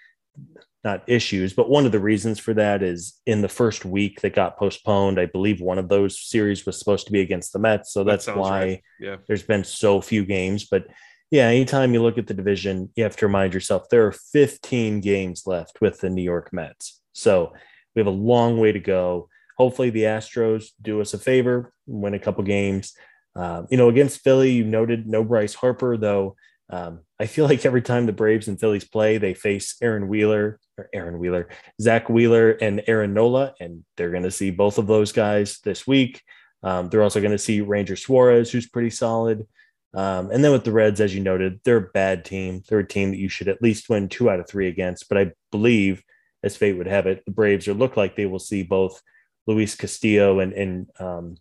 not 0.85 1.03
issues, 1.09 1.53
but 1.53 1.68
one 1.68 1.87
of 1.87 1.93
the 1.93 1.99
reasons 1.99 2.39
for 2.39 2.55
that 2.55 2.83
is 2.83 3.20
in 3.26 3.43
the 3.43 3.49
first 3.49 3.85
week 3.85 4.20
that 4.20 4.35
got 4.35 4.57
postponed. 4.57 5.18
I 5.18 5.26
believe 5.26 5.61
one 5.61 5.79
of 5.79 5.89
those 5.89 6.20
series 6.20 6.64
was 6.64 6.79
supposed 6.79 7.07
to 7.07 7.12
be 7.12 7.20
against 7.20 7.53
the 7.53 7.59
Mets, 7.59 7.93
so 7.93 8.05
that's 8.05 8.26
that 8.26 8.37
why 8.37 8.61
right. 8.61 8.83
yeah. 9.01 9.16
there's 9.26 9.43
been 9.43 9.64
so 9.64 10.01
few 10.01 10.24
games. 10.24 10.66
But 10.70 10.87
yeah, 11.31 11.47
anytime 11.47 11.93
you 11.93 12.03
look 12.03 12.16
at 12.16 12.26
the 12.26 12.35
division, 12.35 12.91
you 12.95 13.03
have 13.03 13.16
to 13.16 13.26
remind 13.26 13.55
yourself 13.55 13.89
there 13.91 14.07
are 14.07 14.12
15 14.12 15.01
games 15.01 15.43
left 15.47 15.81
with 15.81 16.01
the 16.01 16.11
New 16.11 16.22
York 16.22 16.53
Mets, 16.53 17.03
so 17.12 17.53
we 17.95 18.01
have 18.01 18.07
a 18.07 18.11
long 18.11 18.61
way 18.61 18.70
to 18.70 18.81
go. 18.81 19.29
Hopefully, 19.57 19.91
the 19.91 20.05
Astros 20.05 20.68
do 20.81 21.01
us 21.01 21.12
a 21.12 21.18
favor, 21.18 21.72
win 21.87 22.14
a 22.14 22.20
couple 22.20 22.45
games. 22.45 22.95
Uh, 23.35 23.64
you 23.68 23.76
know, 23.76 23.89
against 23.89 24.22
Philly, 24.22 24.53
you 24.53 24.64
noted 24.64 25.09
no 25.09 25.24
Bryce 25.24 25.55
Harper, 25.55 25.97
though. 25.97 26.37
Um, 26.70 27.01
I 27.18 27.26
feel 27.26 27.47
like 27.47 27.66
every 27.66 27.83
time 27.83 28.07
the 28.07 28.12
Braves 28.12 28.47
and 28.47 28.61
Phillies 28.61 28.87
play, 28.87 29.18
they 29.18 29.35
face 29.35 29.76
Aaron 29.83 30.07
Wheeler 30.07 30.61
or 30.79 30.89
Aaron 30.95 31.18
Wheeler, 31.18 31.49
Zach 31.81 32.09
Wheeler, 32.09 32.53
and 32.53 32.83
Aaron 32.87 33.12
Nola, 33.12 33.55
and 33.61 33.85
they're 33.97 34.11
going 34.11 34.22
to 34.22 34.31
see 34.31 34.51
both 34.51 34.79
of 34.79 34.87
those 34.87 35.12
guys 35.12 35.59
this 35.64 35.87
week. 35.87 36.22
Um, 36.62 36.89
they're 36.89 37.03
also 37.03 37.20
going 37.20 37.33
to 37.33 37.39
see 37.39 37.61
Ranger 37.61 37.97
Suarez, 37.97 38.51
who's 38.51 38.68
pretty 38.68 38.91
solid. 38.91 39.47
Um, 39.95 40.31
and 40.31 40.45
then 40.45 40.53
with 40.53 40.64
the 40.64 40.72
Reds, 40.72 41.01
as 41.01 41.14
you 41.14 41.20
noted, 41.20 41.61
they're 41.64 41.79
a 41.79 41.93
bad 41.93 42.24
team. 42.24 42.62
They're 42.68 42.81
a 42.81 42.87
team 42.87 43.11
that 43.11 43.18
you 43.18 43.29
should 43.29 43.49
at 43.49 43.62
least 43.62 43.89
win 43.89 44.09
two 44.09 44.31
out 44.31 44.41
of 44.41 44.49
three 44.49 44.68
against. 44.68 45.09
But 45.09 45.18
I 45.18 45.33
believe, 45.51 46.03
as 46.43 46.57
fate 46.57 46.76
would 46.76 46.87
have 46.87 47.07
it, 47.07 47.24
the 47.24 47.33
Braves 47.33 47.68
are 47.68 47.74
look 47.74 47.97
like 47.97 48.14
they 48.14 48.26
will 48.26 48.39
see 48.39 48.62
both 48.62 49.01
Luis 49.47 49.74
Castillo 49.74 50.41
and, 50.41 50.53
and 50.53 50.91
um, 51.01 51.37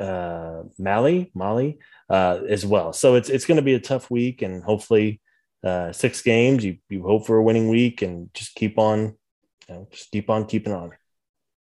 uh, 0.00 0.62
Mahle, 0.80 1.30
Mahle 1.34 1.78
uh, 2.08 2.40
as 2.48 2.64
well. 2.64 2.92
So 2.92 3.14
it's 3.14 3.28
it's 3.28 3.44
going 3.44 3.56
to 3.56 3.62
be 3.62 3.74
a 3.74 3.80
tough 3.80 4.10
week, 4.10 4.42
and 4.42 4.62
hopefully 4.64 5.20
uh, 5.64 5.92
six 5.92 6.22
games. 6.22 6.64
You 6.64 6.78
you 6.88 7.02
hope 7.02 7.26
for 7.26 7.36
a 7.36 7.42
winning 7.42 7.68
week, 7.68 8.02
and 8.02 8.32
just 8.34 8.54
keep 8.54 8.78
on, 8.78 9.16
you 9.68 9.74
know, 9.74 9.88
just 9.90 10.10
keep 10.10 10.30
on 10.30 10.46
keeping 10.46 10.72
on. 10.72 10.92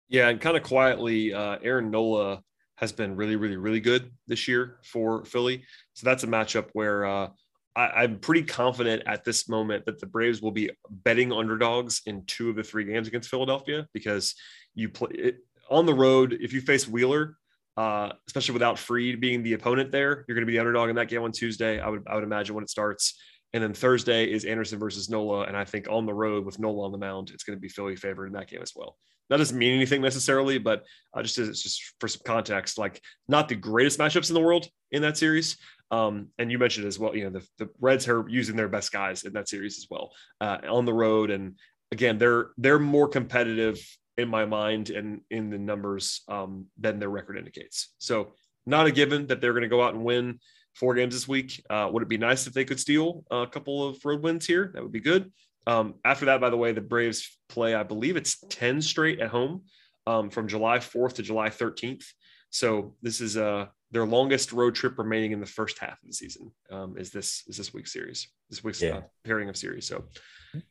Yeah, 0.08 0.28
and 0.28 0.40
kind 0.40 0.56
of 0.56 0.62
quietly, 0.62 1.34
uh, 1.34 1.58
Aaron 1.62 1.90
Nola 1.90 2.42
has 2.76 2.92
been 2.92 3.16
really, 3.16 3.36
really, 3.36 3.56
really 3.56 3.80
good 3.80 4.10
this 4.26 4.46
year 4.46 4.78
for 4.84 5.24
Philly. 5.24 5.64
So 5.94 6.04
that's 6.04 6.22
a 6.22 6.26
matchup 6.26 6.68
where 6.74 7.06
uh, 7.06 7.28
I, 7.74 8.04
am 8.04 8.18
pretty 8.18 8.42
confident 8.42 9.02
at 9.06 9.24
this 9.24 9.48
moment 9.48 9.86
that 9.86 9.98
the 9.98 10.06
Braves 10.06 10.42
will 10.42 10.50
be 10.50 10.70
betting 10.90 11.32
underdogs 11.32 12.02
in 12.06 12.24
two 12.26 12.50
of 12.50 12.56
the 12.56 12.62
three 12.62 12.84
games 12.84 13.08
against 13.08 13.30
Philadelphia 13.30 13.86
because 13.92 14.34
you 14.74 14.90
play 14.90 15.10
it, 15.12 15.38
on 15.70 15.86
the 15.86 15.94
road. 15.94 16.36
If 16.40 16.52
you 16.52 16.60
face 16.60 16.86
Wheeler, 16.86 17.36
uh, 17.76 18.12
especially 18.26 18.54
without 18.54 18.78
Fried 18.78 19.20
being 19.20 19.42
the 19.42 19.52
opponent 19.52 19.92
there. 19.92 20.24
You're 20.26 20.34
going 20.34 20.46
to 20.46 20.46
be 20.46 20.52
the 20.52 20.60
underdog 20.60 20.88
in 20.88 20.96
that 20.96 21.08
game 21.08 21.22
on 21.22 21.32
Tuesday. 21.32 21.78
I 21.78 21.88
would 21.88 22.04
I 22.06 22.14
would 22.14 22.24
imagine 22.24 22.54
when 22.54 22.64
it 22.64 22.70
starts. 22.70 23.20
And 23.52 23.62
then 23.62 23.72
Thursday 23.72 24.30
is 24.30 24.44
Anderson 24.44 24.78
versus 24.78 25.08
Nola, 25.08 25.44
and 25.44 25.56
I 25.56 25.64
think 25.64 25.88
on 25.88 26.04
the 26.04 26.14
road 26.14 26.44
with 26.44 26.58
Nola 26.58 26.84
on 26.84 26.92
the 26.92 26.98
mound, 26.98 27.30
it's 27.30 27.44
going 27.44 27.56
to 27.56 27.60
be 27.60 27.68
Philly 27.68 27.96
favored 27.96 28.26
in 28.26 28.32
that 28.34 28.48
game 28.48 28.60
as 28.62 28.72
well. 28.74 28.96
That 29.30 29.38
doesn't 29.38 29.58
mean 29.58 29.74
anything 29.74 30.02
necessarily, 30.02 30.58
but 30.58 30.84
uh, 31.14 31.22
just 31.22 31.38
it's 31.38 31.62
just 31.62 31.94
for 31.98 32.08
some 32.08 32.22
context, 32.24 32.78
like 32.78 33.00
not 33.28 33.48
the 33.48 33.54
greatest 33.54 33.98
matchups 33.98 34.28
in 34.30 34.34
the 34.34 34.40
world 34.40 34.68
in 34.92 35.02
that 35.02 35.16
series. 35.16 35.56
Um, 35.90 36.28
and 36.38 36.50
you 36.50 36.58
mentioned 36.58 36.86
as 36.86 36.98
well, 36.98 37.14
you 37.14 37.24
know, 37.24 37.30
the, 37.30 37.46
the 37.58 37.70
Reds 37.80 38.08
are 38.08 38.28
using 38.28 38.56
their 38.56 38.68
best 38.68 38.92
guys 38.92 39.24
in 39.24 39.32
that 39.34 39.48
series 39.48 39.78
as 39.78 39.86
well 39.88 40.10
uh, 40.40 40.58
on 40.68 40.84
the 40.84 40.94
road, 40.94 41.30
and 41.30 41.56
again, 41.92 42.18
they're 42.18 42.50
they're 42.56 42.78
more 42.78 43.08
competitive 43.08 43.78
in 44.18 44.28
my 44.28 44.44
mind 44.44 44.90
and 44.90 45.20
in 45.30 45.50
the 45.50 45.58
numbers 45.58 46.22
um, 46.28 46.66
than 46.78 46.98
their 46.98 47.10
record 47.10 47.38
indicates. 47.38 47.94
So, 47.98 48.32
not 48.64 48.86
a 48.86 48.92
given 48.92 49.26
that 49.28 49.40
they're 49.40 49.52
going 49.52 49.62
to 49.62 49.68
go 49.68 49.82
out 49.82 49.94
and 49.94 50.04
win 50.04 50.40
four 50.76 50.94
games 50.94 51.14
this 51.14 51.26
week. 51.26 51.64
Uh, 51.68 51.88
would 51.90 52.02
it 52.02 52.08
be 52.08 52.18
nice 52.18 52.46
if 52.46 52.52
they 52.52 52.64
could 52.64 52.78
steal 52.78 53.24
a 53.30 53.46
couple 53.46 53.86
of 53.88 54.04
road 54.04 54.22
wins 54.22 54.46
here? 54.46 54.70
That 54.74 54.82
would 54.82 54.92
be 54.92 55.00
good. 55.00 55.32
Um, 55.66 55.94
after 56.04 56.26
that, 56.26 56.40
by 56.40 56.50
the 56.50 56.56
way, 56.56 56.72
the 56.72 56.80
Braves 56.80 57.38
play, 57.48 57.74
I 57.74 57.82
believe 57.82 58.16
it's 58.16 58.38
10 58.50 58.82
straight 58.82 59.20
at 59.20 59.30
home 59.30 59.62
um, 60.06 60.30
from 60.30 60.46
July 60.46 60.78
4th 60.78 61.14
to 61.14 61.22
July 61.22 61.48
13th. 61.48 62.04
So 62.50 62.94
this 63.02 63.20
is 63.20 63.36
uh, 63.36 63.66
their 63.90 64.06
longest 64.06 64.52
road 64.52 64.74
trip 64.74 64.98
remaining 64.98 65.32
in 65.32 65.40
the 65.40 65.46
first 65.46 65.78
half 65.78 65.94
of 66.02 66.06
the 66.06 66.12
season. 66.12 66.52
Um, 66.70 66.96
is 66.96 67.10
this 67.10 67.42
is 67.48 67.56
this 67.56 67.74
week's 67.74 67.92
series? 67.92 68.28
This 68.48 68.62
week's 68.62 68.80
yeah. 68.80 68.98
uh, 68.98 69.02
pairing 69.24 69.48
of 69.48 69.56
series. 69.56 69.88
So 69.88 70.04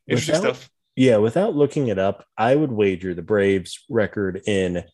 interesting 0.08 0.36
without, 0.36 0.56
stuff. 0.56 0.70
Yeah, 0.96 1.18
without 1.18 1.56
looking 1.56 1.88
it 1.90 2.00
up, 2.00 2.26
I 2.38 2.56
would 2.56 2.72
wager 2.72 3.14
the 3.14 3.22
Braves' 3.22 3.84
record 3.90 4.42
in 4.48 4.86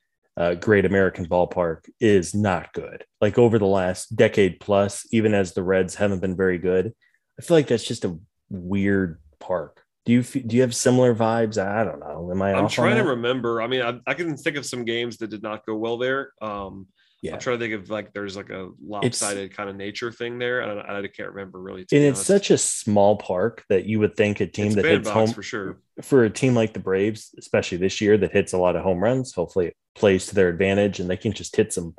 uh, 0.42 0.56
Great 0.56 0.86
American 0.86 1.28
Ballpark 1.28 1.88
is 2.00 2.34
not 2.34 2.74
good. 2.74 3.06
Like 3.22 3.38
over 3.38 3.60
the 3.60 3.68
last 3.68 4.16
decade 4.16 4.60
plus, 4.60 5.06
even 5.12 5.36
as 5.36 5.54
the 5.54 5.62
Reds 5.62 5.94
haven't 5.94 6.20
been 6.20 6.36
very 6.36 6.58
good, 6.58 6.96
I 7.40 7.44
feel 7.44 7.58
like 7.58 7.68
that's 7.68 7.86
just 7.86 8.06
a 8.06 8.18
weird 8.50 9.22
park. 9.40 9.84
Do 10.04 10.14
you 10.14 10.24
do 10.24 10.56
you 10.56 10.64
have 10.64 10.74
similar 10.74 11.14
vibes? 11.14 11.64
I 11.64 11.84
don't 11.84 12.00
know. 12.00 12.32
Am 12.32 12.42
I? 12.42 12.56
I'm 12.56 12.68
trying 12.68 12.98
to 12.98 13.04
remember. 13.04 13.62
I 13.62 13.68
mean, 13.68 13.84
I, 13.84 14.00
I, 14.08 14.16
can 14.16 14.36
think 14.36 14.58
of 14.58 14.66
some 14.66 14.84
games 14.84 15.18
that 15.18 15.30
did 15.30 15.44
not 15.44 15.64
go 15.64 15.76
well 15.76 16.00
there. 16.00 16.32
Um, 16.42 16.88
yeah. 17.22 17.34
I'm 17.34 17.40
trying 17.40 17.60
to 17.60 17.64
think 17.64 17.74
of 17.76 17.90
like 17.92 18.14
there's 18.14 18.36
like 18.36 18.50
a 18.50 18.72
lopsided 18.84 19.46
it's, 19.46 19.56
kind 19.56 19.70
of 19.70 19.76
nature 19.76 20.12
thing 20.12 20.40
there. 20.40 20.64
I, 20.64 21.00
I 21.00 21.08
can't 21.08 21.30
remember 21.30 21.60
really. 21.60 21.86
And 21.92 22.04
it's 22.04 22.26
such 22.26 22.50
a 22.50 22.58
small 22.58 23.18
park 23.18 23.64
that 23.70 23.86
you 23.86 24.00
would 24.00 24.16
think 24.16 24.40
a 24.40 24.48
team 24.48 24.68
it's 24.68 24.76
that 24.76 24.86
hits 24.86 25.10
home 25.10 25.32
for 25.32 25.44
sure 25.44 25.78
for 26.02 26.24
a 26.24 26.30
team 26.32 26.56
like 26.56 26.74
the 26.74 26.80
Braves, 26.80 27.36
especially 27.38 27.78
this 27.78 28.02
year 28.02 28.18
that 28.18 28.32
hits 28.32 28.54
a 28.54 28.58
lot 28.58 28.76
of 28.76 28.84
home 28.84 29.04
runs. 29.04 29.34
Hopefully, 29.34 29.68
it 29.68 29.78
plays 29.94 30.26
to 30.28 30.36
their 30.36 30.50
advantage 30.50 31.00
and 31.00 31.10
they 31.10 31.18
can 31.18 31.32
just 31.32 31.56
hit 31.56 31.72
some. 31.72 31.96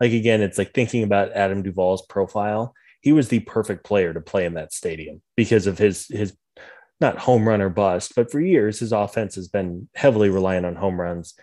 Like 0.00 0.12
again, 0.12 0.40
it's 0.40 0.56
like 0.56 0.72
thinking 0.72 1.02
about 1.02 1.32
Adam 1.32 1.62
Duvall's 1.62 2.06
profile. 2.06 2.74
He 3.02 3.12
was 3.12 3.28
the 3.28 3.40
perfect 3.40 3.84
player 3.84 4.14
to 4.14 4.20
play 4.22 4.46
in 4.46 4.54
that 4.54 4.72
stadium 4.72 5.20
because 5.36 5.66
of 5.66 5.76
his 5.76 6.06
his 6.08 6.34
not 6.98 7.18
home 7.18 7.46
run 7.46 7.60
or 7.60 7.68
bust, 7.68 8.14
but 8.16 8.30
for 8.30 8.40
years 8.40 8.78
his 8.78 8.92
offense 8.92 9.34
has 9.34 9.48
been 9.48 9.88
heavily 9.94 10.30
reliant 10.30 10.64
on 10.64 10.76
home 10.76 10.98
runs. 10.98 11.34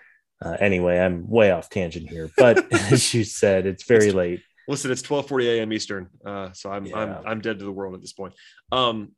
Uh, 0.43 0.55
anyway, 0.59 0.97
I'm 0.99 1.29
way 1.29 1.51
off 1.51 1.69
tangent 1.69 2.09
here, 2.09 2.29
but 2.37 2.71
as 2.91 3.13
you 3.13 3.23
said, 3.23 3.65
it's 3.65 3.83
very 3.83 4.07
It's- 4.07 4.15
late. 4.15 4.41
Listen, 4.67 4.91
it's 4.91 5.01
12:40 5.01 5.57
a.m. 5.57 5.73
Eastern, 5.73 6.09
uh, 6.23 6.51
so 6.53 6.71
I'm 6.71 6.93
I'm 6.93 7.17
I'm 7.25 7.41
dead 7.41 7.57
to 7.57 7.65
the 7.65 7.71
world 7.71 7.95
at 7.95 8.01
this 8.01 8.13
point. 8.13 8.35
Um, 8.71 9.13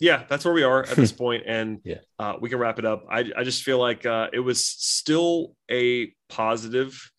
yeah, 0.00 0.24
that's 0.28 0.44
where 0.44 0.52
we 0.52 0.64
are 0.64 0.82
at 0.82 0.96
this 0.96 1.12
point, 1.24 1.44
and 1.46 1.78
Yeah. 1.84 1.98
uh, 2.18 2.34
we 2.40 2.48
can 2.50 2.58
wrap 2.58 2.80
it 2.80 2.84
up. 2.84 3.04
I 3.08 3.30
I 3.36 3.44
just 3.44 3.62
feel 3.62 3.78
like 3.78 4.04
uh, 4.04 4.26
it 4.32 4.40
was 4.40 4.66
still 4.66 5.54
a 5.70 6.12
positive 6.28 7.12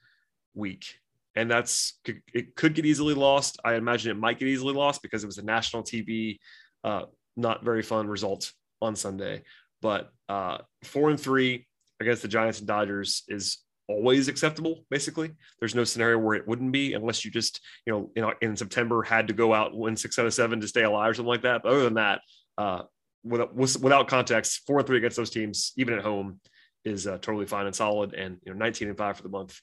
week, 0.55 0.99
and 1.35 1.49
that's 1.49 1.97
it 2.33 2.53
could 2.57 2.73
get 2.73 2.85
easily 2.85 3.13
lost. 3.13 3.61
I 3.63 3.75
imagine 3.75 4.11
it 4.11 4.19
might 4.19 4.39
get 4.39 4.49
easily 4.49 4.73
lost 4.73 5.01
because 5.01 5.23
it 5.23 5.27
was 5.27 5.37
a 5.37 5.43
national 5.45 5.83
TV, 5.83 6.39
uh, 6.83 7.03
not 7.37 7.63
very 7.63 7.81
fun 7.81 8.09
result 8.09 8.51
on 8.81 8.97
Sunday. 8.97 9.43
But 9.81 10.11
uh, 10.27 10.57
four 10.83 11.09
and 11.11 11.17
three 11.19 11.65
against 11.99 12.21
the 12.21 12.27
Giants 12.27 12.59
and 12.59 12.67
Dodgers 12.67 13.23
is 13.27 13.59
always 13.87 14.27
acceptable. 14.27 14.85
Basically, 14.89 15.31
there's 15.59 15.75
no 15.75 15.83
scenario 15.83 16.19
where 16.19 16.35
it 16.35 16.47
wouldn't 16.47 16.71
be 16.71 16.93
unless 16.93 17.25
you 17.25 17.31
just 17.31 17.59
you 17.85 17.93
know 17.93 18.11
know 18.15 18.33
in 18.41 18.55
September 18.55 19.01
had 19.01 19.27
to 19.27 19.33
go 19.33 19.53
out 19.53 19.75
win 19.75 19.97
six 19.97 20.17
out 20.19 20.25
of 20.25 20.33
seven 20.33 20.61
to 20.61 20.67
stay 20.67 20.83
alive 20.83 21.11
or 21.11 21.13
something 21.15 21.27
like 21.27 21.41
that. 21.41 21.63
But 21.63 21.73
other 21.73 21.83
than 21.83 21.95
that, 21.95 22.21
uh, 22.57 22.83
without 23.23 23.55
without 23.55 24.07
context, 24.07 24.61
four 24.65 24.79
and 24.79 24.87
three 24.87 24.97
against 24.97 25.17
those 25.17 25.31
teams, 25.31 25.73
even 25.75 25.95
at 25.95 26.03
home, 26.03 26.39
is 26.85 27.07
uh, 27.07 27.17
totally 27.17 27.45
fine 27.45 27.65
and 27.65 27.75
solid. 27.75 28.13
And 28.13 28.37
you 28.45 28.53
know, 28.53 28.59
19 28.59 28.89
and 28.89 28.97
five 28.97 29.17
for 29.17 29.23
the 29.23 29.29
month 29.29 29.59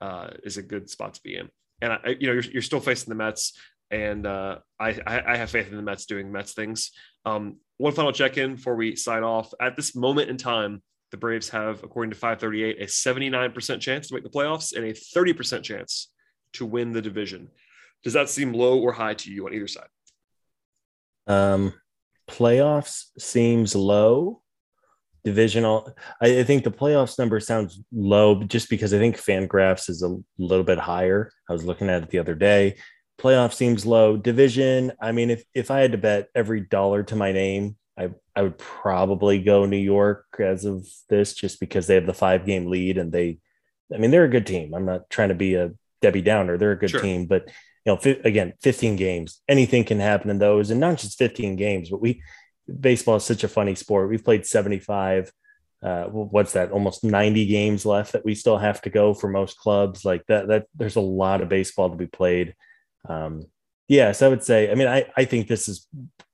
uh, 0.00 0.30
is 0.42 0.56
a 0.56 0.62
good 0.62 0.90
spot 0.90 1.14
to 1.14 1.20
be 1.22 1.36
in. 1.36 1.48
And 1.80 1.92
I, 1.92 2.16
you 2.18 2.26
know, 2.26 2.32
you're, 2.32 2.42
you're 2.42 2.62
still 2.62 2.80
facing 2.80 3.10
the 3.10 3.14
Mets, 3.14 3.56
and 3.90 4.26
uh, 4.26 4.58
I, 4.78 4.98
I 5.06 5.22
I 5.32 5.36
have 5.36 5.50
faith 5.50 5.70
in 5.70 5.76
the 5.76 5.82
Mets 5.82 6.06
doing 6.06 6.32
Mets 6.32 6.52
things. 6.52 6.90
Um, 7.24 7.58
one 7.76 7.92
final 7.92 8.12
check 8.12 8.36
in 8.36 8.56
before 8.56 8.74
we 8.74 8.96
sign 8.96 9.22
off. 9.22 9.54
At 9.60 9.76
this 9.76 9.94
moment 9.94 10.30
in 10.30 10.36
time, 10.36 10.82
the 11.10 11.16
Braves 11.16 11.48
have, 11.50 11.82
according 11.82 12.10
to 12.10 12.16
538, 12.16 12.80
a 12.80 12.86
79% 12.86 13.80
chance 13.80 14.08
to 14.08 14.14
make 14.14 14.24
the 14.24 14.30
playoffs 14.30 14.76
and 14.76 14.84
a 14.84 14.92
30% 14.92 15.62
chance 15.62 16.10
to 16.54 16.66
win 16.66 16.92
the 16.92 17.02
division. 17.02 17.48
Does 18.04 18.12
that 18.12 18.28
seem 18.28 18.52
low 18.52 18.78
or 18.78 18.92
high 18.92 19.14
to 19.14 19.32
you 19.32 19.46
on 19.46 19.54
either 19.54 19.66
side? 19.66 19.88
Um, 21.26 21.74
playoffs 22.28 23.06
seems 23.18 23.74
low. 23.74 24.42
Divisional, 25.24 25.94
I, 26.22 26.40
I 26.40 26.44
think 26.44 26.64
the 26.64 26.70
playoffs 26.70 27.18
number 27.18 27.40
sounds 27.40 27.82
low 27.92 28.42
just 28.44 28.70
because 28.70 28.94
I 28.94 28.98
think 28.98 29.16
Fangraphs 29.16 29.90
is 29.90 30.02
a 30.02 30.16
little 30.38 30.64
bit 30.64 30.78
higher. 30.78 31.30
I 31.48 31.52
was 31.52 31.64
looking 31.64 31.90
at 31.90 32.02
it 32.02 32.10
the 32.10 32.18
other 32.18 32.34
day. 32.34 32.76
Playoff 33.20 33.52
seems 33.52 33.84
low. 33.84 34.16
Division, 34.16 34.92
I 35.02 35.10
mean, 35.10 35.30
if 35.30 35.42
if 35.52 35.72
I 35.72 35.80
had 35.80 35.92
to 35.92 35.98
bet 35.98 36.28
every 36.36 36.60
dollar 36.60 37.02
to 37.02 37.16
my 37.16 37.32
name, 37.32 37.76
I 37.98 38.10
I 38.36 38.42
would 38.42 38.58
probably 38.58 39.42
go 39.42 39.66
New 39.66 39.76
York 39.76 40.24
as 40.38 40.64
of 40.64 40.86
this, 41.08 41.34
just 41.34 41.60
because 41.60 41.86
they 41.86 41.94
have 41.96 42.06
the 42.06 42.14
five 42.14 42.46
game 42.46 42.66
lead 42.66 42.96
and 42.98 43.10
they, 43.12 43.38
I 43.92 43.98
mean, 43.98 44.10
they're 44.10 44.24
a 44.24 44.28
good 44.30 44.46
team. 44.46 44.74
I'm 44.74 44.84
not 44.86 45.10
trying 45.10 45.30
to 45.30 45.34
be 45.34 45.54
a 45.54 45.72
Debbie 46.00 46.22
Downer. 46.22 46.56
They're 46.56 46.72
a 46.72 46.78
good 46.78 46.90
Sure. 46.90 47.00
team, 47.00 47.26
but 47.26 47.46
you 47.84 47.92
know, 47.92 47.96
fi- 47.96 48.20
again, 48.24 48.52
15 48.62 48.96
games, 48.96 49.40
anything 49.48 49.84
can 49.84 49.98
happen 49.98 50.30
in 50.30 50.38
those, 50.38 50.70
and 50.70 50.80
not 50.80 50.98
just 50.98 51.18
15 51.18 51.56
games, 51.56 51.90
but 51.90 52.00
we 52.00 52.22
baseball 52.80 53.16
is 53.16 53.24
such 53.24 53.44
a 53.44 53.48
funny 53.48 53.74
sport. 53.74 54.10
We've 54.10 54.24
played 54.24 54.44
75. 54.46 55.32
Uh, 55.82 56.04
what's 56.06 56.52
that? 56.52 56.70
Almost 56.72 57.04
90 57.04 57.46
games 57.46 57.86
left 57.86 58.12
that 58.12 58.24
we 58.24 58.34
still 58.34 58.58
have 58.58 58.82
to 58.82 58.90
go 58.90 59.14
for 59.14 59.28
most 59.28 59.56
clubs. 59.58 60.04
Like 60.04 60.22
that, 60.26 60.48
that 60.48 60.66
there's 60.74 60.96
a 60.96 61.00
lot 61.00 61.40
of 61.40 61.48
baseball 61.48 61.88
to 61.88 61.96
be 61.96 62.06
played. 62.06 62.54
Um, 63.08 63.44
yes, 63.88 64.22
I 64.22 64.28
would 64.28 64.44
say. 64.44 64.70
I 64.70 64.74
mean, 64.74 64.88
I 64.88 65.06
I 65.16 65.24
think 65.24 65.48
this 65.48 65.68
is 65.68 65.86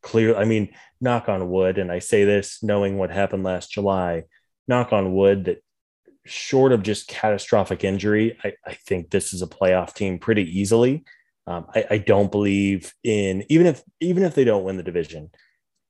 clear. 0.02 0.36
I 0.36 0.44
mean, 0.44 0.68
knock 1.00 1.28
on 1.28 1.48
wood, 1.50 1.78
and 1.78 1.90
I 1.90 2.00
say 2.00 2.24
this 2.24 2.62
knowing 2.62 2.98
what 2.98 3.10
happened 3.10 3.44
last 3.44 3.70
July. 3.70 4.24
Knock 4.66 4.92
on 4.92 5.14
wood 5.14 5.44
that 5.44 5.62
short 6.26 6.72
of 6.72 6.82
just 6.82 7.08
catastrophic 7.08 7.84
injury, 7.84 8.38
I, 8.42 8.54
I 8.66 8.74
think 8.74 9.10
this 9.10 9.32
is 9.32 9.42
a 9.42 9.46
playoff 9.46 9.94
team 9.94 10.18
pretty 10.18 10.58
easily. 10.58 11.04
Um, 11.46 11.66
I, 11.74 11.84
I 11.90 11.98
don't 11.98 12.30
believe 12.30 12.92
in 13.02 13.44
even 13.50 13.66
if 13.66 13.82
even 14.00 14.22
if 14.22 14.34
they 14.34 14.44
don't 14.44 14.64
win 14.64 14.78
the 14.78 14.82
division 14.82 15.30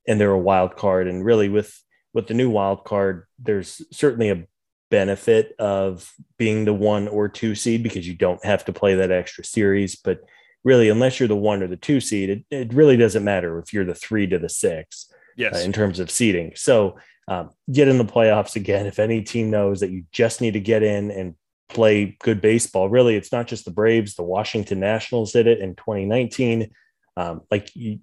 and 0.07 0.19
they're 0.19 0.31
a 0.31 0.39
wild 0.39 0.75
card, 0.75 1.07
and 1.07 1.23
really 1.23 1.49
with 1.49 1.81
with 2.13 2.27
the 2.27 2.33
new 2.33 2.49
wild 2.49 2.83
card, 2.83 3.25
there's 3.39 3.81
certainly 3.91 4.29
a 4.29 4.45
benefit 4.91 5.55
of 5.57 6.11
being 6.37 6.65
the 6.65 6.73
one 6.73 7.07
or 7.07 7.27
two 7.27 7.55
seed 7.55 7.83
because 7.83 8.07
you 8.07 8.13
don't 8.13 8.43
have 8.45 8.65
to 8.65 8.73
play 8.73 8.95
that 8.95 9.11
extra 9.11 9.43
series. 9.43 9.95
But 9.95 10.19
really, 10.65 10.89
unless 10.89 11.19
you're 11.19 11.29
the 11.29 11.35
one 11.35 11.63
or 11.63 11.67
the 11.67 11.77
two 11.77 12.01
seed, 12.01 12.29
it, 12.29 12.45
it 12.51 12.73
really 12.73 12.97
doesn't 12.97 13.23
matter 13.23 13.59
if 13.59 13.71
you're 13.71 13.85
the 13.85 13.95
three 13.95 14.27
to 14.27 14.37
the 14.37 14.49
six 14.49 15.09
Yes. 15.37 15.55
uh, 15.55 15.59
in 15.59 15.71
terms 15.71 15.99
of 15.99 16.11
seeding. 16.11 16.53
So 16.55 16.97
um, 17.27 17.51
get 17.71 17.87
in 17.87 17.97
the 17.97 18.05
playoffs 18.05 18.55
again. 18.55 18.85
If 18.87 18.99
any 18.99 19.21
team 19.21 19.49
knows 19.49 19.79
that 19.79 19.91
you 19.91 20.03
just 20.11 20.41
need 20.41 20.53
to 20.53 20.59
get 20.59 20.83
in 20.83 21.11
and 21.11 21.35
play 21.69 22.17
good 22.21 22.41
baseball, 22.41 22.89
really, 22.89 23.15
it's 23.15 23.31
not 23.31 23.47
just 23.47 23.65
the 23.65 23.71
Braves. 23.71 24.15
The 24.15 24.23
Washington 24.23 24.79
Nationals 24.79 25.31
did 25.31 25.47
it 25.47 25.59
in 25.59 25.75
2019. 25.75 26.71
Um, 27.17 27.41
like 27.49 27.73
you 27.75 27.99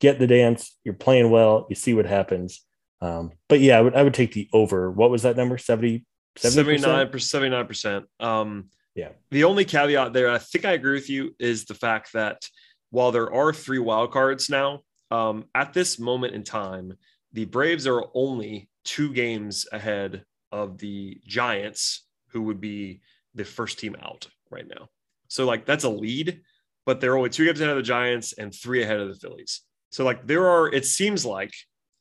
get 0.00 0.18
the 0.18 0.26
dance, 0.26 0.76
you're 0.84 0.94
playing 0.94 1.30
well, 1.30 1.66
you 1.68 1.76
see 1.76 1.94
what 1.94 2.06
happens. 2.06 2.62
Um, 3.00 3.32
but 3.48 3.60
yeah, 3.60 3.78
I 3.78 3.82
would 3.82 3.94
I 3.94 4.02
would 4.02 4.14
take 4.14 4.32
the 4.32 4.48
over. 4.52 4.90
What 4.90 5.10
was 5.10 5.22
that 5.22 5.36
number? 5.36 5.58
70, 5.58 6.04
70%? 6.38 6.50
79 6.50 7.18
79 7.18 7.66
percent 7.66 8.04
um 8.20 8.70
Yeah. 8.96 9.10
the 9.30 9.44
only 9.44 9.66
caveat 9.66 10.14
there 10.14 10.30
i 10.30 10.38
think 10.38 10.64
i 10.64 10.72
agree 10.72 10.94
with 10.94 11.10
you 11.10 11.36
is 11.38 11.66
the 11.66 11.74
fact 11.74 12.14
that 12.14 12.48
while 12.90 13.12
there 13.12 13.32
are 13.32 13.52
three 13.52 13.78
wild 13.78 14.10
cards 14.10 14.48
now 14.48 14.80
um 15.10 15.44
at 15.54 15.74
this 15.74 15.98
moment 15.98 16.34
in 16.34 16.42
time 16.42 16.94
the 17.34 17.44
braves 17.44 17.86
are 17.86 18.06
only 18.14 18.70
two 18.84 19.12
games 19.12 19.66
ahead 19.70 20.24
of 20.50 20.78
the 20.78 21.20
giants 21.26 22.06
who 22.28 22.42
would 22.42 22.58
be 22.58 23.02
the 23.34 23.44
first 23.44 23.78
team 23.78 23.96
out 24.02 24.28
right 24.50 24.66
now 24.66 24.88
so 25.28 25.44
like 25.44 25.66
that's 25.66 25.84
a 25.84 25.90
lead 25.90 26.40
but 26.86 26.98
they're 26.98 27.18
only 27.18 27.28
two 27.28 27.44
games 27.44 27.60
ahead 27.60 27.72
of 27.72 27.76
the 27.76 27.82
giants 27.82 28.32
and 28.32 28.54
three 28.54 28.82
ahead 28.82 28.98
of 28.98 29.08
the 29.08 29.14
phillies 29.14 29.60
so 29.90 30.04
like 30.04 30.26
there 30.26 30.48
are 30.48 30.72
it 30.72 30.86
seems 30.86 31.26
like 31.26 31.52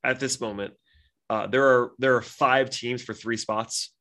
at 0.06 0.20
this 0.22 0.40
moment 0.40 0.74
uh, 1.30 1.48
there 1.48 1.66
are 1.68 1.92
there 2.00 2.16
are 2.16 2.22
five 2.22 2.70
teams 2.70 3.02
for 3.02 3.14
three 3.14 3.36
spots 3.38 3.92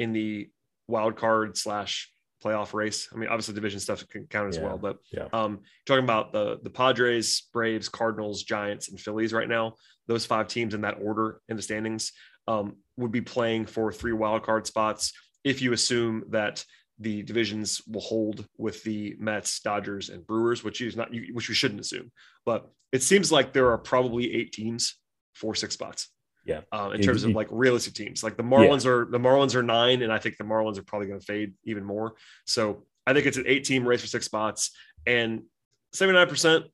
in 0.00 0.12
the 0.12 0.48
wild 0.88 1.14
card 1.16 1.56
slash 1.56 2.10
playoff 2.42 2.74
race. 2.74 3.08
I 3.12 3.16
mean, 3.16 3.28
obviously 3.28 3.54
division 3.54 3.80
stuff 3.80 4.06
can 4.08 4.26
count 4.26 4.48
as 4.48 4.56
Yeah, 4.56 4.64
well, 4.64 4.78
but 4.78 4.98
yeah. 5.12 5.26
um, 5.32 5.60
talking 5.86 6.04
about 6.04 6.32
the 6.32 6.58
the 6.62 6.70
Padres, 6.70 7.48
Braves, 7.52 7.88
Cardinals, 7.88 8.42
Giants, 8.42 8.88
and 8.88 9.00
Phillies 9.00 9.32
right 9.32 9.48
now, 9.48 9.74
those 10.06 10.26
five 10.26 10.48
teams 10.48 10.74
in 10.74 10.82
that 10.82 10.98
order 11.00 11.40
in 11.48 11.56
the 11.56 11.62
standings 11.62 12.12
um, 12.48 12.76
would 12.96 13.12
be 13.12 13.20
playing 13.20 13.66
for 13.66 13.92
three 13.92 14.12
wild 14.12 14.42
card 14.42 14.66
spots. 14.66 15.12
If 15.44 15.62
you 15.62 15.72
assume 15.72 16.24
that 16.30 16.64
the 16.98 17.22
divisions 17.22 17.80
will 17.86 18.02
hold 18.02 18.46
with 18.58 18.82
the 18.82 19.16
Mets, 19.18 19.60
Dodgers, 19.60 20.10
and 20.10 20.26
Brewers, 20.26 20.62
which 20.62 20.80
is 20.80 20.96
not 20.96 21.10
which 21.32 21.48
we 21.48 21.54
shouldn't 21.54 21.80
assume, 21.80 22.12
but 22.44 22.70
it 22.92 23.02
seems 23.02 23.32
like 23.32 23.52
there 23.52 23.70
are 23.70 23.78
probably 23.78 24.34
eight 24.34 24.52
teams 24.52 24.96
for 25.34 25.54
six 25.54 25.74
spots 25.74 26.08
Yeah. 26.50 26.60
uh, 26.72 26.90
in 26.90 27.00
terms 27.00 27.24
of 27.24 27.30
like 27.32 27.48
realistic 27.50 27.94
teams. 27.94 28.22
Like 28.22 28.36
the 28.36 28.42
Marlins 28.42 28.84
are 28.86 29.08
the 29.10 29.18
Marlins 29.18 29.54
are 29.54 29.62
nine, 29.62 30.02
and 30.02 30.12
I 30.12 30.18
think 30.18 30.36
the 30.36 30.44
Marlins 30.44 30.78
are 30.78 30.82
probably 30.82 31.06
going 31.08 31.20
to 31.20 31.24
fade 31.24 31.54
even 31.64 31.84
more. 31.84 32.14
So 32.44 32.84
I 33.06 33.12
think 33.12 33.26
it's 33.26 33.36
an 33.36 33.44
eight 33.46 33.64
team 33.64 33.86
race 33.86 34.00
for 34.00 34.06
six 34.06 34.26
spots, 34.26 34.72
and 35.06 35.42
seventy 35.92 36.18
nine 36.18 36.28
percent 36.28 36.66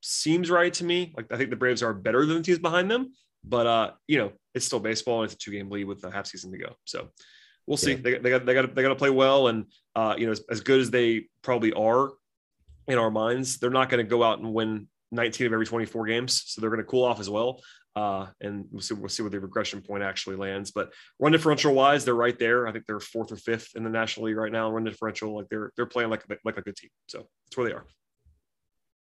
seems 0.00 0.50
right 0.50 0.72
to 0.74 0.84
me. 0.84 1.12
Like 1.16 1.26
I 1.30 1.36
think 1.36 1.50
the 1.50 1.56
Braves 1.56 1.82
are 1.82 1.92
better 1.92 2.24
than 2.24 2.38
the 2.38 2.42
teams 2.42 2.58
behind 2.58 2.90
them, 2.90 3.12
but 3.44 3.66
uh, 3.66 3.90
you 4.06 4.18
know 4.18 4.32
it's 4.54 4.66
still 4.66 4.80
baseball 4.80 5.22
and 5.22 5.26
it's 5.30 5.34
a 5.34 5.38
two 5.38 5.52
game 5.52 5.70
lead 5.70 5.84
with 5.84 6.02
a 6.04 6.10
half 6.10 6.26
season 6.26 6.50
to 6.52 6.58
go. 6.58 6.74
So 6.84 7.08
we'll 7.66 7.76
see. 7.76 7.92
Yeah. 7.92 7.98
They, 8.02 8.18
they 8.18 8.30
got 8.30 8.46
they 8.46 8.54
got 8.54 8.74
they 8.74 8.82
got 8.82 8.88
to 8.88 8.96
play 8.96 9.10
well, 9.10 9.48
and 9.48 9.66
uh, 9.94 10.14
you 10.16 10.26
know 10.26 10.32
as, 10.32 10.42
as 10.50 10.60
good 10.60 10.80
as 10.80 10.90
they 10.90 11.26
probably 11.42 11.72
are 11.72 12.10
in 12.86 12.98
our 12.98 13.10
minds, 13.10 13.58
they're 13.58 13.70
not 13.70 13.90
going 13.90 14.04
to 14.04 14.08
go 14.08 14.22
out 14.22 14.38
and 14.38 14.54
win 14.54 14.88
19 15.12 15.46
of 15.46 15.52
every 15.52 15.66
24 15.66 16.06
games. 16.06 16.42
So 16.46 16.60
they're 16.60 16.70
going 16.70 16.80
to 16.80 16.86
cool 16.86 17.04
off 17.04 17.20
as 17.20 17.30
well. 17.30 17.60
Uh, 17.98 18.28
and 18.40 18.64
we'll 18.70 18.80
see, 18.80 18.94
we'll 18.94 19.08
see 19.08 19.24
where 19.24 19.30
the 19.30 19.40
regression 19.40 19.82
point 19.82 20.04
actually 20.04 20.36
lands. 20.36 20.70
But 20.70 20.92
run 21.18 21.32
differential 21.32 21.74
wise, 21.74 22.04
they're 22.04 22.14
right 22.14 22.38
there. 22.38 22.68
I 22.68 22.72
think 22.72 22.86
they're 22.86 23.00
fourth 23.00 23.32
or 23.32 23.36
fifth 23.36 23.70
in 23.74 23.82
the 23.82 23.90
National 23.90 24.26
League 24.26 24.36
right 24.36 24.52
now. 24.52 24.70
Run 24.70 24.84
differential, 24.84 25.34
like 25.34 25.48
they're 25.48 25.72
they're 25.74 25.86
playing 25.86 26.08
like 26.08 26.24
like 26.44 26.56
a 26.56 26.62
good 26.62 26.76
team. 26.76 26.90
So 27.08 27.18
that's 27.18 27.56
where 27.56 27.68
they 27.68 27.74
are. 27.74 27.84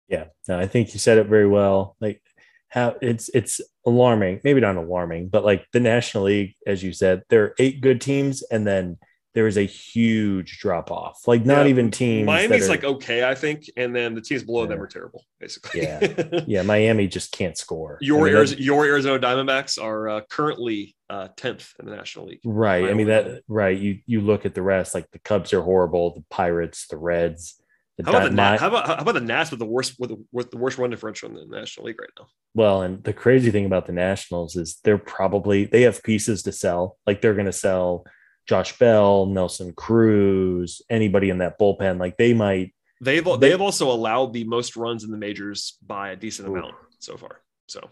Yeah, 0.08 0.26
no, 0.48 0.60
I 0.60 0.68
think 0.68 0.94
you 0.94 1.00
said 1.00 1.18
it 1.18 1.26
very 1.26 1.48
well. 1.48 1.96
Like 2.00 2.22
how 2.70 2.96
it's 3.02 3.28
it's 3.34 3.60
alarming, 3.88 4.42
maybe 4.44 4.62
not 4.62 4.76
alarming, 4.76 5.30
but 5.30 5.44
like 5.44 5.66
the 5.74 5.80
National 5.80 6.26
League, 6.26 6.54
as 6.68 6.84
you 6.84 6.94
said, 6.94 7.24
there 7.30 7.44
are 7.44 7.56
eight 7.58 7.82
good 7.82 8.02
teams, 8.02 8.44
and 8.44 8.68
then 8.68 9.00
there 9.36 9.48
is 9.48 9.58
a 9.58 9.64
huge 9.64 10.60
drop 10.60 10.90
off. 10.92 11.28
Like 11.28 11.46
not 11.46 11.64
Yeah, 11.66 11.70
even 11.70 11.92
teams. 11.92 12.26
Miami's 12.26 12.66
are- 12.66 12.70
like 12.70 12.84
okay, 12.84 13.24
I 13.30 13.36
think, 13.36 13.66
and 13.78 13.96
then 13.96 14.16
the 14.16 14.22
teams 14.22 14.44
below 14.44 14.66
them 14.66 14.78
Yeah. 14.80 14.84
are 14.84 14.88
terrible, 14.88 15.24
basically. 15.40 15.84
Yeah. 15.84 16.40
yeah, 16.48 16.62
Miami 16.64 17.08
just 17.08 17.32
can't 17.32 17.58
score. 17.58 18.00
I 18.02 18.06
your 18.06 18.24
mean, 18.26 18.34
Arizona, 18.36 18.62
your 18.62 18.86
Arizona 18.86 19.20
Diamondbacks 19.20 19.80
are 19.82 20.10
uh, 20.10 20.22
currently 20.30 20.96
uh, 21.10 21.28
tenth 21.36 21.74
in 21.80 21.86
the 21.86 21.96
National 21.96 22.26
League. 22.28 22.40
right. 22.46 22.86
I 22.90 22.94
mean 22.94 23.08
that 23.08 23.44
right. 23.48 23.78
You 23.78 24.00
you 24.08 24.22
look 24.22 24.46
at 24.46 24.56
the 24.56 24.64
rest, 24.64 24.96
like 24.96 25.12
the 25.12 25.20
Cubs 25.20 25.54
are 25.54 25.62
horrible, 25.62 26.16
the 26.16 26.24
Pirates, 26.32 26.88
the 26.88 26.98
Reds. 26.98 27.62
How 28.04 28.10
about, 28.12 28.24
the 28.24 28.30
Na- 28.36 28.58
how 28.58 28.68
about 28.68 28.88
how 28.88 28.96
about 28.96 29.14
the 29.14 29.22
Nats 29.22 29.52
with 29.52 29.60
the 29.60 29.66
worst 29.66 29.96
with 30.00 30.10
the, 30.10 30.26
with 30.32 30.52
the 30.52 30.58
worst 30.58 30.78
run 30.78 30.90
differential 30.90 31.30
in 31.30 31.36
the 31.36 31.46
National 31.60 31.86
League 31.86 32.00
right 32.02 32.10
now? 32.20 32.28
Well, 32.54 32.82
and 32.82 33.02
the 33.04 33.14
crazy 33.14 33.52
thing 33.52 33.66
about 33.66 33.86
the 33.86 33.94
Nationals 33.94 34.56
is 34.58 34.80
they're 34.84 34.98
probably 34.98 35.66
they 35.66 35.84
have 35.84 36.04
pieces 36.04 36.44
to 36.44 36.52
sell. 36.52 36.98
Like 37.08 37.22
they're 37.22 37.34
going 37.36 37.46
to 37.46 37.54
sell 37.54 38.06
Josh 38.46 38.78
Bell, 38.78 39.26
Nelson 39.26 39.74
Cruz, 39.74 40.82
anybody 40.90 41.30
in 41.30 41.40
that 41.40 41.60
bullpen. 41.60 42.00
Like 42.00 42.18
they 42.18 42.34
might. 42.34 42.74
They've 43.02 43.24
they, 43.24 43.38
they 43.38 43.50
have 43.52 43.62
also 43.62 43.92
allowed 43.92 44.34
the 44.34 44.46
most 44.46 44.76
runs 44.76 45.04
in 45.04 45.12
the 45.12 45.18
majors 45.18 45.78
by 45.86 46.12
a 46.12 46.16
decent 46.16 46.48
ooh. 46.50 46.56
amount 46.56 46.76
so 47.00 47.18
far. 47.18 47.42
So 47.68 47.90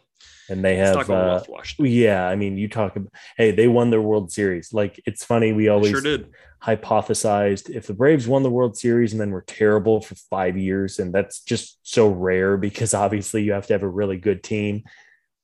and 0.50 0.64
they 0.64 0.76
have 0.76 1.10
uh, 1.10 1.42
yeah 1.80 2.28
i 2.28 2.36
mean 2.36 2.58
you 2.58 2.68
talk 2.68 2.96
about 2.96 3.12
hey 3.38 3.52
they 3.52 3.68
won 3.68 3.90
their 3.90 4.02
world 4.02 4.32
series 4.32 4.74
like 4.74 5.02
it's 5.06 5.24
funny 5.24 5.54
we 5.54 5.68
always 5.68 5.92
sure 5.92 6.02
did. 6.02 6.30
hypothesized 6.62 7.70
if 7.70 7.88
the 7.88 7.94
braves 7.94 8.28
won 8.28 8.44
the 8.44 8.50
world 8.50 8.78
series 8.78 9.14
and 9.14 9.22
then 9.22 9.32
were 9.32 9.44
terrible 9.48 10.02
for 10.02 10.16
five 10.16 10.58
years 10.58 11.00
and 11.00 11.14
that's 11.14 11.42
just 11.42 11.80
so 11.84 12.10
rare 12.10 12.58
because 12.58 12.94
obviously 12.94 13.44
you 13.44 13.54
have 13.54 13.68
to 13.68 13.74
have 13.74 13.84
a 13.84 13.88
really 13.88 14.18
good 14.18 14.44
team 14.44 14.84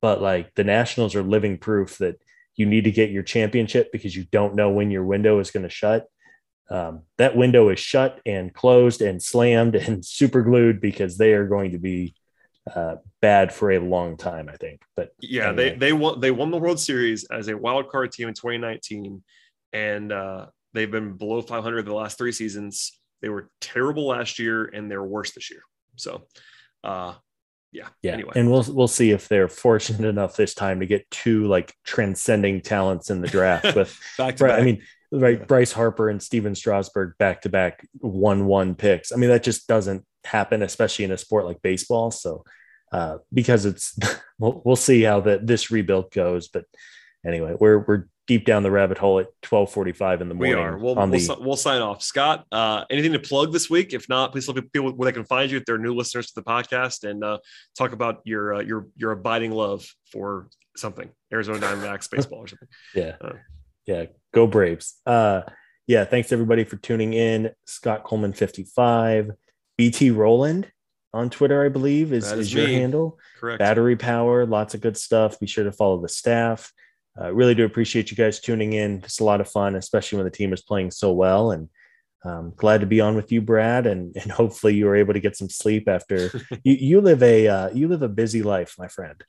but 0.01 0.21
like 0.21 0.53
the 0.55 0.63
nationals 0.63 1.15
are 1.15 1.23
living 1.23 1.57
proof 1.57 1.97
that 1.97 2.21
you 2.59 2.65
need 2.65 2.83
to 2.83 2.91
get 2.91 3.09
your 3.09 3.23
championship 3.23 3.91
because 3.91 4.15
you 4.15 4.25
don't 4.31 4.55
know 4.55 4.69
when 4.69 4.91
your 4.91 5.03
window 5.03 5.39
is 5.39 5.49
going 5.49 5.63
to 5.63 5.69
shut 5.69 6.05
um, 6.69 7.01
that 7.17 7.35
window 7.35 7.69
is 7.69 7.79
shut 7.79 8.21
and 8.25 8.53
closed 8.53 9.01
and 9.01 9.21
slammed 9.21 9.75
and 9.75 10.05
super 10.05 10.41
glued 10.41 10.79
because 10.79 11.17
they 11.17 11.33
are 11.33 11.47
going 11.47 11.71
to 11.71 11.79
be 11.79 12.15
uh, 12.73 12.95
bad 13.21 13.51
for 13.51 13.71
a 13.71 13.79
long 13.79 14.17
time, 14.17 14.49
I 14.49 14.55
think. 14.57 14.81
But 14.95 15.09
yeah, 15.19 15.49
anyway. 15.49 15.71
they 15.71 15.77
they 15.77 15.93
won 15.93 16.19
they 16.19 16.31
won 16.31 16.51
the 16.51 16.57
World 16.57 16.79
Series 16.79 17.25
as 17.25 17.47
a 17.47 17.57
wild 17.57 17.89
card 17.89 18.11
team 18.11 18.27
in 18.27 18.35
2019, 18.35 19.23
and 19.73 20.11
uh, 20.11 20.47
they've 20.73 20.91
been 20.91 21.13
below 21.13 21.41
500 21.41 21.85
the 21.85 21.93
last 21.93 22.17
three 22.17 22.31
seasons. 22.31 22.99
They 23.21 23.29
were 23.29 23.49
terrible 23.59 24.07
last 24.07 24.37
year, 24.37 24.65
and 24.65 24.89
they're 24.89 25.03
worse 25.03 25.31
this 25.31 25.49
year. 25.49 25.61
So, 25.95 26.27
uh, 26.83 27.15
yeah, 27.71 27.87
yeah. 28.01 28.13
Anyway, 28.13 28.31
and 28.35 28.49
we'll 28.49 28.65
we'll 28.69 28.87
see 28.87 29.11
if 29.11 29.27
they're 29.27 29.47
fortunate 29.47 30.07
enough 30.09 30.35
this 30.35 30.53
time 30.53 30.79
to 30.79 30.85
get 30.85 31.09
two 31.11 31.47
like 31.47 31.73
transcending 31.83 32.61
talents 32.61 33.09
in 33.09 33.21
the 33.21 33.27
draft 33.27 33.63
with. 33.75 33.97
back 34.17 34.37
to 34.37 34.45
back. 34.45 34.59
I 34.59 34.63
mean, 34.63 34.81
right, 35.11 35.47
Bryce 35.47 35.71
Harper 35.71 36.09
and 36.09 36.21
Stephen 36.21 36.55
Strasburg 36.55 37.13
back 37.17 37.41
to 37.41 37.49
back 37.49 37.87
one 37.99 38.45
one 38.45 38.75
picks. 38.75 39.11
I 39.11 39.17
mean, 39.17 39.29
that 39.29 39.43
just 39.43 39.67
doesn't 39.67 40.05
happen, 40.23 40.63
especially 40.63 41.05
in 41.05 41.11
a 41.11 41.17
sport 41.17 41.45
like 41.45 41.61
baseball. 41.61 42.11
So 42.11 42.43
uh, 42.91 43.17
because 43.33 43.65
it's 43.65 43.97
we'll, 44.39 44.61
we'll 44.65 44.75
see 44.75 45.03
how 45.03 45.21
that 45.21 45.45
this 45.45 45.71
rebuild 45.71 46.11
goes. 46.11 46.47
But 46.47 46.65
anyway, 47.25 47.55
we're 47.59 47.79
we're 47.79 48.07
deep 48.29 48.45
down 48.45 48.61
the 48.61 48.69
rabbit 48.69 48.99
hole 48.99 49.17
at 49.17 49.27
12:45 49.41 50.21
in 50.21 50.29
the 50.29 50.35
morning. 50.35 50.55
We 50.55 50.61
are. 50.61 50.77
We'll, 50.77 50.93
we'll, 50.93 51.07
the... 51.07 51.37
we'll, 51.41 51.57
sign 51.57 51.81
off. 51.81 52.03
Scott, 52.03 52.45
uh, 52.51 52.85
anything 52.91 53.11
to 53.13 53.19
plug 53.19 53.51
this 53.51 53.71
week? 53.71 53.91
If 53.91 54.07
not, 54.07 54.31
please 54.31 54.47
let 54.47 54.71
people 54.71 54.91
where 54.91 55.11
they 55.11 55.15
can 55.15 55.25
find 55.25 55.49
you 55.49 55.57
if 55.57 55.65
they're 55.65 55.79
new 55.79 55.95
listeners 55.95 56.27
to 56.27 56.35
the 56.35 56.43
podcast 56.43 57.09
and 57.09 57.23
uh, 57.23 57.39
talk 57.75 57.91
about 57.91 58.21
your 58.25 58.53
uh, 58.53 58.61
your 58.61 58.87
your 58.95 59.11
abiding 59.11 59.51
love 59.51 59.83
for 60.11 60.47
something 60.77 61.09
Arizona 61.33 61.57
Diamondbacks 61.57 62.09
baseball 62.15 62.39
or 62.39 62.47
something. 62.47 62.67
Yeah, 62.93 63.15
uh, 63.19 63.33
yeah. 63.87 64.05
Go 64.31 64.45
Braves. 64.45 65.01
Uh, 65.07 65.41
yeah. 65.87 66.05
Thanks 66.05 66.31
everybody 66.31 66.65
for 66.65 66.77
tuning 66.77 67.13
in. 67.13 67.49
Scott 67.65 68.03
Coleman 68.03 68.33
55, 68.33 69.31
BT 69.75 70.11
Rowland 70.11 70.71
on 71.15 71.31
Twitter, 71.31 71.65
I 71.65 71.69
believe, 71.69 72.13
is, 72.13 72.31
is, 72.31 72.39
is 72.39 72.53
your 72.53 72.67
handle. 72.67 73.17
Correct. 73.39 73.57
Battery 73.57 73.95
power, 73.95 74.45
lots 74.45 74.75
of 74.75 74.81
good 74.81 74.97
stuff. 74.97 75.39
Be 75.39 75.47
sure 75.47 75.63
to 75.63 75.71
follow 75.71 75.99
the 75.99 76.09
staff. 76.09 76.71
Uh, 77.19 77.33
really 77.33 77.55
do 77.55 77.65
appreciate 77.65 78.11
you 78.11 78.17
guys 78.17 78.39
tuning 78.39 78.73
in. 78.73 79.01
It's 79.03 79.19
a 79.19 79.25
lot 79.25 79.41
of 79.41 79.49
fun, 79.49 79.75
especially 79.75 80.17
when 80.17 80.25
the 80.25 80.31
team 80.31 80.53
is 80.53 80.61
playing 80.61 80.91
so 80.91 81.11
well. 81.11 81.51
And 81.51 81.69
um, 82.23 82.53
glad 82.55 82.81
to 82.81 82.87
be 82.87 83.01
on 83.01 83.15
with 83.15 83.31
you, 83.31 83.41
Brad. 83.41 83.87
And 83.87 84.15
and 84.15 84.31
hopefully 84.31 84.75
you 84.75 84.85
were 84.85 84.95
able 84.95 85.13
to 85.13 85.19
get 85.19 85.35
some 85.35 85.49
sleep 85.49 85.87
after 85.87 86.31
you, 86.63 86.73
you 86.73 87.01
live 87.01 87.21
a 87.23 87.47
uh, 87.47 87.69
you 87.71 87.87
live 87.87 88.01
a 88.01 88.09
busy 88.09 88.43
life, 88.43 88.75
my 88.77 88.87
friend. 88.87 89.21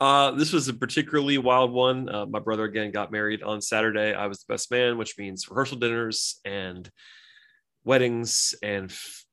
Uh, 0.00 0.30
this 0.32 0.52
was 0.52 0.68
a 0.68 0.74
particularly 0.74 1.38
wild 1.38 1.72
one. 1.72 2.08
Uh, 2.08 2.26
my 2.26 2.38
brother 2.38 2.64
again 2.64 2.92
got 2.92 3.10
married 3.10 3.42
on 3.42 3.60
Saturday. 3.60 4.14
I 4.14 4.26
was 4.26 4.38
the 4.38 4.52
best 4.52 4.70
man, 4.70 4.96
which 4.96 5.18
means 5.18 5.48
rehearsal 5.48 5.78
dinners 5.78 6.40
and 6.44 6.88
weddings 7.82 8.54
and 8.62 8.92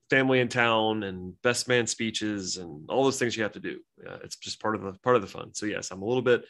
family 0.10 0.40
in 0.40 0.48
town 0.48 1.04
and 1.04 1.40
best 1.44 1.68
man 1.68 1.86
speeches 1.86 2.58
and 2.58 2.90
all 2.90 3.04
those 3.04 3.20
things 3.20 3.38
you 3.38 3.44
have 3.44 3.52
to 3.52 3.60
do. 3.60 3.80
Uh, 4.08 4.18
it's 4.24 4.38
just 4.38 4.60
part 4.60 4.76
of 4.76 4.82
the 4.82 4.94
part 5.00 5.16
of 5.16 5.22
the 5.22 5.28
fun. 5.28 5.54
So 5.54 5.68
yes, 5.68 5.92
I'm 5.92 6.02
a 6.02 6.06
little 6.06 6.24
bit 6.24 6.46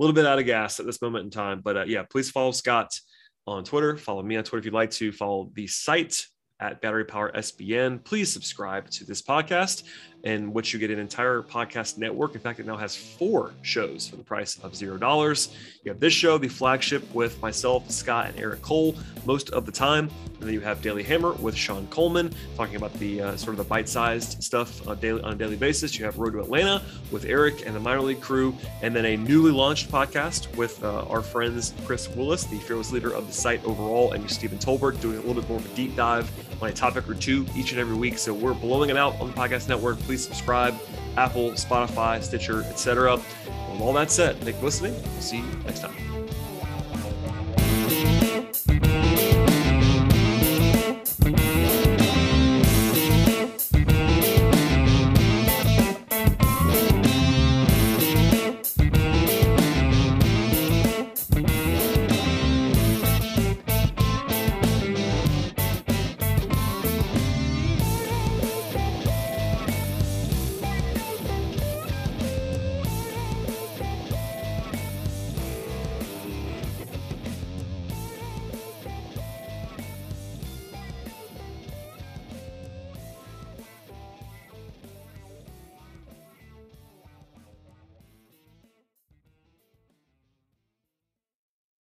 little 0.00 0.14
bit 0.14 0.26
out 0.26 0.38
of 0.38 0.46
gas 0.46 0.80
at 0.80 0.86
this 0.86 1.02
moment 1.02 1.24
in 1.24 1.30
time, 1.30 1.60
but 1.62 1.76
uh, 1.76 1.84
yeah, 1.86 2.02
please 2.10 2.30
follow 2.30 2.52
Scott 2.52 2.98
on 3.46 3.64
Twitter. 3.64 3.96
Follow 3.96 4.22
me 4.22 4.36
on 4.36 4.44
Twitter 4.44 4.60
if 4.60 4.64
you'd 4.64 4.74
like 4.74 4.90
to. 4.92 5.12
Follow 5.12 5.50
the 5.54 5.66
site 5.66 6.24
at 6.58 6.80
Battery 6.80 7.04
Power 7.04 7.30
SBN. 7.32 8.04
Please 8.04 8.32
subscribe 8.32 8.88
to 8.90 9.04
this 9.04 9.22
podcast 9.22 9.84
in 10.24 10.52
which 10.52 10.72
you 10.72 10.78
get 10.78 10.90
an 10.90 10.98
entire 10.98 11.42
podcast 11.42 11.98
network. 11.98 12.34
In 12.34 12.40
fact, 12.40 12.60
it 12.60 12.66
now 12.66 12.76
has 12.76 12.94
four 12.94 13.52
shows 13.62 14.08
for 14.08 14.16
the 14.16 14.22
price 14.22 14.58
of 14.62 14.74
zero 14.74 14.96
dollars. 14.98 15.54
You 15.82 15.90
have 15.90 16.00
this 16.00 16.12
show, 16.12 16.36
the 16.36 16.48
flagship, 16.48 17.02
with 17.14 17.40
myself, 17.40 17.90
Scott, 17.90 18.26
and 18.28 18.38
Eric 18.38 18.62
Cole 18.62 18.94
most 19.24 19.50
of 19.50 19.66
the 19.66 19.72
time. 19.72 20.10
And 20.40 20.48
then 20.48 20.54
you 20.54 20.60
have 20.60 20.80
Daily 20.80 21.02
Hammer 21.02 21.32
with 21.32 21.54
Sean 21.54 21.86
Coleman, 21.88 22.34
talking 22.56 22.76
about 22.76 22.92
the 22.94 23.20
uh, 23.20 23.36
sort 23.36 23.50
of 23.50 23.58
the 23.58 23.64
bite-sized 23.64 24.42
stuff 24.42 24.86
on, 24.88 24.98
daily, 24.98 25.22
on 25.22 25.34
a 25.34 25.36
daily 25.36 25.56
basis. 25.56 25.98
You 25.98 26.04
have 26.06 26.18
Road 26.18 26.32
to 26.32 26.40
Atlanta 26.40 26.82
with 27.10 27.26
Eric 27.26 27.66
and 27.66 27.76
the 27.76 27.80
minor 27.80 28.00
league 28.00 28.20
crew, 28.22 28.54
and 28.82 28.96
then 28.96 29.04
a 29.04 29.16
newly 29.16 29.52
launched 29.52 29.90
podcast 29.90 30.54
with 30.56 30.82
uh, 30.82 31.04
our 31.06 31.20
friends 31.22 31.74
Kris 31.84 32.08
Willis, 32.08 32.44
the 32.44 32.58
fearless 32.58 32.90
leader 32.90 33.12
of 33.12 33.26
the 33.26 33.32
site 33.32 33.62
overall, 33.64 34.12
and 34.12 34.30
Stephen 34.30 34.58
Tolbert, 34.58 34.98
doing 35.00 35.16
a 35.16 35.20
little 35.20 35.42
bit 35.42 35.48
more 35.48 35.58
of 35.58 35.70
a 35.70 35.76
deep 35.76 35.94
dive 35.94 36.30
on 36.62 36.68
a 36.68 36.72
topic 36.72 37.08
or 37.08 37.14
two 37.14 37.46
each 37.54 37.72
and 37.72 37.80
every 37.80 37.96
week. 37.96 38.18
So 38.18 38.32
we're 38.32 38.54
blowing 38.54 38.90
it 38.90 38.96
out 38.96 39.18
on 39.20 39.28
the 39.28 39.34
podcast 39.34 39.68
network 39.68 39.98
please 40.10 40.24
subscribe. 40.24 40.74
Apple, 41.16 41.52
Spotify, 41.52 42.20
Stitcher, 42.20 42.64
etc. 42.64 43.14
With 43.14 43.80
all 43.80 43.92
that 43.92 44.10
said, 44.10 44.36
thanks 44.38 44.58
for 44.58 44.64
listening. 44.64 44.92
We'll 44.92 45.20
see 45.20 45.36
you 45.36 45.44
next 45.64 45.82
time. 45.82 46.09